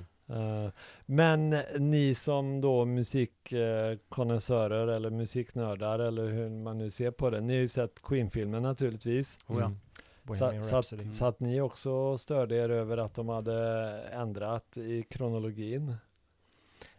men 1.05 1.49
ni 1.80 2.15
som 2.15 2.61
då 2.61 2.86
musikkonnässörer 2.86 4.88
eller 4.88 5.09
musiknördar 5.09 5.99
eller 5.99 6.27
hur 6.27 6.49
man 6.49 6.77
nu 6.77 6.89
ser 6.89 7.11
på 7.11 7.30
det. 7.30 7.41
Ni 7.41 7.53
har 7.53 7.61
ju 7.61 7.68
sett 7.68 8.01
Queen-filmen 8.01 8.64
naturligtvis. 8.64 9.38
Oh 9.47 9.60
ja. 9.60 9.65
Mm. 9.65 9.77
Så, 10.64 10.84
så, 10.84 10.97
så 11.11 11.26
att 11.26 11.39
ni 11.39 11.61
också 11.61 12.18
störde 12.18 12.56
er 12.56 12.69
över 12.69 12.97
att 12.97 13.14
de 13.14 13.30
hade 13.30 13.89
ändrat 14.11 14.77
i 14.77 15.03
kronologin. 15.03 15.95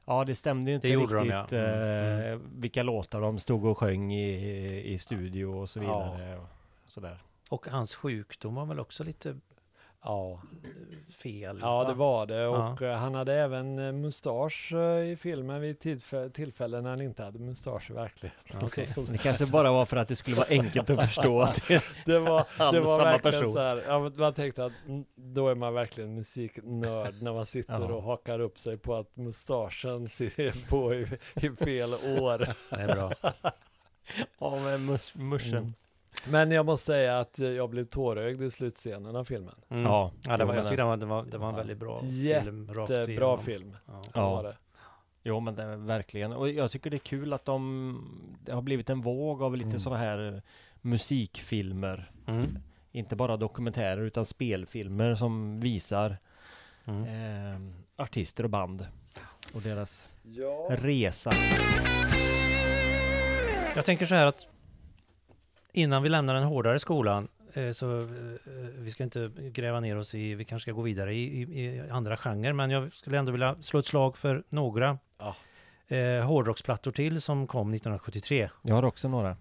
Ja, 0.04 0.24
det 0.24 0.34
stämde 0.34 0.70
ju 0.70 0.74
inte 0.74 0.86
Det 0.88 0.92
gjorde 0.92 1.14
de, 1.14 1.18
riktigt 1.20 1.52
ja. 1.52 1.58
Mm, 1.58 2.32
eh, 2.32 2.38
vilka 2.58 2.82
låtar 2.82 3.20
de 3.20 3.38
stod 3.38 3.64
och 3.64 3.78
sjöng 3.78 4.12
i, 4.12 4.92
i 4.92 4.98
studio 4.98 5.46
och 5.46 5.70
så 5.70 5.78
Ja. 5.82 6.12
vidare. 6.14 6.38
Och 6.38 6.46
sådär. 6.86 7.22
Och 7.50 7.66
hans 7.68 7.94
sjukdom 7.94 8.54
var 8.54 8.66
väl 8.66 8.80
också 8.80 9.04
lite 9.04 9.36
Ja, 10.04 10.40
fel? 11.22 11.58
ja 11.62 11.84
det 11.84 11.94
va? 11.94 11.94
var 11.94 12.26
det. 12.26 12.34
Ja. 12.36 12.72
Och 12.72 12.82
eh, 12.82 12.96
han 12.96 13.14
hade 13.14 13.34
även 13.34 13.78
eh, 13.78 13.92
mustasch 13.92 14.72
eh, 14.72 15.10
i 15.10 15.16
filmen 15.16 15.60
vid 15.60 15.78
tillfä- 15.78 16.30
tillfällen 16.30 16.82
när 16.82 16.90
han 16.90 17.00
inte 17.00 17.22
hade 17.24 17.38
mustasch 17.38 17.90
i 17.90 17.94
verkligheten. 17.94 18.58
Ja, 18.60 18.66
okej. 18.66 18.86
Det 19.10 19.18
kanske 19.18 19.46
bara 19.46 19.72
var 19.72 19.86
för 19.86 19.96
att 19.96 20.08
det 20.08 20.16
skulle 20.16 20.36
vara 20.36 20.46
enkelt 20.50 20.90
att 20.90 21.00
förstå 21.00 21.40
att 21.40 21.68
det 21.68 21.84
Det 22.06 22.18
var, 22.18 22.72
det 22.72 22.80
var 22.80 22.98
samma 22.98 23.10
verkligen 23.10 23.32
person. 23.40 23.52
så 23.54 23.60
här, 23.60 23.84
ja, 23.86 23.98
men 23.98 24.16
man 24.16 24.34
tänkte 24.34 24.64
att 24.64 24.72
mm, 24.88 25.04
då 25.14 25.48
är 25.48 25.54
man 25.54 25.74
verkligen 25.74 26.14
musiknörd 26.14 27.14
när 27.22 27.32
man 27.32 27.46
sitter 27.46 27.80
Ja. 27.80 27.92
och 27.94 28.02
hakar 28.02 28.40
upp 28.40 28.58
sig 28.58 28.76
på 28.78 28.94
att 28.96 29.16
mustaschen 29.16 30.08
ser 30.08 30.68
på 30.70 30.94
i, 30.94 31.06
i 31.34 31.50
fel 31.64 31.94
år. 31.94 32.38
Det 32.70 32.76
är 32.82 32.94
bra. 32.94 33.12
Ja, 34.38 34.56
med 34.56 34.80
mus, 34.80 35.14
muschen. 35.14 35.58
Mm. 35.58 35.72
Men 36.28 36.50
jag 36.50 36.66
måste 36.66 36.86
säga 36.86 37.18
att 37.18 37.38
jag 37.38 37.70
blev 37.70 37.84
tårögd 37.84 38.42
i 38.42 38.50
slutscenen 38.50 39.16
av 39.16 39.24
filmen. 39.24 39.54
Mm. 39.68 39.82
Ja, 39.82 40.12
Ja, 40.26 40.36
det 40.36 40.44
var, 40.44 40.54
jag 40.54 40.64
tyckte 40.64 40.76
det 40.76 40.84
var, 40.84 40.96
det 40.96 41.06
var, 41.06 41.24
det 41.24 41.38
var 41.38 41.46
en 41.48 41.52
Ja. 41.54 41.58
väldigt 41.58 41.78
bra 41.78 42.00
Jätte- 42.04 42.44
film. 42.44 42.74
Rakt 42.74 42.88
Det 42.88 42.96
är 42.96 43.06
bra 43.06 43.12
igenom. 43.12 43.38
film. 43.44 43.76
Ja. 43.86 44.02
Ja. 44.14 44.30
Var 44.30 44.42
det. 44.42 44.56
Jo, 45.22 45.40
men 45.40 45.54
det 45.54 45.62
är 45.62 45.76
verkligen. 45.76 46.32
Och 46.32 46.48
jag 46.50 46.70
tycker 46.70 46.90
det 46.90 46.96
är 46.96 46.98
kul 46.98 47.32
att 47.32 47.44
de, 47.44 48.36
det 48.44 48.52
har 48.52 48.62
blivit 48.62 48.90
en 48.90 49.00
våg 49.00 49.42
av 49.42 49.56
lite 49.56 49.68
Mm. 49.68 49.78
sådana 49.78 50.00
här 50.00 50.42
musikfilmer. 50.80 52.10
Mm. 52.26 52.58
Inte 52.92 53.16
bara 53.16 53.36
dokumentärer 53.36 54.00
utan 54.02 54.26
spelfilmer 54.26 55.14
som 55.14 55.60
visar 55.60 56.16
Mm. 56.84 57.04
eh, 57.04 57.74
artister 58.04 58.44
och 58.44 58.50
band. 58.50 58.86
Och 59.54 59.60
deras 59.62 60.08
Ja. 60.22 60.68
resa. 60.70 61.30
Jag 63.74 63.84
tänker 63.84 64.06
så 64.06 64.14
här 64.14 64.26
att 64.26 64.46
innan 65.72 66.02
vi 66.02 66.08
lämnar 66.08 66.34
den 66.34 66.42
hårdare 66.44 66.78
skolan 66.78 67.28
eh, 67.52 67.70
så 67.70 68.00
eh, 68.00 68.06
vi 68.78 68.90
ska 68.90 69.04
inte 69.04 69.30
gräva 69.36 69.80
ner 69.80 69.96
oss 69.98 70.14
i, 70.14 70.34
vi 70.34 70.44
kanske 70.44 70.64
ska 70.64 70.72
gå 70.72 70.82
vidare 70.82 71.14
i, 71.14 71.42
i, 71.42 71.66
i 71.66 71.90
andra 71.90 72.16
genrer, 72.16 72.52
men 72.52 72.70
jag 72.70 72.94
skulle 72.94 73.18
ändå 73.18 73.32
vilja 73.32 73.56
slå 73.60 73.78
ett 73.80 73.86
slag 73.86 74.16
för 74.16 74.42
några 74.48 74.98
Ja. 75.18 75.36
eh, 75.96 76.24
hårdrocksplattor 76.26 76.92
till 76.92 77.20
som 77.20 77.46
kom 77.46 77.74
1973. 77.74 78.50
Jag 78.62 78.74
har 78.74 78.84
också 78.84 79.08
några. 79.08 79.30
Eh, 79.30 79.36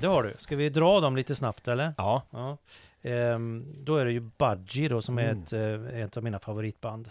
det 0.00 0.06
har 0.06 0.22
du. 0.22 0.34
Ska 0.38 0.56
vi 0.56 0.68
dra 0.68 1.00
dem 1.00 1.16
lite 1.16 1.34
snabbt 1.34 1.68
eller? 1.68 1.94
Ja. 1.96 2.22
Ja. 2.30 2.56
Ehm, 3.02 3.66
då 3.84 3.96
är 3.96 4.04
det 4.04 4.12
ju 4.12 4.20
Budgie 4.20 4.88
då 4.88 5.02
som 5.02 5.18
är 5.18 5.22
Mm. 5.28 5.42
ett, 5.42 5.52
eh, 5.92 6.00
ett 6.02 6.16
av 6.16 6.22
mina 6.24 6.38
favoritband. 6.38 7.10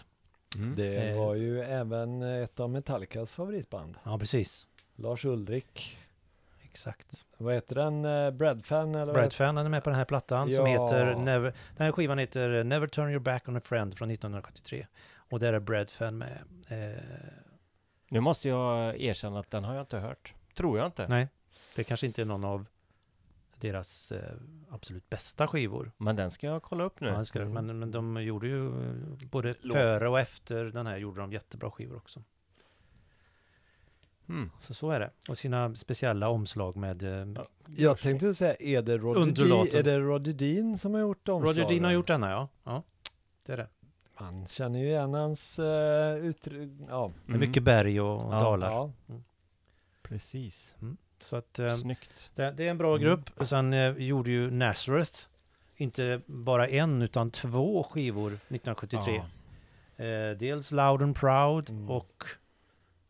Det 0.76 0.96
Eh. 1.10 1.18
var 1.18 1.34
ju 1.34 1.60
även 1.62 2.22
ett 2.22 2.60
av 2.60 2.70
Metallicas 2.70 3.32
favoritband. 3.32 3.94
Ja, 4.04 4.18
precis. 4.18 4.66
Lars 4.96 5.24
Ulrik. 5.24 5.98
Exakt. 6.78 7.26
Vad 7.38 7.54
heter 7.54 7.74
den? 7.74 8.04
Eh, 8.04 8.30
Breadfan 8.30 8.94
eller? 8.94 9.04
vad 9.04 9.14
Brad 9.14 9.24
heter- 9.24 9.36
Fan 9.36 9.56
han 9.56 9.66
är 9.66 9.70
med 9.70 9.84
på 9.84 9.90
den 9.90 9.98
här 9.98 10.04
plattan 10.04 10.52
som 10.52 10.66
Ja. 10.66 10.82
heter 10.84 11.14
Never, 11.16 11.52
Den 11.76 11.84
här 11.86 11.92
skivan 11.92 12.18
heter 12.18 12.64
Never 12.64 12.86
Turn 12.86 13.10
Your 13.10 13.20
Back 13.20 13.48
On 13.48 13.56
A 13.56 13.60
Friend 13.64 13.98
från 13.98 14.08
1973. 14.10 14.86
Och 15.30 15.40
där 15.40 15.52
är 15.52 15.60
Brad 15.60 15.90
Fan 15.90 16.18
med. 16.18 16.38
Eh, 16.68 17.02
Nu 18.08 18.20
måste 18.20 18.48
jag 18.48 19.00
erkänna 19.00 19.40
att 19.40 19.50
den 19.50 19.64
har 19.64 19.74
jag 19.74 19.82
inte 19.82 19.98
hört. 19.98 20.34
Tror 20.54 20.78
jag 20.78 20.86
inte. 20.86 21.06
nej, 21.08 21.28
det 21.76 21.84
kanske 21.84 22.06
inte 22.06 22.20
är 22.22 22.26
någon 22.26 22.44
av 22.44 22.66
deras 23.60 24.12
eh, 24.12 24.32
absolut 24.70 25.10
bästa 25.10 25.46
skivor. 25.48 25.92
Men 25.96 26.16
den 26.16 26.30
ska 26.30 26.46
jag 26.46 26.62
kolla 26.62 26.84
upp 26.84 27.00
nu. 27.00 27.08
Ja, 27.08 27.24
ska, 27.24 27.44
men, 27.44 27.78
men 27.78 27.90
de 27.90 28.22
gjorde 28.22 28.46
ju 28.46 28.66
eh, 28.68 28.92
både 29.30 29.54
Låt. 29.62 29.76
före 29.76 30.08
och 30.08 30.20
efter 30.20 30.64
den 30.64 30.86
här 30.86 30.96
gjorde 30.96 31.20
de 31.20 31.32
jättebra 31.32 31.70
skivor 31.70 31.96
också. 31.96 32.22
Mm. 34.28 34.50
Så 34.60 34.74
så 34.74 34.90
är 34.90 35.00
det. 35.00 35.10
Och 35.28 35.38
sina 35.38 35.74
speciella 35.74 36.28
omslag 36.28 36.76
med... 36.76 37.02
Eh, 37.36 37.42
Jag 37.76 37.98
tänkte 37.98 38.34
säga, 38.34 38.54
är 38.60 38.82
det. 38.82 38.98
Dean, 38.98 39.66
är 39.74 39.82
det 39.82 39.98
Roddy 39.98 40.32
Dean 40.32 40.78
som 40.78 40.94
har 40.94 41.00
gjort 41.00 41.28
omslagen? 41.28 41.56
Roger 41.62 41.68
Dean 41.74 41.84
har 41.84 41.92
gjort 41.92 42.06
denna 42.06 42.30
ja. 42.30 42.48
Ja, 42.64 42.82
det 43.46 43.52
är 43.52 43.56
det. 43.56 43.68
Man 44.20 44.46
känner 44.46 44.78
ju 44.78 44.86
igen 44.86 45.14
hans 45.14 45.58
uh, 45.58 45.66
uttryck. 46.26 46.70
Ja. 46.88 47.10
Det 47.26 47.32
är 47.32 47.38
mycket 47.38 47.62
berg 47.62 48.00
och, 48.00 48.26
och 48.26 48.34
Ja, 48.34 48.40
dalar. 48.40 48.70
ja. 48.72 48.90
Precis. 50.02 50.74
Så 51.20 51.36
att 51.36 51.58
eh, 51.58 51.74
Snyggt. 51.76 52.30
det, 52.34 52.50
det 52.56 52.66
är 52.66 52.70
en 52.70 52.78
bra 52.78 52.90
Mm. 52.96 53.02
grupp. 53.02 53.30
Och 53.36 53.48
sen 53.48 53.72
eh, 53.72 53.96
gjorde 53.96 54.30
ju 54.30 54.50
Nazareth 54.50 55.20
inte 55.76 56.20
bara 56.26 56.68
en 56.68 57.02
utan 57.02 57.30
två 57.30 57.82
skivor 57.82 58.28
1973. 58.32 59.22
Ja. 59.96 60.04
Eh, 60.04 60.36
dels 60.36 60.70
Loud 60.70 61.02
and 61.02 61.16
Proud 61.16 61.70
Mm. 61.70 61.90
och 61.90 62.24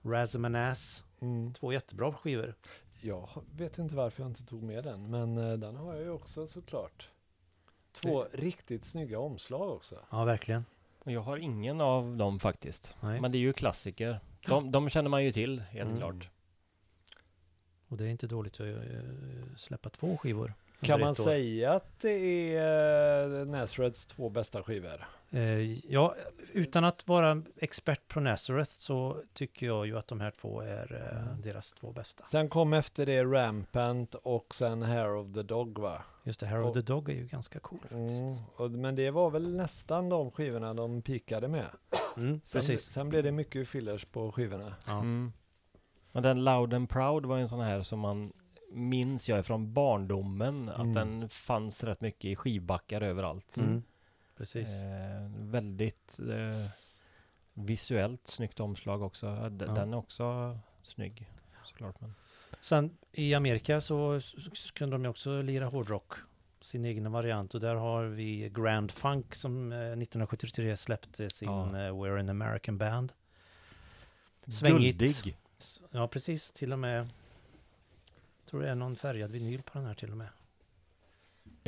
Razzamanas. 0.02 1.04
Mm. 1.20 1.52
Två 1.54 1.72
jättebra 1.72 2.12
skivor. 2.12 2.54
Jag 3.00 3.28
vet 3.56 3.78
inte 3.78 3.94
varför 3.94 4.22
jag 4.22 4.30
inte 4.30 4.44
tog 4.46 4.62
med 4.62 4.84
den, 4.84 5.10
men 5.10 5.38
eh, 5.38 5.52
den 5.58 5.76
har 5.76 5.94
jag 5.94 6.02
ju 6.02 6.10
också 6.10 6.46
såklart. 6.46 7.08
Två 7.92 8.26
riktigt 8.32 8.84
snygga 8.84 9.18
omslag 9.18 9.70
också. 9.70 9.98
Ja, 10.10 10.24
verkligen. 10.24 10.64
Och 10.98 11.12
jag 11.12 11.20
har 11.20 11.36
ingen 11.36 11.80
av 11.80 12.16
dem 12.16 12.40
faktiskt. 12.40 12.94
Nej. 13.00 13.20
Men 13.20 13.32
det 13.32 13.38
är 13.38 13.40
ju 13.40 13.52
klassiker. 13.52 14.20
De, 14.46 14.70
de 14.70 14.88
känner 14.88 15.10
man 15.10 15.24
ju 15.24 15.32
till, 15.32 15.60
helt 15.60 15.90
Mm. 15.90 15.98
klart. 15.98 16.30
Och 17.88 17.96
det 17.96 18.04
är 18.04 18.08
inte 18.08 18.26
dåligt 18.26 18.54
att 18.54 18.60
eh, 18.60 19.56
släppa 19.56 19.88
två 19.88 20.16
skivor. 20.16 20.54
Kan 20.80 21.00
man 21.00 21.14
säga 21.14 21.72
att 21.72 22.00
det 22.00 22.56
är 22.56 23.28
uh, 23.28 23.46
Nazareths 23.46 24.06
två 24.06 24.28
bästa 24.28 24.62
skivor? 24.62 25.08
Eh, 25.30 25.92
ja, 25.92 26.14
utan 26.52 26.84
att 26.84 27.08
vara 27.08 27.42
expert 27.56 28.08
på 28.08 28.20
Nazareth 28.20 28.70
så 28.70 29.22
tycker 29.34 29.66
jag 29.66 29.86
ju 29.86 29.98
att 29.98 30.08
de 30.08 30.20
här 30.20 30.30
två 30.30 30.60
är 30.60 30.94
eh, 31.12 31.22
Mm. 31.28 31.40
deras 31.42 31.72
två 31.72 31.92
bästa. 31.92 32.24
Sen 32.24 32.48
kom 32.48 32.72
efter 32.72 33.06
det 33.06 33.24
Rampant 33.24 34.14
och 34.14 34.54
sen 34.54 34.82
Hair 34.82 35.14
of 35.14 35.34
the 35.34 35.42
Dog 35.42 35.78
va? 35.78 36.02
Just 36.24 36.40
det, 36.40 36.46
Hair 36.46 36.60
of 36.62 36.68
Och- 36.68 36.74
the 36.74 36.80
Dog 36.80 37.08
är 37.10 37.14
ju 37.14 37.26
ganska 37.26 37.58
cool 37.60 37.78
faktiskt. 37.80 38.22
Mm. 38.22 38.34
Och, 38.56 38.70
men 38.70 38.94
det 38.94 39.10
var 39.10 39.30
väl 39.30 39.56
nästan 39.56 40.08
de 40.08 40.30
skivorna 40.30 40.74
de 40.74 41.02
pikade 41.02 41.48
med. 41.48 41.66
Mm, 42.16 42.40
Sen, 42.44 42.58
precis. 42.60 42.82
sen 42.82 43.08
blev 43.08 43.22
det 43.22 43.32
mycket 43.32 43.68
fillers 43.68 44.04
på 44.04 44.32
skivorna. 44.32 44.74
Ja. 44.86 44.92
Mm. 44.98 45.32
Och 46.12 46.22
den 46.22 46.44
Loud 46.44 46.74
and 46.74 46.88
Proud 46.90 47.26
var 47.26 47.38
en 47.38 47.48
sån 47.48 47.60
här 47.60 47.82
som 47.82 48.00
man 48.00 48.32
minns 48.72 49.28
jag 49.28 49.46
från 49.46 49.72
barndomen. 49.72 50.68
Mm. 50.68 50.80
Att 50.88 50.94
den 50.94 51.28
fanns 51.28 51.84
rätt 51.84 52.00
mycket 52.00 52.24
i 52.24 52.36
skivbackar 52.36 53.00
överallt. 53.00 53.56
Precis. 54.38 54.68
Eh, 54.82 55.30
väldigt 55.38 56.18
eh, 56.18 56.70
visuellt 57.54 58.26
snyggt 58.26 58.60
omslag 58.60 59.02
också. 59.02 59.48
D- 59.48 59.64
Ja. 59.68 59.74
Den 59.74 59.92
är 59.92 59.96
också 59.96 60.58
snygg 60.82 61.30
såklart. 61.64 62.00
Men. 62.00 62.14
Sen 62.60 62.96
i 63.12 63.34
Amerika 63.34 63.80
så 63.80 64.12
s- 64.14 64.34
s- 64.52 64.70
kunde 64.70 64.94
de 64.94 65.02
ju 65.04 65.10
också 65.10 65.42
lira 65.42 65.66
hårdrock. 65.66 66.12
Sin 66.60 66.84
egen 66.84 67.12
variant 67.12 67.54
och 67.54 67.60
där 67.60 67.74
har 67.74 68.04
vi 68.04 68.48
Grand 68.54 68.90
Funk 68.90 69.34
som 69.34 69.72
eh, 69.72 69.78
1973 69.78 70.76
släppte 70.76 71.30
sin 71.30 71.48
Ja. 71.48 71.66
eh, 71.66 71.72
We're 71.94 72.20
an 72.20 72.28
American 72.28 72.78
Band. 72.78 73.12
Svängigt. 74.46 74.98
Guldig. 74.98 75.36
Ja 75.90 76.08
precis, 76.08 76.50
till 76.52 76.72
och 76.72 76.78
med 76.78 77.08
tror 78.50 78.60
det 78.62 78.70
är 78.70 78.74
någon 78.74 78.96
färgad 78.96 79.30
vinyl 79.32 79.62
på 79.62 79.78
den 79.78 79.86
här 79.86 79.94
till 79.94 80.10
och 80.10 80.16
med. 80.16 80.28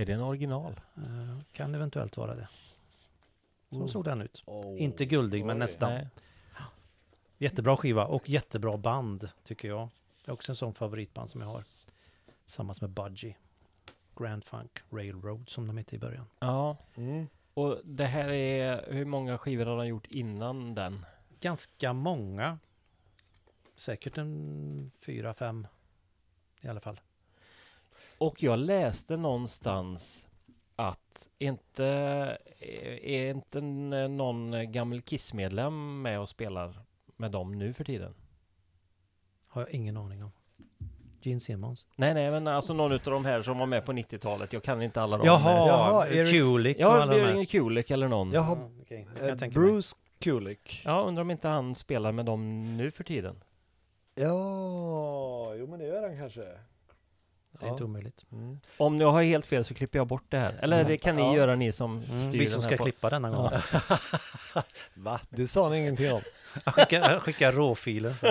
Är 0.01 0.07
det 0.07 0.13
en 0.13 0.21
original? 0.21 0.81
Eh, 0.97 1.39
kan 1.53 1.75
eventuellt 1.75 2.17
vara 2.17 2.35
det. 2.35 2.49
Så 3.71 3.81
Oh. 3.81 3.87
såg 3.87 4.05
den 4.05 4.21
ut. 4.23 4.43
Oh. 4.47 4.83
Inte 4.83 5.07
guldig 5.07 5.45
men 5.45 5.59
nästan. 5.59 5.93
Nej. 5.93 6.09
Jättebra 7.39 7.77
skiva 7.77 8.05
och 8.07 8.29
jättebra 8.29 8.77
band 8.77 9.29
tycker 9.45 9.69
jag. 9.69 9.89
Det 10.25 10.31
är 10.31 10.33
också 10.33 10.53
en 10.53 10.57
sån 10.57 10.75
favoritband 10.75 11.31
som 11.31 11.41
jag 11.41 11.49
har. 11.49 11.65
Tillsammans 12.45 12.81
med 12.81 12.91
Budgie. 12.91 13.37
Grand 14.19 14.45
Funk 14.45 14.79
Railroad 14.91 15.49
som 15.49 15.67
de 15.67 15.77
hette 15.77 15.97
i 15.97 15.99
början. 15.99 16.27
Ja, 16.39 16.77
Mm. 16.95 17.27
och 17.55 17.81
det 17.85 18.07
här 18.07 18.29
är, 18.29 18.93
hur 18.93 19.05
många 19.05 19.39
skivor 19.39 19.67
har 19.67 19.77
de 19.77 19.87
gjort 19.87 20.07
innan 20.07 20.75
den? 20.75 21.07
Ganska 21.41 21.93
många. 21.93 22.59
Säkert 23.77 24.19
en 24.19 24.91
fyra, 24.99 25.35
fem 25.35 25.67
i 26.61 26.69
alla 26.69 26.81
fall. 26.81 27.01
Och 28.21 28.43
jag 28.43 28.59
läste 28.59 29.17
någonstans 29.17 30.27
att 30.77 31.29
inte, 31.39 31.85
är 33.03 33.31
inte 33.31 33.61
någon 34.09 34.73
gammal 34.73 35.01
Kiss-medlem 35.03 36.03
med 36.03 36.21
och 36.21 36.29
spelar 36.29 36.75
med 37.17 37.31
dem 37.31 37.59
nu 37.59 37.73
för 37.73 37.85
tiden? 37.85 38.15
Har 39.49 39.61
jag 39.63 39.71
ingen 39.71 39.97
aning 39.97 40.25
om. 40.25 40.31
Gene 41.23 41.41
Simmons. 41.41 41.87
Nej, 41.97 42.15
nej, 42.15 42.31
men 42.31 42.47
alltså 42.49 42.75
någon 42.75 42.93
av 42.93 42.99
de 43.05 43.25
här 43.25 43.43
som 43.43 43.59
var 43.59 43.67
med 43.67 43.87
på 43.87 43.93
90-talet. 43.93 44.53
Jag 44.53 44.63
kan 44.63 44.83
inte 44.83 45.03
alla 45.03 45.17
dem. 45.17 45.27
Jaha, 45.27 45.67
Jaha, 45.67 46.07
Eric- 46.09 46.31
Kulik 46.31 46.77
och 46.77 46.83
Ja, 46.83 47.03
alla 47.03 47.15
de 47.15 47.21
här. 47.21 47.45
Kulik 47.45 47.91
eller 47.91 48.09
någon. 48.09 48.33
Jaha, 48.33 48.59
Ja, 48.89 49.07
jag 49.27 49.43
Eh. 49.43 49.49
Bruce 49.51 49.97
Kulick. 50.19 50.83
Ja, 50.85 51.01
undrar 51.03 51.23
om 51.23 51.31
inte 51.31 51.49
han 51.49 51.75
spelar 51.75 52.13
med 52.13 52.25
dem 52.27 52.77
nu 52.77 52.91
för 52.91 53.05
tiden. 53.05 53.37
Ja, 54.15 55.55
jo 55.55 55.67
men 55.67 55.79
det 55.79 55.87
gör 55.87 56.09
han 56.09 56.19
kanske. 56.19 56.59
Det 57.53 57.67
är 57.67 57.71
inte 57.71 57.85
omöjligt. 57.85 58.25
Mm. 58.33 58.61
Om 58.77 59.01
jag 59.01 59.11
har 59.13 59.23
helt 59.23 59.47
fel 59.47 59.65
så 59.65 59.75
klipper 59.75 59.99
jag 59.99 60.07
bort 60.07 60.25
det 60.29 60.39
här. 60.39 60.55
Eller 60.63 60.85
det 60.85 60.97
kan 60.97 61.17
ni 61.17 61.23
Ja. 61.23 61.37
göra 61.37 61.55
ni 61.57 61.73
som 61.73 62.03
Mm, 62.03 62.19
styr 62.19 62.39
vi 62.39 62.47
som 62.47 62.61
den 62.61 62.69
ska 62.69 62.77
på. 62.77 62.83
klippa 62.83 63.11
denna 63.11 63.31
gång. 63.31 63.51
Va? 64.95 65.21
Det 65.31 65.49
sa 65.49 65.65
han 65.65 65.75
ingenting 65.75 66.13
om. 66.13 66.21
Jag 66.65 66.75
skickar, 66.75 67.11
jag 67.13 67.23
skickar 67.23 67.53
råfiler. 67.53 68.13
Så. 68.13 68.27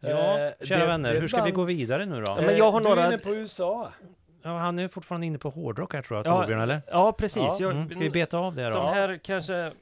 Ja, 0.00 0.52
kära 0.62 0.78
det- 0.80 0.86
vänner, 0.86 1.14
det 1.14 1.20
hur 1.20 1.28
ska 1.28 1.36
vi 1.36 1.50
band- 1.52 1.54
gå 1.54 1.64
vidare 1.64 2.06
nu 2.06 2.16
då? 2.20 2.32
Ja, 2.38 2.42
men 2.42 2.56
jag 2.56 2.72
har 2.72 2.80
Eh, 2.80 2.82
Du 2.84 2.88
några- 2.88 3.02
är 3.04 3.08
inne 3.08 3.18
på 3.18 3.34
USA. 3.34 3.92
Ja, 4.42 4.56
han 4.58 4.78
är 4.78 4.88
fortfarande 4.88 5.26
inne 5.26 5.38
på 5.38 5.50
hårdrock 5.50 5.94
här 5.94 6.02
tror 6.02 6.18
jag, 6.18 6.26
Ja, 6.26 6.40
Torbjörn, 6.40 6.60
eller? 6.60 6.82
Ja, 6.90 7.12
precis. 7.12 7.36
Ja, 7.42 7.56
Jag, 7.60 7.70
Mm, 7.72 7.90
ska 7.90 7.98
vi 7.98 8.10
beta 8.10 8.38
av 8.38 8.54
det 8.54 8.64
då? 8.68 8.70
de 8.76 8.88
här 8.88 9.20
kanske 9.24 9.72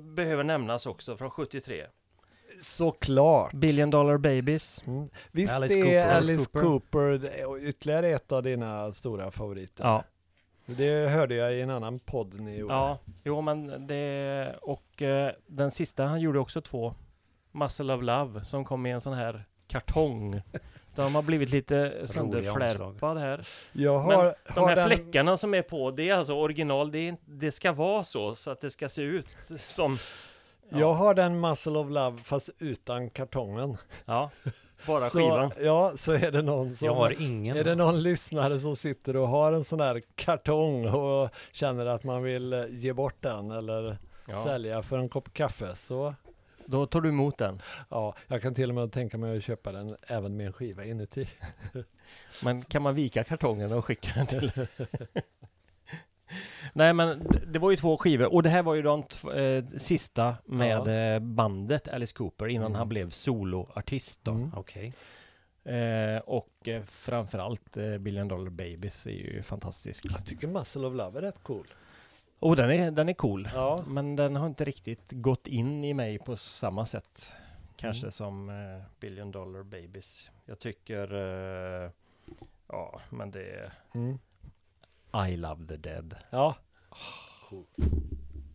behöver 0.00 0.44
nämnas 0.44 0.86
också 0.86 1.16
från 1.16 1.30
73. 1.30 1.86
Såklart. 2.60 3.52
Billion 3.52 3.90
Dollar 3.90 4.16
Babies. 4.18 4.82
Mm. 4.86 5.08
Visst 5.32 5.54
Alice 5.54 5.78
är 5.78 5.82
Cooper. 5.82 6.16
Alice 6.16 6.50
Cooper, 6.52 7.46
och 7.46 7.58
ytterligare 7.58 8.08
ett 8.08 8.32
av 8.32 8.42
dina 8.42 8.92
stora 8.92 9.30
favoriter? 9.30 9.84
Ja, 9.84 10.04
Det 10.66 11.08
hörde 11.08 11.34
jag 11.34 11.54
i 11.54 11.60
en 11.60 11.70
annan 11.70 11.98
podd 11.98 12.40
ni 12.40 12.56
gjorde. 12.58 12.74
ja, 12.74 12.98
jo 13.24 13.40
men 13.40 13.86
det 13.86 14.56
och 14.62 15.02
eh, 15.02 15.32
den 15.46 15.70
sista 15.70 16.04
han 16.04 16.20
gjorde 16.20 16.38
också 16.38 16.60
två. 16.60 16.94
Muscle 17.52 17.94
of 17.94 18.02
Love 18.02 18.44
som 18.44 18.64
kom 18.64 18.86
i 18.86 18.90
en 18.90 19.00
sån 19.00 19.12
här 19.14 19.44
kartong. 19.66 20.42
De 20.96 21.14
har 21.14 21.22
blivit 21.22 21.50
lite 21.50 22.06
sönderflärpad 22.06 23.18
här. 23.18 23.48
Jag 23.72 24.06
Men 24.08 24.16
har, 24.16 24.34
De 24.54 24.60
har 24.60 24.68
här 24.68 24.76
den, 24.76 24.86
fläckarna 24.86 25.36
som 25.36 25.54
är 25.54 25.62
på, 25.62 25.90
det 25.90 26.08
är 26.10 26.14
alltså 26.14 26.32
original. 26.34 26.92
Det, 26.92 27.08
är, 27.08 27.16
det 27.24 27.52
ska 27.52 27.72
vara 27.72 28.04
så, 28.04 28.34
så 28.34 28.50
att 28.50 28.60
det 28.60 28.70
ska 28.70 28.88
se 28.88 29.02
ut 29.02 29.26
som... 29.58 29.98
Ja, 30.68 30.78
Jag 30.78 30.94
har 30.94 31.14
den 31.14 31.40
Muscle 31.40 31.78
of 31.78 31.90
Love 31.90 32.18
fast 32.24 32.50
utan 32.58 33.10
kartongen. 33.10 33.76
ja 34.04 34.30
bara 34.86 35.00
så, 35.00 35.18
skivan. 35.18 35.50
Ja, 35.62 35.92
så 35.96 36.12
är 36.12 36.32
det 36.32 36.42
någon 36.42 36.74
som... 36.74 36.86
Jag 36.86 36.94
har 36.94 37.22
ingen. 37.22 37.56
Är 37.56 37.64
det 37.64 37.74
någon 37.74 38.02
lyssnare 38.02 38.58
som 38.58 38.76
sitter 38.76 39.16
och 39.16 39.28
har 39.28 39.52
en 39.52 39.64
sån 39.64 39.78
där 39.78 40.02
kartong 40.14 40.88
och 40.88 41.30
känner 41.52 41.86
att 41.86 42.04
man 42.04 42.22
vill 42.22 42.52
eh, 42.52 42.64
ge 42.70 42.92
bort 42.92 43.16
den 43.20 43.50
eller 43.50 43.98
Ja. 44.28 44.44
sälja 44.44 44.82
för 44.82 44.98
en 44.98 45.08
kopp 45.08 45.34
kaffe 45.34 45.74
så 45.74 46.14
Då 46.66 46.86
tar 46.86 47.00
du 47.00 47.08
emot 47.08 47.38
den. 47.38 47.62
Ja, 47.88 48.14
jag 48.26 48.42
kan 48.42 48.54
till 48.54 48.68
och 48.68 48.74
med 48.74 48.92
tänka 48.92 49.18
mig 49.18 49.36
att 49.36 49.42
köpa 49.44 49.72
den 49.72 49.96
även 50.02 50.36
med 50.36 50.46
en 50.46 50.52
skiva 50.52 50.84
inuti. 50.84 51.28
Men 52.42 52.62
kan 52.62 52.82
man 52.82 52.94
vika 52.94 53.24
kartongen 53.24 53.72
och 53.72 53.84
skicka 53.84 54.10
den 54.14 54.26
till? 54.26 54.52
Nej 56.72 56.92
men 56.92 57.26
det 57.46 57.58
var 57.58 57.70
ju 57.70 57.76
två 57.76 57.96
skivor 57.98 58.32
och 58.34 58.42
det 58.42 58.48
här 58.50 58.62
var 58.62 58.74
ju 58.74 58.82
de 58.82 59.04
eh, 59.34 59.64
sista 59.78 60.36
med 60.44 61.14
eh, 61.14 61.20
bandet 61.20 61.88
Alice 61.88 62.14
Cooper 62.14 62.46
innan 62.48 62.66
Mm. 62.66 62.78
han 62.78 62.88
blev 62.88 63.10
soloartist 63.10 64.20
då. 64.22 64.30
Mm. 64.32 64.50
Okej. 64.56 64.92
Eh, 65.64 66.18
och 66.18 66.68
eh, 66.68 66.82
framförallt 66.82 67.76
eh, 67.76 67.98
Billion 67.98 68.28
Dollar 68.28 68.50
Babies 68.50 69.06
är 69.06 69.10
ju 69.10 69.42
fantastisk. 69.42 70.04
Jag 70.10 70.26
tycker 70.26 70.48
Muscle 70.48 70.86
of 70.86 70.94
Love 70.94 71.18
är 71.18 71.22
rätt 71.22 71.42
cool. 71.42 71.66
Och 72.38 72.56
den 72.56 72.70
är, 72.70 72.90
den 72.90 73.08
är 73.08 73.12
cool. 73.12 73.48
Ja. 73.54 73.84
Men 73.86 74.16
den 74.16 74.36
har 74.36 74.46
inte 74.46 74.64
riktigt 74.64 75.12
gått 75.12 75.46
in 75.46 75.84
i 75.84 75.94
mig 75.94 76.18
på 76.18 76.36
samma 76.36 76.86
sätt. 76.86 77.32
Kanske 77.76 78.04
Mm. 78.06 78.12
som 78.12 78.48
eh, 78.48 78.82
Billion 79.00 79.30
Dollar 79.30 79.62
Babies. 79.62 80.30
Jag 80.44 80.58
tycker, 80.58 81.14
eh, 81.84 81.90
ja 82.68 83.00
men 83.10 83.30
det 83.30 83.42
är 83.50 83.72
Mm. 83.94 84.18
I 85.14 85.36
Love 85.36 85.66
the 85.66 85.76
Dead. 85.76 86.16
Ja. 86.30 86.56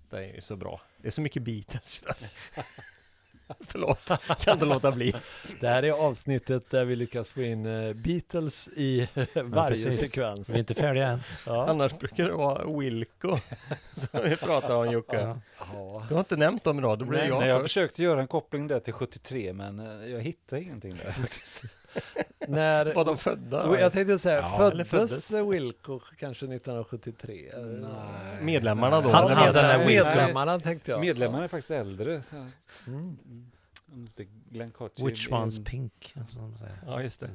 Det 0.09 0.17
är 0.17 0.33
ju 0.35 0.41
så 0.41 0.55
bra. 0.55 0.81
Det 0.97 1.07
är 1.07 1.11
så 1.11 1.21
mycket 1.21 1.43
Beatles. 1.43 2.03
Förlåt, 3.59 4.11
kan 4.39 4.53
inte 4.53 4.65
låta 4.65 4.91
bli. 4.91 5.13
Det 5.59 5.67
här 5.67 5.83
är 5.83 5.91
avsnittet 5.91 6.69
där 6.69 6.85
vi 6.85 6.95
lyckas 6.95 7.31
få 7.31 7.41
in 7.41 7.65
eh, 7.65 7.93
Beatles 7.93 8.67
i 8.67 9.07
varje 9.35 9.69
precis. 9.85 9.99
sekvens. 9.99 10.49
Vi 10.49 10.53
är 10.53 10.59
inte 10.59 10.73
färdiga 10.73 11.07
än. 11.07 11.19
Ja. 11.45 11.69
Annars 11.69 11.99
brukar 11.99 12.25
det 12.25 12.31
vara 12.31 12.79
Wilco 12.79 13.37
som 13.93 14.23
vi 14.23 14.35
pratar 14.35 14.75
om 14.75 14.91
Jocke. 14.91 15.19
Ja. 15.19 15.39
Ja. 15.73 16.05
Du 16.07 16.13
har 16.13 16.19
inte 16.19 16.35
nämnt 16.35 16.63
dem 16.63 16.79
idag, 16.79 16.99
då 16.99 17.05
blir 17.05 17.19
Nej, 17.19 17.29
jag 17.29 17.47
jag 17.47 17.61
försökte 17.61 18.03
göra 18.03 18.21
en 18.21 18.27
koppling 18.27 18.67
där 18.67 18.79
till 18.79 18.93
73 18.93 19.53
men 19.53 19.79
eh, 19.79 20.09
jag 20.11 20.21
hittade 20.21 20.61
ingenting 20.61 20.95
där 21.03 21.11
faktiskt. 21.11 21.63
När, 22.47 22.93
Var 22.93 23.05
de 23.05 23.17
födda? 23.17 23.79
Jag 23.79 23.91
tänkte 23.91 24.19
säga, 24.19 24.37
Ja, 24.39 24.57
föddes 24.57 24.89
föddes. 24.89 25.31
Wilco 25.33 25.99
kanske 25.99 26.45
1973? 26.45 27.51
Nej. 27.55 27.89
Medlemmarna 28.41 29.01
då? 29.01 29.09
Han- 29.09 29.31
han- 29.31 29.53
Wilco. 29.79 29.85
medlemmarna 29.85 30.59
tänkte 30.59 30.91
jag. 30.91 31.01
Medlemmarna 31.01 31.43
är 31.43 31.47
faktiskt 31.47 31.71
äldre. 31.71 32.21
Mm. 32.87 33.17
mm, 33.27 34.07
Glenn 34.49 34.71
Carty 34.71 35.05
Which 35.05 35.29
one's 35.29 35.65
pink? 35.65 36.15
som 36.29 36.41
de 36.41 36.57
säger. 36.57 36.79
Ja, 36.85 37.01
just 37.01 37.19
det. 37.19 37.29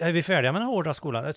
Är 0.00 0.12
vi 0.12 0.22
färdiga 0.22 0.52
med 0.52 0.60
den 0.62 0.68
hårda 0.68 0.94
skolan? 0.94 1.32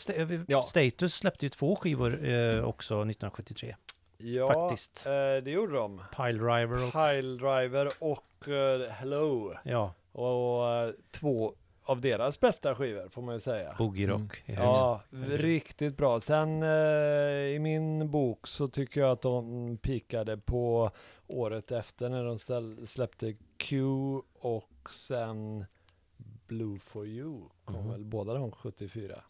Ja. 0.47 0.63
Status 0.63 1.15
släppte 1.15 1.45
ju 1.45 1.49
två 1.49 1.75
skivor 1.75 2.25
eh, 2.29 2.63
också 2.63 2.93
1973. 2.93 3.75
Ja, 4.17 4.53
Faktiskt. 4.53 5.05
eh, 5.05 5.11
det 5.43 5.51
gjorde 5.51 5.73
de. 5.73 6.01
Pile 6.17 6.31
Driver 6.43 6.83
och... 6.87 6.93
Pile 6.93 7.37
Driver 7.37 7.89
och 7.99 8.47
eh, 8.47 8.89
Hello. 8.91 9.53
Ja, 9.63 9.93
Och 10.19 10.67
eh, 10.75 10.91
två 11.11 11.53
av 11.83 12.01
deras 12.01 12.39
bästa 12.39 12.75
skivor 12.75 13.09
får 13.09 13.21
man 13.21 13.33
ju 13.35 13.39
säga. 13.41 13.75
Boogie 13.77 14.07
Rock. 14.07 14.41
högst. 14.45 14.59
Ja, 14.63 15.01
riktigt 15.21 15.97
bra. 15.97 16.19
Sen 16.19 16.63
eh, 16.63 16.69
i 17.55 17.57
min 17.61 18.11
bok 18.11 18.47
så 18.47 18.67
tycker 18.67 19.01
jag 19.01 19.11
att 19.11 19.21
de 19.21 19.77
pikade 19.77 20.37
på 20.37 20.91
året 21.27 21.71
efter 21.71 22.09
när 22.09 22.23
de 22.23 22.37
ställ, 22.39 22.87
släppte 22.87 23.35
Q 23.57 23.83
och 24.39 24.89
sen 24.91 25.65
Blue 26.47 26.79
for 26.79 27.07
you. 27.07 27.41
Kom 27.65 27.75
Mhm. 27.81 27.89
väl 27.91 28.03
båda 28.05 28.33
de 28.33 28.51
74. 28.51 29.21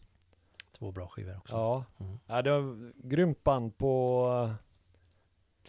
Två 0.78 0.90
bra 0.92 1.08
skivor 1.08 1.36
också. 1.36 1.54
Ja, 1.56 1.84
Mm. 2.00 2.16
ja 2.26 2.42
det 2.42 2.50
var 2.50 2.92
grymt 3.08 3.44
band 3.44 3.78
på 3.78 4.50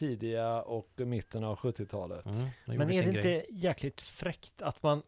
tidiga 0.05 0.61
och 0.61 0.89
mitten 0.95 1.43
av 1.43 1.57
70-talet. 1.57 2.25
Mm, 2.25 2.47
Men 2.65 2.81
är 2.81 2.85
det 2.85 2.93
grej. 2.93 3.15
inte 3.15 3.45
jäkligt 3.53 4.01
fräckt 4.01 4.61
att 4.61 4.83
man 4.83 5.03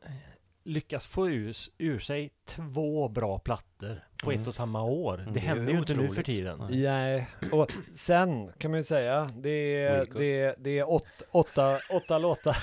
lyckas 0.63 1.05
få 1.05 1.29
ur, 1.29 1.55
ur 1.77 1.99
sig 1.99 2.29
två 2.45 3.07
bra 3.09 3.39
plattor 3.39 4.03
på 4.23 4.31
Mm. 4.31 4.41
ett 4.41 4.47
och 4.47 4.55
samma 4.55 4.83
år? 4.83 5.21
Mm, 5.21 5.33
det 5.33 5.39
händer 5.39 5.73
ju 5.73 5.79
inte 5.79 5.93
nu 5.95 5.97
för 6.01 6.07
otroligt. 6.09 6.25
tiden. 6.25 6.57
Nej. 6.69 6.81
Nej, 6.81 7.27
och 7.51 7.71
sen 7.95 8.51
kan 8.57 8.71
man 8.71 8.79
ju 8.79 8.83
säga, 8.83 9.29
det 9.37 9.49
är, 9.75 9.99
Wilco. 9.99 10.19
det 10.19 10.41
är, 10.41 10.55
det 10.57 10.79
är 10.79 10.89
åt, 10.89 11.07
åtta, 11.31 11.77
åtta 11.95 12.17
låtar. 12.17 12.57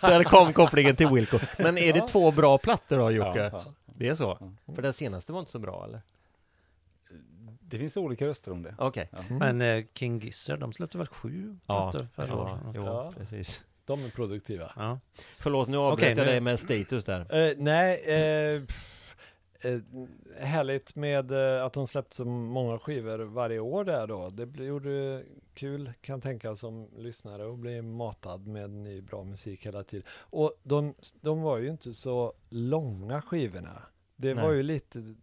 Där 0.08 0.24
kom 0.24 0.52
kopplingen 0.52 0.96
till 0.96 1.08
Wilco. 1.08 1.38
Men 1.58 1.78
är 1.78 1.92
det 1.92 1.98
Ja. 1.98 2.08
två 2.08 2.30
bra 2.30 2.58
plattor 2.58 2.98
då 2.98 3.10
Jocke? 3.10 3.50
Ja, 3.52 3.64
Det 3.86 4.08
är 4.08 4.14
så? 4.14 4.38
ja. 4.66 4.74
För 4.74 4.82
den 4.82 4.92
senaste 4.92 5.32
var 5.32 5.40
inte 5.40 5.52
så 5.52 5.58
bra 5.58 5.84
eller? 5.88 6.00
Det 7.74 7.78
finns 7.78 7.96
olika 7.96 8.26
röster 8.26 8.52
om 8.52 8.62
det. 8.62 8.74
Okej. 8.78 9.10
Men 9.28 9.60
eh, 9.60 9.84
King 9.94 10.18
Gizzard, 10.18 10.58
de 10.60 10.72
släppte 10.72 10.98
väl 10.98 11.06
sju 11.06 11.56
Ja, 11.66 11.90
plattor 11.90 12.08
förra 12.14 12.36
året? 12.42 12.60
Ja. 12.74 13.12
precis. 13.16 13.62
De 13.84 14.04
är 14.04 14.10
produktiva. 14.10 14.72
Ja. 14.76 15.00
Förlåt, 15.38 15.68
nu 15.68 15.76
avbröt 15.76 15.98
Okej, 15.98 16.08
jag 16.08 16.18
nu- 16.18 16.24
dig 16.24 16.40
med 16.40 16.60
status 16.60 17.04
där. 17.04 17.20
Eh, 17.20 17.54
nej, 17.58 17.96
pff, 18.66 19.64
eh, 19.64 19.78
härligt 20.40 20.96
med 20.96 21.32
att 21.32 21.72
de 21.72 21.86
släppte 21.86 22.16
så 22.16 22.24
många 22.24 22.78
skivor 22.78 23.18
varje 23.18 23.58
år 23.60 23.84
där 23.84 24.06
då. 24.06 24.30
Det 24.30 24.64
gjorde 24.64 25.24
kul 25.54 25.92
kan 26.00 26.20
tänka 26.20 26.56
som 26.56 26.88
lyssnare 26.96 27.44
och 27.46 27.58
bli 27.58 27.82
matad 27.82 28.46
med 28.46 28.70
ny 28.70 29.00
bra 29.00 29.24
musik 29.24 29.66
hela 29.66 29.82
tiden. 29.84 30.06
Och 30.12 30.52
de, 30.62 30.94
de 31.20 31.42
var 31.42 31.58
ju 31.58 31.68
inte 31.70 31.94
så 31.94 32.32
långa 32.48 33.22
skivorna. 33.22 33.82
Det 34.16 34.34
Nej. 34.34 34.44
var 34.44 34.52
ju 34.52 34.62
lite 34.62 35.14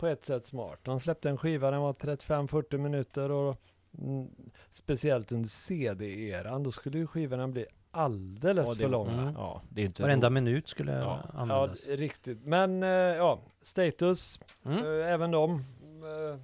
på 0.00 0.06
ett 0.06 0.24
sätt 0.24 0.46
smart. 0.46 0.78
De 0.82 1.00
släppte 1.00 1.30
en 1.30 1.36
skiva, 1.38 1.70
den 1.70 1.80
var 1.80 1.92
35-40 1.92 2.78
minuter 2.78 3.30
och 3.30 3.56
mm, 3.98 4.28
speciellt 4.72 5.32
under 5.32 5.48
CD-eran, 5.48 6.62
då 6.62 6.72
skulle 6.72 6.98
ju 6.98 7.06
skivorna 7.06 7.48
bli 7.48 7.66
alldeles 7.90 8.66
Ja, 8.68 8.74
det- 8.74 8.82
för 8.82 8.88
långa. 8.90 9.12
Mm. 9.22 9.34
Ja, 9.34 9.62
det 9.68 9.80
är 9.80 9.84
inte 9.84 10.02
Varenda 10.02 10.30
minut 10.30 10.68
skulle 10.68 10.92
Ja. 10.92 10.98
Ja, 11.32 11.38
användas. 11.40 11.84
d- 11.86 11.96
riktigt. 11.96 12.46
Men 12.46 12.82
eh, 12.82 12.88
ja, 12.88 13.40
Status, 13.62 14.40
Mm. 14.64 14.78
eh, 14.78 15.12
även 15.12 15.30
de 15.30 15.50
eh, 15.54 16.40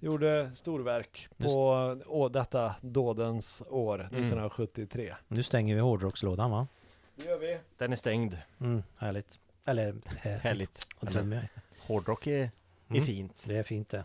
gjorde 0.00 0.50
storverk 0.54 1.28
Just- 1.36 1.54
på 1.54 1.96
å, 2.06 2.28
detta 2.28 2.74
dådens 2.80 3.62
år, 3.70 3.94
Mm. 4.00 4.06
1973. 4.24 5.14
Nu 5.28 5.42
stänger 5.42 5.74
vi 5.74 5.80
hårdrockslådan 5.80 6.50
va? 6.50 6.66
Det 7.14 7.24
gör 7.24 7.38
vi. 7.38 7.58
Den 7.78 7.92
är 7.92 7.96
stängd. 7.96 8.36
Mm, 8.60 8.82
härligt. 8.96 9.38
Eller 9.64 9.82
härligt. 10.06 10.42
Härligt. 10.44 10.86
Vad 11.00 11.14
Ja, 11.14 11.18
dum 11.18 11.28
men 11.28 11.38
jag 11.38 11.44
är. 11.44 11.50
Hårdrock 11.86 12.26
är, 12.26 12.50
är 12.98 13.02
Mm. 13.02 13.06
fint. 13.06 13.44
Det 13.48 13.56
är 13.56 13.62
fint 13.62 13.88
det. 13.88 14.04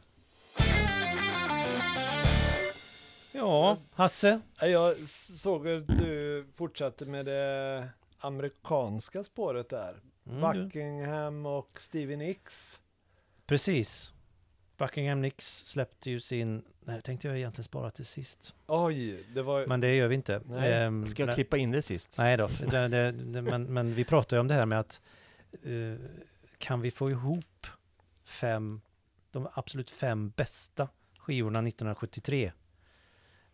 Ja, 3.32 3.78
Hasse. 3.94 4.40
Jag 4.62 4.98
såg 5.08 5.68
att 5.68 5.88
du 5.88 6.46
fortsatte 6.56 7.06
med 7.06 7.26
det 7.26 7.88
amerikanska 8.20 9.24
spåret 9.24 9.70
där. 9.70 9.96
Mm, 10.30 10.54
du. 10.54 10.64
Buckingham 10.64 11.46
och 11.46 11.70
Stevie 11.82 12.18
Nicks. 12.18 12.80
Precis. 13.46 14.12
Buckingham 14.78 15.22
Nicks 15.22 15.66
släppte 15.66 16.10
ju 16.10 16.20
sin... 16.20 16.64
Nej, 16.80 17.02
tänkte 17.02 17.28
jag 17.28 17.38
egentligen 17.38 17.64
spara 17.64 17.92
till 17.92 18.06
sist. 18.06 18.56
Oj, 18.68 19.24
det 19.34 19.42
var... 19.42 19.66
Men 19.68 19.80
det 19.82 19.96
gör 19.96 20.08
vi 20.08 20.16
inte. 20.16 20.42
Nej. 20.46 20.74
Ehm, 20.74 21.06
Ska 21.06 21.26
jag 21.26 21.36
klippa 21.36 21.58
in 21.58 21.72
det 21.72 21.82
sist? 21.82 22.16
Nej 22.18 22.38
då, 22.38 22.50
det, 22.70 22.88
det, 22.88 23.12
det, 23.12 23.42
men, 23.42 23.64
men 23.64 23.94
vi 23.94 24.04
pratar 24.06 24.38
ju 24.38 24.42
om 24.42 24.48
det 24.48 24.54
här 24.54 24.66
med 24.66 24.80
att 24.80 25.02
eh, 25.64 26.06
kan 26.58 26.82
vi 26.82 26.92
få 26.92 27.10
ihop 27.10 27.68
fem, 28.28 28.82
de 29.32 29.48
absolut 29.54 29.90
fem 29.90 30.30
bästa 30.30 30.90
skivorna 31.18 31.60
1973? 31.60 32.52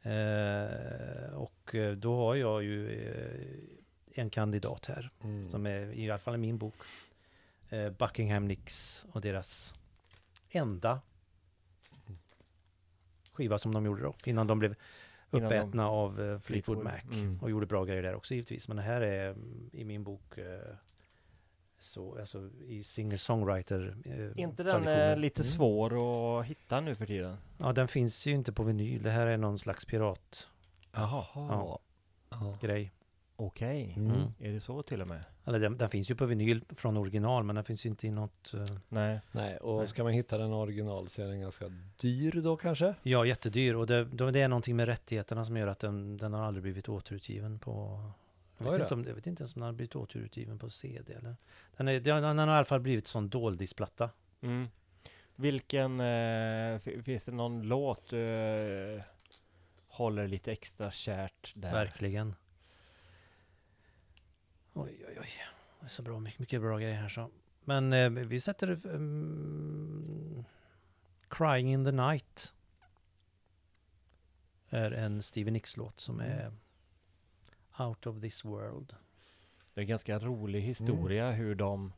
Eh, 0.01 1.33
och 1.33 1.75
eh, 1.75 1.91
då 1.95 2.15
har 2.17 2.35
jag 2.35 2.63
ju 2.63 2.89
eh, 2.91 4.19
en 4.21 4.29
kandidat 4.29 4.85
här 4.85 5.09
Mm. 5.23 5.49
som 5.49 5.65
är 5.65 5.91
i 5.93 6.09
alla 6.11 6.19
fall 6.19 6.35
i 6.35 6.37
min 6.37 6.57
bok. 6.57 6.75
Eh, 7.69 7.89
Buckingham 7.89 8.47
Nicks 8.47 9.05
och 9.11 9.21
deras 9.21 9.73
enda 10.49 11.01
skiva 13.31 13.57
som 13.57 13.73
de 13.73 13.85
gjorde 13.85 14.01
då, 14.03 14.15
innan 14.25 14.47
de 14.47 14.59
blev 14.59 14.75
Innan 15.31 15.49
de- 15.49 15.55
uppätna 15.57 15.87
av 15.89 16.09
eh, 16.21 16.39
Fleetwood 16.39 16.43
Fleetwood, 16.43 16.83
Mac. 16.83 16.99
mm. 17.21 17.39
Och 17.41 17.49
gjorde 17.49 17.65
bra 17.65 17.85
grejer 17.85 18.03
där 18.03 18.15
också 18.15 18.33
givetvis. 18.33 18.67
Men 18.67 18.77
det 18.77 18.83
här 18.83 19.01
är 19.01 19.29
mm, 19.29 19.69
i 19.73 19.83
min 19.85 20.03
bok 20.03 20.37
eh, 20.37 20.75
så, 21.83 22.19
alltså 22.19 22.49
i 22.67 22.83
singer-songwriter 22.83 23.95
eh, 24.05 24.43
inte 24.43 24.63
den 24.63 24.87
är 24.87 25.15
lite 25.15 25.41
Mm. 25.41 25.47
svår 25.51 25.91
att 26.39 26.45
hitta 26.45 26.79
nu 26.81 26.95
för 26.95 27.05
tiden? 27.05 27.37
Ja, 27.57 27.73
den 27.73 27.87
finns 27.87 28.25
ju 28.27 28.31
inte 28.31 28.51
på 28.53 28.63
vinyl. 28.63 29.03
Det 29.03 29.09
här 29.11 29.27
är 29.27 29.37
någon 29.37 29.59
slags 29.59 29.85
piratgrej. 29.85 30.49
Jaha. 30.91 31.25
Ja. 31.35 31.79
Ja. 32.29 32.57
Okej. 33.35 33.93
Mm. 33.97 34.11
Mm. 34.11 34.27
Är 34.39 34.51
det 34.51 34.59
så 34.59 34.83
till 34.83 35.01
och 35.01 35.07
med? 35.07 35.23
Eller 35.45 35.59
den, 35.59 35.77
den 35.77 35.89
finns 35.89 36.11
ju 36.11 36.15
på 36.15 36.25
vinyl 36.25 36.63
från 36.69 36.97
original, 36.97 37.43
men 37.43 37.55
den 37.55 37.63
finns 37.65 37.85
ju 37.85 37.89
inte 37.89 38.07
i 38.07 38.11
något... 38.11 38.53
eh, 38.53 38.63
Nej. 38.89 39.19
Nej, 39.31 39.57
och 39.57 39.77
Nej. 39.79 39.87
ska 39.87 40.03
man 40.03 40.13
hitta 40.13 40.37
den 40.37 40.53
original 40.53 41.09
så 41.09 41.21
är 41.21 41.25
den 41.27 41.39
ganska 41.41 41.65
dyr 41.97 42.41
då 42.43 42.57
kanske? 42.57 42.95
ja, 43.03 43.25
jättedyr. 43.25 43.73
Och 43.73 43.87
det, 43.87 44.05
då- 44.05 44.31
det 44.31 44.41
är 44.41 44.47
någonting 44.47 44.75
med 44.75 44.85
rättigheterna 44.85 45.45
som 45.45 45.57
gör 45.57 45.67
att 45.67 45.79
den, 45.79 46.17
den 46.17 46.33
har 46.33 46.43
aldrig 46.43 46.63
blivit 46.63 46.89
återutgiven 46.89 47.59
på... 47.59 47.99
Jag 48.57 48.71
vet, 48.71 48.81
inte 48.81 48.93
om, 48.93 49.05
jag 49.07 49.15
vet 49.15 49.27
inte 49.27 49.41
ens 49.41 49.55
om 49.55 49.59
den 49.59 49.65
har 49.65 49.73
blivit 49.73 49.95
återutgiven 49.95 50.59
på 50.59 50.69
CD 50.69 51.13
eller... 51.13 51.35
Den, 51.77 51.87
är, 51.87 51.99
den, 51.99 52.23
den 52.23 52.37
har 52.37 52.47
i 52.47 52.49
alla 52.51 52.65
fall 52.65 52.79
blivit 52.79 53.07
sån 53.07 53.29
doldisplatta. 53.29 54.09
Mm. 54.41 54.67
Vilken, 55.35 55.99
eh, 55.99 56.79
finns 56.79 57.25
det 57.25 57.31
någon 57.31 57.63
låt 57.63 58.09
du 58.09 58.95
eh, 58.95 59.03
håller 59.87 60.27
lite 60.27 60.51
extra 60.51 60.91
kärt 60.91 61.53
där? 61.55 61.71
Verkligen. 61.71 62.35
Oj, 64.73 65.05
oj, 65.07 65.17
oj. 65.21 65.29
Det 65.79 65.85
är 65.85 65.89
så 65.89 66.01
bra, 66.01 66.19
mycket, 66.19 66.39
mycket 66.39 66.61
bra 66.61 66.77
grejer 66.77 66.95
här 66.95 67.09
så. 67.09 67.29
Men 67.63 67.93
eh, 67.93 68.09
vi 68.09 68.39
sätter 68.39 68.85
um, 68.85 70.45
Crying 71.29 71.71
in 71.73 71.85
the 71.85 71.91
Night. 71.91 72.53
Är 74.69 74.91
en 74.91 75.21
Stevie 75.21 75.51
Nicks-låt 75.51 75.99
som 75.99 76.19
är 76.19 76.51
Out 77.79 78.07
of 78.07 78.21
this 78.21 78.45
world. 78.45 78.95
Det 79.73 79.79
är 79.79 79.83
en 79.83 79.87
ganska 79.87 80.19
rolig 80.19 80.61
historia 80.61 81.31
hur 81.31 81.55
de 81.55 81.93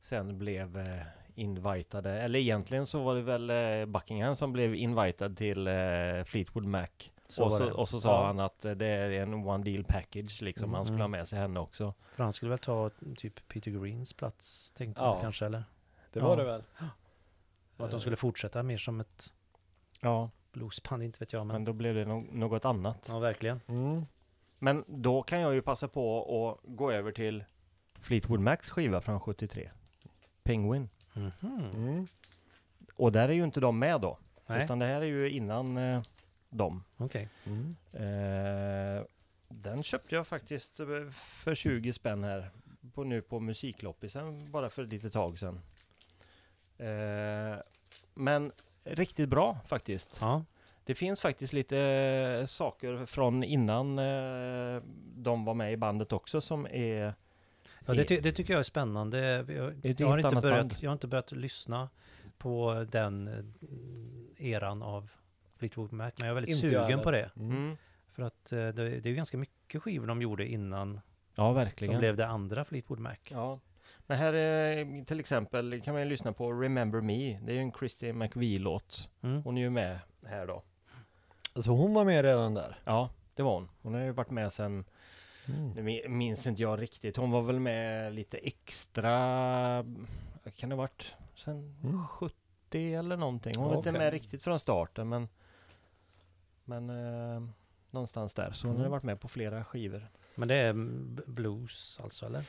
sen 0.00 0.38
blev 0.38 0.78
eh, 0.78 1.02
invitade. 1.34 2.10
Eller 2.20 2.38
egentligen 2.38 2.86
så 2.86 3.02
var 3.02 3.14
det 3.14 3.22
väl 3.22 3.50
eh, 3.50 3.86
Buckingham 3.86 4.36
som 4.36 4.52
blev 4.52 4.74
invitad 4.74 5.36
till 5.36 5.66
eh, 5.66 6.24
Fleetwood 6.24 6.64
Mac. 6.64 6.86
Så 7.28 7.44
och, 7.44 7.52
så, 7.52 7.72
och 7.72 7.88
så 7.88 8.00
sa 8.00 8.08
Ja. 8.20 8.26
han 8.26 8.40
att 8.40 8.64
eh, 8.64 8.72
det 8.72 8.86
är 8.86 9.10
en 9.10 9.34
one 9.34 9.64
deal 9.64 9.84
package 9.84 10.42
liksom. 10.42 10.64
Mm, 10.64 10.74
Han 10.74 10.84
skulle 10.84 10.94
mm. 10.96 11.12
ha 11.12 11.18
med 11.18 11.28
sig 11.28 11.38
henne 11.38 11.60
också. 11.60 11.94
För 12.10 12.22
han 12.22 12.32
skulle 12.32 12.48
väl 12.48 12.58
ta 12.58 12.90
typ 13.16 13.48
Peter 13.48 13.70
Greens 13.70 14.12
plats, 14.12 14.70
tänkte 14.70 15.02
Ja. 15.02 15.12
jag 15.14 15.20
kanske, 15.20 15.46
eller? 15.46 15.64
Det 16.12 16.20
Ja. 16.20 16.28
var 16.28 16.36
det 16.36 16.44
väl? 16.44 16.64
Och 17.76 17.84
att 17.84 17.90
de 17.90 18.00
skulle 18.00 18.16
fortsätta 18.16 18.62
mer 18.62 18.78
som 18.78 19.00
ett 19.00 19.32
Ja, 20.00 20.30
bluesband, 20.52 21.02
inte 21.02 21.18
vet 21.18 21.32
jag, 21.32 21.46
men... 21.46 21.54
men 21.54 21.64
då 21.64 21.72
blev 21.72 21.94
det 21.94 22.04
no- 22.04 22.34
något 22.34 22.64
annat. 22.64 23.06
Ja, 23.10 23.18
verkligen. 23.18 23.60
Mm. 23.66 24.06
Men 24.58 24.84
då 24.86 25.22
kan 25.22 25.40
jag 25.40 25.54
ju 25.54 25.62
passa 25.62 25.88
på 25.88 26.18
att 26.64 26.76
gå 26.76 26.92
över 26.92 27.12
till 27.12 27.44
Fleetwood 28.00 28.40
Macs 28.40 28.70
skiva 28.70 29.00
från 29.00 29.20
73. 29.20 29.70
Penguin. 30.42 30.88
Mhm. 31.12 31.70
Mm. 31.74 32.06
Och 32.94 33.12
där 33.12 33.28
är 33.28 33.32
ju 33.32 33.44
inte 33.44 33.60
de 33.60 33.78
med 33.78 34.00
då. 34.00 34.18
Nej, 34.46 34.64
Utan 34.64 34.78
det 34.78 34.86
här 34.86 35.00
är 35.00 35.06
ju 35.06 35.30
innan 35.30 35.76
eh, 35.76 36.02
dem. 36.48 36.84
okej. 36.96 37.28
Mm. 37.44 37.76
Eh, 37.92 39.04
den 39.48 39.82
köpte 39.82 40.14
jag 40.14 40.26
faktiskt 40.26 40.80
eh, 40.80 40.86
för 41.12 41.54
20 41.54 41.92
spänn 41.92 42.24
här. 42.24 42.50
På, 42.94 43.04
nu 43.04 43.22
på 43.22 43.40
musikloppisen 43.40 44.50
bara 44.50 44.70
för 44.70 44.82
ett 44.82 44.88
litet 44.88 45.12
tag 45.12 45.38
sedan. 45.38 45.60
Eh, 46.78 47.58
men 48.14 48.52
riktigt 48.84 49.28
bra 49.28 49.58
faktiskt. 49.66 50.18
Ja, 50.20 50.44
Det 50.86 50.94
finns 50.94 51.20
faktiskt 51.20 51.52
lite 51.52 51.78
eh, 52.40 52.44
saker 52.46 53.06
från 53.06 53.44
innan 53.44 53.98
eh, 53.98 54.82
de 55.16 55.44
var 55.44 55.54
med 55.54 55.72
i 55.72 55.76
bandet 55.76 56.12
också 56.12 56.40
som 56.40 56.66
är 56.66 57.14
ja 57.86 57.94
det, 57.94 58.04
ty- 58.04 58.20
det 58.20 58.32
tycker 58.32 58.52
jag 58.52 58.58
är 58.60 58.64
spännande. 58.64 59.18
Jag, 59.98 60.06
har 60.06 60.18
inte 60.18 60.36
börjat, 60.40 60.42
band. 60.42 60.74
jag 60.80 60.90
har 60.90 60.92
inte 60.92 61.06
börjat 61.06 61.32
lyssna 61.32 61.88
på 62.38 62.86
den 62.90 63.28
eh, 64.38 64.46
eran 64.50 64.82
av 64.82 65.10
Fleetwood 65.56 65.92
Mac, 65.92 66.10
men 66.18 66.28
jag 66.28 66.28
är 66.28 66.34
väldigt 66.34 66.56
Inte 66.56 66.68
sugen 66.68 67.00
på 67.00 67.10
det. 67.10 67.30
Mm. 67.36 67.50
Mm. 67.56 67.76
För 68.12 68.22
att 68.22 68.44
det, 68.44 68.72
det 68.72 69.06
är 69.06 69.06
ju 69.06 69.14
ganska 69.14 69.38
mycket 69.38 69.82
skivor 69.82 70.06
de 70.06 70.22
gjorde 70.22 70.46
innan 70.48 71.00
Ja, 71.34 71.44
de 71.44 71.54
verkligen. 71.54 71.98
blev 71.98 72.16
det 72.16 72.26
andra 72.26 72.64
Fleetwood 72.64 72.98
Mac. 72.98 73.16
Ja. 73.28 73.60
Men 74.06 74.18
här 74.18 74.32
är 74.32 75.04
till 75.04 75.20
exempel 75.20 75.80
kan 75.84 75.94
man 75.94 76.02
ju 76.02 76.08
lyssna 76.08 76.32
på 76.32 76.52
Remember 76.52 77.00
Me. 77.00 77.38
Det 77.42 77.52
är 77.52 77.54
ju 77.54 77.60
en 77.60 77.72
Christy 77.72 78.12
McVie-låt. 78.12 79.10
Mm. 79.22 79.42
Hon 79.42 79.56
är 79.58 79.62
ju 79.62 79.70
med 79.70 79.98
här 80.26 80.46
då. 80.46 80.62
Alltså 81.56 81.70
hon 81.70 81.94
var 81.94 82.04
med 82.04 82.24
redan 82.24 82.54
där? 82.54 82.78
Ja, 82.84 83.10
det 83.34 83.42
var 83.42 83.54
hon. 83.54 83.68
Hon 83.82 83.94
har 83.94 84.00
ju 84.00 84.10
varit 84.12 84.30
med 84.30 84.52
sen, 84.52 84.84
Mm. 85.48 85.70
nu 85.70 85.82
mi- 85.82 86.08
minns 86.08 86.46
inte 86.46 86.62
jag 86.62 86.82
riktigt. 86.82 87.16
Hon 87.16 87.30
var 87.30 87.42
väl 87.42 87.60
med 87.60 88.14
lite 88.14 88.38
extra, 88.38 89.10
kan 90.56 90.68
det 90.68 90.74
ha 90.76 90.82
varit 90.82 91.14
sen 91.34 91.76
Mm. 91.84 92.06
70 92.06 92.94
eller 92.94 93.16
någonting. 93.16 93.54
Hon 93.56 93.68
var 93.68 93.76
inte 93.76 93.90
Okej. 93.90 93.98
med 94.00 94.12
riktigt 94.12 94.42
från 94.42 94.60
starten 94.60 95.08
men, 95.08 95.28
men 96.64 96.90
eh, 96.90 97.42
någonstans 97.90 98.34
där. 98.34 98.52
Så 98.52 98.66
hon 98.66 98.76
har 98.76 98.82
Mm. 98.82 98.90
varit 98.92 99.02
med 99.02 99.20
på 99.20 99.28
flera 99.28 99.64
skivor. 99.64 100.08
Men 100.34 100.48
det 100.48 100.54
är 100.54 100.72
blues 101.26 102.00
alltså, 102.02 102.26
eller? 102.26 102.44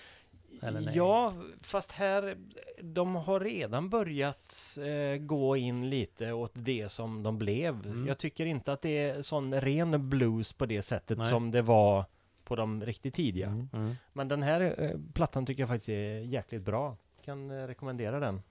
Eller 0.62 0.82
nej? 0.82 0.96
Ja, 0.96 1.34
fast 1.62 1.92
här, 1.92 2.38
de 2.82 3.16
har 3.16 3.40
redan 3.40 3.90
börjat 3.90 4.78
eh, 4.82 5.18
gå 5.18 5.58
in 5.58 5.90
lite 5.90 6.32
åt 6.32 6.52
det 6.54 6.90
som 6.90 7.24
de 7.24 7.38
blev. 7.38 7.86
Mm. 7.86 8.08
Jag 8.08 8.18
tycker 8.18 8.46
inte 8.46 8.74
att 8.74 8.82
det 8.82 8.98
är 8.98 9.22
sån 9.22 9.62
ren 9.62 10.10
blues 10.10 10.54
på 10.54 10.66
det 10.66 10.82
sättet 10.82 11.18
Nej. 11.18 11.30
som 11.30 11.52
det 11.52 11.62
var 11.62 12.06
på 12.44 12.56
de 12.56 12.86
riktigt 12.86 13.14
tidiga. 13.14 13.48
Mm. 13.48 13.70
Mm. 13.74 13.96
Men 14.14 14.28
den 14.28 14.44
här 14.44 14.76
eh, 14.78 15.00
plattan 15.14 15.46
tycker 15.46 15.62
jag 15.62 15.70
faktiskt 15.70 15.90
är 15.90 16.20
jäkligt 16.20 16.62
bra. 16.62 16.98
Kan 17.26 17.52
eh, 17.52 17.68
rekommendera 17.68 18.20
den. 18.20 18.42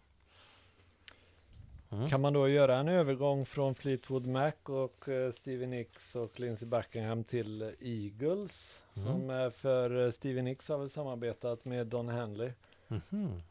Mm. 1.92 2.08
Kan 2.08 2.20
man 2.20 2.32
då 2.32 2.48
göra 2.48 2.76
en 2.76 2.88
övergång 2.88 3.46
från 3.46 3.74
Fleetwood 3.74 4.26
Mac 4.26 4.52
och 4.64 5.08
eh, 5.08 5.32
Stevie 5.32 5.66
Nicks 5.66 6.16
och 6.16 6.40
Lindsey 6.40 6.68
Buckingham 6.68 7.24
till 7.24 7.74
Eagles? 7.80 8.82
Mm. 8.96 9.08
Som 9.08 9.30
eh, 9.30 9.50
för 9.50 10.04
eh, 10.04 10.10
Stevie 10.10 10.42
Nicks 10.42 10.68
har 10.68 10.78
väl 10.78 10.90
samarbetat 10.90 11.64
med 11.64 11.86
Don 11.86 12.08
Henley. 12.08 12.50
Mhm. 12.88 13.42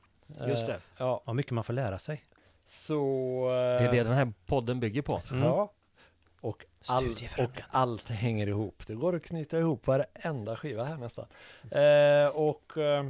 Just 0.47 0.61
Eh, 0.63 0.67
det. 0.67 0.79
Ja, 0.97 1.21
Vad 1.25 1.35
mycket 1.35 1.51
man 1.51 1.63
får 1.63 1.73
lära 1.73 1.99
sig. 1.99 2.23
så... 2.65 3.47
Det 3.79 3.85
är 3.85 3.91
det 3.91 4.03
den 4.03 4.13
här 4.13 4.33
podden 4.45 4.79
bygger 4.79 5.01
på. 5.01 5.21
Mm. 5.31 5.43
Ja. 5.43 5.71
Och, 6.41 6.65
all, 6.87 7.15
och 7.37 7.61
allt 7.69 8.09
hänger 8.09 8.47
ihop. 8.47 8.87
Det 8.87 8.95
går 8.95 9.15
att 9.15 9.23
knyta 9.23 9.59
ihop 9.59 9.87
varenda 9.87 10.55
skiva 10.55 10.83
här 10.83 10.97
nästan. 10.97 11.25
Eh, 11.71 12.27
och 12.35 12.77
eh, 12.77 13.05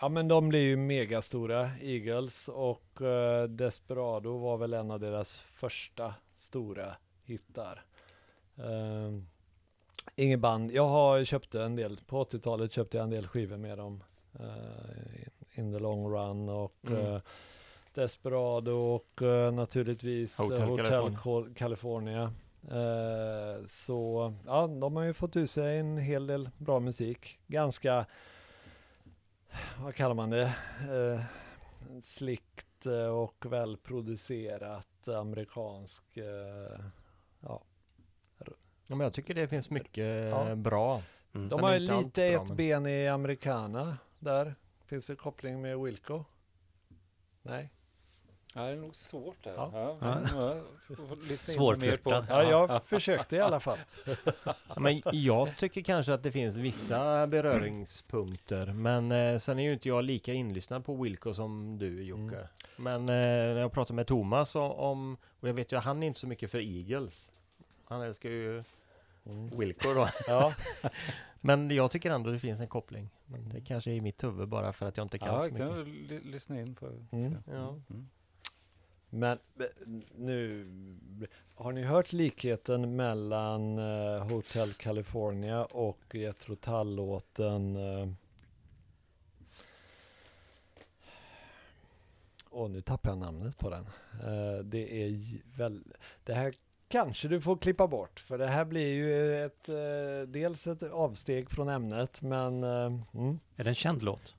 ja 0.00 0.08
men 0.08 0.28
de 0.28 0.48
blir 0.48 0.60
ju 0.60 0.76
megastora, 0.76 1.70
Eagles. 1.82 2.48
Och 2.48 3.02
eh, 3.02 3.44
Desperado 3.44 4.38
var 4.38 4.56
väl 4.56 4.74
en 4.74 4.90
av 4.90 5.00
deras 5.00 5.38
första 5.38 6.14
stora 6.36 6.96
hittar. 7.24 7.84
Eh, 8.56 9.12
Inget 10.18 10.40
band. 10.40 10.72
Jag 10.72 10.88
har 10.88 11.24
köpt 11.24 11.54
en 11.54 11.76
del, 11.76 12.00
på 12.06 12.24
80-talet 12.24 12.72
köpte 12.72 12.96
jag 12.96 13.04
en 13.04 13.10
del 13.10 13.26
skivor 13.26 13.56
med 13.56 13.78
dem. 13.78 14.02
Eh, 14.40 15.58
in 15.58 15.72
the 15.72 15.78
long 15.78 16.08
run 16.14 16.48
och 16.48 16.74
Mm. 16.86 17.06
eh, 17.14 17.20
Desperado 17.94 18.70
och 18.72 19.22
eh, 19.22 19.52
naturligtvis 19.52 20.38
Hotel 20.38 20.60
Hotel, 20.60 20.86
Hotel 20.86 21.54
California. 21.54 21.54
California. 21.54 22.32
Eh, 22.70 23.66
så 23.66 24.32
ja, 24.46 24.66
de 24.66 24.96
har 24.96 25.02
ju 25.02 25.12
fått 25.12 25.36
ur 25.36 25.46
sig 25.46 25.78
en 25.78 25.96
hel 25.98 26.26
del 26.26 26.48
bra 26.58 26.80
musik. 26.80 27.38
Ganska, 27.46 28.06
vad 29.82 29.94
kallar 29.94 30.14
man 30.14 30.30
det, 30.30 30.42
eh, 30.80 31.20
slickt 32.00 32.86
eh, 32.86 33.06
och 33.06 33.46
välproducerat 33.52 35.08
amerikansk 35.08 36.16
eh, 36.16 36.80
ja. 37.40 37.62
Ja, 38.88 38.94
men 38.96 39.00
jag 39.00 39.12
tycker 39.12 39.34
det 39.34 39.48
finns 39.48 39.70
mycket 39.70 40.04
Ja. 40.30 40.48
eh, 40.48 40.54
bra. 40.54 41.02
Mm. 41.34 41.48
De 41.48 41.54
Sen 41.58 41.64
har 41.64 41.72
ju 41.72 41.78
lite 41.78 42.30
bra, 42.32 42.42
ett 42.42 42.48
men- 42.48 42.56
ben 42.56 42.86
i 42.86 43.08
Americana 43.08 43.98
där. 44.18 44.54
Finns 44.86 45.06
det 45.06 45.16
koppling 45.16 45.60
med 45.62 45.78
Wilco? 45.78 46.24
Nej? 47.42 47.70
Ja, 48.54 48.62
det 48.62 48.68
är 48.72 48.76
nog 48.76 48.96
svårt 48.96 49.44
där. 49.44 49.52
Ja. 49.56 49.70
Ja. 49.74 49.92
Ja. 50.00 50.18
Ja. 50.34 50.96
får 50.96 51.28
lyssna 51.28 51.52
in 51.52 51.58
Svårflörtad. 51.58 52.26
Ja, 52.28 52.42
jag 52.42 52.84
försökte 52.84 53.36
i 53.36 53.40
alla 53.40 53.60
fall. 53.60 53.78
Ja, 54.44 54.54
men 54.76 55.02
jag 55.12 55.56
tycker 55.56 55.82
kanske 55.82 56.14
att 56.14 56.22
det 56.22 56.32
finns 56.32 56.56
vissa 56.56 57.26
beröringspunkter. 57.26 58.66
Men 58.66 59.12
eh, 59.12 59.38
sen 59.38 59.58
är 59.58 59.62
ju 59.62 59.72
inte 59.72 59.88
jag 59.88 60.04
lika 60.04 60.32
inlyssnad 60.32 60.84
på 60.84 60.94
Wilco 61.02 61.34
som 61.34 61.78
du 61.78 62.02
Jocke. 62.04 62.22
Mm. 62.36 62.46
Men 62.76 63.00
eh, 63.00 63.54
när 63.54 63.60
jag 63.60 63.72
pratar 63.72 63.94
med 63.94 64.06
Thomas 64.06 64.56
om, 64.56 65.16
och 65.40 65.48
jag 65.48 65.54
vet 65.54 65.72
ju 65.72 65.76
att 65.78 65.84
han 65.84 66.02
är 66.02 66.06
inte 66.06 66.20
så 66.20 66.26
mycket 66.26 66.50
för 66.50 66.58
Eagles. 66.78 67.32
Han 67.84 68.02
älskar 68.02 68.28
ju 68.28 68.64
Mm. 69.26 69.58
Wilco 69.58 69.94
då. 69.94 70.08
Ja, 70.26 70.54
Men 71.40 71.70
jag 71.70 71.90
tycker 71.90 72.10
ändå 72.10 72.30
det 72.30 72.38
finns 72.38 72.60
en 72.60 72.68
koppling. 72.68 73.10
Men 73.26 73.48
det 73.48 73.60
kanske 73.60 73.90
är 73.90 73.94
i 73.94 74.00
mitt 74.00 74.24
huvud 74.24 74.48
bara 74.48 74.72
för 74.72 74.86
att 74.86 74.96
jag 74.96 75.04
inte 75.04 75.18
kan 75.18 75.28
Ja, 75.28 75.40
så 75.40 75.46
jag 75.46 75.52
mycket. 75.52 75.68
kan 75.68 75.84
ly- 75.84 76.30
lyssna 76.32 76.60
in 76.60 76.74
på. 76.74 76.86
Mm. 76.86 77.36
Ja. 77.52 77.68
Mm 77.90 78.08
men 79.10 79.38
eh, 79.60 79.66
nu 80.14 80.66
har 81.54 81.72
ni 81.72 81.82
hört 81.82 82.12
likheten 82.12 82.96
mellan 82.96 83.78
eh, 83.78 84.28
Hotel 84.28 84.72
California 84.72 85.64
och 85.64 86.14
Jethro 86.14 86.56
Tull-låten 86.56 87.76
eh, 87.76 88.08
Åh, 92.58 92.70
nu 92.70 92.80
tappar 92.80 93.10
jag 93.10 93.18
namnet 93.18 93.58
på 93.58 93.70
den. 93.70 93.86
Eh, 94.12 94.64
det 94.64 95.02
är 95.04 95.20
väl, 95.56 95.82
det 96.24 96.34
här 96.34 96.54
kanske 96.88 97.28
du 97.28 97.40
får 97.40 97.56
klippa 97.56 97.86
bort, 97.86 98.20
för 98.20 98.38
det 98.38 98.46
här 98.46 98.64
blir 98.64 98.94
ju 98.94 99.44
ett, 99.44 99.68
eh, 99.68 100.28
dels 100.28 100.66
ett 100.66 100.82
avsteg 100.82 101.50
från 101.50 101.68
ämnet, 101.68 102.22
men 102.22 102.64
eh, 102.64 103.00
mm. 103.14 103.38
Är 103.56 103.64
det 103.64 103.70
en 103.70 103.74
känd 103.74 104.02
låt? 104.02 104.34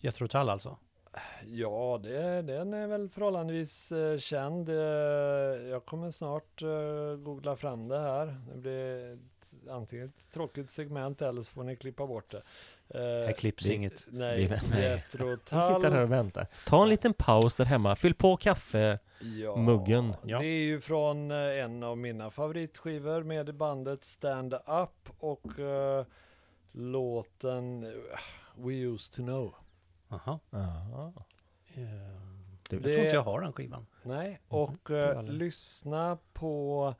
Jethro 0.00 0.28
Tull 0.28 0.48
alltså? 0.48 0.76
Ja, 1.46 2.00
det, 2.02 2.42
den 2.42 2.74
är 2.74 2.86
väl 2.86 3.08
förhållandevis 3.08 3.92
eh, 3.92 4.18
känd. 4.18 4.68
Eh, 4.68 4.74
jag 5.70 5.84
kommer 5.84 6.10
snart 6.10 6.62
eh, 6.62 7.16
googla 7.18 7.56
fram 7.56 7.88
det 7.88 7.98
här. 7.98 8.26
Det 8.52 8.56
blir 8.58 9.12
ett, 9.12 9.70
antingen 9.70 10.06
ett 10.06 10.30
tråkigt 10.30 10.70
segment 10.70 11.22
eller 11.22 11.42
så 11.42 11.52
får 11.52 11.64
ni 11.64 11.76
klippa 11.76 12.06
bort 12.06 12.30
det. 12.30 12.42
Eh, 12.88 13.26
Här 13.26 13.32
klipps 13.32 13.64
det- 13.64 13.74
inget. 13.74 14.06
Nej, 14.10 14.46
Vi 14.46 14.98
sitter 15.10 15.90
här 15.90 16.02
och 16.02 16.12
väntar. 16.12 16.46
Ta 16.66 16.82
en 16.82 16.88
liten 16.88 17.14
paus 17.14 17.56
där 17.56 17.64
hemma. 17.64 17.96
Fyll 17.96 18.14
på 18.14 18.36
kaffe. 18.36 18.98
Ja, 19.42 19.56
Muggen. 19.56 20.14
Ja. 20.24 20.38
Det 20.38 20.46
är 20.46 20.64
ju 20.64 20.80
från 20.80 21.30
en 21.30 21.82
av 21.82 21.98
mina 21.98 22.30
favoritskivor 22.30 23.22
med 23.22 23.54
bandet 23.54 24.04
Stand 24.04 24.54
Up 24.54 25.10
och 25.18 25.46
låten 26.72 27.80
We 28.56 28.72
used 28.72 29.12
to 29.12 29.22
know. 29.22 29.54
Aha. 30.08 30.40
Jaha. 30.50 31.12
Eh, 31.74 31.82
Det- 32.70 32.76
Jag 32.76 32.82
tror 32.82 32.98
inte 33.04 33.14
jag 33.14 33.22
har 33.22 33.40
den 33.40 33.52
skivan. 33.52 33.86
Nej, 34.02 34.40
och 34.48 34.90
jag 34.90 35.16
eh, 35.16 35.22
lyssna 35.22 36.18
på 36.32 36.94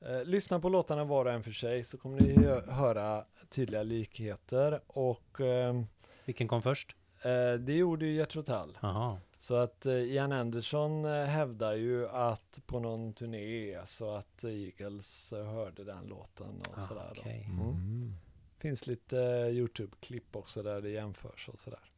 eh, 0.00 0.24
lyssna 0.24 0.60
på 0.60 0.68
låtarna 0.68 1.04
var 1.04 1.24
och 1.24 1.32
en 1.32 1.42
för 1.42 1.50
sig 1.52 1.84
så 1.84 1.98
kommer 1.98 2.20
ni 2.20 2.44
hö- 2.44 2.70
höra 2.72 3.24
tydliga 3.48 3.82
likheter 3.82 4.80
och 4.86 5.40
ehm, 5.40 5.86
Vilken 6.24 6.48
kom 6.48 6.62
först? 6.62 6.96
eh, 7.24 7.52
det 7.60 7.72
gjorde 7.72 8.06
ju 8.06 8.26
Tull. 8.26 8.78
Aha. 8.80 9.18
Så 9.38 9.54
att 9.54 9.86
eh, 9.86 9.92
Ian 9.94 10.32
Anderson 10.32 11.04
eh, 11.04 11.24
hävdar 11.24 11.72
ju 11.74 12.08
att 12.08 12.60
på 12.66 12.78
någon 12.80 13.12
turné 13.12 13.78
så 13.86 14.14
att 14.14 14.44
Eagles 14.44 15.32
eh, 15.32 15.44
hörde 15.46 15.84
den 15.84 16.04
låten 16.06 16.60
och 16.68 16.78
Ah, 16.78 16.80
sådär. 16.80 17.12
då. 17.14 17.20
okej. 17.20 17.48
Mm. 17.50 18.12
Finns 18.58 18.86
lite 18.86 19.18
eh, 19.20 19.46
Youtube-klipp 19.48 20.36
också 20.36 20.62
där 20.62 20.80
det 20.80 20.90
jämförs 20.90 21.48
och 21.48 21.60
sådär. 21.60 21.91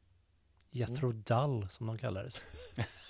Jethro 0.76 1.12
Dull 1.12 1.68
som 1.68 1.86
de 1.86 1.98
kallades. 1.98 2.44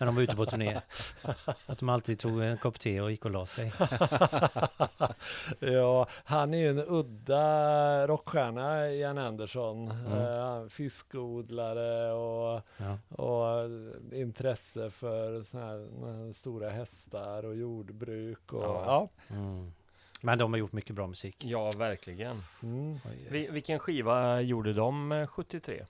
När 0.00 0.06
de 0.06 0.14
var 0.14 0.22
ute 0.22 0.36
på 0.36 0.46
turné. 0.46 0.80
Att 1.66 1.78
de 1.78 1.88
alltid 1.88 2.18
tog 2.18 2.42
en 2.42 2.58
kopp 2.58 2.78
te 2.78 3.00
och 3.00 3.10
gick 3.10 3.24
och 3.24 3.30
la 3.30 3.46
sig. 3.46 3.72
ja, 5.58 6.06
han 6.10 6.54
är 6.54 6.58
ju 6.58 6.70
en 6.70 6.84
udda 6.88 8.06
rockstjärna, 8.06 8.90
Ian 8.90 9.18
Anderson. 9.18 9.90
Mm. 9.90 10.12
Eh, 10.12 10.68
fiskodlare 10.68 12.12
och, 12.12 12.62
Ja. 12.76 12.98
och 13.08 13.60
eh, 13.60 14.20
intresse 14.20 14.90
för 14.90 15.42
såna 15.42 15.66
här, 15.66 15.78
eh, 16.26 16.32
stora 16.32 16.70
hästar 16.70 17.44
och 17.44 17.56
jordbruk. 17.56 18.52
Och, 18.52 18.62
Ja. 18.62 19.10
ja. 19.28 19.34
Mm. 19.36 19.72
Men 20.20 20.38
de 20.38 20.52
har 20.52 20.58
gjort 20.58 20.72
mycket 20.72 20.94
bra 20.96 21.06
musik. 21.06 21.44
Ja, 21.44 21.70
verkligen. 21.70 22.42
Mm. 22.62 22.98
Vilken 23.30 23.78
skiva 23.78 24.40
gjorde 24.40 24.72
de 24.72 25.12
eh, 25.12 25.26
73? 25.26 25.84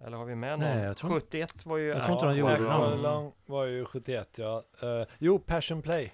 Eller 0.00 0.16
har 0.16 0.24
vi 0.24 0.34
med 0.34 0.58
någon? 0.58 0.68
Nej, 0.68 0.84
jag 0.84 0.96
tror- 0.96 1.10
71 1.10 1.66
var 1.66 1.76
ju... 1.76 1.88
jag 1.88 2.04
tror 2.04 2.12
inte 2.12 2.26
de 2.26 2.38
ja, 2.38 2.58
gjorde 2.58 3.02
någon. 3.02 3.32
Var 3.46 3.64
ju 3.64 3.84
71 3.84 4.38
ja. 4.38 4.64
Eh, 4.82 5.06
jo, 5.18 5.38
Passion 5.38 5.82
Play. 5.82 6.12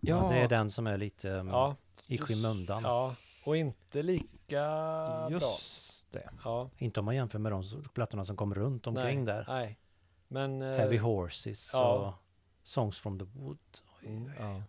Ja, 0.00 0.28
det 0.32 0.38
är 0.38 0.48
den 0.48 0.70
som 0.70 0.86
är 0.86 0.96
lite 0.96 1.30
um, 1.30 1.48
Ja, 1.48 1.76
i 2.06 2.18
skymundan. 2.18 2.82
ja. 2.82 3.14
Och 3.44 3.56
inte 3.56 4.02
lika 4.02 4.28
bra. 4.50 5.28
Just 5.30 5.92
det. 6.10 6.30
Ja, 6.44 6.70
Inte 6.78 7.00
om 7.00 7.06
man 7.06 7.16
jämför 7.16 7.38
med 7.38 7.52
de 7.52 7.64
plattorna 7.94 8.24
som 8.24 8.36
kom 8.36 8.54
runt 8.54 8.86
omkring 8.86 9.24
nej, 9.24 9.34
där. 9.34 9.44
Nej. 9.48 9.78
Men, 10.28 10.62
eh, 10.62 10.76
Heavy 10.76 10.98
Horses 10.98 11.70
ja. 11.74 11.94
och 11.94 12.14
Songs 12.62 12.98
from 12.98 13.18
the 13.18 13.24
Wood. 13.24 13.58
Oj, 14.02 14.26
oj. 14.26 14.32
Ja. 14.38 14.62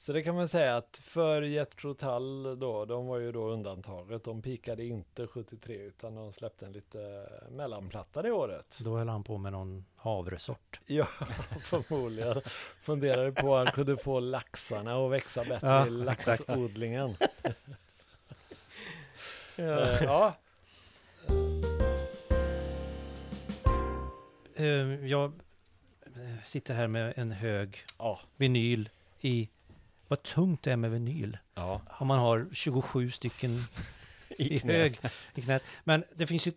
Så 0.00 0.12
det 0.12 0.22
kan 0.22 0.34
man 0.34 0.48
säga 0.48 0.76
att 0.76 1.00
för 1.02 1.42
Jethro 1.42 1.94
Tull 1.94 2.58
då, 2.58 2.84
de 2.84 3.06
var 3.06 3.18
ju 3.18 3.32
då 3.32 3.48
undantaget. 3.48 4.24
De 4.24 4.42
pikade 4.42 4.84
inte 4.84 5.26
73 5.26 5.74
utan 5.76 6.14
de 6.14 6.32
släppte 6.32 6.66
en 6.66 6.72
lite 6.72 7.28
mellanplatta 7.50 8.22
det 8.22 8.32
året. 8.32 8.78
Då 8.80 8.96
höll 8.96 9.08
han 9.08 9.24
på 9.24 9.38
med 9.38 9.52
någon 9.52 9.84
havresort. 9.96 10.80
Ja, 10.86 11.06
förmodligen. 11.62 12.40
Funderade 12.82 13.32
på 13.32 13.56
att 13.56 13.64
han 13.66 13.74
kunde 13.74 13.96
få 13.96 14.20
laxarna 14.20 15.04
att 15.06 15.10
växa 15.12 15.44
bättre 15.44 15.66
Ja, 15.68 15.86
i 15.86 15.90
laxodlingen. 15.90 17.14
Eh, 19.56 20.04
ja, 20.04 20.34
Eh, 24.58 25.06
Jag 25.06 25.32
sitter 26.44 26.74
här 26.74 26.88
med 26.88 27.12
en 27.16 27.32
hög 27.32 27.84
ja, 27.98 28.20
vinyl 28.36 28.88
i... 29.20 29.48
Vad 30.08 30.22
tungt 30.22 30.62
det 30.62 30.72
är 30.72 30.76
med 30.76 30.90
vinyl. 30.90 31.38
ja. 31.54 31.80
Om 31.98 32.06
man 32.06 32.18
har 32.18 32.48
27 32.52 33.10
stycken 33.10 33.64
i 34.28 34.58
knät. 34.58 34.76
hög 34.76 34.98
i 35.34 35.42
knät. 35.42 35.62
Men 35.84 36.04
det 36.14 36.26
finns 36.26 36.46
ju 36.46 36.52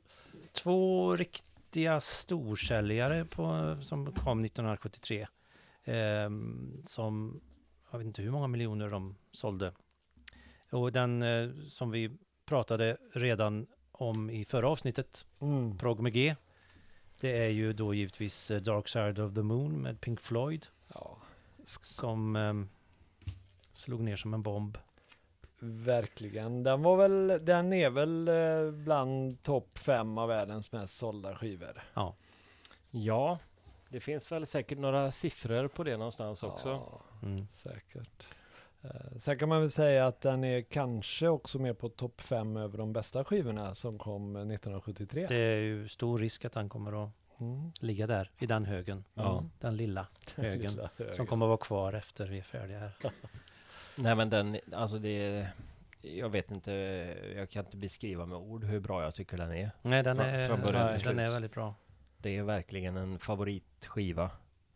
två 0.52 1.15
riktiga 1.15 2.02
storsäljare 2.02 3.26
på, 3.26 3.78
som 3.82 4.06
kom 4.14 4.45
1973. 4.45 5.28
ehm, 5.84 6.82
som, 6.84 7.41
jag 7.91 7.98
vet 7.99 8.06
inte 8.07 8.22
hur 8.22 8.32
många 8.32 8.48
miljoner 8.48 8.90
de 8.90 9.15
sålde. 9.32 9.73
Och 10.69 10.91
den 10.91 11.22
eh, 11.22 11.49
som 11.69 11.91
vi 11.91 12.11
pratade 12.45 12.98
redan 13.14 13.68
om 13.91 14.30
i 14.30 14.45
förra 14.45 14.69
avsnittet, 14.69 15.26
mm. 15.40 15.78
Prog 15.78 15.99
med 15.99 16.14
G. 16.14 16.36
Det 17.19 17.38
är 17.45 17.49
ju 17.49 17.73
då 17.73 17.94
givetvis 17.94 18.52
eh, 18.52 18.61
Dark 18.61 18.88
Side 18.88 19.19
of 19.19 19.34
the 19.36 19.41
Moon 19.41 19.82
med 19.82 20.02
Pink 20.02 20.19
Floyd. 20.22 20.68
ja 20.94 21.18
Som 21.84 22.36
ehm, 22.36 22.69
slog 23.82 24.02
ner 24.02 24.16
som 24.16 24.34
en 24.34 24.41
bomb. 24.44 24.78
verkligen. 25.64 26.64
Den 26.64 26.82
var 26.84 26.98
väl, 26.98 27.40
den 27.45 27.74
är 27.74 27.90
väl 27.90 28.28
eh, 28.28 28.72
bland 28.72 29.44
topp 29.44 29.78
fem 29.78 30.18
av 30.18 30.28
världens 30.28 30.72
mest 30.72 30.98
sålda 30.98 31.36
skivor. 31.36 31.82
Ja, 32.91 33.40
det 33.90 33.99
finns 33.99 34.32
väl 34.32 34.48
säkert 34.48 34.78
några 34.78 35.12
siffror 35.12 35.68
på 35.68 35.84
det 35.84 35.98
någonstans 35.98 36.44
också. 36.44 36.70
Ja, 36.70 37.02
Mm. 37.24 37.48
säkert. 37.52 38.28
Eh, 38.82 38.90
Sen 39.20 39.38
kan 39.40 39.49
man 39.49 39.60
väl 39.62 39.70
säga 39.72 40.06
att 40.06 40.22
den 40.22 40.44
är 40.44 40.62
kanske 40.62 41.28
också 41.28 41.60
med 41.60 41.78
på 41.80 41.90
topp 41.90 42.22
fem 42.22 42.58
över 42.58 42.78
de 42.78 42.94
bästa 42.94 43.24
skivorna 43.26 43.76
som 43.76 43.98
kom 43.99 44.36
eh, 44.36 44.41
1973. 44.41 45.26
Det 45.30 45.36
är 45.36 45.58
ju 45.58 45.88
stor 45.88 46.20
risk 46.20 46.45
att 46.45 46.56
han 46.56 46.70
kommer 46.70 47.03
att 47.03 47.10
Mm. 47.40 47.72
ligga 47.80 48.08
där 48.08 48.32
i 48.40 48.45
den 48.45 48.66
högen. 48.66 49.03
Ja. 49.14 49.44
Den 49.60 49.78
lilla 49.78 50.08
högen 50.36 50.72
Lilla 50.72 50.90
högen. 50.98 51.16
som 51.16 51.28
kommer 51.28 51.45
att 51.45 51.49
vara 51.49 51.58
kvar 51.58 51.94
efter 51.94 52.28
vi 52.28 52.38
är 52.38 52.44
färdiga 52.44 52.80
här. 52.80 52.91
Nej 53.96 54.16
men 54.16 54.30
den, 54.30 54.58
alltså 54.74 55.00
det... 55.00 55.48
Jag 56.02 56.30
vet 56.30 56.52
inte, 56.52 56.72
jag 57.36 57.50
kan 57.50 57.66
inte 57.66 57.78
beskriva 57.78 58.26
med 58.26 58.38
ord 58.38 58.64
hur 58.64 58.80
bra 58.80 59.04
jag 59.04 59.16
tycker 59.16 59.38
den 59.38 59.52
är. 59.52 59.72
Nej, 59.82 60.04
den 60.04 60.20
är, 60.20 60.48
från 60.48 60.62
början 60.62 60.98
till 60.98 61.08
den 61.08 61.20
är 61.20 61.30
väldigt 61.30 61.54
bra. 61.54 61.76
Det 62.18 62.38
är 62.38 62.44
verkligen 62.44 62.98
en 62.98 63.20
favoritskiva. 63.20 64.30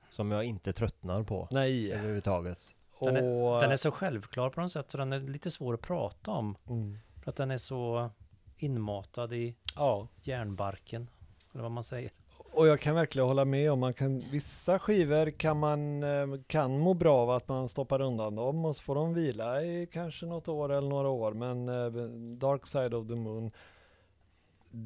Som 0.09 0.31
jag 0.31 0.43
inte 0.43 0.73
tröttnar 0.73 1.23
på 1.23 1.47
Nej. 1.51 1.91
överhuvudtaget. 1.93 2.75
Den 2.99 3.17
och, 3.17 3.61
Den 3.61 3.71
är 3.71 3.77
så 3.77 3.91
självklar 3.91 4.49
på 4.49 4.61
något 4.61 4.71
sätt 4.71 4.91
så 4.91 4.97
den 4.97 5.13
är 5.13 5.19
lite 5.19 5.51
svår 5.51 5.73
att 5.73 5.81
prata 5.81 6.31
om. 6.31 6.55
mm. 6.69 6.97
För 7.23 7.29
att 7.29 7.35
den 7.35 7.51
är 7.51 7.57
så 7.57 8.09
inmatad 8.57 9.33
i 9.33 9.55
Ja, 9.75 10.07
järnbarken. 10.23 11.09
Eller 11.53 11.61
vad 11.63 11.71
man 11.71 11.83
säger. 11.83 12.11
Och 12.55 12.67
jag 12.67 12.79
kan 12.79 12.95
verkligen 12.95 13.27
hålla 13.27 13.45
med 13.45 13.71
om 13.71 13.79
man 13.79 13.93
kan, 13.93 14.19
vissa 14.31 14.79
skivor 14.79 15.31
kan 15.31 15.59
man 15.59 16.03
eh, 16.03 16.27
kan 16.47 16.79
må 16.79 16.93
bra 16.93 17.17
av 17.17 17.29
att 17.29 17.47
man 17.47 17.69
stoppar 17.69 18.01
undan 18.01 18.35
dem 18.35 18.65
och 18.65 18.75
så 18.75 18.83
får 18.83 18.95
de 18.95 19.13
vila 19.13 19.61
i 19.61 19.87
kanske 19.91 20.25
något 20.25 20.47
år 20.47 20.71
eller 20.71 20.89
några 20.89 21.09
år. 21.09 21.33
Men 21.33 21.69
eh, 21.69 21.91
Dark 22.37 22.67
Side 22.67 22.93
of 22.93 23.07
the 23.07 23.15
Moon, 23.15 23.51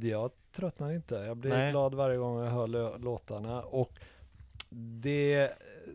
jag 0.01 0.31
tröttnar 0.51 0.91
inte. 0.91 1.15
Jag 1.15 1.37
blir 1.37 1.51
Nej. 1.51 1.71
glad 1.71 1.93
varje 1.93 2.17
gång 2.17 2.39
jag 2.39 2.51
hör 2.51 2.97
låtarna. 2.97 3.61
Och 3.61 3.91
det 4.71 5.49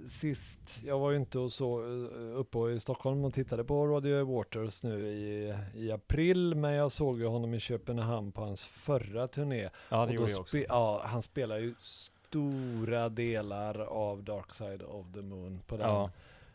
sist, 0.07 0.81
jag 0.85 0.99
var 0.99 1.11
ju 1.11 1.17
inte 1.17 1.39
och 1.39 1.53
så, 1.53 1.81
eh, 1.81 2.39
uppe 2.39 2.59
i 2.59 2.81
Stockholm 2.81 3.25
och 3.25 3.35
tittade 3.35 3.65
på 3.65 3.87
Roger 3.87 4.23
Waters 4.23 4.83
nu 4.83 5.07
i, 5.09 5.55
i 5.75 5.93
april, 5.93 6.55
men 6.55 6.73
jag 6.73 6.93
såg 6.93 7.19
ju 7.19 7.27
honom 7.27 7.55
i 7.55 7.61
Köpenhamn 7.61 8.33
på 8.33 8.41
hans 8.43 8.65
förra 8.67 9.29
turné. 9.29 9.69
Ja 9.89 10.01
Och 10.01 10.07
det 10.07 10.13
då 10.13 10.21
gjorde 10.21 10.33
jag 10.33 10.41
också. 10.41 10.59
ja, 10.59 11.03
han 11.05 11.23
spelar 11.23 11.59
ju 11.59 11.75
stora 11.79 13.09
delar 13.09 13.81
av 13.81 14.23
Dark 14.25 14.55
Side 14.55 14.83
of 14.83 15.07
the 15.15 15.23
Moon 15.23 15.59
på 15.67 15.77
den. 15.77 15.89
Ja. 15.89 16.11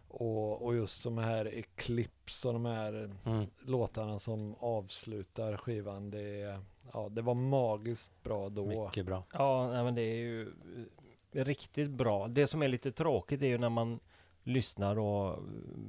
Och, 0.08 0.62
och 0.66 0.76
just 0.76 1.04
de 1.04 1.18
här 1.18 1.46
Eclipse 1.46 2.48
och 2.48 2.54
de 2.54 2.66
här 2.66 3.12
Mm. 3.26 3.46
låtarna 3.66 4.20
som 4.20 4.56
avslutar 4.60 5.58
skivan, 5.58 6.12
det, 6.12 6.60
ja, 6.94 7.10
det 7.10 7.22
var 7.22 7.34
magiskt 7.34 8.24
bra 8.24 8.50
då. 8.50 8.66
Mycket 8.66 9.06
bra. 9.06 9.24
Ja, 9.34 9.70
nej, 9.74 9.84
men 9.84 9.96
det 9.96 10.02
är 10.02 10.16
ju 10.16 10.52
riktigt 11.32 11.90
bra. 11.90 12.28
Det 12.28 12.48
som 12.48 12.62
är 12.62 12.68
lite 12.68 12.92
tråkigt 12.92 13.42
är 13.42 13.48
ju 13.48 13.58
när 13.58 13.70
man 13.70 14.00
lyssnar 14.44 14.96
då 14.96 15.40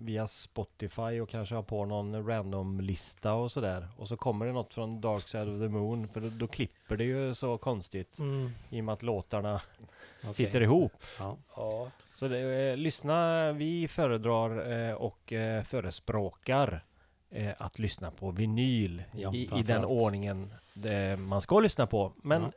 via 0.01 0.27
Spotify 0.27 1.21
och 1.21 1.29
kanske 1.29 1.55
har 1.55 1.63
på 1.63 1.85
någon 1.85 2.27
random-lista 2.27 3.33
och 3.33 3.53
sådär. 3.53 3.89
Och 3.97 4.09
så 4.09 4.17
kommer 4.17 4.47
det 4.47 4.53
något 4.53 4.75
från 4.75 5.01
Dark 5.01 5.29
Side 5.29 5.49
of 5.49 5.61
the 5.61 5.69
Moon, 5.69 6.09
för 6.09 6.21
då, 6.21 6.29
då 6.29 6.47
klipper 6.47 6.97
det 6.97 7.05
ju 7.05 7.35
så 7.35 7.59
konstigt 7.59 8.19
Mm. 8.19 8.51
i 8.71 8.81
och 8.81 8.85
med 8.85 8.93
att 8.93 9.03
låtarna 9.03 9.61
Okej. 10.21 10.33
sitter 10.33 10.61
ihop. 10.61 10.93
Ja. 11.19 11.37
Ja, 11.57 11.91
Så 12.15 12.29
det, 12.29 12.39
eh, 12.71 12.77
lyssna, 12.77 13.53
vi 13.53 13.89
föredrar 13.89 14.73
eh, 14.89 14.95
och 14.95 15.33
eh, 15.33 15.63
förespråkar 15.63 16.85
eh, 17.31 17.51
att 17.59 17.79
lyssna 17.79 18.11
på 18.11 18.31
vinyl 18.31 19.03
Ja, 19.13 19.35
i, 19.35 19.51
i 19.59 19.63
den 19.63 19.85
ordningen 19.85 20.53
det 20.75 21.17
man 21.17 21.41
ska 21.41 21.61
lyssna 21.61 21.87
på. 21.87 22.13
Men 22.23 22.43
Ja. 22.43 22.51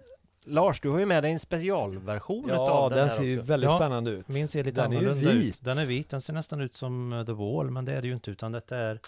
Lars, 0.45 0.81
du 0.81 0.89
har 0.89 0.99
ju 0.99 1.05
med 1.05 1.23
dig 1.23 1.31
en 1.31 1.39
specialversion 1.39 2.45
ja 2.47 2.55
av 2.71 2.89
den, 2.89 2.99
den, 2.99 3.09
ser 3.09 3.17
här 3.17 3.25
ju 3.25 3.39
också. 3.39 3.47
väldigt 3.47 3.69
Ja, 3.69 3.77
spännande 3.77 4.11
ut. 4.11 4.27
Min 4.27 4.47
ser 4.47 4.63
lite 4.63 4.81
Den 4.81 4.91
är 4.93 5.01
ju 5.01 5.07
annorlunda 5.09 5.31
vit. 5.31 5.55
ut. 5.55 5.63
Den 5.63 5.77
är 5.77 5.85
vit. 5.85 6.09
Den 6.09 6.21
ser 6.21 6.33
nästan 6.33 6.61
ut 6.61 6.75
som 6.75 7.13
eh, 7.13 7.25
The 7.25 7.31
Wall, 7.31 7.71
men 7.71 7.85
det 7.85 7.93
är 7.93 8.01
det 8.01 8.07
ju 8.07 8.13
inte. 8.13 8.31
Utan 8.31 8.51
detta 8.51 8.77
är... 8.77 8.99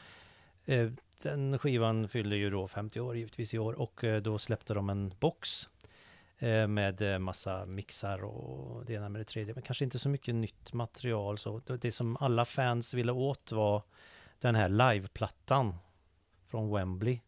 Eh, 0.66 0.90
den 1.24 1.60
skivan 1.60 2.07
fyller 2.07 2.36
ju 2.36 2.49
då 2.49 2.68
50 2.68 2.99
år 2.99 3.16
givetvis 3.18 3.53
i 3.53 3.60
år 3.60 3.74
och 3.74 4.03
eh, 4.03 4.22
då 4.22 4.38
släppte 4.38 4.74
de 4.74 4.90
en 4.90 5.12
box 5.20 5.70
eh, 6.40 6.68
med 6.68 7.02
eh, 7.14 7.20
massa 7.20 7.66
mixar 7.66 8.24
och 8.24 8.86
det 8.86 8.94
ena 8.94 9.10
med 9.10 9.22
det 9.22 9.26
tredje. 9.26 9.53
Men 9.53 9.64
kanske 9.64 9.84
inte 9.84 9.99
så 9.99 10.10
mycket 10.10 10.36
nytt 10.36 10.74
material. 10.74 11.38
Så 11.38 11.62
det, 11.66 11.78
det 11.78 11.91
som 11.91 12.18
alla 12.20 12.45
fans 12.45 12.94
ville 12.94 13.12
åt 13.12 13.52
var 13.52 13.84
den 14.40 14.56
här 14.56 14.70
liveplattan 14.70 15.76
från 16.48 16.72
Wembley. 16.76 17.20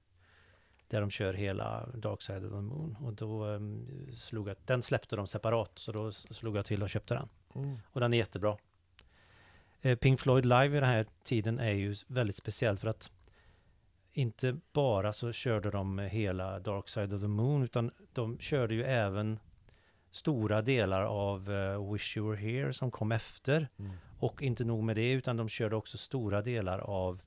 Där 0.87 1.01
de 1.01 1.09
kör 1.09 1.33
hela 1.33 1.89
Dark 1.93 2.21
Side 2.21 2.45
of 2.45 2.51
the 2.51 2.61
Moon. 2.61 2.95
Och 3.01 3.13
då 3.13 3.45
um, 3.45 3.87
slog 4.13 4.49
jag, 4.49 4.55
den 4.65 4.81
släppte 4.81 5.15
de 5.15 5.27
separat, 5.27 5.71
så 5.75 5.91
då 5.91 6.11
slog 6.11 6.57
jag 6.57 6.65
till 6.65 6.83
och 6.83 6.89
köpte 6.89 7.13
den. 7.13 7.29
Mm. 7.55 7.77
Och 7.91 8.01
den 8.01 8.13
är 8.13 8.17
jättebra. 8.17 8.57
Eh, 9.81 9.97
Pink 9.97 10.19
Floyd 10.19 10.45
live 10.45 10.77
i 10.77 10.79
den 10.79 10.89
här 10.89 11.05
tiden 11.23 11.59
är 11.59 11.71
ju 11.71 11.95
väldigt 12.07 12.35
speciellt 12.35 12.79
för 12.79 12.87
att 12.87 13.11
inte 14.11 14.59
bara 14.73 15.13
så 15.13 15.31
körde 15.31 15.71
de 15.71 15.99
hela 15.99 16.59
Dark 16.59 16.89
Side 16.89 17.13
of 17.13 17.21
the 17.21 17.27
Moon 17.27 17.63
utan 17.63 17.91
de 18.13 18.39
körde 18.39 18.73
ju 18.73 18.83
även 18.83 19.39
stora 20.11 20.61
delar 20.61 21.01
av 21.01 21.51
eh, 21.51 21.93
Wish 21.93 22.17
You 22.17 22.29
Were 22.29 22.41
Here 22.41 22.73
som 22.73 22.91
kom 22.91 23.11
efter. 23.11 23.67
Mm. 23.79 23.91
Och 24.19 24.41
inte 24.41 24.65
nog 24.65 24.83
med 24.83 24.95
det 24.95 25.11
utan 25.11 25.37
de 25.37 25.49
körde 25.49 25.75
också 25.75 25.97
stora 25.97 26.41
delar 26.41 26.79
av 26.79 27.21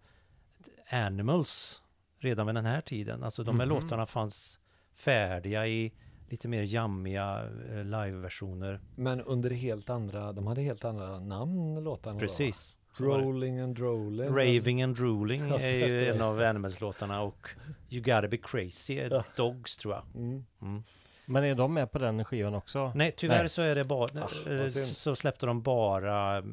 Animals 0.91 1.83
redan 2.21 2.47
vid 2.47 2.55
den 2.55 2.67
här 2.67 2.81
tiden. 2.81 3.23
Alltså 3.25 3.45
de 3.45 3.61
här 3.61 3.67
Mhm. 3.67 3.75
låtarna 3.75 4.07
fanns 4.07 4.61
färdiga 4.95 5.67
i 5.67 5.93
lite 6.29 6.49
mer 6.49 6.63
jammiga 6.63 7.43
eh, 7.71 7.85
liveversioner. 7.85 8.81
Men 8.97 9.21
under 9.21 9.51
helt 9.51 9.91
andra, 9.91 10.33
de 10.33 10.47
hade 10.47 10.61
helt 10.63 10.85
andra 10.85 11.21
namn 11.21 11.85
låtarna 11.85 12.15
då? 12.15 12.21
Precis. 12.21 12.77
Det. 12.99 13.05
Rolling 13.05 13.59
and 13.61 13.77
Drolling. 13.77 14.29
Raving 14.29 14.83
and 14.83 14.97
har 15.51 15.59
är 15.59 15.87
ju 15.87 16.07
en 16.09 16.23
av 16.23 16.41
Animals-låtarna 16.41 17.21
och 17.23 17.49
You 17.91 18.03
Gotta 18.03 18.29
Be 18.29 18.37
Crazy 18.37 18.99
är 18.99 19.11
Ja. 19.11 19.25
Dogs 19.37 19.77
tror 19.77 19.95
jag. 19.95 20.03
Mm. 20.15 20.45
Mm. 20.63 20.83
Men 21.27 21.45
är 21.45 21.55
de 21.55 21.75
med 21.75 21.93
på 21.93 21.99
den 21.99 22.25
skivan 22.25 22.55
också? 22.55 22.93
Nej, 22.95 23.15
tyvärr 23.17 23.39
Nej. 23.39 23.49
så 23.49 23.63
är 23.63 23.75
det 23.75 23.85
bara, 23.85 24.23
Ah, 24.23 24.51
eh, 24.51 24.67
så 24.67 25.17
släppte 25.17 25.47
de 25.47 25.63
bara 25.63 26.39
eh, 26.39 26.45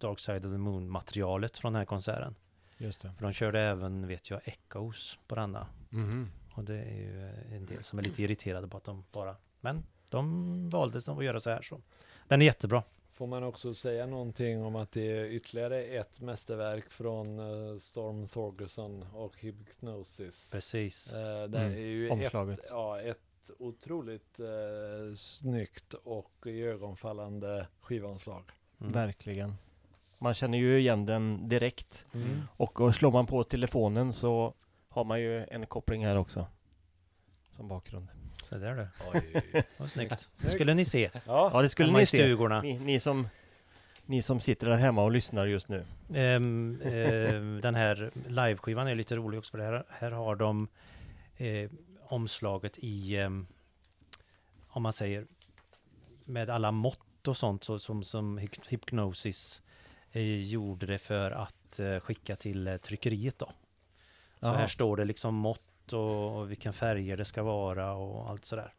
Dark 0.00 0.18
Side 0.20 0.46
of 0.46 0.52
the 0.52 0.58
Moon-materialet 0.58 1.58
från 1.58 1.72
den 1.72 1.78
här 1.80 1.86
konserten. 1.86 2.34
Just 2.78 3.02
det. 3.02 3.12
För 3.16 3.22
de 3.22 3.32
körde 3.32 3.60
även, 3.60 4.06
vet 4.06 4.30
jag, 4.30 4.40
Echoes 4.44 5.18
på 5.26 5.34
denna. 5.34 5.66
Mhm. 5.90 6.30
Och 6.54 6.64
det 6.64 6.74
är 6.78 6.94
ju 6.94 7.22
eh, 7.24 7.52
en 7.56 7.66
del 7.66 7.84
som 7.84 7.98
är 7.98 8.02
lite 8.02 8.22
irriterade 8.22 8.68
på 8.68 8.76
att 8.76 8.84
de 8.84 9.04
bara... 9.12 9.36
Men 9.60 9.82
de 10.10 10.70
valde 10.70 10.98
att 10.98 11.24
göra 11.24 11.40
så 11.40 11.50
här 11.50 11.62
så. 11.62 11.80
Den 12.28 12.42
är 12.42 12.46
jättebra. 12.46 12.82
Får 13.12 13.26
man 13.26 13.42
också 13.42 13.74
säga 13.74 14.06
någonting 14.06 14.62
om 14.62 14.76
att 14.76 14.92
det 14.92 15.12
är 15.18 15.24
ytterligare 15.24 15.82
ett 15.84 16.20
mästerverk 16.20 16.90
från 16.90 17.38
eh, 17.38 17.78
Storm 17.78 18.28
Thorgerson 18.28 19.02
och 19.14 19.38
Hypnosis. 19.40 20.50
Precis. 20.52 21.12
Eh, 21.12 21.44
det 21.48 21.58
Mm, 21.58 21.72
är 21.72 21.76
ju 21.78 22.06
ett, 22.06 22.12
omslaget. 22.12 22.60
ja, 22.70 23.00
ett 23.00 23.50
otroligt 23.58 24.40
eh, 24.40 25.14
snyggt 25.16 25.94
och 25.94 26.32
iögonfallande 26.46 27.66
skivomslag. 27.80 28.44
Mm. 28.80 28.92
Verkligen. 28.92 29.54
Man 30.18 30.34
känner 30.34 30.58
ju 30.58 30.78
igen 30.78 31.06
den 31.06 31.48
direkt. 31.48 32.06
Mm. 32.14 32.42
Och, 32.56 32.80
och 32.80 32.94
slår 32.94 33.12
man 33.12 33.26
på 33.26 33.44
telefonen 33.44 34.12
så 34.12 34.54
har 34.88 35.04
man 35.04 35.20
ju 35.20 35.44
en 35.44 35.66
koppling 35.66 36.06
här 36.06 36.16
också. 36.16 36.46
Som 37.50 37.68
bakgrund. 37.68 38.08
Så 38.44 38.56
där 38.58 38.74
du. 38.74 38.88
Oj. 39.14 39.42
Vad 39.76 39.88
snyggt. 39.90 40.28
Det 40.42 40.50
skulle 40.50 40.74
ni 40.74 40.84
se. 40.84 41.10
Ja, 41.14 41.50
Ja, 41.52 41.62
det 41.62 41.68
skulle 41.68 41.92
ni 41.92 42.06
se. 42.06 42.18
stugorna. 42.18 42.60
Ni, 42.60 42.78
ni, 42.78 43.00
som, 43.00 43.28
ni 44.06 44.22
som 44.22 44.40
sitter 44.40 44.66
där 44.66 44.76
hemma 44.76 45.02
och 45.04 45.10
lyssnar 45.12 45.46
just 45.46 45.68
nu. 45.68 45.84
Ehm, 46.14 46.80
ehm, 46.84 47.60
den 47.60 47.74
här 47.74 48.10
liveskivan 48.28 48.88
är 48.88 48.94
lite 48.94 49.16
rolig 49.16 49.38
också 49.38 49.50
för 49.50 49.58
det 49.58 49.64
här, 49.64 49.84
här 49.88 50.10
har 50.10 50.36
de 50.36 50.68
eh, 51.36 51.70
omslaget 52.08 52.78
i, 52.78 53.16
ehm, 53.16 53.46
om 54.68 54.82
man 54.82 54.92
säger, 54.92 55.26
med 56.24 56.50
alla 56.50 56.70
mått 56.70 57.28
och 57.28 57.36
sånt 57.36 57.64
så, 57.64 57.78
som, 57.78 58.04
som 58.04 58.38
Hyp- 58.38 58.68
Hypnosis 58.68 59.62
gjorde 60.22 60.86
det 60.86 60.98
för 60.98 61.30
att 61.30 61.78
eh, 61.78 62.00
skicka 62.00 62.36
till 62.36 62.66
eh, 62.68 62.76
tryckeriet 62.76 63.38
då. 63.38 63.46
Så 63.46 63.52
Jaha. 64.46 64.56
här 64.56 64.66
står 64.66 64.96
det 64.96 65.04
liksom 65.04 65.34
mått 65.34 65.92
och, 65.92 66.36
och 66.38 66.50
vilka 66.50 66.72
färger 66.72 67.16
det 67.16 67.24
ska 67.24 67.42
vara 67.42 67.92
och 67.94 68.30
allt 68.30 68.44
sådär. 68.44 68.74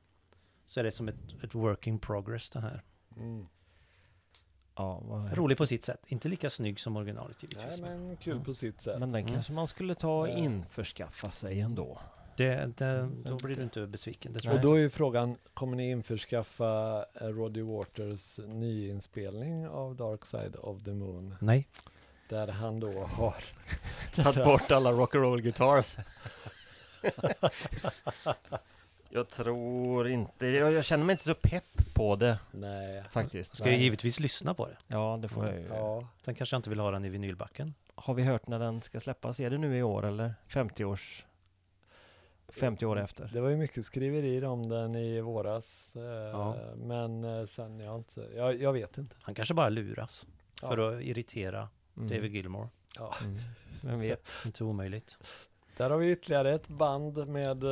Så 0.66 0.80
är 0.80 0.84
det 0.84 0.92
som 0.92 1.08
ett, 1.08 1.44
ett 1.44 1.56
work 1.56 1.88
in 1.88 2.00
progress 2.00 2.50
den 2.50 2.64
här. 2.64 2.84
mm. 3.18 3.48
Ja, 4.76 5.00
vad 5.04 5.38
Rolig 5.38 5.58
på 5.58 5.66
sitt 5.66 5.84
sätt. 5.84 6.06
Inte 6.08 6.28
lika 6.30 6.50
snygg 6.50 6.80
som 6.80 6.98
originalet 6.98 7.38
Nej, 7.42 7.50
givetvis. 7.52 7.82
men 7.82 8.08
men 8.08 8.18
kul 8.18 8.40
på 8.44 8.54
sitt 8.54 8.82
sätt. 8.82 9.00
Men 9.00 9.12
den 9.12 9.22
Mm. 9.22 9.34
kanske 9.34 9.54
man 9.54 9.68
skulle 9.68 9.96
ta 9.96 10.20
och 10.20 10.30
Eh. 10.30 10.44
införskaffa 10.44 11.32
sig 11.32 11.62
ändå. 11.62 12.00
Det, 12.38 12.72
det, 12.78 13.10
då 13.26 13.36
blir 13.36 13.56
du 13.56 13.64
inte 13.64 13.88
besviken. 13.88 14.34
Det 14.34 14.40
tror 14.40 14.52
Och 14.54 14.58
jag 14.58 14.66
då 14.66 14.74
är 14.74 14.80
ju 14.80 14.90
frågan, 14.90 15.38
kommer 15.54 15.78
ni 15.78 15.90
införskaffa 15.90 17.06
eh, 17.22 17.28
Roddy 17.28 17.62
Waters 17.62 18.40
nyinspelning 18.48 19.68
av 19.68 19.96
Dark 19.96 20.26
Side 20.26 20.56
of 20.56 20.84
the 20.84 20.92
Moon? 20.92 21.36
Nej. 21.40 21.68
Där 22.30 22.48
han 22.48 22.80
då 22.80 23.04
har 23.04 23.36
Tagit 24.16 24.44
bort 24.44 24.72
alla 24.72 24.92
rock'n'roll 24.92 25.42
guitars. 25.42 25.98
jag 29.10 29.30
tror 29.30 30.08
inte, 30.08 30.48
jag, 30.48 30.72
jag 30.72 30.86
känner 30.86 31.06
mig 31.06 31.14
inte 31.14 31.24
så 31.24 31.34
pepp 31.34 31.94
på 31.94 32.16
det 32.16 32.40
Nej. 32.52 33.04
faktiskt. 33.10 33.56
Ska 33.56 33.70
jag 33.70 33.80
givetvis 33.80 34.20
lyssna 34.20 34.54
på 34.54 34.68
det. 34.68 34.78
Ja, 34.88 35.20
det 35.22 35.28
får 35.28 35.46
jag 35.46 35.56
ju. 35.56 35.68
Ja. 35.68 36.08
Sen 36.22 36.36
kanske 36.36 36.54
jag 36.54 36.60
inte 36.60 36.70
vill 36.70 36.80
ha 36.80 36.92
den 36.92 37.06
i 37.06 37.10
vinylbacken. 37.10 37.74
Har 37.96 38.14
vi 38.14 38.24
hört 38.24 38.48
när 38.48 38.60
den 38.60 38.82
ska 38.82 39.00
släppas? 39.00 39.40
Är 39.40 39.50
det 39.50 39.58
nu 39.58 39.78
i 39.78 39.84
år 39.84 40.06
eller 40.06 40.34
50 40.48 40.86
års? 40.86 41.26
50 42.50 42.86
år 42.86 43.00
efter? 43.00 43.30
Det 43.34 43.42
var 43.42 43.50
ju 43.50 43.58
mycket 43.58 43.86
skriverier 43.86 44.44
om 44.46 44.70
den 44.70 44.96
i 44.96 45.22
våras. 45.22 45.96
Eh, 45.96 46.02
Ja. 46.04 46.56
Men 46.76 47.24
eh, 47.24 47.46
sen, 47.46 47.80
jag, 47.80 47.96
inte, 47.98 48.28
jag, 48.36 48.62
jag 48.62 48.74
vet 48.74 48.98
inte. 48.98 49.16
Han 49.22 49.36
kanske 49.36 49.54
bara 49.54 49.70
luras 49.70 50.26
Ja. 50.62 50.68
för 50.68 50.78
att 50.98 51.02
irritera 51.04 51.70
Mm. 51.98 52.10
David 52.10 52.36
Gilmore. 52.36 52.70
Ja. 52.96 53.16
Mm. 53.24 53.40
Vem 53.84 54.00
vet? 54.00 54.28
Inte 54.46 54.64
omöjligt. 54.64 55.18
Där 55.78 55.90
har 55.90 55.98
vi 55.98 56.12
ytterligare 56.12 56.54
ett 56.54 56.68
band 56.68 57.28
med 57.28 57.64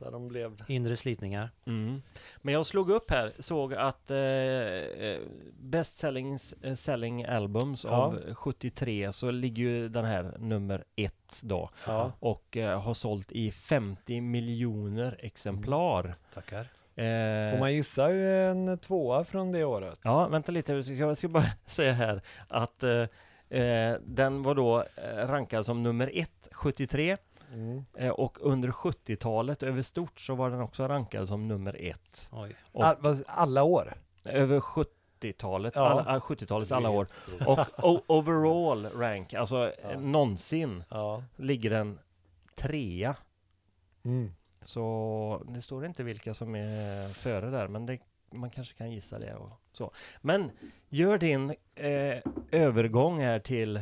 där 0.00 0.10
de 0.10 0.28
blev 0.28 0.62
Inre 0.68 0.96
slitningar. 0.96 1.50
Mm. 1.66 2.02
Men 2.36 2.54
jag 2.54 2.66
slog 2.66 2.90
upp 2.90 3.10
här, 3.10 3.32
såg 3.38 3.74
att 3.74 4.10
eh, 4.10 4.18
eh, 4.18 5.20
Best 5.60 5.96
selling, 5.96 6.38
eh, 6.62 6.74
selling 6.74 7.24
albums 7.24 7.84
Ja. 7.84 7.90
av 7.90 8.34
73 8.34 9.12
så 9.12 9.30
ligger 9.30 9.62
ju 9.62 9.88
den 9.88 10.04
här 10.04 10.34
nummer 10.38 10.84
ett 10.96 11.40
då 11.44 11.70
Ja. 11.86 12.12
och 12.20 12.56
eh, 12.56 12.80
har 12.80 12.94
sålt 12.94 13.32
i 13.32 13.50
50 13.52 14.20
miljoner 14.20 15.16
exemplar. 15.18 16.14
Tackar. 16.34 16.64
Får 16.94 17.02
Eh, 17.02 17.58
man 17.60 17.74
gissa 17.74 18.10
en 18.12 18.78
tvåa 18.78 19.24
från 19.24 19.52
det 19.52 19.64
året? 19.64 20.00
Ja, 20.04 20.28
vänta 20.28 20.52
lite. 20.52 20.72
Jag 20.72 21.16
ska- 21.16 21.28
bara 21.28 21.44
säga 21.66 21.92
här 21.92 22.20
att 22.48 22.82
eh, 22.82 23.94
den 24.04 24.42
var 24.42 24.54
då 24.54 24.84
rankad 25.14 25.66
som 25.66 25.82
nummer 25.82 26.10
ett 26.14 26.48
73 26.52 27.16
Mm. 27.52 27.84
eh, 27.96 28.08
och 28.10 28.38
under 28.40 28.70
70-talet 28.70 29.62
över 29.62 29.82
stort 29.82 30.20
så 30.20 30.34
var 30.34 30.50
den 30.50 30.60
också 30.60 30.88
rankad 30.88 31.28
som 31.28 31.48
nummer 31.48 31.76
ett. 31.80 32.30
All, 32.32 32.54
vad- 33.00 33.24
alla 33.26 33.62
år? 33.62 33.94
över 34.24 34.60
70-talet, 34.60 35.74
Ja. 35.76 35.88
alla, 35.90 36.04
ah, 36.16 36.20
70-talets 36.20 36.72
alla 36.72 36.90
år. 36.90 37.06
Och 37.46 37.58
o- 37.82 38.02
overall 38.06 38.86
rank, 38.86 39.34
alltså 39.34 39.72
Ja. 39.82 39.90
eh, 39.90 40.00
någonsin, 40.00 40.84
Ja. 40.88 41.24
ligger 41.36 41.70
den 41.70 41.98
trea. 42.54 43.16
Mm. 44.04 44.32
Så 44.62 45.42
det 45.48 45.62
står 45.62 45.86
inte 45.86 46.02
vilka 46.02 46.34
som 46.34 46.54
är 46.54 47.08
före 47.08 47.50
där, 47.50 47.68
men 47.68 47.86
det, 47.86 47.98
man 48.32 48.50
kanske 48.50 48.76
kan 48.76 48.90
gissa 48.92 49.18
det 49.18 49.34
och 49.34 49.50
så. 49.72 49.90
Men 50.20 50.50
gör 50.88 51.18
din 51.18 51.50
eh, 51.74 52.18
övergång 52.50 53.20
här 53.20 53.38
till 53.38 53.80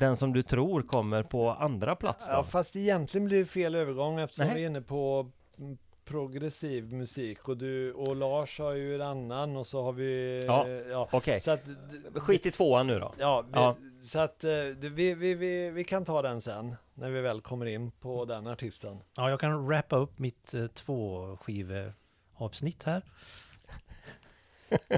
den 0.00 0.16
som 0.16 0.32
du 0.32 0.42
tror 0.42 0.82
kommer 0.82 1.22
på 1.22 1.50
andra 1.50 1.96
plats 1.96 2.26
då. 2.26 2.32
Ja, 2.32 2.44
fast 2.44 2.76
egentligen 2.76 3.24
blir 3.24 3.38
det 3.38 3.46
fel 3.46 3.74
övergång 3.74 4.20
eftersom 4.20 4.46
Nej. 4.46 4.54
vi 4.56 4.62
är 4.62 4.66
inne 4.66 4.80
på 4.82 5.30
mm, 5.58 5.78
progressiv 6.04 6.92
musik 6.92 7.48
och 7.48 7.56
du 7.56 7.92
och 7.92 8.16
Lars 8.16 8.58
har 8.58 8.72
ju 8.72 8.94
en 8.94 9.02
annan 9.02 9.56
och 9.56 9.66
så 9.66 9.82
har 9.82 9.92
vi 9.92 10.42
Ja. 10.46 10.66
eh, 10.68 10.72
ja. 10.72 11.08
Okej, 11.12 11.40
d- 11.44 11.60
skit 12.20 12.46
i 12.46 12.50
tvåan 12.50 12.86
nu 12.86 12.98
då. 12.98 13.14
Ja, 13.18 13.42
vi, 13.42 13.48
Ja. 13.52 13.76
så 14.02 14.18
att 14.18 14.44
eh, 14.44 14.50
vi, 14.80 15.14
vi, 15.14 15.34
vi, 15.34 15.70
vi 15.70 15.84
kan 15.84 16.04
ta 16.04 16.22
den 16.22 16.40
sen 16.40 16.74
när 16.94 17.10
vi 17.10 17.20
väl 17.20 17.40
kommer 17.40 17.66
in 17.66 17.90
på 17.90 18.24
den 18.24 18.46
artisten. 18.46 18.98
Ja, 19.16 19.30
jag 19.30 19.40
kan 19.40 19.66
wrappa 19.66 19.96
upp 19.96 20.18
mitt 20.18 20.54
eh, 20.54 20.66
tvåskiveavsnitt 20.66 22.82
här. 22.82 23.02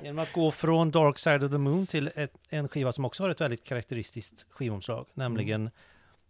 Genom 0.02 0.18
att 0.18 0.32
gå 0.32 0.50
från 0.50 0.90
Dark 0.90 1.18
Side 1.18 1.44
of 1.44 1.50
the 1.50 1.58
Moon 1.58 1.86
till 1.86 2.10
ett, 2.14 2.32
en 2.48 2.68
skiva 2.68 2.92
som 2.92 3.04
också 3.04 3.22
har 3.22 3.30
ett 3.30 3.40
väldigt 3.40 3.64
karaktäristiskt 3.64 4.46
skivomslag, 4.50 5.06
nämligen 5.14 5.70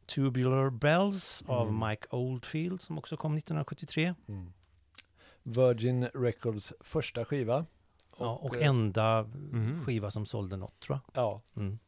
Tubular 0.07 0.71
Bells 0.71 1.43
av 1.47 1.69
Mm. 1.69 1.89
Mike 1.89 2.07
Oldfield 2.11 2.81
som 2.81 2.99
också 2.99 3.17
kom 3.17 3.37
1973. 3.37 4.15
Virgin 5.43 6.09
Records 6.15 6.73
första 6.81 7.25
skiva. 7.25 7.67
Ja, 8.19 8.37
och 8.43 8.57
eh, 8.57 8.67
enda 8.67 9.23
Mhm. 9.23 9.85
skiva 9.87 10.11
som 10.11 10.27
sålde 10.27 10.57
något 10.57 10.81
tror 10.81 10.99
jag. 11.15 11.23
Ja, 11.25 11.41
Mm. 11.57 11.79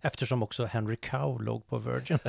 Eftersom 0.00 0.42
också 0.42 0.64
Henry 0.64 0.96
Cow 0.96 1.42
låg 1.42 1.66
på 1.66 1.78
Virgin. 1.78 2.18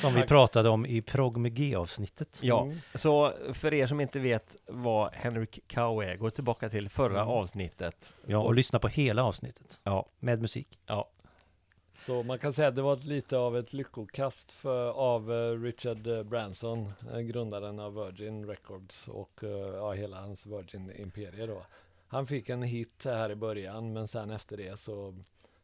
som 0.00 0.14
vi 0.14 0.22
pratade 0.22 0.68
om 0.68 0.86
i 0.86 1.02
Prog 1.02 1.36
med 1.36 1.54
G-avsnittet. 1.54 2.38
Ja, 2.42 2.62
Mm. 2.62 2.78
så 2.94 3.32
för 3.52 3.74
er 3.74 3.86
som 3.86 4.00
inte 4.00 4.20
vet 4.20 4.56
vad 4.66 5.12
Henrik 5.14 5.60
Cow 5.66 6.02
är, 6.04 6.16
gå 6.16 6.30
tillbaka 6.30 6.68
till 6.70 6.88
förra 6.88 7.20
Mm. 7.20 7.28
avsnittet. 7.28 8.14
Ja, 8.26 8.38
och 8.38 8.54
lyssna 8.54 8.78
på 8.78 8.88
hela 8.88 9.24
avsnittet 9.24 9.80
Ja, 9.84 10.06
med 10.18 10.40
musik. 10.40 10.78
ja. 10.86 11.08
Så 11.96 12.22
man 12.22 12.38
kan 12.38 12.52
säga 12.52 12.68
att 12.68 12.76
det 12.76 12.82
var 12.82 12.92
ett- 12.92 13.04
lite 13.04 13.38
av 13.38 13.56
ett 13.58 13.72
lyckokast 13.72 14.52
för, 14.52 14.90
av 14.90 15.32
eh, 15.32 15.60
Richard 15.62 16.26
Branson, 16.26 16.92
eh, 17.12 17.18
grundaren 17.20 17.80
av 17.80 17.94
Virgin 17.94 18.46
Records 18.46 19.08
och 19.08 19.44
eh, 19.44 19.48
ja, 19.50 19.92
hela 19.92 20.20
hans 20.20 20.46
Virgin 20.46 20.92
Imperie 20.96 21.46
då. 21.46 21.62
Han 22.08 22.26
fick 22.26 22.48
en 22.48 22.62
hit 22.62 23.02
här 23.04 23.30
i 23.30 23.34
början 23.34 23.92
men 23.92 24.08
sen 24.08 24.30
efter 24.30 24.56
det 24.56 24.78
så, 24.78 25.14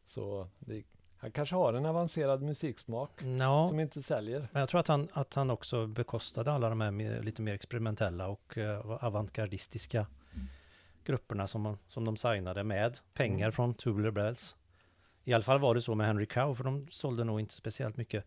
så 0.05 0.47
det, 0.59 0.83
han 1.25 1.31
kanske 1.31 1.55
har 1.55 1.73
en 1.73 1.85
avancerad 1.85 2.41
musiksmak 2.41 3.11
Ja, 3.39 3.63
som 3.63 3.79
inte 3.79 4.01
säljer. 4.01 4.47
men 4.51 4.59
jag 4.59 4.69
tror 4.69 4.79
att 4.79 4.87
han, 4.87 5.09
att 5.13 5.33
han 5.33 5.49
också 5.49 5.87
bekostade 5.87 6.51
alla 6.51 6.69
de 6.69 6.81
här 6.81 6.91
mer, 6.91 7.21
lite 7.23 7.41
mer 7.41 7.53
experimentella 7.53 8.27
och 8.27 8.57
uh, 8.57 9.03
avantgardistiska 9.05 10.07
grupperna 11.03 11.47
som, 11.47 11.77
som 11.87 12.05
de 12.05 12.17
signade 12.17 12.63
med 12.63 12.97
pengar 13.13 13.45
Mm. 13.45 13.51
från 13.51 13.73
Tubular 13.73 14.11
Bells. 14.11 14.55
I 15.23 15.33
alla 15.33 15.43
fall 15.43 15.59
var 15.59 15.75
det 15.75 15.81
så 15.81 15.95
med 15.95 16.07
Henry 16.07 16.25
Cow, 16.25 16.55
för 16.55 16.63
de 16.63 16.87
sålde 16.89 17.23
nog 17.23 17.39
inte 17.39 17.53
speciellt 17.53 17.97
mycket. 17.97 18.25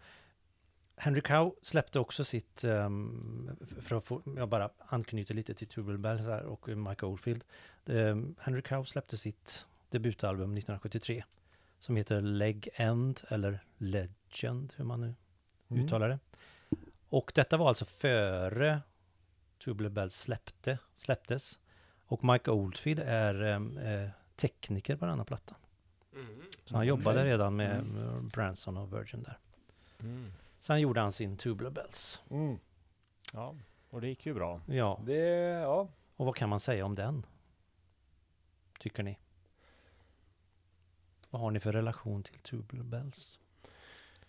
Henry 0.96 1.20
Cow 1.20 1.54
släppte 1.62 1.98
också 1.98 2.24
sitt, 2.24 2.64
ehm, 2.64 3.50
för 3.80 3.96
att 3.96 4.04
få, 4.06 4.22
jag 4.36 4.48
bara 4.48 4.70
anknyter 4.78 5.34
lite 5.34 5.54
till 5.54 5.66
Tubular 5.68 5.98
Bells 5.98 6.20
här 6.20 6.42
och 6.44 6.68
Mike 6.68 7.06
Oldfield. 7.06 7.44
Ehm, 7.86 8.34
Henry 8.38 8.62
Cow 8.62 8.84
släppte 8.84 9.16
sitt 9.16 9.66
debutalbum 9.90 10.54
1973 10.54 11.24
som 11.78 11.96
heter 11.96 12.20
Leg 12.20 12.68
End 12.74 13.20
eller 13.28 13.64
Legend, 13.78 14.74
hur 14.76 14.84
man 14.84 15.00
nu 15.00 15.14
Mm. 15.70 15.84
uttalar 15.84 16.08
det. 16.08 16.18
Och 17.08 17.32
detta 17.34 17.56
var 17.56 17.68
alltså 17.68 17.84
före 17.84 18.80
Tubular 19.64 19.90
Bells 19.90 20.14
släppte, 20.20 20.78
släpptes. 20.94 21.58
Och 22.06 22.24
Mike 22.24 22.50
Oldfield 22.50 23.00
är 23.04 23.42
ehm, 23.42 23.78
eh, 23.78 24.08
tekniker 24.36 24.96
på 24.96 25.06
denna 25.06 25.24
platta. 25.24 25.54
Så 26.64 26.74
han 26.74 26.82
Mm, 26.82 26.88
jobbade 26.88 27.18
okej. 27.20 27.30
redan 27.30 27.56
med 27.56 27.84
med 27.84 28.24
Branson 28.24 28.76
och 28.76 28.92
Virgin 28.92 29.22
där. 29.22 29.38
Mm. 30.00 30.32
Sen 30.60 30.80
gjorde 30.80 31.00
han 31.00 31.12
sin 31.12 31.36
Tubular 31.36 31.70
Bells. 31.70 32.22
Mm. 32.30 32.58
Ja, 33.32 33.54
och 33.90 34.00
det 34.00 34.08
gick 34.08 34.26
ju 34.26 34.34
bra. 34.34 34.60
Ja, 34.66 35.00
Det, 35.04 35.16
ja, 35.62 35.88
och 36.16 36.26
vad 36.26 36.36
kan 36.36 36.48
man 36.48 36.60
säga 36.60 36.84
om 36.84 36.94
den? 36.94 37.26
Tycker 38.78 39.02
ni? 39.02 39.18
Vad 41.30 41.42
har 41.42 41.50
ni 41.50 41.60
för 41.60 41.72
relation 41.72 42.22
till 42.22 42.38
Tubular 42.38 42.84
Bells? 42.84 43.38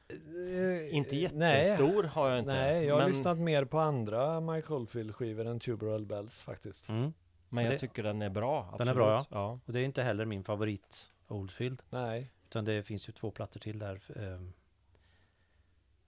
Eh, 0.10 0.96
Inte 0.96 1.16
nej. 1.16 1.22
jättestor 1.22 2.04
har 2.04 2.30
jag 2.30 2.40
inte. 2.40 2.52
Nej, 2.54 2.86
jag 2.86 2.96
har 2.96 3.02
men, 3.02 3.12
lyssnat 3.12 3.38
mer 3.38 3.66
på 3.66 3.80
andra 3.80 4.40
Mike 4.40 4.74
Oldfield-skivor 4.74 5.46
än 5.46 5.60
Tubular 5.60 6.00
Bells 6.00 6.42
faktiskt. 6.42 6.90
Mm. 6.90 7.14
men 7.50 7.64
jag 7.64 7.74
det- 7.74 7.80
tycker 7.80 8.04
den 8.04 8.22
är 8.22 8.30
bra. 8.30 8.62
Den 8.78 8.88
är 8.88 8.92
absolut. 8.92 8.96
bra, 8.96 9.26
ja. 9.30 9.60
Och 9.66 9.74
det 9.74 9.80
är 9.80 9.84
inte 9.86 10.04
heller 10.04 10.26
min 10.26 10.44
favorit 10.44 11.12
Oldfield. 11.28 11.82
Nej. 11.90 12.32
Utan 12.48 12.66
det 12.66 12.84
finns 12.84 13.10
ju 13.10 13.14
två 13.14 13.32
plattor 13.32 13.60
till 13.60 13.80
där 13.80 14.02
ehm, 14.16 14.54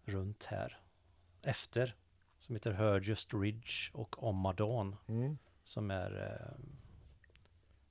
runt 0.03 0.45
här. 0.45 0.77
Efter. 1.41 1.95
Som 2.39 2.55
heter 2.55 2.71
Hergest 2.71 3.33
Ridge 3.33 3.91
och 3.93 4.23
Omadon. 4.23 4.95
Mm. 5.07 5.37
Som 5.63 5.91
är 5.91 6.11
ehm, 6.55 6.75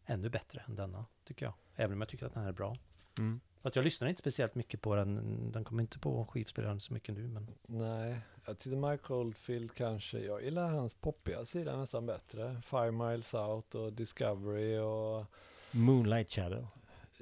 ännu 0.06 0.28
bättre 0.28 0.62
än 0.66 0.74
denna, 0.76 1.04
tycker 1.24 1.46
jag. 1.46 1.54
Även 1.76 1.92
om 1.92 2.00
jag 2.00 2.08
tycker 2.08 2.26
att 2.26 2.34
den 2.34 2.42
här 2.42 2.48
är 2.48 2.54
bra. 2.54 2.76
Mm. 3.18 3.40
Fast 3.62 3.76
jag 3.76 3.84
lyssnar 3.84 4.08
inte 4.08 4.18
speciellt 4.18 4.54
mycket 4.54 4.80
på 4.80 4.94
den. 4.94 5.52
Den 5.52 5.64
kommer 5.64 5.82
inte 5.82 5.98
på 5.98 6.26
skivspelaren 6.26 6.80
så 6.80 6.94
mycket 6.94 7.14
nu. 7.14 7.28
Men 7.28 7.46
Nej, 7.66 8.20
jag 8.46 8.58
tyckte 8.58 8.76
Mike 8.76 9.12
Oldfield 9.12 9.74
kanske, 9.74 10.18
jag 10.18 10.42
gillar 10.44 10.68
hans 10.70 10.94
poppiga 10.94 11.44
sida 11.44 11.76
nästan 11.76 12.06
bättre. 12.06 12.62
Five 12.64 12.90
Miles 12.90 13.34
Out 13.34 13.74
och 13.74 13.92
Discovery 13.92 14.78
och 14.78 15.26
Moonlight 15.70 16.30
Shadow. 16.30 16.66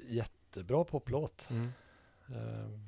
jättebra 0.09 0.83
poplåt. 0.83 1.47
Mm. 1.49 1.69
Ehm, 2.27 2.79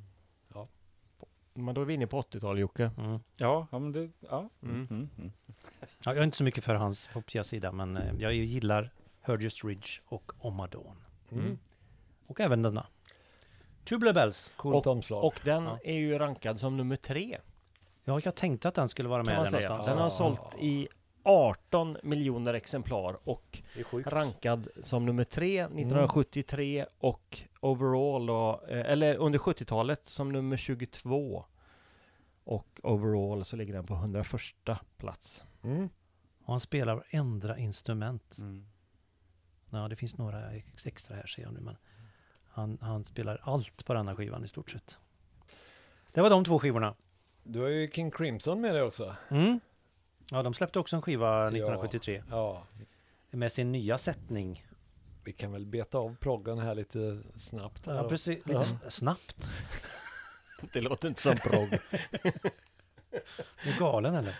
Men 1.53 1.75
då 1.75 1.81
är 1.81 1.85
vi 1.85 1.93
inne 1.93 2.07
på 2.07 2.21
80-tal 2.21 2.59
Jocke. 2.59 2.91
mm. 2.97 3.19
Ja, 3.37 3.67
ja, 3.71 3.79
men 3.79 3.91
det, 3.91 4.09
ja. 4.19 4.49
Mm. 4.61 4.75
Mm. 4.89 5.09
Mm. 5.17 5.31
ja, 5.77 6.13
jag 6.13 6.17
är 6.17 6.23
inte 6.23 6.37
så 6.37 6.43
mycket 6.43 6.63
för 6.63 6.75
hans 6.75 7.09
poppiga 7.13 7.43
sida. 7.43 7.71
Men 7.71 7.97
eh, 7.97 8.13
jag 8.19 8.33
gillar 8.33 8.93
Hergest 9.21 9.63
Ridge 9.63 9.89
och 10.05 10.31
Omadon. 10.37 10.95
mm. 11.31 11.59
Mm. 12.31 12.33
Och 12.33 12.39
även 12.39 12.61
denna. 12.61 12.85
Tubular 13.85 14.13
Bells. 14.13 14.51
Coolt 14.57 14.87
omslag. 14.87 15.23
Och 15.23 15.39
den 15.43 15.63
Ja. 15.63 15.79
är 15.83 15.93
ju 15.95 16.19
rankad 16.19 16.59
som 16.59 16.77
nummer 16.77 16.95
tre. 16.95 17.37
Ja, 18.03 18.19
jag 18.23 18.35
tänkte 18.35 18.67
att 18.67 18.75
den 18.75 18.87
skulle 18.87 19.09
vara 19.09 19.23
med 19.23 19.35
där 19.35 19.45
någonstans. 19.45 19.85
Den 19.85 19.97
har 19.97 20.09
sålt 20.09 20.55
i 20.59 20.87
18 21.23 21.97
miljoner 22.03 22.53
exemplar 22.53 23.17
och 23.29 23.59
rankad 24.05 24.67
som 24.83 25.05
nummer 25.05 25.23
tre 25.23 25.61
1973 25.63 26.85
och 26.99 27.39
overall 27.59 28.25
då, 28.25 28.61
eh, 28.69 28.79
eller 28.91 29.15
under 29.15 29.39
70-talet 29.39 30.05
som 30.05 30.31
nummer 30.31 30.57
22. 30.57 31.45
Och 32.43 32.79
overall 32.83 33.45
så 33.45 33.55
ligger 33.55 33.73
den 33.73 33.85
på 33.85 33.93
101 33.93 34.79
plats. 34.97 35.43
Mm. 35.63 35.89
Och 36.45 36.53
han 36.53 36.59
spelar 36.59 36.95
varenda 36.95 37.57
instrument. 37.57 38.37
Mm. 38.39 38.65
Ja, 39.69 39.87
det 39.87 39.95
finns 39.95 40.17
några 40.17 40.51
ex- 40.51 40.87
extra 40.87 41.15
här 41.15 41.25
ser 41.27 41.41
jag 41.41 41.53
nu, 41.53 41.59
men 41.59 41.77
han, 42.53 42.77
han 42.81 43.05
spelar 43.05 43.39
allt 43.43 43.85
på 43.85 43.93
denna 43.93 44.15
skivan 44.15 44.45
i 44.45 44.47
stort 44.47 44.69
sett. 44.71 44.97
Det 46.11 46.21
var 46.21 46.29
de 46.29 46.43
två 46.45 46.59
skivorna. 46.59 46.95
Du 47.43 47.59
har 47.59 47.67
ju 47.67 47.91
King 47.91 48.11
Crimson 48.11 48.61
med 48.61 48.75
dig 48.75 48.81
också. 48.83 49.15
Mm. 49.29 49.59
Ja, 50.31 50.43
de 50.43 50.53
släppte 50.53 50.79
också 50.79 50.95
en 50.95 51.01
skiva 51.01 51.47
1973 51.47 52.23
Ja, 52.29 52.63
med 53.31 53.51
sin 53.51 53.71
nya 53.71 53.97
sättning. 53.97 54.65
vi 55.23 55.33
kan 55.33 55.51
väl 55.51 55.65
beta 55.65 55.97
av 55.97 56.15
proggen 56.19 56.59
här 56.59 56.75
lite 56.75 57.21
snabbt. 57.37 57.85
Här 57.85 57.95
Ja, 57.95 58.09
precis. 58.09 58.45
Lite 58.45 58.65
Ja. 58.83 58.89
snabbt. 58.89 59.53
Det 60.73 60.81
låter 60.81 61.07
inte 61.07 61.21
som 61.21 61.35
progg. 61.35 61.73
Är 63.11 63.21
du 63.73 63.79
galen 63.79 64.15
eller? 64.15 64.35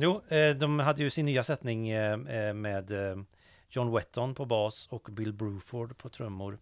Jo, 0.00 0.22
eh, 0.28 0.50
de 0.56 0.78
hade 0.78 1.02
ju 1.02 1.10
sin 1.10 1.26
nya 1.26 1.44
sättning 1.44 1.88
eh, 1.88 2.12
eh, 2.12 2.54
med 2.54 2.92
John 3.70 3.92
Wetton 3.92 4.34
på 4.34 4.44
bas 4.44 4.86
och 4.90 5.08
Bill 5.12 5.32
Bruford 5.32 5.98
på 5.98 6.08
trummor. 6.08 6.58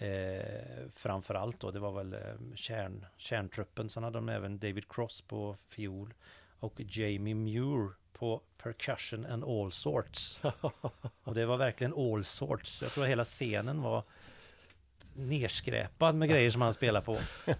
Eh, 0.00 0.88
framför 0.92 1.34
allt 1.34 1.60
då, 1.60 1.70
det 1.70 1.78
var 1.80 1.92
väl 1.92 2.12
eh, 2.12 2.20
kärn, 2.54 3.06
kärntruppen. 3.16 3.88
Sen 3.88 4.02
hade 4.02 4.18
de 4.18 4.28
även 4.28 4.58
David 4.58 4.88
Cross 4.92 5.20
på 5.20 5.56
fiol 5.68 6.14
och 6.58 6.80
Jamie 6.80 7.34
Muir 7.34 7.90
på 8.12 8.42
percussion 8.56 9.26
and 9.26 9.44
all 9.44 9.72
sorts. 9.72 10.40
Och 11.24 11.34
det 11.34 11.46
var 11.46 11.56
verkligen 11.56 11.94
all 11.94 12.24
sorts. 12.24 12.82
Jag 12.82 12.90
tror 12.92 13.04
hela 13.04 13.24
scenen 13.24 13.82
var 13.82 14.02
nerskräpad 15.14 16.14
med 16.14 16.28
grejer 16.28 16.50
som 16.50 16.62
han 16.62 16.72
spelade 16.72 17.06
på. 17.06 17.18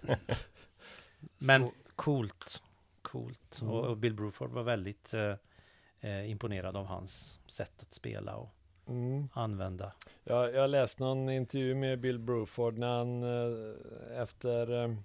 Men 1.37 1.61
Så- 1.61 1.73
coolt. 1.95 2.63
Coolt. 3.01 3.59
Mm. 3.61 3.73
Och, 3.73 3.85
och 3.85 3.97
Bill 3.97 4.13
Bruford 4.13 4.51
var 4.51 4.63
väldigt 4.63 5.13
eh, 5.13 5.35
eh, 5.99 6.29
imponerad 6.31 6.77
av 6.77 6.85
hans 6.85 7.39
sätt 7.47 7.81
att 7.81 7.93
spela 7.93 8.35
och 8.35 8.53
Mm. 8.87 9.29
använda. 9.33 9.91
Jag, 10.23 10.53
jag 10.53 10.69
läste 10.69 11.03
någon 11.03 11.29
intervju 11.29 11.75
med 11.75 11.99
Bill 11.99 12.19
Bruford 12.19 12.77
när 12.77 12.97
han 12.97 13.23
eh, 13.23 14.21
efter, 14.21 14.83
eh, 14.83 14.95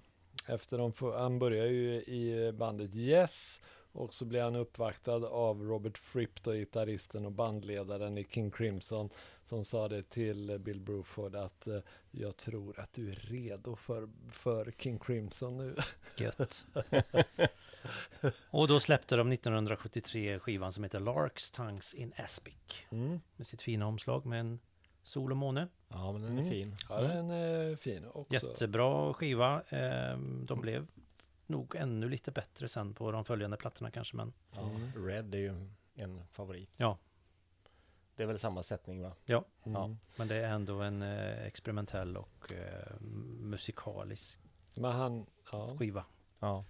efter 0.47 0.79
de, 0.79 0.93
han 1.19 1.39
började 1.39 1.69
ju 1.69 1.95
i 1.95 2.53
bandet 2.53 2.95
Yes 2.95 3.61
och 3.93 4.15
så 4.15 4.25
blev 4.25 4.43
han 4.45 4.57
uppvaktad 4.57 5.27
av 5.27 5.63
Robert 5.63 5.99
Fripp, 5.99 6.43
då, 6.43 6.53
gitarristen 6.53 7.27
och 7.27 7.33
bandledaren 7.33 8.19
i 8.19 8.25
King 8.25 8.51
Crimson, 8.51 9.11
som 9.49 9.65
sa 9.65 9.89
det 9.89 10.03
till 10.11 10.59
Bill 10.59 10.81
Bruford 10.81 11.37
att 11.37 11.67
eh, 11.67 11.79
jag 12.11 12.37
tror 12.37 12.81
att 12.81 12.93
du 12.93 13.11
är 13.11 13.15
redo 13.15 13.77
för, 13.77 14.09
för 14.31 14.73
King 14.79 14.99
Crimson 14.99 15.57
nu. 15.57 15.77
Gött. 16.19 16.67
och 18.51 18.69
då 18.69 18.81
släppte 18.81 19.17
de 19.17 19.33
1973 19.33 20.39
skivan 20.39 20.73
som 20.73 20.85
heter 20.85 21.01
Larks 21.01 21.51
Tongues 21.51 21.95
in 21.95 22.13
Aspic. 22.17 22.55
Mm. 22.91 23.21
Med 23.37 23.47
sitt 23.47 23.63
fina 23.63 23.87
omslag 23.87 24.27
med 24.27 24.41
en 24.41 24.59
sol 25.03 25.31
och 25.31 25.37
måne. 25.37 25.69
Ja, 25.89 26.13
men 26.13 26.23
den 26.23 26.33
Mm. 26.33 26.47
är 26.47 26.51
fin. 26.51 26.77
Ja, 26.89 27.01
den 27.01 27.31
är 27.31 27.77
fin 27.77 28.05
också. 28.13 28.35
Jättebra 28.47 29.15
skiva. 29.15 29.63
Ehm, 29.69 30.47
De 30.47 30.61
blev 30.61 30.87
nog 31.47 31.75
ännu 31.77 32.09
lite 32.09 32.31
bättre 32.31 32.69
sen 32.69 32.95
på 32.95 33.13
de 33.13 33.25
följande 33.25 33.57
plattorna 33.57 33.91
kanske. 33.91 34.17
Men 34.17 34.33
Ja, 34.53 34.61
Mm. 34.71 35.07
Red 35.07 35.35
är 35.35 35.39
ju 35.39 35.69
en 35.95 36.23
favorit. 36.33 36.71
Ja. 36.77 36.99
Det 38.17 38.23
är 38.23 38.27
väl 38.27 38.39
samma 38.39 38.63
sättning 38.63 39.03
va? 39.03 39.13
Mm. 39.65 39.81
Ja. 39.81 39.97
Men 40.17 40.29
det 40.29 40.37
är 40.37 40.53
ändå 40.53 40.81
en 40.81 41.03
eh, 41.03 41.47
experimentell 41.47 42.17
och 42.17 42.53
eh, 42.53 43.01
musikalisk 43.41 44.41
Men 44.77 44.93
han, 44.93 45.27
ja. 45.53 45.77
skiva. 45.79 46.05
Ja. 46.39 46.65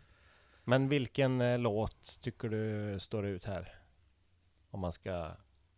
Men 0.64 0.89
vilken 0.89 1.40
eh, 1.40 1.59
låt 1.59 2.20
tycker 2.20 2.48
du 2.48 2.98
står 3.01 3.27
ut 3.27 3.44
här? 3.44 3.74
Om 4.70 4.81
man 4.81 4.93
ska 4.93 5.31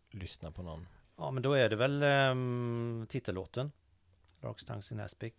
lyssna 0.09 0.51
på 0.51 0.63
någon. 0.63 0.87
Ja, 1.15 1.31
men 1.31 1.43
då 1.43 1.53
är 1.53 1.69
det 1.69 1.75
väl 1.75 2.03
um, 2.03 3.05
titellåten. 3.09 3.71
Larks 4.41 4.65
Tongues 4.65 4.91
in 4.91 4.99
Aspic. 4.99 5.33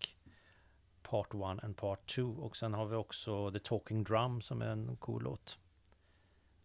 Part 1.03 1.35
1 1.35 1.65
and 1.65 1.77
Part 1.77 2.15
2. 2.15 2.23
Och 2.23 2.57
sen 2.57 2.75
har 2.75 2.87
vi 2.87 2.97
också 2.97 3.53
The 3.53 3.59
Talking 3.59 4.05
Drum 4.05 4.41
som 4.41 4.63
är 4.63 4.67
en 4.67 4.97
cool 4.97 5.23
låt. 5.23 5.59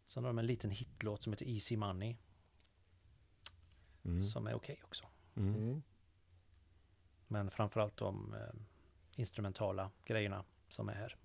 Sen 0.05 0.23
har 0.23 0.29
de 0.29 0.39
en 0.39 0.47
liten 0.47 0.71
hitlåt 0.71 1.23
som 1.23 1.33
heter 1.33 1.45
Easy 1.45 1.77
Money. 1.77 2.17
Mm. 4.05 4.23
Som 4.23 4.47
är 4.47 4.53
okej 4.53 4.81
också. 4.83 5.05
Mm. 5.35 5.55
Mm. 5.55 5.83
Men 7.27 7.51
framförallt 7.51 7.97
de 7.97 8.33
eh, 8.33 8.39
instrumentala 9.15 9.91
grejerna 10.05 10.43
som 10.69 10.89
är 10.89 10.93
här. 10.93 11.15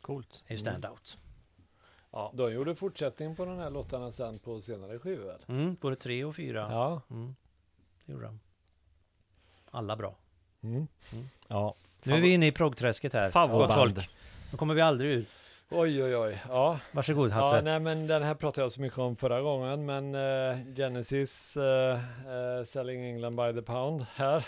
Coolt. 0.00 0.44
är 0.46 0.52
ju 0.52 0.58
standout. 0.58 1.18
Ja. 2.10 2.32
De 2.34 2.52
gjorde 2.52 2.74
fortsättning 2.74 3.36
på 3.36 3.44
de 3.44 3.58
här 3.58 3.70
låtarna 3.70 4.12
sen 4.12 4.38
på 4.38 4.60
senare 4.60 4.98
skivor? 4.98 5.38
Mm, 5.46 5.76
både 5.80 5.96
tre 5.96 6.24
och 6.24 6.36
fyra. 6.36 6.68
Ja. 6.70 7.02
Mm, 7.10 7.34
det 8.06 8.12
gjorde 8.12 8.24
de. 8.24 8.40
Alla 9.70 9.96
bra. 9.96 10.16
Mm. 10.60 10.88
ja. 11.48 11.74
Nu 12.02 12.12
är 12.12 12.20
vi 12.20 12.34
inne 12.34 12.46
i 12.46 12.52
proggträsket 12.52 13.12
här. 13.12 13.30
Favoritband. 13.30 13.94
folk. 13.94 14.10
Nu 14.50 14.58
kommer 14.58 14.74
vi 14.74 14.80
aldrig 14.80 15.10
ur. 15.10 15.26
Oj, 15.72 16.02
oj, 16.04 16.16
oj. 16.16 16.42
Ja. 16.48 16.78
Varsågod 16.92 17.30
ja, 17.30 17.34
Hasse. 17.34 17.62
nej 17.62 17.80
men 17.80 18.06
den 18.06 18.22
här 18.22 18.34
pratade 18.34 18.64
jag 18.64 18.72
så 18.72 18.80
mycket 18.80 18.98
om 18.98 19.16
förra 19.16 19.40
gången, 19.40 19.86
men 19.86 20.14
eh, 20.14 20.58
Genesis 20.76 21.56
eh, 21.56 21.92
eh, 21.92 22.64
Selling 22.64 23.04
England 23.04 23.36
by 23.36 23.60
the 23.60 23.62
pound 23.62 24.06
här. 24.14 24.46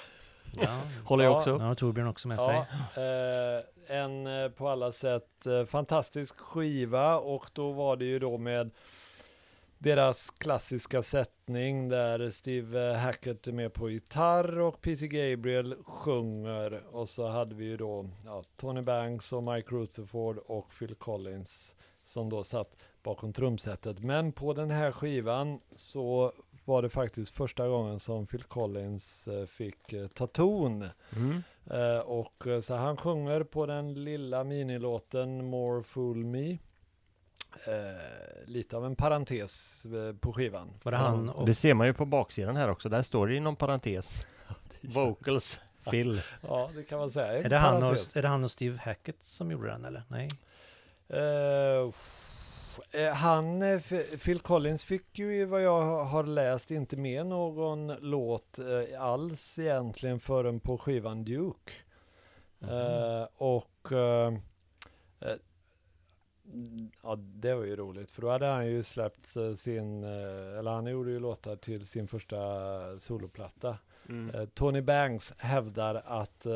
Ja, 0.60 0.80
Håller 1.06 1.24
jag 1.24 1.32
Ja. 1.32 1.38
också. 1.38 1.50
ja 1.50 1.58
har 1.58 1.74
Torbjörn 1.74 2.08
också 2.08 2.28
med 2.28 2.40
sig. 2.40 2.54
Ja, 2.96 3.02
eh, 3.02 3.62
en 4.00 4.28
på 4.52 4.68
alla 4.68 4.92
sätt 4.92 5.46
fantastisk 5.68 6.38
skiva 6.38 7.16
och 7.18 7.46
då 7.52 7.72
var 7.72 7.96
det 7.96 8.04
ju 8.04 8.18
då 8.18 8.38
med 8.38 8.70
deras 9.82 10.30
klassiska 10.30 11.02
sättning 11.02 11.88
där 11.88 12.30
Steve 12.30 12.94
Hackett 12.94 13.46
är 13.46 13.52
med 13.52 13.72
på 13.72 13.90
gitarr 13.90 14.58
och 14.58 14.80
Peter 14.80 15.06
Gabriel 15.06 15.76
sjunger 15.84 16.82
och 16.92 17.08
så 17.08 17.28
hade 17.28 17.54
vi 17.54 17.64
ju 17.64 17.76
då 17.76 18.08
ja, 18.24 18.42
Tony 18.56 18.82
Banks 18.82 19.32
och 19.32 19.42
Mike 19.42 19.74
Rutherford 19.74 20.38
och 20.38 20.70
Phil 20.78 20.94
Collins 20.94 21.76
som 22.04 22.28
då 22.28 22.44
satt 22.44 22.76
bakom 23.02 23.32
trumsetet. 23.32 24.04
Men 24.04 24.32
på 24.32 24.52
den 24.52 24.70
här 24.70 24.92
skivan 24.92 25.60
så 25.76 26.32
var 26.64 26.82
det 26.82 26.88
faktiskt 26.88 27.36
första 27.36 27.68
gången 27.68 28.00
som 28.00 28.26
Phil 28.26 28.42
Collins 28.42 29.28
eh, 29.28 29.46
fick 29.46 29.92
eh, 29.92 30.06
ta 30.06 30.26
ton. 30.26 30.84
Mm. 31.16 31.42
Eh, 31.70 31.98
och 31.98 32.44
så 32.62 32.74
han 32.74 32.96
sjunger 32.96 33.42
på 33.42 33.66
den 33.66 34.04
lilla 34.04 34.44
minilåten 34.44 35.44
More 35.44 35.82
Fool 35.82 36.24
Me. 36.24 36.58
Eh, 37.66 38.46
lite 38.46 38.76
av 38.76 38.86
en 38.86 38.96
parentes 38.96 39.84
eh, 39.84 40.16
på 40.16 40.32
skivan. 40.32 40.70
Var 40.82 40.92
det 40.92 40.98
han 40.98 41.28
och... 41.28 41.46
Det 41.46 41.54
ser 41.54 41.74
man 41.74 41.86
ju 41.86 41.94
på 41.94 42.04
baksidan 42.04 42.56
här 42.56 42.68
också. 42.68 42.88
Där 42.88 43.02
står 43.02 43.26
det 43.26 43.34
inom 43.34 43.56
parentes. 43.56 44.26
Vocals, 44.80 45.60
Phil. 45.90 46.22
Ja, 46.48 46.70
det 46.74 46.82
kan 46.82 46.98
man 46.98 47.10
säga. 47.10 47.38
En 47.38 47.44
Är 47.44 47.48
det, 47.48 47.56
han 47.56 47.82
och, 47.82 47.96
är 48.14 48.22
det 48.22 48.28
han 48.28 48.44
och 48.44 48.50
Steve 48.50 48.78
Hackett 48.78 49.24
som 49.24 49.50
gjorde 49.50 49.68
den 49.68 49.84
eller? 49.84 50.02
Nej? 50.08 50.28
Eh, 51.08 51.90
eh, 53.02 53.14
han, 53.14 53.62
eh, 53.62 53.80
Phil 54.24 54.40
Collins 54.40 54.84
fick 54.84 55.18
ju 55.18 55.36
i 55.36 55.44
vad 55.44 55.62
jag 55.62 56.04
har 56.04 56.24
läst 56.24 56.70
inte 56.70 56.96
med 56.96 57.26
någon 57.26 57.94
låt 58.00 58.58
eh, 58.58 59.02
alls 59.02 59.58
egentligen 59.58 60.20
förrän 60.20 60.60
på 60.60 60.78
skivan 60.78 61.24
Duke. 61.24 61.72
Eh, 62.60 63.26
och 63.36 63.92
mm, 63.92 64.40
ja, 67.02 67.16
det 67.18 67.54
var 67.54 67.64
ju 67.64 67.76
roligt 67.76 68.10
för 68.10 68.22
då 68.22 68.30
hade 68.30 68.46
han 68.46 68.66
ju 68.66 68.82
släppt 68.82 69.36
eh, 69.36 69.54
sin, 69.54 70.04
eh, 70.04 70.58
eller 70.58 70.70
han 70.70 70.86
gjorde 70.86 71.10
ju 71.10 71.20
låtar 71.20 71.56
till 71.56 71.86
sin 71.86 72.08
första 72.08 72.38
soloplatta. 72.98 73.78
Mm. 74.08 74.34
Eh, 74.34 74.46
Tony 74.54 74.80
Banks 74.80 75.32
hävdar 75.38 76.02
att 76.04 76.46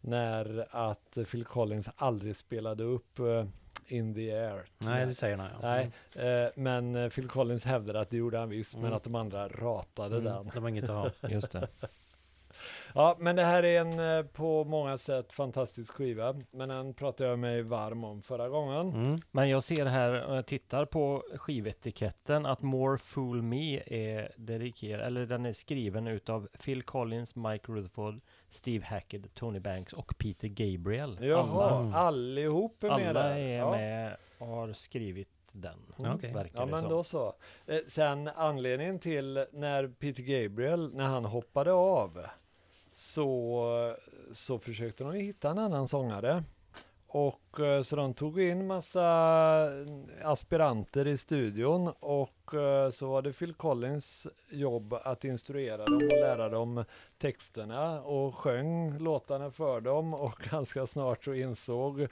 när 0.00 0.66
att 0.70 1.18
Phil 1.30 1.44
Collins 1.44 1.88
aldrig 1.96 2.36
spelade 2.36 2.84
upp 2.84 3.18
In 3.88 4.14
the 4.14 4.32
Air. 4.32 4.64
Nej, 4.78 5.06
det 5.06 5.14
säger 5.14 5.36
han 5.36 5.50
ja. 5.52 5.58
Nej, 5.62 5.90
eh, 6.28 6.50
men 6.56 7.10
Phil 7.10 7.28
Collins 7.28 7.64
hävdade 7.64 8.00
att 8.00 8.10
det 8.10 8.16
gjorde 8.16 8.38
han 8.38 8.48
visst, 8.48 8.74
men 8.76 8.84
Mm. 8.84 8.96
att 8.96 9.04
de 9.04 9.14
andra 9.14 9.48
ratade 9.48 10.16
Mm, 10.16 10.24
den. 10.24 10.50
det 10.54 10.60
var 10.60 10.68
inget 10.68 10.88
att 10.88 11.12
ha. 11.22 11.28
Just 11.28 11.52
det. 11.52 11.68
Ja, 12.98 13.16
men 13.18 13.36
det 13.36 13.42
här 13.44 13.62
är 13.62 13.80
en 13.80 14.00
eh, 14.18 14.22
på 14.26 14.64
många 14.64 14.98
sätt 14.98 15.32
fantastisk 15.32 15.94
skiva, 15.94 16.34
men 16.50 16.68
den 16.68 16.94
pratade 16.94 17.30
jag 17.30 17.38
mig 17.38 17.62
varm 17.62 18.04
om 18.04 18.22
förra 18.22 18.48
gången. 18.48 18.88
Mm. 18.94 19.20
Men 19.30 19.48
jag 19.48 19.62
ser 19.62 19.86
här, 19.86 20.24
och 20.26 20.36
jag 20.36 20.46
tittar 20.46 20.84
på 20.84 21.22
skivetiketten, 21.36 22.46
att 22.46 22.62
More 22.62 22.98
Fool 22.98 23.42
Me 23.42 23.82
är 23.86 24.32
dedikerad, 24.36 25.06
eller 25.06 25.26
den 25.26 25.46
är 25.46 25.52
skriven 25.52 26.06
utav 26.06 26.48
Phil 26.64 26.82
Collins, 26.82 27.36
Mike 27.36 27.72
Rutherford, 27.72 28.20
Steve 28.48 28.84
Hackett, 28.86 29.34
Tony 29.34 29.60
Banks 29.60 29.92
och 29.92 30.18
Peter 30.18 30.48
Gabriel. 30.48 31.18
Jaha, 31.20 31.64
Alla, 31.70 31.80
Mm. 31.80 31.94
allihop 31.94 32.82
är 32.82 32.88
med 32.88 33.08
alla 33.08 33.22
där. 33.22 33.36
är 33.38 33.58
ja. 33.58 33.70
med 33.70 34.16
och 34.38 34.46
har 34.46 34.72
skrivit 34.72 35.28
den. 35.52 35.78
Okej. 35.98 36.32
Verkar 36.34 36.58
Ja, 36.60 36.64
det 36.64 36.70
men 36.70 36.80
som. 36.80 36.90
då 36.90 37.04
så. 37.04 37.34
Eh, 37.66 37.78
sen 37.88 38.30
anledningen 38.36 38.98
till 38.98 39.44
när 39.52 39.88
Peter 39.88 40.22
Gabriel, 40.22 40.94
när 40.94 41.04
han 41.04 41.24
hoppade 41.24 41.72
av, 41.72 42.26
så, 42.96 43.96
så 44.32 44.58
försökte 44.58 45.04
de 45.04 45.12
hitta 45.12 45.50
en 45.50 45.58
annan 45.58 45.88
sångare. 45.88 46.44
Och 47.06 47.60
eh, 47.60 47.82
så 47.82 47.96
de 47.96 48.14
tog 48.14 48.40
in 48.40 48.66
massa 48.66 49.08
aspiranter 50.22 51.06
i 51.06 51.16
studion 51.16 51.92
och 52.00 52.54
eh, 52.54 52.90
så 52.90 53.08
var 53.08 53.22
det 53.22 53.32
Phil 53.32 53.54
Collins 53.54 54.26
jobb 54.50 54.94
att 55.02 55.24
instruera 55.24 55.84
dem 55.84 55.94
och 55.94 56.20
lära 56.20 56.48
dem 56.48 56.84
texterna 57.18 58.02
och 58.02 58.34
sjöng 58.34 58.98
låtarna 58.98 59.50
för 59.50 59.80
dem 59.80 60.14
och 60.14 60.38
ganska 60.50 60.86
snart 60.86 61.24
så 61.24 61.34
insåg 61.34 62.06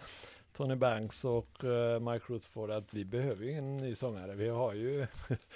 Tony 0.57 0.75
Banks 0.75 1.25
och 1.25 1.65
eh, 1.65 2.01
Mike 2.01 2.25
Rutherford 2.33 2.71
att 2.71 2.95
vi 2.95 3.05
behöver 3.05 3.45
ju 3.45 3.51
ingen 3.51 3.77
ny 3.77 3.95
sångare. 3.95 4.35
Vi 4.35 4.49
har 4.49 4.73
ju, 4.73 5.07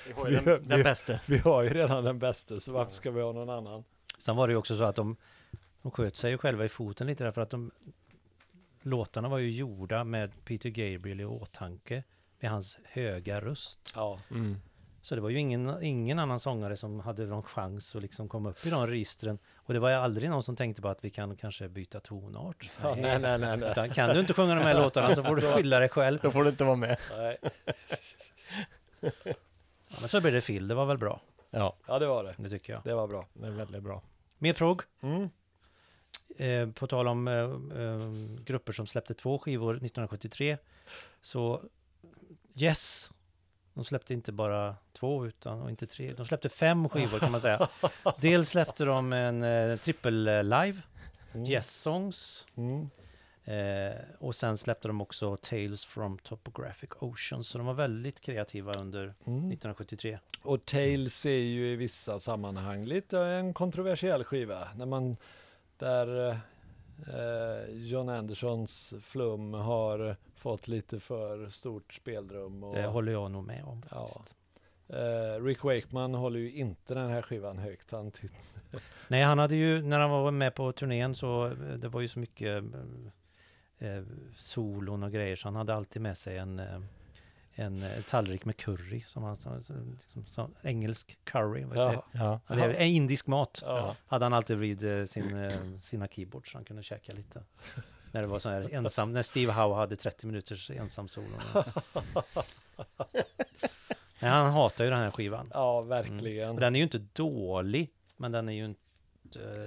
Vi 0.07 0.13
har 0.15 0.29
ju 0.29 0.37
den, 0.45 0.63
den 0.69 0.83
bästa. 0.83 1.21
vi 1.27 1.39
har 1.39 1.63
ju 1.63 1.69
redan 1.69 2.05
den 2.05 2.19
bästa 2.19 2.61
så 2.61 2.73
varför 2.73 2.93
ska 2.93 3.11
vi 3.11 3.23
ha 3.23 3.33
någon 3.33 3.51
annan? 3.51 3.85
Sen 4.19 4.37
var 4.37 4.49
det 4.49 4.53
ju 4.53 4.57
också 4.59 4.77
så 4.77 4.83
att 4.83 4.97
de, 4.97 5.17
de 5.83 5.91
sköt 5.91 6.17
sig 6.17 6.31
ju 6.31 6.39
själva 6.39 6.65
i 6.65 6.69
foten 6.69 7.07
lite 7.07 7.25
därför 7.25 7.41
att 7.41 7.51
de 7.51 7.71
låtarna 8.83 9.29
var 9.29 9.39
ju 9.39 9.51
gjorda 9.51 10.05
med 10.05 10.45
Peter 10.45 10.69
Gabriel 10.69 11.21
i 11.21 11.25
åtanke 11.25 12.03
med 12.41 12.51
hans 12.51 12.79
höga 12.85 13.41
röst. 13.41 13.93
Ja, 13.95 14.21
Mm. 14.31 14.57
Så 15.03 15.15
det 15.15 15.21
var 15.21 15.29
ju 15.29 15.39
ingen, 15.39 15.83
ingen 15.83 16.19
annan 16.19 16.41
sångare 16.41 16.77
som 16.77 17.01
hade 17.01 17.27
någon 17.27 17.43
chans 17.43 17.97
att 17.97 18.03
liksom 18.03 18.29
komma 18.29 18.51
upp 18.51 18.67
i 18.67 18.71
de 18.71 18.87
registren. 18.87 19.39
Och 19.55 19.75
det 19.75 19.81
var 19.81 19.91
ju 19.91 19.97
aldrig 19.97 20.31
någon 20.31 20.43
som 20.43 20.57
tänkte 20.57 20.83
på 20.83 20.89
att 20.89 21.05
vi 21.05 21.11
kan 21.11 21.37
kanske 21.37 21.69
byta 21.69 22.01
tonart. 22.01 22.71
ja 22.83 22.95
nej, 22.95 23.19
nej, 23.19 23.39
nej, 23.39 23.57
nej. 23.57 23.71
Utan 23.71 23.91
kan 23.91 24.11
du 24.15 24.21
inte 24.21 24.35
sjunga 24.35 24.55
de 24.55 24.61
här 24.61 24.75
låtarna 24.75 25.15
så 25.15 25.23
får 25.25 25.37
du 25.37 25.43
skylla 25.53 25.79
dig 25.81 25.89
själv. 25.89 26.19
Då 26.23 26.31
får 26.31 26.45
du 26.45 26.51
inte 26.51 26.65
vara 26.65 26.77
med. 26.77 26.99
nej. 27.19 27.39
Ja, 29.89 29.97
men 30.01 30.09
så 30.09 30.21
blev 30.21 30.33
det 30.33 30.41
Phil, 30.41 30.69
det 30.69 30.75
var 30.75 30.87
väl 30.87 30.99
bra. 30.99 31.21
Ja, 31.51 31.77
Ja, 31.87 31.99
det 31.99 32.07
var 32.07 32.25
det. 32.25 32.35
Det 32.39 32.51
tycker 32.51 32.73
jag. 32.73 32.83
Det 32.85 32.95
var 32.95 33.07
bra. 33.09 33.27
det 33.33 33.47
är 33.47 33.51
väldigt 33.51 33.83
bra. 33.83 34.03
Mer 34.39 34.53
progg. 34.53 34.83
Mm. 35.01 35.29
Eh, 36.37 36.69
på 36.73 36.87
tal 36.87 37.09
om 37.09 37.29
eh, 37.29 37.35
eh, 37.83 38.43
grupper 38.45 38.73
som 38.73 38.87
släppte 38.87 39.15
två 39.15 39.39
skivor 39.39 39.75
1973 39.75 40.59
så 41.21 41.63
Yes, 42.55 43.11
de 43.75 43.85
släppte 43.85 44.15
inte 44.15 44.33
bara 44.33 44.77
två 44.93 45.27
utan 45.27 45.63
och 45.63 45.71
inte 45.71 45.87
tre, 45.87 46.13
de 46.13 46.27
släppte 46.27 46.49
fem 46.49 46.89
skivor 46.89 47.19
kan 47.19 47.31
man 47.33 47.41
säga. 47.41 47.69
Dels 48.21 48.49
släppte 48.49 48.85
de 48.85 49.13
en 49.13 49.43
eh, 49.43 49.77
trippel 49.77 50.29
eh, 50.29 50.45
live, 50.45 50.83
Mm. 51.35 51.47
Yes 51.47 51.81
Songs, 51.81 52.47
Mm. 52.57 52.91
Eh, 53.55 53.97
och 54.19 54.35
sen 54.35 54.57
släppte 54.59 54.89
de 54.89 55.01
också 55.01 55.37
Tales 55.37 55.85
from 55.85 56.19
Topographic 56.19 56.91
Oceans, 57.01 57.49
så 57.49 57.59
de 57.59 57.67
var 57.67 57.75
väldigt 57.75 58.21
kreativa 58.21 58.73
under 58.73 59.03
Mm. 59.03 59.39
1973. 59.39 60.19
Och 60.43 60.65
Tales 60.65 61.27
är 61.27 61.31
ju 61.31 61.73
i 61.73 61.77
vissa 61.77 62.19
sammanhang 62.19 62.85
lite 62.85 63.19
en 63.21 63.55
kontroversiell 63.55 64.25
skiva. 64.25 64.69
När 64.77 64.87
man, 64.87 65.17
där 65.79 66.29
eh, 66.29 67.71
John 67.75 68.09
Andersons 68.09 68.95
flum 69.03 69.55
har 69.55 70.17
fått 70.35 70.69
lite 70.69 71.01
för 71.01 71.49
stort 71.49 71.95
spelrum. 71.95 72.65
Och, 72.65 72.75
Det 72.75 72.87
håller 72.87 73.13
jag 73.13 73.31
nog 73.31 73.45
med 73.45 73.65
om. 73.65 73.83
Ja. 73.91 74.07
eh, 74.97 75.45
Rick 75.45 75.65
Wakeman 75.65 76.15
håller 76.15 76.41
ju 76.41 76.53
inte 76.53 76.95
den 76.95 77.11
här 77.11 77.23
skivan 77.23 77.59
högt. 77.59 77.91
Han 77.93 78.13
Nej, 79.09 79.23
han 79.23 79.39
hade 79.39 79.57
ju, 79.57 79.83
när 79.83 80.01
han 80.01 80.11
var 80.11 80.31
med 80.31 80.55
på 80.55 80.73
turnén 80.73 81.15
så, 81.15 81.47
eh, 81.47 81.53
det 81.53 81.89
var 81.89 82.01
ju 82.01 82.09
så 82.09 82.19
mycket 82.19 82.65
eh, 83.79 84.03
solon 84.37 85.03
och 85.03 85.13
grejer, 85.13 85.37
så 85.37 85.49
han 85.49 85.57
hade 85.57 85.75
alltid 85.75 86.03
med 86.03 86.19
sig 86.19 86.39
en, 86.39 86.59
eh, 86.59 86.81
en 87.55 87.83
eh, 87.83 88.03
tallrik 88.03 88.45
med 88.45 88.57
curry, 88.57 89.03
som 89.07 89.23
han, 89.23 89.37
som, 89.37 89.63
som, 89.63 90.27
som 90.27 90.55
engelsk 90.63 91.19
curry. 91.25 91.67
Ja. 91.75 92.05
Ja. 92.13 92.41
det? 92.47 92.55
Det 92.57 92.63
är 92.63 92.75
en 92.75 92.87
indisk 92.87 93.27
mat. 93.27 93.63
Ja. 93.65 93.97
Hade 94.07 94.25
han 94.25 94.33
alltid 94.33 94.59
vid 94.59 95.01
eh, 95.01 95.05
sin, 95.05 95.81
sina 95.81 96.09
keyboards, 96.09 96.51
så 96.51 96.59
han 96.59 96.65
kunde 96.65 96.83
käka 96.83 97.13
lite. 97.13 97.43
När 98.13 98.23
det 98.23 98.29
var 98.29 98.39
så 98.39 98.49
här 98.49 98.75
ensam, 98.75 99.13
när 99.13 99.23
Steve 99.23 99.53
Howe 99.53 99.75
hade 99.75 99.97
30 99.97 100.27
minuters 100.27 100.71
ensam 100.71 101.09
solon. 101.09 101.41
Nej, 104.21 104.31
han 104.31 104.53
hatar 104.53 104.85
ju 104.85 104.91
den 104.91 104.99
här 104.99 105.11
skivan. 105.11 105.51
ja, 105.55 105.81
verkligen. 105.83 106.51
Och 106.51 106.61
Den 106.61 106.75
är 106.75 106.79
ju 106.79 106.83
inte 106.83 106.99
dålig, 106.99 107.91
men 108.17 108.33
den 108.33 108.49
är 108.49 108.53
ju 108.53 108.65
inte... 108.65 108.79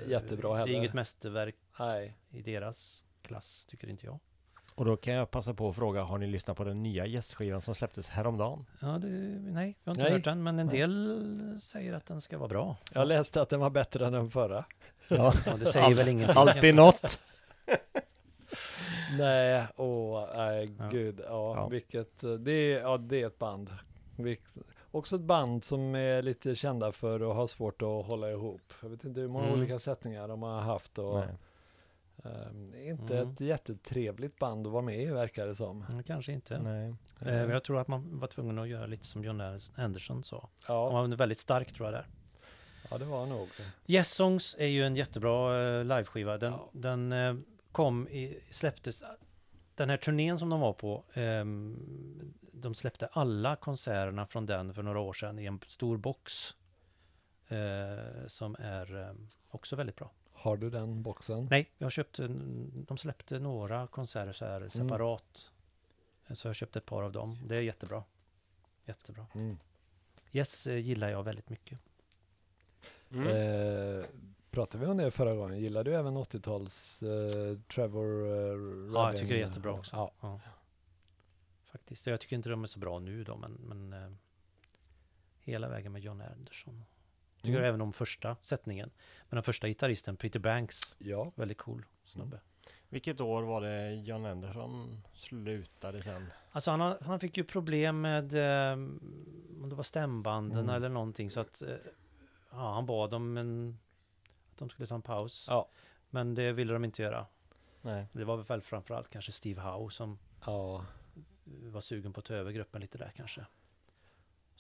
Jättebra 0.08 0.52
Det 0.52 0.58
heller. 0.60 0.74
är 0.74 0.78
inget 0.78 0.94
mästerverk 0.94 1.56
Nej. 1.80 2.18
i 2.30 2.42
deras 2.42 3.04
klass, 3.32 3.66
tycker 3.66 3.90
inte 3.90 4.06
jag. 4.06 4.20
Och 4.76 4.86
då 4.86 4.98
kan 4.98 5.14
jag 5.14 5.32
passa 5.32 5.54
på 5.54 5.70
att 5.70 5.76
fråga, 5.76 6.04
har 6.04 6.18
ni 6.18 6.28
lyssnat 6.28 6.58
på 6.58 6.64
den 6.64 6.84
nya 6.84 7.06
gästskivan 7.06 7.62
som 7.62 7.76
släpptes 7.76 8.10
häromdagen? 8.10 8.66
Ja, 8.82 8.88
det, 8.88 9.08
nej, 9.08 9.78
jag 9.84 9.92
har 9.92 9.96
inte 9.96 10.04
Nej. 10.04 10.12
hört 10.14 10.24
den, 10.24 10.44
men 10.44 10.60
en 10.60 10.68
del 10.68 11.60
säger 11.62 11.94
att 11.94 12.06
den 12.06 12.22
ska 12.22 12.38
vara 12.38 12.48
bra. 12.50 12.78
Jag 12.94 13.08
läste 13.08 13.42
att 13.42 13.50
den 13.50 13.60
var 13.60 13.70
bättre 13.70 14.06
än 14.08 14.14
den 14.14 14.32
förra. 14.32 14.66
Ja, 15.08 15.34
Ja, 15.46 15.58
det 15.60 15.66
säger 15.66 15.96
väl 15.96 16.08
ingenting. 16.08 16.38
alltid 16.38 16.76
något. 16.76 17.20
Nej, 19.18 19.66
åh, 19.78 20.26
nej, 20.36 20.72
Ja. 20.80 20.90
gud. 20.92 21.20
Ja, 21.24 21.56
Ja. 21.56 21.68
vilket, 21.68 22.20
det 22.40 22.52
är, 22.52 22.80
ja, 22.82 22.98
det 22.98 23.22
är 23.22 23.28
ett 23.28 23.40
band. 23.40 23.70
Vilk- 24.18 24.64
också 24.92 25.16
ett 25.16 25.22
band 25.22 25.64
som 25.64 25.96
är 25.96 26.22
lite 26.22 26.56
kända 26.56 26.92
för 26.92 27.30
att 27.30 27.36
ha 27.36 27.48
svårt 27.48 27.82
att 27.82 28.06
hålla 28.06 28.32
ihop. 28.32 28.74
Jag 28.82 28.90
vet 28.90 29.04
inte 29.04 29.20
hur 29.22 29.28
många 29.28 29.46
Mm. 29.46 29.60
olika 29.60 29.80
sättningar 29.80 30.28
de 30.28 30.42
har 30.44 30.62
haft 30.62 30.98
och 31.00 31.20
Nej. 31.20 31.28
Ehm, 32.24 32.76
inte 32.76 33.18
Mm. 33.18 33.30
ett 33.34 33.42
jättetrevligt 33.42 34.40
band 34.40 34.68
att 34.68 34.74
vara 34.74 34.82
med 34.84 35.02
i 35.02 35.06
verkar 35.06 35.48
det 35.48 35.56
som. 35.56 35.86
Mm, 35.90 36.04
Kanske 36.04 36.32
inte. 36.34 36.60
Nej. 36.62 36.88
Eh, 36.90 36.96
men 37.26 37.50
jag 37.50 37.64
tror 37.64 37.80
att 37.80 37.88
man 37.88 38.20
var 38.20 38.28
tvungen 38.28 38.60
att 38.60 38.68
göra 38.68 38.86
lite 38.86 39.06
som 39.08 39.24
John 39.24 39.42
Anderson 39.76 40.24
sa. 40.24 40.50
Han 40.64 40.76
Ja, 40.76 40.90
var 40.90 41.08
väldigt 41.16 41.40
stark 41.40 41.74
tror 41.74 41.88
jag 41.88 41.94
där. 41.94 42.08
ja 42.90 42.98
det 42.98 43.06
var 43.06 43.26
nog. 43.26 43.48
Yes 43.88 44.14
Songs 44.14 44.56
är 44.60 44.68
ju 44.68 44.84
en 44.84 44.96
jättebra 44.96 45.62
eh, 45.80 45.86
liveskiva. 45.86 46.38
Den, 46.38 46.52
Ja. 46.54 46.70
den 46.74 47.12
eh, 47.12 47.36
kom 47.72 48.08
i, 48.08 48.40
släpptes, 48.52 49.04
den 49.76 49.90
här 49.90 49.98
turnén 49.98 50.40
som 50.40 50.50
de 50.50 50.60
var 50.60 50.74
på, 50.74 51.04
ehm, 51.14 52.34
de 52.54 52.76
släppte 52.76 53.08
alla 53.12 53.56
konserterna 53.56 54.28
från 54.28 54.46
den 54.46 54.74
för 54.74 54.84
några 54.84 55.00
år 55.00 55.14
sedan 55.14 55.40
i 55.40 55.46
en 55.46 55.60
stor 55.68 55.98
box. 55.98 56.56
Eh, 57.48 58.28
som 58.28 58.56
är 58.60 59.02
eh, 59.10 59.14
också 59.50 59.76
väldigt 59.76 59.96
bra. 59.96 60.12
Har 60.42 60.58
du 60.58 60.70
den 60.70 61.04
boxen? 61.04 61.48
Nej, 61.52 61.70
jag 61.78 61.92
köpte, 61.92 62.28
de 62.88 62.98
släppte 62.98 63.40
några 63.40 63.88
konserter 63.88 64.34
så 64.34 64.46
här 64.46 64.70
separat. 64.70 65.52
Så 66.34 66.48
jag 66.48 66.56
köpte 66.56 66.80
ett 66.80 66.86
par 66.86 67.04
av 67.04 67.12
dem. 67.12 67.38
Det 67.46 67.56
är 67.56 67.62
jättebra. 67.62 68.04
Jättebra. 68.86 69.26
Mm. 69.34 69.58
Yes 70.32 70.68
eh, 70.68 70.78
gillar 70.78 71.10
jag 71.10 71.24
väldigt 71.24 71.50
mycket. 71.50 71.80
Mm. 73.12 73.28
Eh, 73.28 74.06
pratade 74.52 74.86
vi 74.86 74.92
om 74.92 74.98
det 74.98 75.12
förra 75.12 75.36
gången? 75.36 75.60
Gillar 75.60 75.84
du 75.84 75.96
även 75.96 76.18
80-tals 76.18 77.04
eh, 77.04 77.58
Trevor 77.60 78.26
eh, 78.26 78.94
Ja, 78.94 79.08
jag 79.08 79.18
tycker 79.18 79.34
det 79.34 79.40
är 79.40 79.48
jättebra 79.48 79.72
också. 79.74 79.96
Ja. 79.96 80.12
Ja. 80.22 80.40
Faktiskt. 81.64 82.08
Jag 82.08 82.20
tycker 82.20 82.36
inte 82.36 82.50
de 82.50 82.64
är 82.64 82.68
så 82.68 82.80
bra 82.80 83.00
nu 83.00 83.24
då, 83.24 83.38
men, 83.38 83.52
men 83.52 83.94
eh, 83.94 84.12
hela 85.40 85.70
vägen 85.70 85.92
med 85.92 86.02
John 86.02 86.22
Anderson. 86.22 86.84
Tycker 87.42 87.58
Mm. 87.58 87.68
även 87.70 87.82
om 87.82 87.94
första 87.94 88.36
sättningen. 88.42 88.92
Men 89.30 89.36
den 89.36 89.44
första 89.44 89.68
gitarristen, 89.68 90.18
Peter 90.18 90.40
Banks, 90.40 90.96
ja. 91.00 91.32
väldigt 91.36 91.58
cool 91.58 91.86
snubbe. 92.04 92.40
Vilket 92.90 93.22
år 93.22 93.44
var 93.44 93.62
det 93.62 93.94
John 93.96 94.26
Anderson 94.26 95.02
slutade 95.14 96.04
sen? 96.04 96.32
Alltså 96.52 96.72
han, 96.72 96.98
han 97.02 97.20
fick 97.20 97.38
ju 97.38 97.44
problem 97.44 98.02
med, 98.02 98.34
eh, 98.34 98.74
om 99.62 99.66
det 99.70 99.76
var 99.76 99.84
stämbanden 99.84 100.60
Mm. 100.64 100.76
eller 100.76 100.90
någonting, 100.90 101.32
så 101.32 101.40
att 101.40 101.62
eh, 101.62 101.70
ja, 102.52 102.74
han 102.74 102.86
bad 102.86 103.14
om 103.14 103.38
en, 103.38 103.78
att 104.52 104.58
de 104.58 104.70
skulle 104.70 104.88
ta 104.88 104.96
en 104.96 105.02
paus. 105.02 105.46
Ja. 105.50 105.70
Men 106.10 106.36
det 106.36 106.52
ville 106.52 106.74
de 106.74 106.86
inte 106.86 107.02
göra. 107.02 107.26
Nej. 107.82 108.06
Det 108.12 108.24
var 108.24 108.38
väl 108.38 108.62
framförallt 108.62 109.10
kanske 109.10 109.32
Steve 109.32 109.62
Howe 109.62 109.92
som 109.92 110.20
ja. 110.46 110.86
var 111.46 111.82
sugen 111.82 112.14
på 112.14 112.20
att 112.20 112.26
ta 112.26 112.34
över 112.34 112.52
gruppen 112.52 112.82
lite 112.82 112.98
där 112.98 113.12
kanske. 113.16 113.46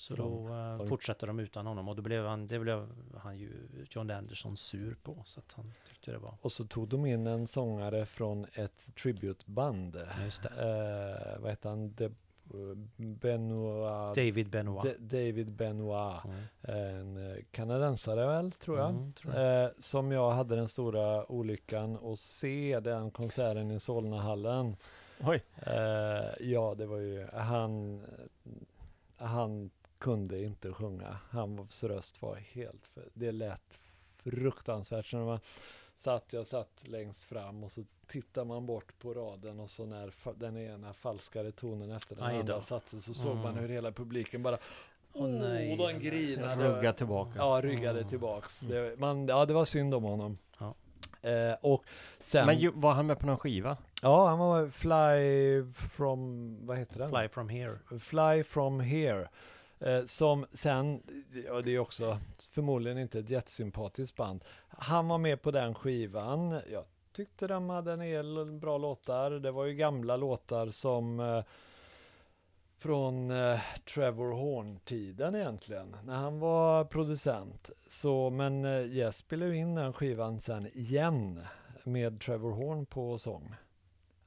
Så, 0.01 0.15
då 0.15 0.23
de- 0.23 0.47
eh, 0.51 0.77
de- 0.77 0.87
fortsatte 0.87 1.25
de 1.25 1.39
utan 1.39 1.65
honom 1.67 1.89
och 1.89 1.95
då 1.95 2.01
blev 2.01 2.25
han, 2.25 2.47
det 2.47 2.59
blev 2.59 2.87
han 3.17 3.37
ju 3.37 3.51
John 3.89 4.11
Anderson 4.11 4.57
sur 4.57 4.95
på 5.03 5.21
så 5.25 5.39
att 5.39 5.53
han 5.53 5.73
tyckte 5.89 6.11
det 6.11 6.17
var, 6.17 6.33
Och 6.41 6.51
så 6.51 6.65
tog 6.65 6.87
de 6.87 7.05
in 7.05 7.27
en 7.27 7.47
sångare 7.47 8.05
från 8.05 8.45
ett 8.53 8.95
tributeband. 8.95 9.97
just 10.23 10.43
det. 10.43 10.49
Eh, 11.35 11.41
vad 11.41 11.49
heter 11.49 11.69
han? 11.69 11.93
De, 11.93 12.09
Benoit, 12.97 14.15
David 14.15 14.49
Benoit. 14.49 14.83
D- 14.83 14.95
David 14.99 15.51
Benoit. 15.51 16.23
Mm. 16.25 16.43
En 16.61 17.31
eh, 17.31 17.37
kanadensare 17.51 18.25
väl, 18.27 18.51
tror 18.51 18.77
jag. 18.79 18.89
Mm, 18.89 19.13
tror 19.13 19.35
jag. 19.35 19.63
Eh, 19.63 19.69
som 19.79 20.11
jag 20.11 20.31
hade 20.31 20.55
den 20.55 20.67
stora 20.69 21.31
olyckan 21.31 21.97
att 22.11 22.19
se 22.19 22.79
den 22.79 23.11
konserten 23.11 23.71
i 23.71 23.79
Solnahallen. 23.79 24.75
Oj. 25.23 25.43
Eh, 25.65 26.47
ja, 26.51 26.75
det 26.77 26.85
var 26.85 26.97
ju, 26.97 27.27
han, 27.33 28.01
han 29.17 29.69
kunde 30.01 30.43
inte 30.43 30.73
sjunga. 30.73 31.17
Hans 31.29 31.83
röst 31.83 32.21
var 32.21 32.35
helt, 32.35 32.89
det 33.13 33.31
lät 33.31 33.79
fruktansvärt. 34.23 35.05
Så 35.05 35.17
när 35.17 35.25
man 35.25 35.39
satt, 35.95 36.33
jag 36.33 36.47
satt 36.47 36.87
längst 36.87 37.23
fram 37.23 37.63
och 37.63 37.71
så 37.71 37.83
tittar 38.07 38.45
man 38.45 38.65
bort 38.65 38.99
på 38.99 39.13
raden 39.13 39.59
och 39.59 39.69
så 39.69 39.85
när 39.85 40.11
den 40.39 40.57
ena 40.57 40.93
falskare 40.93 41.51
tonen 41.51 41.91
efter 41.91 42.15
den 42.15 42.25
andra 42.25 42.61
satte 42.61 43.01
så 43.01 43.13
såg 43.13 43.35
man 43.35 43.45
Mm. 43.51 43.57
hur 43.61 43.69
hela 43.69 43.91
publiken 43.91 44.43
bara 44.43 44.57
Åh, 45.13 45.27
nej, 45.27 45.67
den 45.69 45.77
den 45.77 45.93
där. 45.93 45.99
grinade. 45.99 46.63
Rugga 46.69 46.93
tillbaka. 46.93 47.31
Ja, 47.35 47.61
ryggade 47.63 47.99
Mm. 47.99 48.09
tillbaks. 48.09 48.59
Det, 48.61 48.99
man, 48.99 49.27
ja, 49.27 49.45
det 49.45 49.53
var 49.53 49.65
synd 49.65 49.93
om 49.93 50.03
honom. 50.03 50.37
Ja. 50.59 50.73
Eh, 51.29 51.53
och 51.61 51.83
sen, 52.19 52.45
Men 52.45 52.59
ju, 52.59 52.71
var 52.75 52.93
han 52.93 53.07
med 53.07 53.19
på 53.19 53.25
någon 53.27 53.37
skiva? 53.37 53.77
ja, 54.01 54.27
han 54.27 54.39
var 54.39 54.69
Fly 54.69 55.73
from, 55.73 56.57
vad 56.65 56.77
heter 56.77 56.99
den? 56.99 57.09
Fly 57.09 57.27
from 57.29 57.49
here. 57.49 57.79
Fly 57.99 58.43
from 58.43 58.79
here. 58.79 59.27
Eh, 59.81 60.05
som 60.05 60.45
sen, 60.53 61.01
och 61.51 61.63
det 61.63 61.75
är 61.75 61.79
också 61.79 62.19
förmodligen 62.49 62.97
inte 62.97 63.19
ett 63.19 63.29
jättesympatiskt 63.29 64.17
band. 64.17 64.43
Han 64.67 65.07
var 65.07 65.17
med 65.17 65.41
på 65.41 65.51
den 65.51 65.75
skivan. 65.75 66.61
Jag 66.71 66.83
tyckte 67.13 67.47
de 67.47 67.69
hade 67.69 67.93
en 67.93 67.99
del 67.99 68.45
bra 68.45 68.77
låtar. 68.77 69.31
Det 69.31 69.51
var 69.51 69.65
ju 69.65 69.73
gamla 69.73 70.17
låtar 70.17 70.69
som 70.69 71.19
eh, 71.19 71.43
från 72.77 73.31
eh, 73.31 73.59
Trevor 73.93 74.31
Horn-tiden 74.31 75.35
egentligen, 75.35 75.95
när 76.03 76.15
han 76.15 76.39
var 76.39 76.85
producent. 76.85 77.69
Så, 77.87 78.29
men 78.29 78.65
eh, 78.65 78.81
Yes 78.81 79.17
spelade 79.17 79.51
ju 79.51 79.57
in 79.57 79.75
den 79.75 79.93
skivan 79.93 80.39
sen 80.39 80.67
igen 80.73 81.45
med 81.83 82.21
Trevor 82.21 82.51
Horn 82.51 82.85
på 82.85 83.17
sång. 83.17 83.55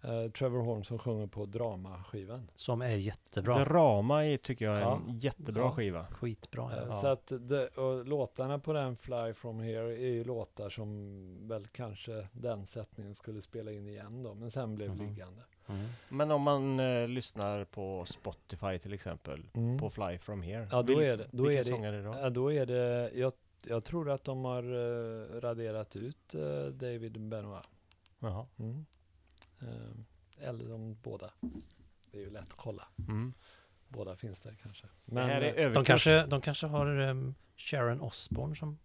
Eh, 0.04 0.30
Trevor 0.30 0.60
Horn 0.64 0.84
som 0.84 0.98
sjunger 0.98 1.26
på 1.26 1.46
dramaskivan. 1.46 2.50
Som 2.54 2.82
är 2.82 2.96
jättebra. 2.96 3.64
Drama 3.64 4.24
är, 4.26 4.36
tycker 4.36 4.64
jag 4.64 4.76
är 4.76 4.80
Ja. 4.80 5.00
en 5.08 5.18
jättebra 5.18 5.62
Ja. 5.62 5.70
skiva. 5.72 6.06
Skitbra. 6.06 6.62
Eh, 6.76 6.84
Ja. 6.88 6.94
Så 6.94 7.06
att 7.06 7.32
det, 7.40 7.66
och 7.68 8.06
låtarna 8.06 8.58
på 8.58 8.72
den 8.72 8.96
Fly 8.96 9.32
From 9.34 9.60
Here 9.60 9.92
är 9.92 10.08
ju 10.12 10.24
låtar 10.24 10.70
som 10.70 11.48
väl 11.48 11.66
kanske 11.66 12.28
den 12.32 12.66
sättningen 12.66 13.14
skulle 13.14 13.40
spela 13.42 13.72
in 13.72 13.88
igen 13.88 14.22
då, 14.22 14.34
men 14.34 14.50
sen 14.50 14.74
blev 14.74 14.88
Mhm. 14.90 15.06
liggande. 15.06 15.42
Mm. 15.68 15.86
Men 16.08 16.30
om 16.30 16.42
man 16.42 16.80
eh, 16.80 17.08
lyssnar 17.08 17.64
på 17.64 18.04
Spotify 18.08 18.78
till 18.78 18.92
exempel, 18.92 19.42
Mm. 19.54 19.78
på 19.78 19.90
Fly 19.90 20.18
From 20.18 20.42
Here. 20.42 20.68
Ja, 20.70 20.82
då 20.82 21.02
är 21.02 21.16
det- 21.16 21.26
då 21.32 21.42
vilka 21.42 21.60
är 21.60 21.64
det- 21.64 21.70
sångare 21.70 22.02
då? 22.02 22.14
Ja, 22.22 22.30
då 22.30 22.52
är 22.52 22.66
det, 22.66 23.10
jag, 23.14 23.32
jag 23.66 23.84
tror 23.84 24.10
att 24.10 24.24
de 24.24 24.44
har 24.44 24.62
eh, 24.62 25.40
raderat 25.40 25.96
ut 25.96 26.34
eh, 26.34 26.64
David 26.66 27.20
Benoit. 27.20 27.64
Jaha. 28.18 28.46
Mm. 28.58 28.86
Eh, 29.64 30.48
eller 30.48 30.68
de 30.68 30.96
båda. 31.02 31.30
Det 32.10 32.18
är 32.18 32.22
ju 32.22 32.30
lätt 32.30 32.42
att 32.52 32.58
kolla. 32.58 32.88
Mm. 33.08 33.34
Båda 33.96 34.16
finns 34.16 34.40
där 34.40 34.54
kanske. 34.62 34.86
är 35.16 35.60
eh. 35.66 35.70
De 35.72 35.84
kanske, 35.84 36.26
de 36.26 36.40
kanske 36.40 36.66
har 36.66 36.86
um, 37.00 37.34
Sharon 37.56 38.00
Osbourne 38.00 38.56
som, 38.56 38.78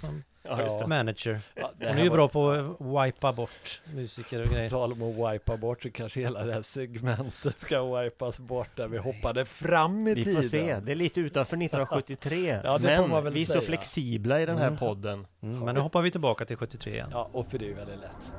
som 0.00 0.22
Ja, 0.48 0.62
just 0.62 0.78
det. 0.78 0.82
Ja. 0.82 0.86
manager. 0.86 1.40
ja, 1.54 1.70
Hon 1.78 1.86
är 1.88 2.02
ju 2.02 2.08
var- 2.08 2.16
bra 2.16 2.28
på 2.28 2.50
att 2.50 3.06
wipa 3.06 3.32
bort 3.32 3.80
musiker 3.94 4.40
och 4.42 4.48
På 4.48 4.54
grejer. 4.54 4.68
tal 4.68 4.92
om 4.92 5.02
att 5.02 5.34
wipa 5.34 5.56
bort 5.56 5.82
så 5.82 5.90
kanske 5.90 6.20
hela 6.20 6.44
det 6.44 6.52
här 6.52 6.62
segmentet 6.62 7.58
ska 7.58 8.00
wipas 8.00 8.40
bort 8.40 8.76
där 8.76 8.88
vi 8.88 8.98
hoppade 8.98 9.44
fram 9.44 10.08
i 10.08 10.14
Vi 10.14 10.24
tiden. 10.24 10.42
får 10.42 10.48
se, 10.48 10.80
det 10.80 10.92
är 10.92 10.96
lite 10.96 11.20
utanför 11.20 11.56
1973. 11.56 12.60
Ja, 12.64 12.78
men 12.82 13.32
vi 13.32 13.42
är 13.42 13.46
så 13.46 13.60
flexibla 13.60 14.40
i 14.40 14.46
den 14.46 14.58
här 14.58 14.66
Mm. 14.66 14.78
podden. 14.78 15.26
Mm, 15.42 15.58
men 15.64 15.74
nu 15.74 15.80
hoppar 15.80 16.02
vi 16.02 16.10
tillbaka 16.10 16.44
till 16.44 16.56
73 16.56 16.92
igen. 16.92 17.08
Ja, 17.12 17.28
och 17.32 17.50
för 17.50 17.58
det 17.58 17.64
är 17.64 17.68
ju 17.68 17.74
väldigt 17.74 18.00
lätt. 18.00 18.30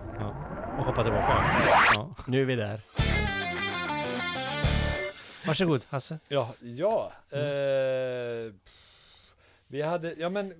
Och 0.79 0.85
hoppar 0.85 1.03
tillbaka. 1.03 1.45
Ja. 1.95 2.15
Nu 2.27 2.41
är 2.41 2.45
vi 2.45 2.55
där. 2.55 2.79
Varsågod 5.47 5.85
Hasse. 5.89 6.19
Ja, 6.27 6.53
ja. 6.61 7.11
Mm. 7.31 8.47
Eh, 8.47 8.53
vi 9.69 9.81
hade, 9.81 10.13
ja 10.17 10.29
men 10.29 10.53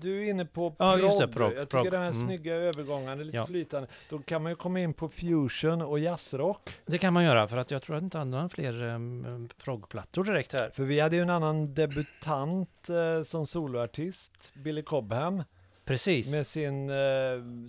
du 0.00 0.18
är 0.26 0.30
inne 0.30 0.44
på 0.44 0.74
Ja, 0.78 0.92
prog. 0.92 1.04
just 1.04 1.18
det, 1.18 1.28
prog, 1.28 1.52
Jag 1.52 1.68
prog. 1.68 1.82
tycker 1.84 1.90
den 1.90 2.02
här 2.02 2.10
Mm. 2.10 2.26
snygga 2.26 2.54
övergången 2.54 3.20
är 3.20 3.24
lite 3.24 3.36
Ja. 3.36 3.46
flytande. 3.46 3.88
Då 4.10 4.18
kan 4.18 4.42
man 4.42 4.52
ju 4.52 4.56
komma 4.56 4.80
in 4.80 4.94
på 4.94 5.08
fusion 5.08 5.82
och 5.82 5.98
jazzrock. 5.98 6.70
Det 6.86 6.98
kan 6.98 7.12
man 7.12 7.24
göra 7.24 7.48
för 7.48 7.56
att 7.56 7.70
jag 7.70 7.82
tror 7.82 7.96
att 7.96 8.02
inte 8.02 8.18
har 8.18 8.48
fler 8.48 8.82
um, 8.82 9.48
proggplattor 9.64 10.24
direkt 10.24 10.52
här. 10.52 10.70
För 10.70 10.82
vi 10.84 11.00
hade 11.00 11.16
ju 11.16 11.22
en 11.22 11.30
annan 11.30 11.74
debutant 11.74 12.88
eh, 12.88 13.22
som 13.22 13.46
soloartist, 13.46 14.52
Billy 14.54 14.82
Cobham, 14.82 15.42
Precis. 15.84 16.32
med 16.32 16.46
sin, 16.46 16.90
eh, 16.90 16.96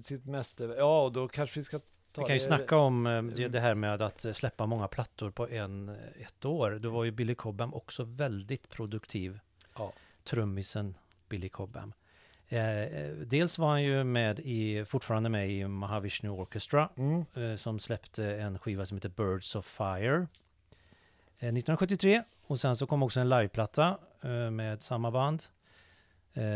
sitt 0.04 0.26
mäster... 0.26 0.76
Ja, 0.78 1.02
och 1.04 1.12
då 1.12 1.28
kanske 1.28 1.60
vi 1.60 1.64
ska 1.64 1.80
Vi 2.18 2.24
kan 2.24 2.36
ju 2.36 2.40
snacka 2.40 2.78
om 2.78 3.06
eh, 3.08 3.24
det 3.24 3.48
det 3.48 3.60
här 3.60 3.76
med 3.76 4.02
att 4.02 4.26
eh, 4.26 4.34
släppa 4.34 4.66
många 4.66 4.88
plattor 4.88 5.32
på 5.32 5.48
en, 5.50 5.90
eh, 5.90 5.96
ett 6.26 6.46
år. 6.46 6.80
Då 6.82 6.90
var 6.90 7.04
ju 7.04 7.12
Billy 7.12 7.36
Cobham 7.36 7.74
också 7.74 8.04
väldigt 8.04 8.70
produktiv. 8.70 9.40
Ja. 9.78 9.94
Trummisen 10.24 10.98
Billy 11.30 11.50
Cobham. 11.50 11.94
Eh, 12.50 13.10
dels 13.26 13.58
var 13.58 13.68
han 13.70 13.84
ju 13.84 14.04
med 14.04 14.40
i, 14.40 14.86
fortfarande 14.86 15.30
med 15.30 15.50
i 15.52 15.68
Mahavishnu 15.68 16.30
Orchestra 16.30 16.90
Mm. 16.98 17.26
eh, 17.36 17.56
som 17.56 17.80
släppte 17.80 18.36
en 18.36 18.60
skiva 18.60 18.86
som 18.86 18.98
heter 18.98 19.10
Birds 19.10 19.56
of 19.56 19.66
Fire 19.66 20.16
eh, 21.40 21.48
1973. 21.50 22.24
Och 22.48 22.60
sen 22.60 22.76
så 22.76 22.88
kom 22.88 23.04
också 23.04 23.20
en 23.20 23.30
liveplatta 23.30 23.98
med 24.52 24.82
samma 24.84 25.12
band, 25.12 25.44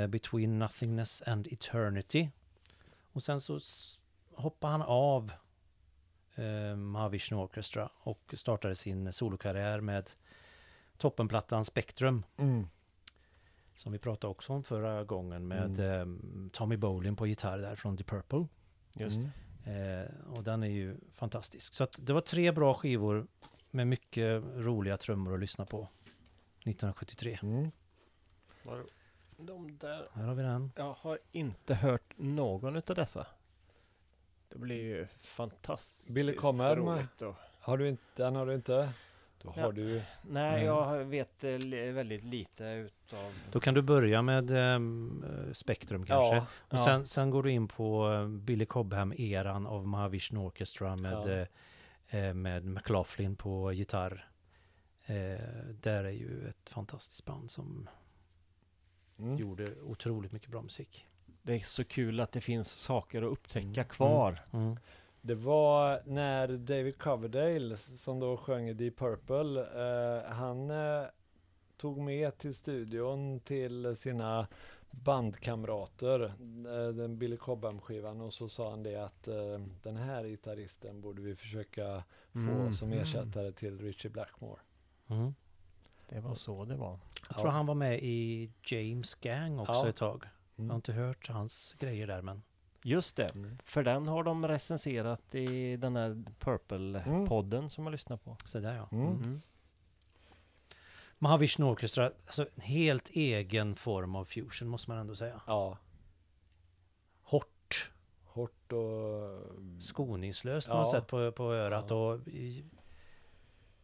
Between 0.10 0.60
Nothingness 0.60 1.22
and 1.26 1.48
Eternity. 1.48 2.30
Och 3.12 3.24
sen 3.24 3.42
så 3.42 3.60
hoppade 4.36 4.72
han 4.72 4.82
av 4.82 5.32
eh, 6.36 6.76
Mahavishnu 6.76 7.38
Orchestra 7.38 7.90
och 8.04 8.34
startade 8.38 8.76
sin 8.76 9.14
solokarriär 9.14 9.82
med 9.82 10.12
toppenplattan 10.98 11.66
Spectrum 11.66 12.24
Mm. 12.38 12.68
som 13.76 13.92
vi 13.92 14.00
pratade 14.00 14.32
också 14.32 14.54
om 14.54 14.64
förra 14.64 15.04
gången 15.04 15.48
med 15.48 15.80
Mm. 15.80 16.46
eh, 16.46 16.52
Tommy 16.52 16.78
Bolin 16.78 17.16
på 17.16 17.28
gitarr 17.28 17.58
där 17.58 17.76
från 17.76 17.96
Deep 17.96 18.08
Purple. 18.10 18.48
Just 18.94 19.18
Mm. 19.18 20.02
Eh, 20.04 20.08
och 20.34 20.44
den 20.44 20.64
är 20.64 20.68
ju 20.68 20.98
fantastisk. 21.14 21.74
Så 21.74 21.84
att 21.84 22.00
det 22.02 22.14
var 22.14 22.22
tre 22.22 22.52
bra 22.52 22.74
skivor 22.74 23.28
med 23.72 23.88
mycket 23.88 24.44
roliga 24.56 24.98
trummor 24.98 25.34
att 25.34 25.40
lyssna 25.40 25.66
på 25.66 25.88
1973. 26.60 27.40
Mm. 27.44 27.72
Var- 28.64 28.86
De 29.38 29.78
där, 29.78 30.08
Här 30.14 30.24
har 30.24 30.36
vi 30.36 30.44
den. 30.44 30.72
jag 30.76 30.94
har 30.94 31.20
inte 31.32 31.76
hört 31.76 32.14
någon 32.18 32.76
utav 32.76 32.96
dessa. 32.96 33.28
Det 34.52 34.60
blir 34.60 34.76
ju 34.84 35.08
fantastiskt 35.22 36.10
Billy 36.10 36.36
Cobham. 36.36 36.76
roligt. 36.76 37.22
Och, 37.22 37.36
Har 37.60 37.78
du 37.78 37.90
inte, 37.90 38.04
den 38.16 38.36
har 38.36 38.46
du 38.46 38.54
inte? 38.56 38.94
Då 39.42 39.54
Ja. 39.56 39.62
har 39.64 39.72
du 39.72 40.02
nej, 40.22 40.54
Mm. 40.54 40.66
jag 40.66 41.06
vet 41.06 41.44
eh, 41.44 41.52
väldigt 41.94 42.24
lite 42.24 42.64
utav... 42.66 43.34
Då 43.52 43.60
kan 43.60 43.74
du 43.74 43.82
börja 43.82 44.22
med 44.22 44.52
ehm, 44.52 45.24
eh, 45.48 45.54
Spectrum 45.54 46.06
kanske. 46.06 46.36
Ja, 46.36 46.46
Och 46.60 46.78
Ja. 46.78 46.86
sen, 46.86 47.06
sen 47.06 47.30
går 47.30 47.44
du 47.44 47.52
in 47.52 47.68
på 47.68 48.12
eh, 48.14 48.28
Billy 48.28 48.66
Cobham-eran 48.66 49.68
av 49.68 49.88
Mahavishnu 49.88 50.40
Orchestra 50.40 50.96
med, 50.96 51.48
Ja. 52.12 52.18
eh, 52.20 52.34
med 52.34 52.66
McLaughlin 52.66 53.36
på 53.36 53.72
gitarr. 53.74 54.28
Eh, 55.06 55.16
där 55.82 56.04
är 56.04 56.10
ju 56.12 56.48
ett 56.50 56.70
fantastiskt 56.70 57.26
band 57.26 57.52
som 57.52 57.90
mm. 59.20 59.38
gjorde 59.38 59.82
otroligt 59.82 60.32
mycket 60.32 60.50
bra 60.50 60.62
musik. 60.62 61.08
Det 61.44 61.54
är 61.54 61.60
så 61.60 61.84
kul 61.84 62.20
att 62.20 62.32
det 62.32 62.42
finns 62.42 62.72
saker 62.72 63.22
att 63.22 63.32
upptäcka 63.32 63.84
kvar. 63.84 64.40
Mm. 64.54 64.78
Det 65.22 65.36
var 65.36 66.02
när 66.06 66.48
David 66.48 66.98
Coverdale, 66.98 67.78
som 67.78 68.20
då 68.20 68.38
sjöng 68.38 68.70
i 68.70 68.74
Deep 68.74 68.98
Purple, 68.98 69.62
eh, 69.62 70.32
han 70.32 70.72
eh, 70.72 71.04
tog 71.78 71.98
med 71.98 72.38
till 72.38 72.56
studion 72.56 73.40
till 73.40 73.96
sina 73.96 74.48
bandkamrater 74.92 76.22
eh, 76.68 76.88
den 76.94 77.18
Billy 77.18 77.38
Cobham-skivan 77.38 78.22
och 78.22 78.34
så 78.34 78.50
sa 78.50 78.70
han 78.70 78.84
det 78.84 78.96
att 78.96 79.28
eh, 79.28 79.36
den 79.84 79.98
här 79.98 80.24
gitarristen 80.24 81.02
borde 81.02 81.22
vi 81.22 81.36
försöka 81.36 82.04
få 82.34 82.40
Mm. 82.40 82.74
som 82.74 82.94
ersättare 82.94 83.52
till 83.52 83.80
Richie 83.80 84.12
Blackmore. 84.12 84.60
Mm. 85.08 85.34
Det 86.10 86.20
var 86.20 86.36
så 86.36 86.66
det 86.66 86.76
var. 86.76 87.00
Jag 87.30 87.38
tror 87.40 87.50
han 87.52 87.66
var 87.66 87.76
med 87.76 88.00
i 88.04 88.52
James 88.66 89.16
Gang 89.16 89.60
också 89.60 89.74
Ja. 89.74 89.88
ett 89.90 89.96
tag. 89.96 90.24
Jag 90.64 90.74
har 90.74 90.76
Mm. 90.76 90.76
inte 90.76 90.94
hört 90.94 91.30
hans 91.30 91.76
grejer 91.80 92.08
där 92.08 92.22
men. 92.22 92.42
Just 92.84 93.16
det, 93.16 93.36
Mm. 93.36 93.58
för 93.66 93.84
den 93.84 94.08
har 94.08 94.24
de 94.24 94.48
recenserat 94.48 95.36
i 95.36 95.78
den 95.78 95.96
här 95.96 96.06
Mm. 96.06 96.26
Purple-podden 96.40 97.70
som 97.70 97.84
jag 97.84 97.92
lyssnar 97.92 98.18
på. 98.18 98.38
Så 98.46 98.60
där 98.60 98.76
ja. 98.76 98.88
Mm. 98.92 99.08
Mm. 99.08 99.40
Mahavishnu 101.18 101.66
Orchestra, 101.66 102.06
alltså 102.26 102.42
en 102.56 102.62
helt 102.62 103.10
egen 103.10 103.76
form 103.76 104.16
av 104.16 104.26
fusion 104.26 104.68
måste 104.68 104.90
man 104.90 104.98
ändå 105.00 105.16
säga. 105.16 105.42
Ja, 105.48 105.78
Hårt, 107.24 107.92
hårt 108.24 108.72
och... 108.72 109.82
skoningslöst 109.84 110.68
på 110.68 110.74
Ja. 110.74 110.80
något 110.80 110.92
sätt 110.92 111.08
på, 111.08 111.32
på 111.32 111.44
örat 111.54 111.86
Ja. 111.90 111.96
och 111.96 112.28
i, 112.28 112.66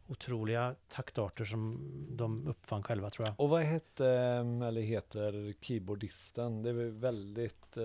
otroliga 0.07 0.75
taktarter 0.87 1.45
som 1.45 1.79
de 2.09 2.47
uppfann 2.47 2.83
själva 2.83 3.09
tror 3.09 3.27
jag. 3.27 3.39
Och 3.39 3.49
vad 3.49 3.61
hette, 3.61 4.07
eller 4.67 4.81
heter, 4.81 5.53
keyboardisten? 5.61 6.63
Det 6.63 6.69
är 6.69 6.73
väl 6.73 6.91
väldigt 6.91 7.77
eh, 7.77 7.83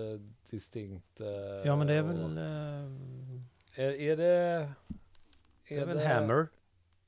distinkt. 0.49 1.21
Eh, 1.21 1.27
Ja 1.65 1.75
men 1.75 1.87
det 1.87 1.93
är 1.93 2.01
väl, 2.03 2.37
eh, 2.37 3.83
Är, 3.85 3.91
är 3.91 4.17
det... 4.17 4.71
det 5.69 5.77
är 5.77 5.85
väl 5.85 6.05
Hammer, 6.07 6.47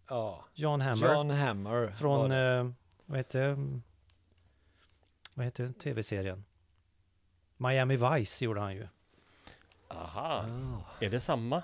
Ja. 0.10 0.46
John 0.54 0.82
Hammer. 0.82 1.14
John 1.14 1.30
Hammer. 1.30 1.88
Från, 1.88 2.30
det. 2.30 2.38
eh, 2.58 2.70
vad 3.06 3.18
heter 3.18 3.44
mm, 3.50 3.84
vad 5.34 5.46
heter 5.46 5.68
tv-serien? 5.70 6.44
Miami 7.58 7.98
Vice 7.98 8.46
gjorde 8.46 8.62
han 8.62 8.76
ju. 8.76 8.88
Aha, 9.88 10.46
Ah. 10.46 11.04
är 11.06 11.10
det 11.10 11.20
samma? 11.20 11.64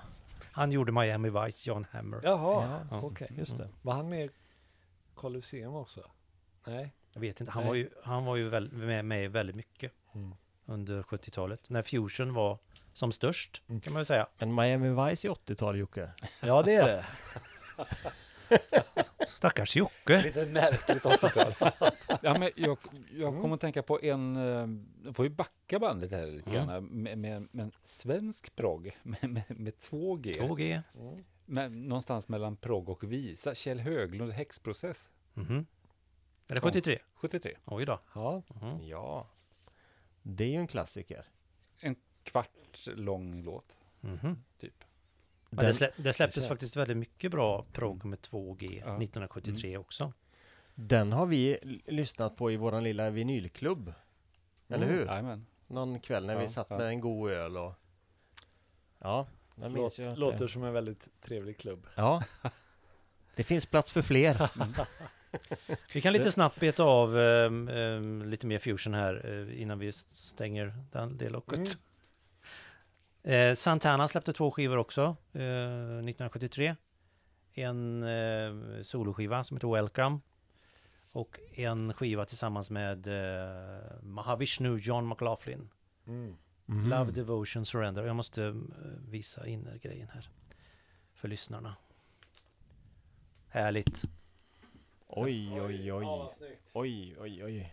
Han 0.52 0.72
gjorde 0.72 0.92
Miami 0.92 1.30
Vice, 1.30 1.68
John 1.70 1.86
Hammer. 1.90 2.20
Jaha, 2.22 2.86
Ja. 2.90 3.00
okej. 3.02 3.28
Just 3.38 3.58
det. 3.58 3.68
Var 3.82 3.94
han 3.94 4.08
med 4.08 4.24
i 4.24 4.30
Colosseum 5.14 5.74
också? 5.74 6.10
Nej. 6.66 6.92
Jag 7.12 7.20
vet 7.20 7.40
inte, 7.40 7.52
han 7.52 7.62
Nej. 7.62 7.68
var 7.68 7.74
ju, 7.76 7.90
han 8.04 8.24
var 8.24 8.36
ju 8.36 8.48
väl, 8.48 8.72
med, 8.72 9.04
med 9.04 9.32
väldigt 9.32 9.56
mycket 9.56 9.92
Mm. 10.14 10.34
under 10.66 11.02
70-talet. 11.02 11.68
När 11.70 11.82
Fusion 11.82 12.34
var 12.34 12.58
som 12.92 13.12
störst, 13.12 13.62
Mm. 13.68 13.80
kan 13.80 13.92
man 13.92 13.98
väl 13.98 14.06
säga. 14.06 14.26
Men 14.38 14.54
Miami 14.54 14.88
Vice 15.10 15.26
i 15.28 15.30
80-tal 15.30 15.78
Jocke? 15.78 16.10
Ja, 16.40 16.62
det 16.62 16.74
är 16.74 16.84
det. 16.86 17.04
Stackars 19.36 19.76
Jocke! 19.76 20.22
Lite 20.22 20.46
märkligt 20.46 21.02
80-tal. 21.02 21.70
Ja, 22.22 22.38
men 22.38 22.50
jag, 22.56 22.78
jag 23.10 23.28
Mm. 23.28 23.40
kommer 23.40 23.54
att 23.54 23.60
tänka 23.60 23.82
på 23.82 24.00
en, 24.02 24.36
eh, 24.36 24.68
jag 25.04 25.16
får 25.16 25.24
ju 25.26 25.30
backa 25.30 25.78
bandet 25.78 26.10
här 26.10 26.26
lite 26.26 26.50
Mm. 26.50 26.66
grann, 26.68 26.84
med, 26.84 27.18
med, 27.18 27.48
med 27.50 27.64
en 27.64 27.72
svensk 27.82 28.56
progg 28.56 28.96
med, 29.02 29.30
med, 29.30 29.42
med 29.48 29.72
2G. 29.74 30.40
2G. 30.40 30.82
Mm. 31.00 31.24
Men 31.46 31.82
någonstans 31.88 32.28
mellan 32.28 32.56
progg 32.56 32.88
och 32.88 33.04
visa. 33.12 33.54
Kjell 33.54 33.80
Höglund, 33.80 34.32
Häxprocess, 34.32 35.10
Mhm. 35.34 35.66
Är 36.48 36.54
det 36.54 36.60
73? 36.60 36.98
73. 37.14 37.56
Oj 37.64 37.84
då. 37.86 38.00
Ja, 38.14 38.42
Mhm. 38.48 38.86
Ja. 38.86 39.26
Det 40.22 40.44
är 40.44 40.48
ju 40.48 40.56
en 40.56 40.66
klassiker. 40.66 41.24
Kvart 42.24 42.86
lång 42.86 43.42
låt, 43.42 43.78
Mhm. 44.00 44.44
typ. 44.58 44.84
Den, 45.56 45.66
det, 45.66 45.74
slä, 45.74 45.90
det 45.96 46.12
släpptes 46.12 46.48
faktiskt 46.48 46.76
väldigt 46.76 46.96
mycket 46.96 47.30
bra 47.30 47.64
progg 47.72 48.04
med 48.04 48.18
2G 48.18 48.72
Ja. 48.72 48.96
1973 48.96 49.76
också. 49.78 50.12
den 50.74 51.12
har 51.12 51.26
vi 51.26 51.58
lyssnat 51.86 52.36
på 52.36 52.50
i 52.52 52.56
våran 52.56 52.84
lilla 52.84 53.10
vinylklubb. 53.10 53.92
Eller 54.68 54.86
Mm. 54.86 54.98
hur? 54.98 55.06
Jajamän. 55.06 55.46
Någon 55.66 56.00
kväll 56.00 56.26
när 56.26 56.36
vi 56.36 56.42
Ja, 56.42 56.48
satt 56.48 56.66
ja. 56.70 56.78
med 56.78 56.86
en 56.86 57.00
god 57.00 57.30
öl 57.30 57.56
och... 57.56 57.74
Ja, 58.98 59.26
minns 59.56 59.98
låt, 59.98 60.08
att 60.08 60.18
låter 60.18 60.38
det... 60.44 60.48
som 60.48 60.64
en 60.64 60.72
väldigt 60.72 61.08
trevlig 61.22 61.58
klubb. 61.58 61.86
Ja. 61.94 62.22
Det 63.36 63.42
finns 63.44 63.66
plats 63.66 63.92
för 63.92 64.02
fler. 64.02 64.50
Vi 65.94 66.00
kan 66.00 66.12
lite 66.12 66.32
snabbt 66.32 66.60
beta 66.60 66.82
av 66.84 67.18
ehm, 67.18 67.68
ehm, 67.68 68.22
lite 68.30 68.46
mer 68.46 68.58
fusion 68.58 68.94
här 68.94 69.30
eh, 69.50 69.62
innan 69.62 69.78
vi 69.78 69.92
stänger 69.92 70.74
den, 70.92 71.16
det 71.16 71.28
locket. 71.28 71.78
Mm. 73.24 73.50
Eh, 73.50 73.54
Santana 73.54 74.08
släppte 74.08 74.32
två 74.32 74.50
skivor 74.50 74.76
också 74.76 75.02
eh, 75.32 75.40
1973. 75.40 76.76
En 77.54 78.02
eh, 78.02 78.82
soloskiva 78.82 79.44
som 79.44 79.56
heter 79.56 79.68
Welcome. 79.68 80.20
Och 81.12 81.38
en 81.54 81.92
skiva 81.94 82.24
tillsammans 82.24 82.70
med 82.70 83.06
eh, 83.06 84.02
Mahavishnu 84.02 84.76
John 84.76 85.08
McLaughlin. 85.08 85.68
Mm. 86.06 86.36
Love, 86.66 87.12
Devotion, 87.12 87.66
Surrender. 87.66 88.04
Jag 88.04 88.16
måste 88.16 88.44
eh, 88.44 88.54
visa 89.08 89.46
innergrejen 89.46 90.08
här. 90.08 90.28
För 91.14 91.28
lyssnarna. 91.28 91.76
Härligt. 93.48 94.02
Oj, 95.06 95.60
oj, 95.60 95.92
oj. 95.92 96.30
Oj, 96.72 97.16
oj, 97.20 97.44
oj. 97.44 97.72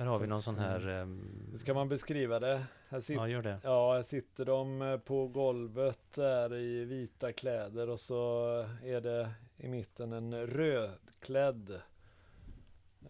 Här 0.00 0.06
har 0.06 0.18
vi 0.18 0.26
någon 0.26 0.42
sån 0.42 0.58
här... 0.58 0.88
ehm, 0.88 1.52
Ska 1.58 1.74
man 1.74 1.88
beskriva 1.88 2.40
det? 2.40 2.64
Här 2.88 3.00
sitter 3.00 3.20
ja, 3.20 3.28
gör 3.28 3.42
det. 3.42 3.60
Ja, 3.62 3.94
här 3.94 4.02
sitter 4.02 4.44
de 4.44 4.82
eh, 4.82 4.96
på 4.98 5.28
golvet 5.28 6.12
där 6.14 6.54
i 6.54 6.84
vita 6.84 7.32
kläder 7.32 7.88
och 7.88 8.00
så 8.00 8.46
är 8.84 9.00
det 9.00 9.30
i 9.56 9.68
mitten 9.68 10.12
en 10.12 10.46
rödklädd 10.46 11.70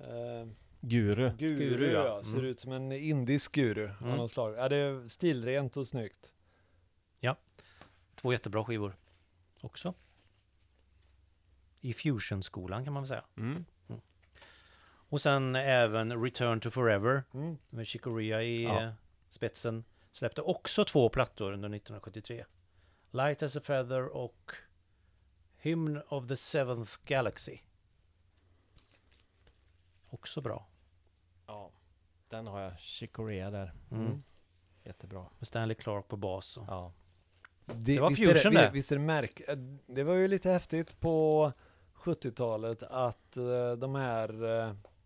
eh, 0.00 0.48
Guru. 0.80 1.30
guru. 1.38 1.56
Guru, 1.58 1.92
ja. 1.92 2.04
ja. 2.06 2.22
Ser 2.22 2.38
Mm. 2.38 2.50
ut 2.50 2.60
som 2.60 2.72
en 2.72 2.92
indisk 2.92 3.54
guru 3.54 3.88
av 3.88 4.02
Mm. 4.06 4.16
något 4.16 4.30
slag. 4.30 4.54
Ja, 4.56 4.68
det 4.68 4.76
är 4.76 5.08
stilrent 5.08 5.76
och 5.76 5.86
snyggt. 5.86 6.34
Två 8.14 8.32
jättebra 8.32 8.64
skivor 8.64 8.96
också. 9.62 9.94
I 11.80 11.92
Fusion-skolan 11.92 12.84
kan 12.84 12.92
man 12.92 13.02
väl 13.02 13.08
säga. 13.08 13.24
Mm. 13.36 13.64
Och 15.10 15.20
sen 15.20 15.56
även 15.56 16.22
Return 16.22 16.60
to 16.60 16.70
Forever 16.70 17.22
Mm. 17.34 17.58
med 17.70 17.86
Chicoria 17.86 18.42
i 18.42 18.62
Ja. 18.64 18.82
eh, 18.82 18.92
spetsen. 19.30 19.84
Släppte 20.12 20.42
också 20.42 20.84
två 20.84 21.08
plattor 21.08 21.52
under 21.52 21.68
1973. 21.68 22.44
Light 23.10 23.42
as 23.42 23.56
a 23.56 23.60
Feather 23.64 24.06
och 24.16 24.52
Hymn 25.56 26.00
of 26.08 26.28
the 26.28 26.36
Seventh 26.36 26.92
Galaxy. 27.04 27.58
Också 30.10 30.40
bra. 30.40 30.66
Ja. 31.46 31.70
Den 32.28 32.46
har 32.46 32.60
jag. 32.60 32.78
Chicorea 32.78 33.50
där. 33.50 33.72
Mm. 33.90 34.06
Mm. 34.06 34.22
Jättebra. 34.84 35.26
Med 35.38 35.46
Stanley 35.48 35.74
Clark 35.74 36.08
på 36.08 36.16
bas. 36.16 36.56
Och. 36.56 36.64
Ja. 36.68 36.92
Det, 37.66 38.00
var 38.00 38.08
visst 38.10 38.22
fusion 38.22 38.52
är 38.56 38.60
det, 38.60 38.66
det. 38.66 38.70
Visst 38.72 38.92
är 38.92 38.96
det 38.96 39.02
märk... 39.02 39.40
eh, 39.48 39.56
Det 39.86 40.02
var 40.04 40.14
ju 40.14 40.28
lite 40.28 40.50
häftigt 40.50 41.00
på 41.00 41.52
70-talet 41.94 42.82
att 42.82 43.36
eh, 43.36 43.72
de 43.72 43.94
här... 43.94 44.44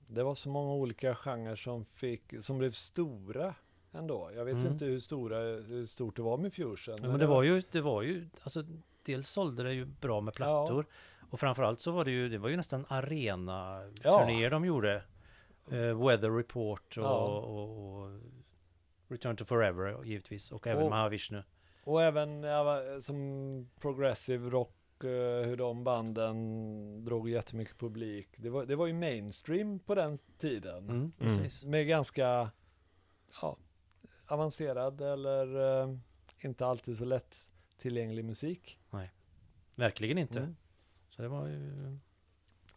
Det 0.06 0.22
var 0.22 0.34
så 0.34 0.48
många 0.48 0.72
olika 0.74 1.14
genrer 1.14 1.56
som 1.56 1.84
fick, 1.84 2.22
som 2.40 2.58
blev 2.58 2.70
stora 2.70 3.54
ändå. 3.92 4.30
Jag 4.34 4.44
vet 4.44 4.54
Mm. 4.54 4.66
inte 4.72 4.84
hur, 4.84 5.00
stora, 5.00 5.38
hur 5.38 5.86
stort 5.86 6.16
det 6.16 6.22
var 6.22 6.36
med 6.36 6.54
fusion. 6.54 6.96
Ja, 7.02 7.08
men 7.08 7.18
det 7.20 7.26
var 7.26 7.42
ju, 7.42 7.62
det 7.70 7.80
var 7.80 8.02
ju, 8.02 8.26
alltså 8.42 8.64
dels 9.02 9.28
sålde 9.28 9.62
det 9.62 9.72
ju 9.72 9.84
bra 9.84 10.20
med 10.20 10.34
plattor 10.34 10.86
och 11.30 11.40
framförallt 11.40 11.80
så 11.80 11.90
var 11.90 12.04
det 12.04 12.10
ju, 12.10 12.28
det 12.28 12.38
var 12.38 12.48
ju 12.48 12.56
nästan 12.56 12.86
arena-turnéer 12.88 14.50
de 14.50 14.64
gjorde. 14.64 15.02
Eh, 15.70 16.06
Weather 16.06 16.30
Report 16.36 16.96
och, 16.96 17.04
Ja. 17.04 17.16
och, 17.26 18.02
och 18.02 18.20
Return 19.08 19.36
to 19.36 19.44
Forever 19.44 20.04
givetvis 20.04 20.52
och 20.52 20.66
även 20.66 20.82
Och- 20.82 20.90
Mahavishnu. 20.90 21.42
Och 21.84 22.02
även 22.02 22.42
ja, 22.42 22.80
som 23.00 23.68
progressive 23.80 24.50
rock, 24.50 24.74
hur 25.02 25.56
de 25.56 25.84
banden 25.84 27.04
drog 27.04 27.28
jättemycket 27.30 27.78
publik. 27.78 28.28
Det 28.36 28.50
var, 28.50 28.66
det 28.66 28.76
var 28.76 28.86
ju 28.86 28.92
mainstream 28.92 29.78
på 29.78 29.94
den 29.94 30.18
tiden. 30.38 30.78
Mm, 30.88 30.96
Mm. 30.96 31.12
precis. 31.18 31.64
Med 31.64 31.86
ganska 31.86 32.50
ja, 33.42 33.56
avancerad 34.26 35.00
eller 35.00 35.80
eh, 35.82 35.96
inte 36.40 36.66
alltid 36.66 36.98
så 36.98 37.04
lätt 37.04 37.36
tillgänglig 37.78 38.24
musik. 38.24 38.78
Verkligen 39.74 40.18
inte. 40.18 40.38
Mm. 40.38 40.56
Så 41.08 41.22
det 41.22 41.28
var 41.28 41.46
ju 41.46 41.98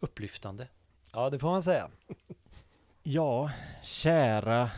upplyftande. 0.00 0.68
Ja, 1.12 1.30
det 1.30 1.38
får 1.38 1.48
man 1.50 1.62
säga. 1.62 1.90
Ja, 3.02 3.50
kära 3.82 4.70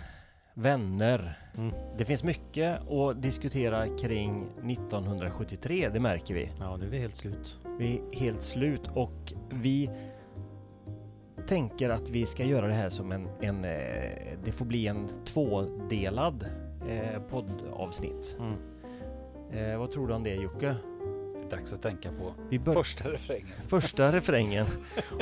vänner. 0.55 1.39
Mm. 1.59 1.75
Det 1.99 2.05
finns 2.05 2.25
mycket 2.25 2.91
att 2.91 3.23
diskutera 3.23 3.97
kring 3.99 4.47
1973, 4.71 5.89
det 5.89 6.01
märker 6.01 6.35
vi. 6.35 6.51
Ja, 6.59 6.77
nu 6.77 6.87
är 6.87 6.91
vi 6.91 6.99
helt 6.99 7.15
slut. 7.15 7.57
Vi 7.79 8.01
är 8.13 8.17
helt 8.17 8.43
slut 8.43 8.91
och 8.95 9.33
vi 9.51 9.91
tänker 11.47 11.91
att 11.91 12.09
vi 12.09 12.27
ska 12.27 12.45
göra 12.45 12.67
det 12.67 12.75
här 12.75 12.91
som 12.91 13.13
en, 13.13 13.29
en 13.41 13.65
eh, 13.65 13.71
det 14.45 14.53
får 14.53 14.65
bli 14.65 14.87
en 14.87 15.09
tvådelad 15.25 16.47
eh, 16.89 17.23
poddavsnitt. 17.23 18.37
Mm. 18.41 18.55
Eh, 19.53 19.79
vad 19.79 19.91
tror 19.91 20.09
du 20.09 20.15
om 20.15 20.23
det 20.23 20.35
Jocke? 20.35 20.77
Dags 21.51 21.73
att 21.73 21.83
tänka 21.83 22.09
på 22.13 22.35
första 22.73 23.09
refrängen. 23.09 23.47
första 23.69 24.13
refrängen 24.13 24.67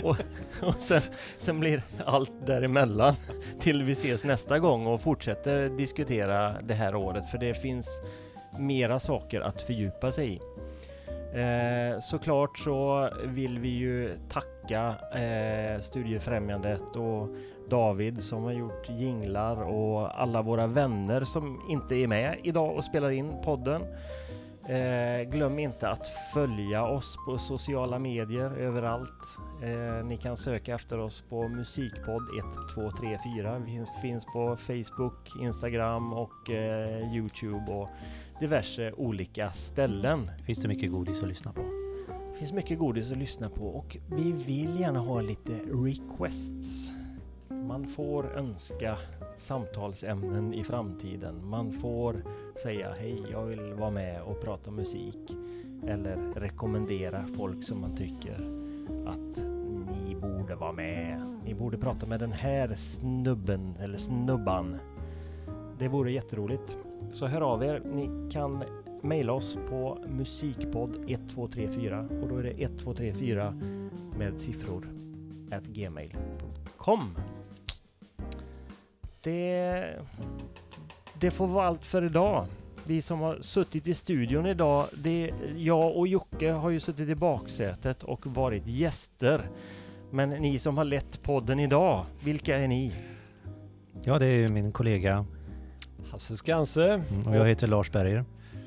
och, 0.02 0.16
och 0.62 0.74
sen, 0.78 1.02
sen 1.38 1.60
blir 1.60 1.82
allt 2.04 2.46
däremellan 2.46 3.14
till 3.60 3.82
vi 3.82 3.92
ses 3.92 4.24
nästa 4.24 4.58
gång 4.58 4.86
och 4.86 5.00
fortsätter 5.00 5.68
diskutera 5.68 6.62
det 6.62 6.74
här 6.74 6.94
året 6.94 7.30
för 7.30 7.38
det 7.38 7.54
finns 7.54 8.00
mera 8.58 9.00
saker 9.00 9.40
att 9.40 9.62
fördjupa 9.62 10.12
sig 10.12 10.32
i. 10.32 10.40
Eh, 11.34 11.98
såklart 11.98 12.58
så 12.58 13.10
vill 13.24 13.58
vi 13.58 13.68
ju 13.68 14.18
tacka 14.28 14.94
eh, 15.18 15.80
Studiefrämjandet 15.80 16.96
och 16.96 17.28
David 17.70 18.22
som 18.22 18.44
har 18.44 18.52
gjort 18.52 18.88
jinglar 18.88 19.62
och 19.62 20.20
alla 20.20 20.42
våra 20.42 20.66
vänner 20.66 21.24
som 21.24 21.60
inte 21.70 21.94
är 21.94 22.06
med 22.06 22.36
idag 22.42 22.76
och 22.76 22.84
spelar 22.84 23.10
in 23.10 23.32
podden. 23.44 23.82
Eh, 24.68 25.30
glöm 25.30 25.58
inte 25.58 25.88
att 25.88 26.06
följa 26.34 26.84
oss 26.86 27.16
på 27.26 27.38
sociala 27.38 27.98
medier 27.98 28.50
överallt. 28.50 29.38
Eh, 29.62 30.04
ni 30.06 30.16
kan 30.16 30.36
söka 30.36 30.74
efter 30.74 30.98
oss 30.98 31.24
på 31.28 31.48
musikpodd 31.48 32.22
1234. 32.38 33.58
Vi 33.58 33.84
finns- 34.02 34.24
på 34.32 34.56
Facebook, 34.56 35.32
Instagram 35.40 36.12
och 36.12 36.50
eh, 36.50 37.14
Youtube 37.14 37.72
och 37.72 37.88
diverse 38.40 38.92
olika 38.92 39.50
ställen. 39.52 40.30
Finns 40.46 40.62
det 40.62 40.68
mycket 40.68 40.90
godis 40.92 41.22
att 41.22 41.28
lyssna 41.28 41.52
på? 41.52 41.60
Det 42.32 42.38
finns 42.38 42.52
mycket 42.52 42.78
godis 42.78 43.12
att 43.12 43.18
lyssna 43.18 43.50
på 43.50 43.66
och 43.66 43.96
vi 44.16 44.32
vill 44.32 44.80
gärna 44.80 45.00
ha 45.00 45.20
lite 45.20 45.52
requests. 45.52 46.92
Man 47.48 47.86
får 47.88 48.36
önska 48.36 48.98
samtalsämnen 49.36 50.54
i 50.54 50.64
framtiden. 50.64 51.46
Man 51.48 51.72
får 51.72 52.24
säga 52.62 52.94
hej, 52.98 53.22
jag 53.30 53.44
vill 53.44 53.74
vara 53.74 53.90
med 53.90 54.22
och 54.22 54.40
prata 54.40 54.70
musik. 54.70 55.36
Eller 55.86 56.16
rekommendera 56.34 57.24
folk 57.36 57.64
som 57.64 57.80
man 57.80 57.96
tycker 57.96 58.34
att 59.06 59.44
ni 59.90 60.14
borde 60.14 60.54
vara 60.54 60.72
med. 60.72 61.22
Ni 61.44 61.54
borde 61.54 61.78
prata 61.78 62.06
med 62.06 62.20
den 62.20 62.32
här 62.32 62.74
snubben 62.74 63.74
eller 63.80 63.98
snubban. 63.98 64.76
Det 65.78 65.88
vore 65.88 66.12
jätteroligt. 66.12 66.78
Så 67.10 67.26
hör 67.26 67.40
av 67.40 67.64
er. 67.64 67.82
Ni 67.84 68.30
kan 68.32 68.64
mejla 69.02 69.32
oss 69.32 69.58
på 69.68 70.04
musikpodd 70.08 70.90
1234 70.90 72.08
och 72.22 72.28
då 72.28 72.36
är 72.36 72.42
det 72.42 72.50
1234 72.50 73.60
med 74.18 74.40
siffror 74.40 74.88
at 75.50 75.64
gmail.com. 75.64 77.16
Det, 79.20 79.84
det 81.20 81.30
får 81.30 81.46
vara 81.46 81.66
allt 81.66 81.84
för 81.84 82.04
idag. 82.04 82.46
Vi 82.86 83.02
som 83.02 83.20
har 83.20 83.38
suttit 83.40 83.88
i 83.88 83.94
studion 83.94 84.46
idag, 84.46 84.86
det, 84.94 85.30
jag 85.56 85.96
och 85.96 86.08
Jocke 86.08 86.50
har 86.50 86.70
ju 86.70 86.80
suttit 86.80 87.08
i 87.08 87.14
baksätet 87.14 88.02
och 88.02 88.26
varit 88.26 88.66
gäster. 88.66 89.50
Men 90.10 90.30
ni 90.30 90.58
som 90.58 90.76
har 90.76 90.84
lett 90.84 91.22
podden 91.22 91.60
idag, 91.60 92.04
vilka 92.24 92.58
är 92.58 92.68
ni? 92.68 92.92
Ja, 94.04 94.18
det 94.18 94.26
är 94.26 94.38
ju 94.38 94.48
min 94.48 94.72
kollega 94.72 95.24
Hasse 96.10 96.36
Skanse. 96.36 97.02
mm, 97.10 97.26
och 97.26 97.36
jag 97.36 97.46
heter 97.46 97.66
Lars 97.66 97.92
Berger. 97.92 98.24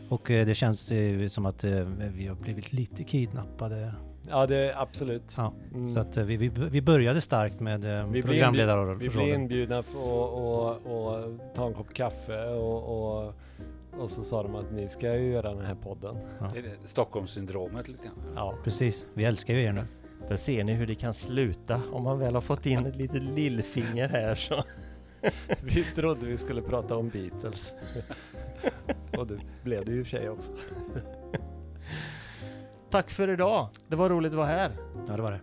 Och 0.10 0.32
eh, 0.32 0.46
det 0.46 0.56
känns 0.56 0.92
eh, 0.92 1.28
som 1.28 1.46
att 1.46 1.64
eh, 1.64 1.72
vi 2.16 2.28
har 2.28 2.36
blivit 2.36 2.74
lite 2.74 3.04
kidnappade. 3.04 3.94
Ja, 4.32 4.48
det 4.48 4.56
är 4.56 4.82
absolut. 4.82 5.34
Ja, 5.38 5.54
Mm. 5.74 5.94
Så 5.94 6.00
att 6.00 6.18
eh, 6.18 6.24
vi, 6.24 6.38
vi, 6.38 6.48
vi 6.48 6.82
började 6.82 7.22
starkt 7.22 7.60
med 7.60 7.86
eh, 7.86 8.06
Vi 8.06 8.12
blir 8.12 8.22
programledarrollen. 8.24 9.00
Vi 9.00 9.10
blir 9.10 9.34
inbjudna 9.34 9.84
för 9.84 10.72
att 10.72 11.56
ta 11.56 11.68
en 11.68 11.74
kopp 11.74 11.94
kaffe 11.94 12.46
och, 12.48 13.24
och, 13.24 13.34
och 14.00 14.12
så 14.12 14.24
sa 14.24 14.44
de 14.44 14.56
att 14.56 14.72
ni 14.72 14.90
ska 14.90 15.16
ju 15.18 15.32
göra 15.32 15.54
den 15.54 15.66
här 15.66 15.76
podden. 15.76 16.16
Det 16.54 16.60
är 16.60 16.64
det 16.64 16.88
Stockholmssyndromet 16.88 17.88
lite 17.88 18.04
grann. 18.04 18.16
Ja, 18.36 18.56
Precis, 18.64 19.08
vi 19.14 19.24
älskar 19.26 19.54
ju 19.54 19.62
er 19.62 19.74
nu. 19.74 19.86
Där 20.30 20.36
ser 20.36 20.64
ni 20.64 20.74
hur 20.74 20.88
det 20.88 20.96
kan 20.96 21.14
sluta 21.14 21.82
om 21.92 22.04
man 22.04 22.20
väl 22.20 22.34
har 22.34 22.42
fått 22.42 22.66
in 22.66 22.86
ett 22.86 22.96
litet 22.96 23.24
lillfinger 23.24 24.08
här 24.10 24.36
så. 24.36 24.64
vi 25.64 25.84
trodde 25.84 26.26
vi 26.26 26.38
skulle 26.38 26.62
prata 26.62 26.96
om 26.96 27.10
Beatles. 27.10 27.74
och 29.18 29.28
det 29.28 29.40
blev 29.64 29.86
det 29.86 29.92
ju 29.92 30.00
i 30.00 30.02
och 30.04 30.08
för 30.08 30.18
sig 30.18 30.30
också. 30.30 30.52
Tack 32.92 33.10
för 33.12 33.30
idag. 33.30 33.68
Det 33.88 33.96
var 33.96 34.10
roligt 34.10 34.32
att 34.32 34.38
vara 34.38 34.48
här. 34.48 34.72
Ja, 35.08 35.16
det 35.16 35.22
var 35.22 35.32
det. 35.32 35.40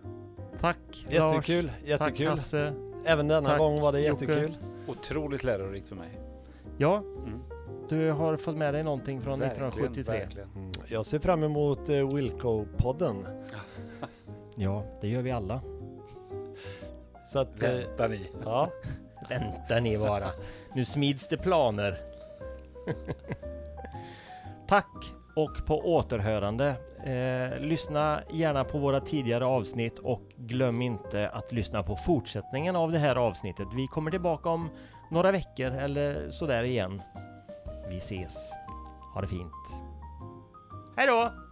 Tack 0.59 0.77
Jättekul, 1.09 1.65
Lars. 1.65 1.73
Tack 1.75 1.87
jättekul. 1.89 2.27
Hasse. 2.27 2.73
Även 3.05 3.27
denna 3.27 3.49
Tack, 3.49 3.57
gång 3.57 3.81
var 3.81 3.91
det 3.91 3.99
Jocke. 4.01 4.25
jättekul. 4.25 4.55
Otroligt 4.87 5.43
lärorikt 5.43 5.87
för 5.87 5.95
mig. 5.95 6.19
Ja, 6.77 6.97
Mm. 6.97 7.39
du 7.89 8.11
har 8.11 8.37
fått 8.37 8.55
med 8.55 8.73
dig 8.73 8.83
någonting 8.83 9.21
från 9.21 9.39
Verkligen, 9.39 9.67
1973. 9.69 10.19
verkligen. 10.19 10.49
Mm. 10.55 10.71
Jag 10.87 11.05
ser 11.05 11.19
fram 11.19 11.43
emot 11.43 11.89
eh, 11.89 11.93
Wilco-podden. 11.93 13.25
Ja, 14.55 14.83
det 15.01 15.07
gör 15.07 15.21
vi 15.21 15.31
alla. 15.31 15.61
Så 17.25 17.39
att, 17.39 17.61
eh, 17.63 17.69
Vänta 17.71 18.07
ni. 18.07 18.29
ja. 18.45 18.69
Vänta 19.29 19.79
ni 19.79 19.97
bara. 19.97 20.27
Nu 20.73 20.85
smids 20.85 21.27
det 21.27 21.37
planer. 21.37 21.97
Tack 24.67 25.13
och 25.43 25.65
på 25.65 25.93
återhörande. 25.95 26.75
Eh, 27.03 27.61
lyssna 27.61 28.21
gärna 28.31 28.63
på 28.63 28.77
våra 28.77 28.99
tidigare 28.99 29.45
avsnitt 29.45 29.99
och 29.99 30.21
glöm 30.35 30.81
inte 30.81 31.29
att 31.29 31.51
lyssna 31.51 31.83
på 31.83 31.95
fortsättningen 31.95 32.75
av 32.75 32.91
det 32.91 32.99
här 32.99 33.15
avsnittet. 33.15 33.67
Vi 33.75 33.87
kommer 33.87 34.11
tillbaka 34.11 34.49
om 34.49 34.69
några 35.11 35.31
veckor 35.31 35.71
eller 35.71 36.29
sådär 36.29 36.63
igen. 36.63 37.01
Vi 37.89 37.97
ses. 37.97 38.51
Ha 39.13 39.21
det 39.21 39.27
fint. 39.27 39.83
Hej 40.97 41.07
då! 41.07 41.48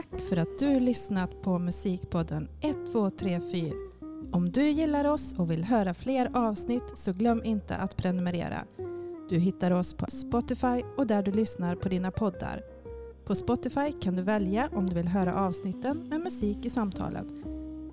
Tack 0.00 0.20
för 0.20 0.36
att 0.36 0.58
du 0.58 0.80
lyssnat 0.80 1.42
på 1.42 1.58
Musikpodden 1.58 2.48
1234. 2.60 3.72
Om 4.32 4.50
du 4.50 4.68
gillar 4.68 5.04
oss 5.04 5.34
och 5.38 5.50
vill 5.50 5.64
höra 5.64 5.94
fler 5.94 6.30
avsnitt 6.34 6.82
så 6.94 7.12
glöm 7.12 7.44
inte 7.44 7.76
att 7.76 7.96
prenumerera. 7.96 8.64
Du 9.28 9.38
hittar 9.38 9.70
oss 9.70 9.94
på 9.94 10.06
Spotify 10.10 10.82
och 10.96 11.06
där 11.06 11.22
du 11.22 11.32
lyssnar 11.32 11.76
på 11.76 11.88
dina 11.88 12.10
poddar. 12.10 12.62
På 13.24 13.34
Spotify 13.34 13.92
kan 13.92 14.16
du 14.16 14.22
välja 14.22 14.70
om 14.72 14.88
du 14.88 14.94
vill 14.94 15.08
höra 15.08 15.34
avsnitten 15.34 16.08
med 16.08 16.20
musik 16.20 16.64
i 16.64 16.70
samtalen. 16.70 17.44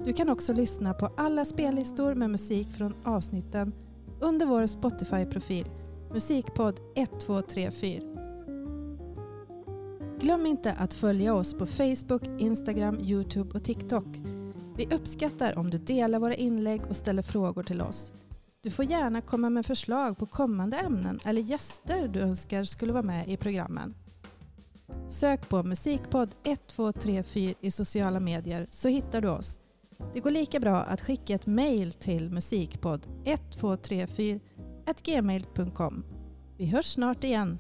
Du 0.05 0.13
kan 0.13 0.29
också 0.29 0.53
lyssna 0.53 0.93
på 0.93 1.09
alla 1.17 1.45
spellistor 1.45 2.15
med 2.15 2.29
musik 2.29 2.71
från 2.71 2.95
avsnitten 3.03 3.73
under 4.19 4.45
vår 4.45 4.67
Spotify-profil 4.67 5.65
Musikpodd 6.13 6.79
1234. 6.95 8.16
Glöm 10.19 10.45
inte 10.45 10.73
att 10.73 10.94
följa 10.94 11.34
oss 11.34 11.53
på 11.53 11.65
Facebook, 11.65 12.23
Instagram, 12.39 12.99
Youtube 12.99 13.49
och 13.53 13.64
TikTok. 13.64 14.06
Vi 14.76 14.88
uppskattar 14.91 15.57
om 15.57 15.69
du 15.69 15.77
delar 15.77 16.19
våra 16.19 16.35
inlägg 16.35 16.81
och 16.89 16.95
ställer 16.95 17.22
frågor 17.22 17.64
till 17.64 17.81
oss. 17.81 18.14
Du 18.61 18.69
får 18.69 18.85
gärna 18.85 19.22
komma 19.22 19.49
med 19.49 19.65
förslag 19.65 20.18
på 20.18 20.26
kommande 20.26 20.77
ämnen 20.77 21.19
eller 21.26 21.41
gäster 21.41 22.07
du 22.07 22.19
önskar 22.19 22.64
skulle 22.64 22.94
vara 22.94 23.03
med 23.03 23.30
i 23.30 23.38
programmen. 23.38 23.95
Sök 25.10 25.49
på 25.49 25.64
Musikpodd 25.64 26.30
1234 26.44 27.53
i 27.61 27.72
sociala 27.72 28.19
medier 28.19 28.68
så 28.69 28.88
hittar 28.88 29.22
du 29.22 29.27
oss. 29.27 29.57
Det 30.14 30.19
går 30.19 30.31
lika 30.31 30.60
bra 30.60 30.77
att 30.77 31.02
skicka 31.02 31.35
ett 31.35 31.48
mejl 31.48 31.94
till 31.94 32.30
musikpodd 32.30 33.07
1234 33.26 34.39
gmail.com. 35.03 36.03
Vi 36.57 36.65
hörs 36.65 36.85
snart 36.85 37.23
igen. 37.23 37.60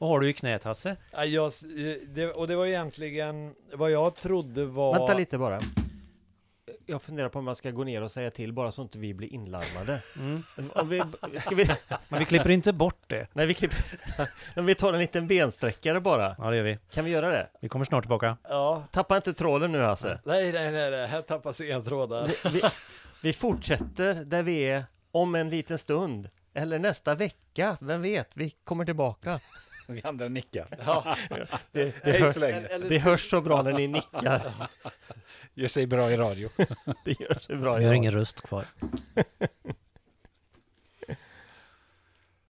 Vad 0.00 0.10
har 0.10 0.20
du 0.20 0.28
i 0.28 0.32
knät 0.32 0.64
Hasse? 0.64 0.96
Ja, 1.10 1.24
jag, 1.24 1.44
eh, 1.46 1.94
det, 2.08 2.32
och 2.32 2.48
det 2.48 2.56
var 2.56 2.66
egentligen 2.66 3.54
vad 3.72 3.90
jag 3.90 4.14
trodde 4.14 4.64
var... 4.64 4.98
Vänta 4.98 5.14
lite 5.14 5.38
bara. 5.38 5.60
Jag 6.86 7.02
funderar 7.02 7.28
på 7.28 7.38
om 7.38 7.44
man 7.44 7.56
ska 7.56 7.70
gå 7.70 7.84
ner 7.84 8.02
och 8.02 8.10
säga 8.10 8.30
till 8.30 8.52
bara 8.52 8.72
så 8.72 8.82
inte 8.82 8.98
vi 8.98 9.14
blir 9.14 9.34
inlarmade. 9.34 10.02
Mm. 10.16 10.42
Vi, 10.88 11.02
ska 11.40 11.54
vi, 11.54 11.66
Men 12.08 12.18
vi 12.18 12.24
klipper 12.24 12.50
inte 12.50 12.72
bort 12.72 13.04
det. 13.06 13.26
nej, 13.32 13.46
vi 13.46 13.54
klipper. 13.54 13.84
Om 14.56 14.66
vi 14.66 14.74
tar 14.74 14.92
en 14.92 14.98
liten 14.98 15.26
bensträckare 15.26 16.00
bara. 16.00 16.36
Ja, 16.38 16.50
det 16.50 16.56
gör 16.56 16.64
vi. 16.64 16.78
Kan 16.90 17.04
vi 17.04 17.10
göra 17.10 17.30
det? 17.30 17.48
Vi 17.60 17.68
kommer 17.68 17.84
snart 17.84 18.04
tillbaka. 18.04 18.36
Ja. 18.48 18.84
Tappa 18.90 19.16
inte 19.16 19.32
tråden 19.32 19.72
nu 19.72 19.80
Hasse. 19.80 20.20
Nej, 20.24 20.52
nej, 20.52 20.72
nej, 20.72 20.90
nej, 20.90 21.06
här 21.06 21.22
tappas 21.22 21.60
inga 21.60 21.82
trådar. 21.82 22.26
Vi, 22.52 22.60
vi 23.22 23.32
fortsätter 23.32 24.14
där 24.14 24.42
vi 24.42 24.62
är 24.62 24.84
om 25.12 25.34
en 25.34 25.48
liten 25.48 25.78
stund. 25.78 26.28
Eller 26.54 26.78
nästa 26.78 27.14
vecka, 27.14 27.76
vem 27.80 28.02
vet? 28.02 28.30
Vi 28.34 28.50
kommer 28.50 28.84
tillbaka. 28.84 29.40
Vi 29.94 30.02
andra 30.04 30.28
nickar. 30.28 30.66
Ja. 30.86 31.16
Det, 31.72 31.84
det, 31.84 31.92
Hej 32.02 32.20
hör, 32.20 32.26
så 32.32 32.40
länge. 32.40 32.66
Eller- 32.66 32.88
det 32.88 32.98
hörs 32.98 33.30
så 33.30 33.40
bra 33.40 33.62
när 33.62 33.72
ni 33.72 33.86
nickar. 33.88 34.42
Gör 35.54 35.68
sig 35.68 35.86
bra 35.86 36.10
i 36.12 36.16
radio. 36.16 36.48
Det 37.04 37.20
gör 37.20 37.38
sig 37.40 37.56
bra. 37.56 37.74
Vi 37.76 37.84
har 37.84 37.92
idag. 37.92 37.96
ingen 37.96 38.12
röst 38.12 38.40
kvar. 38.42 38.64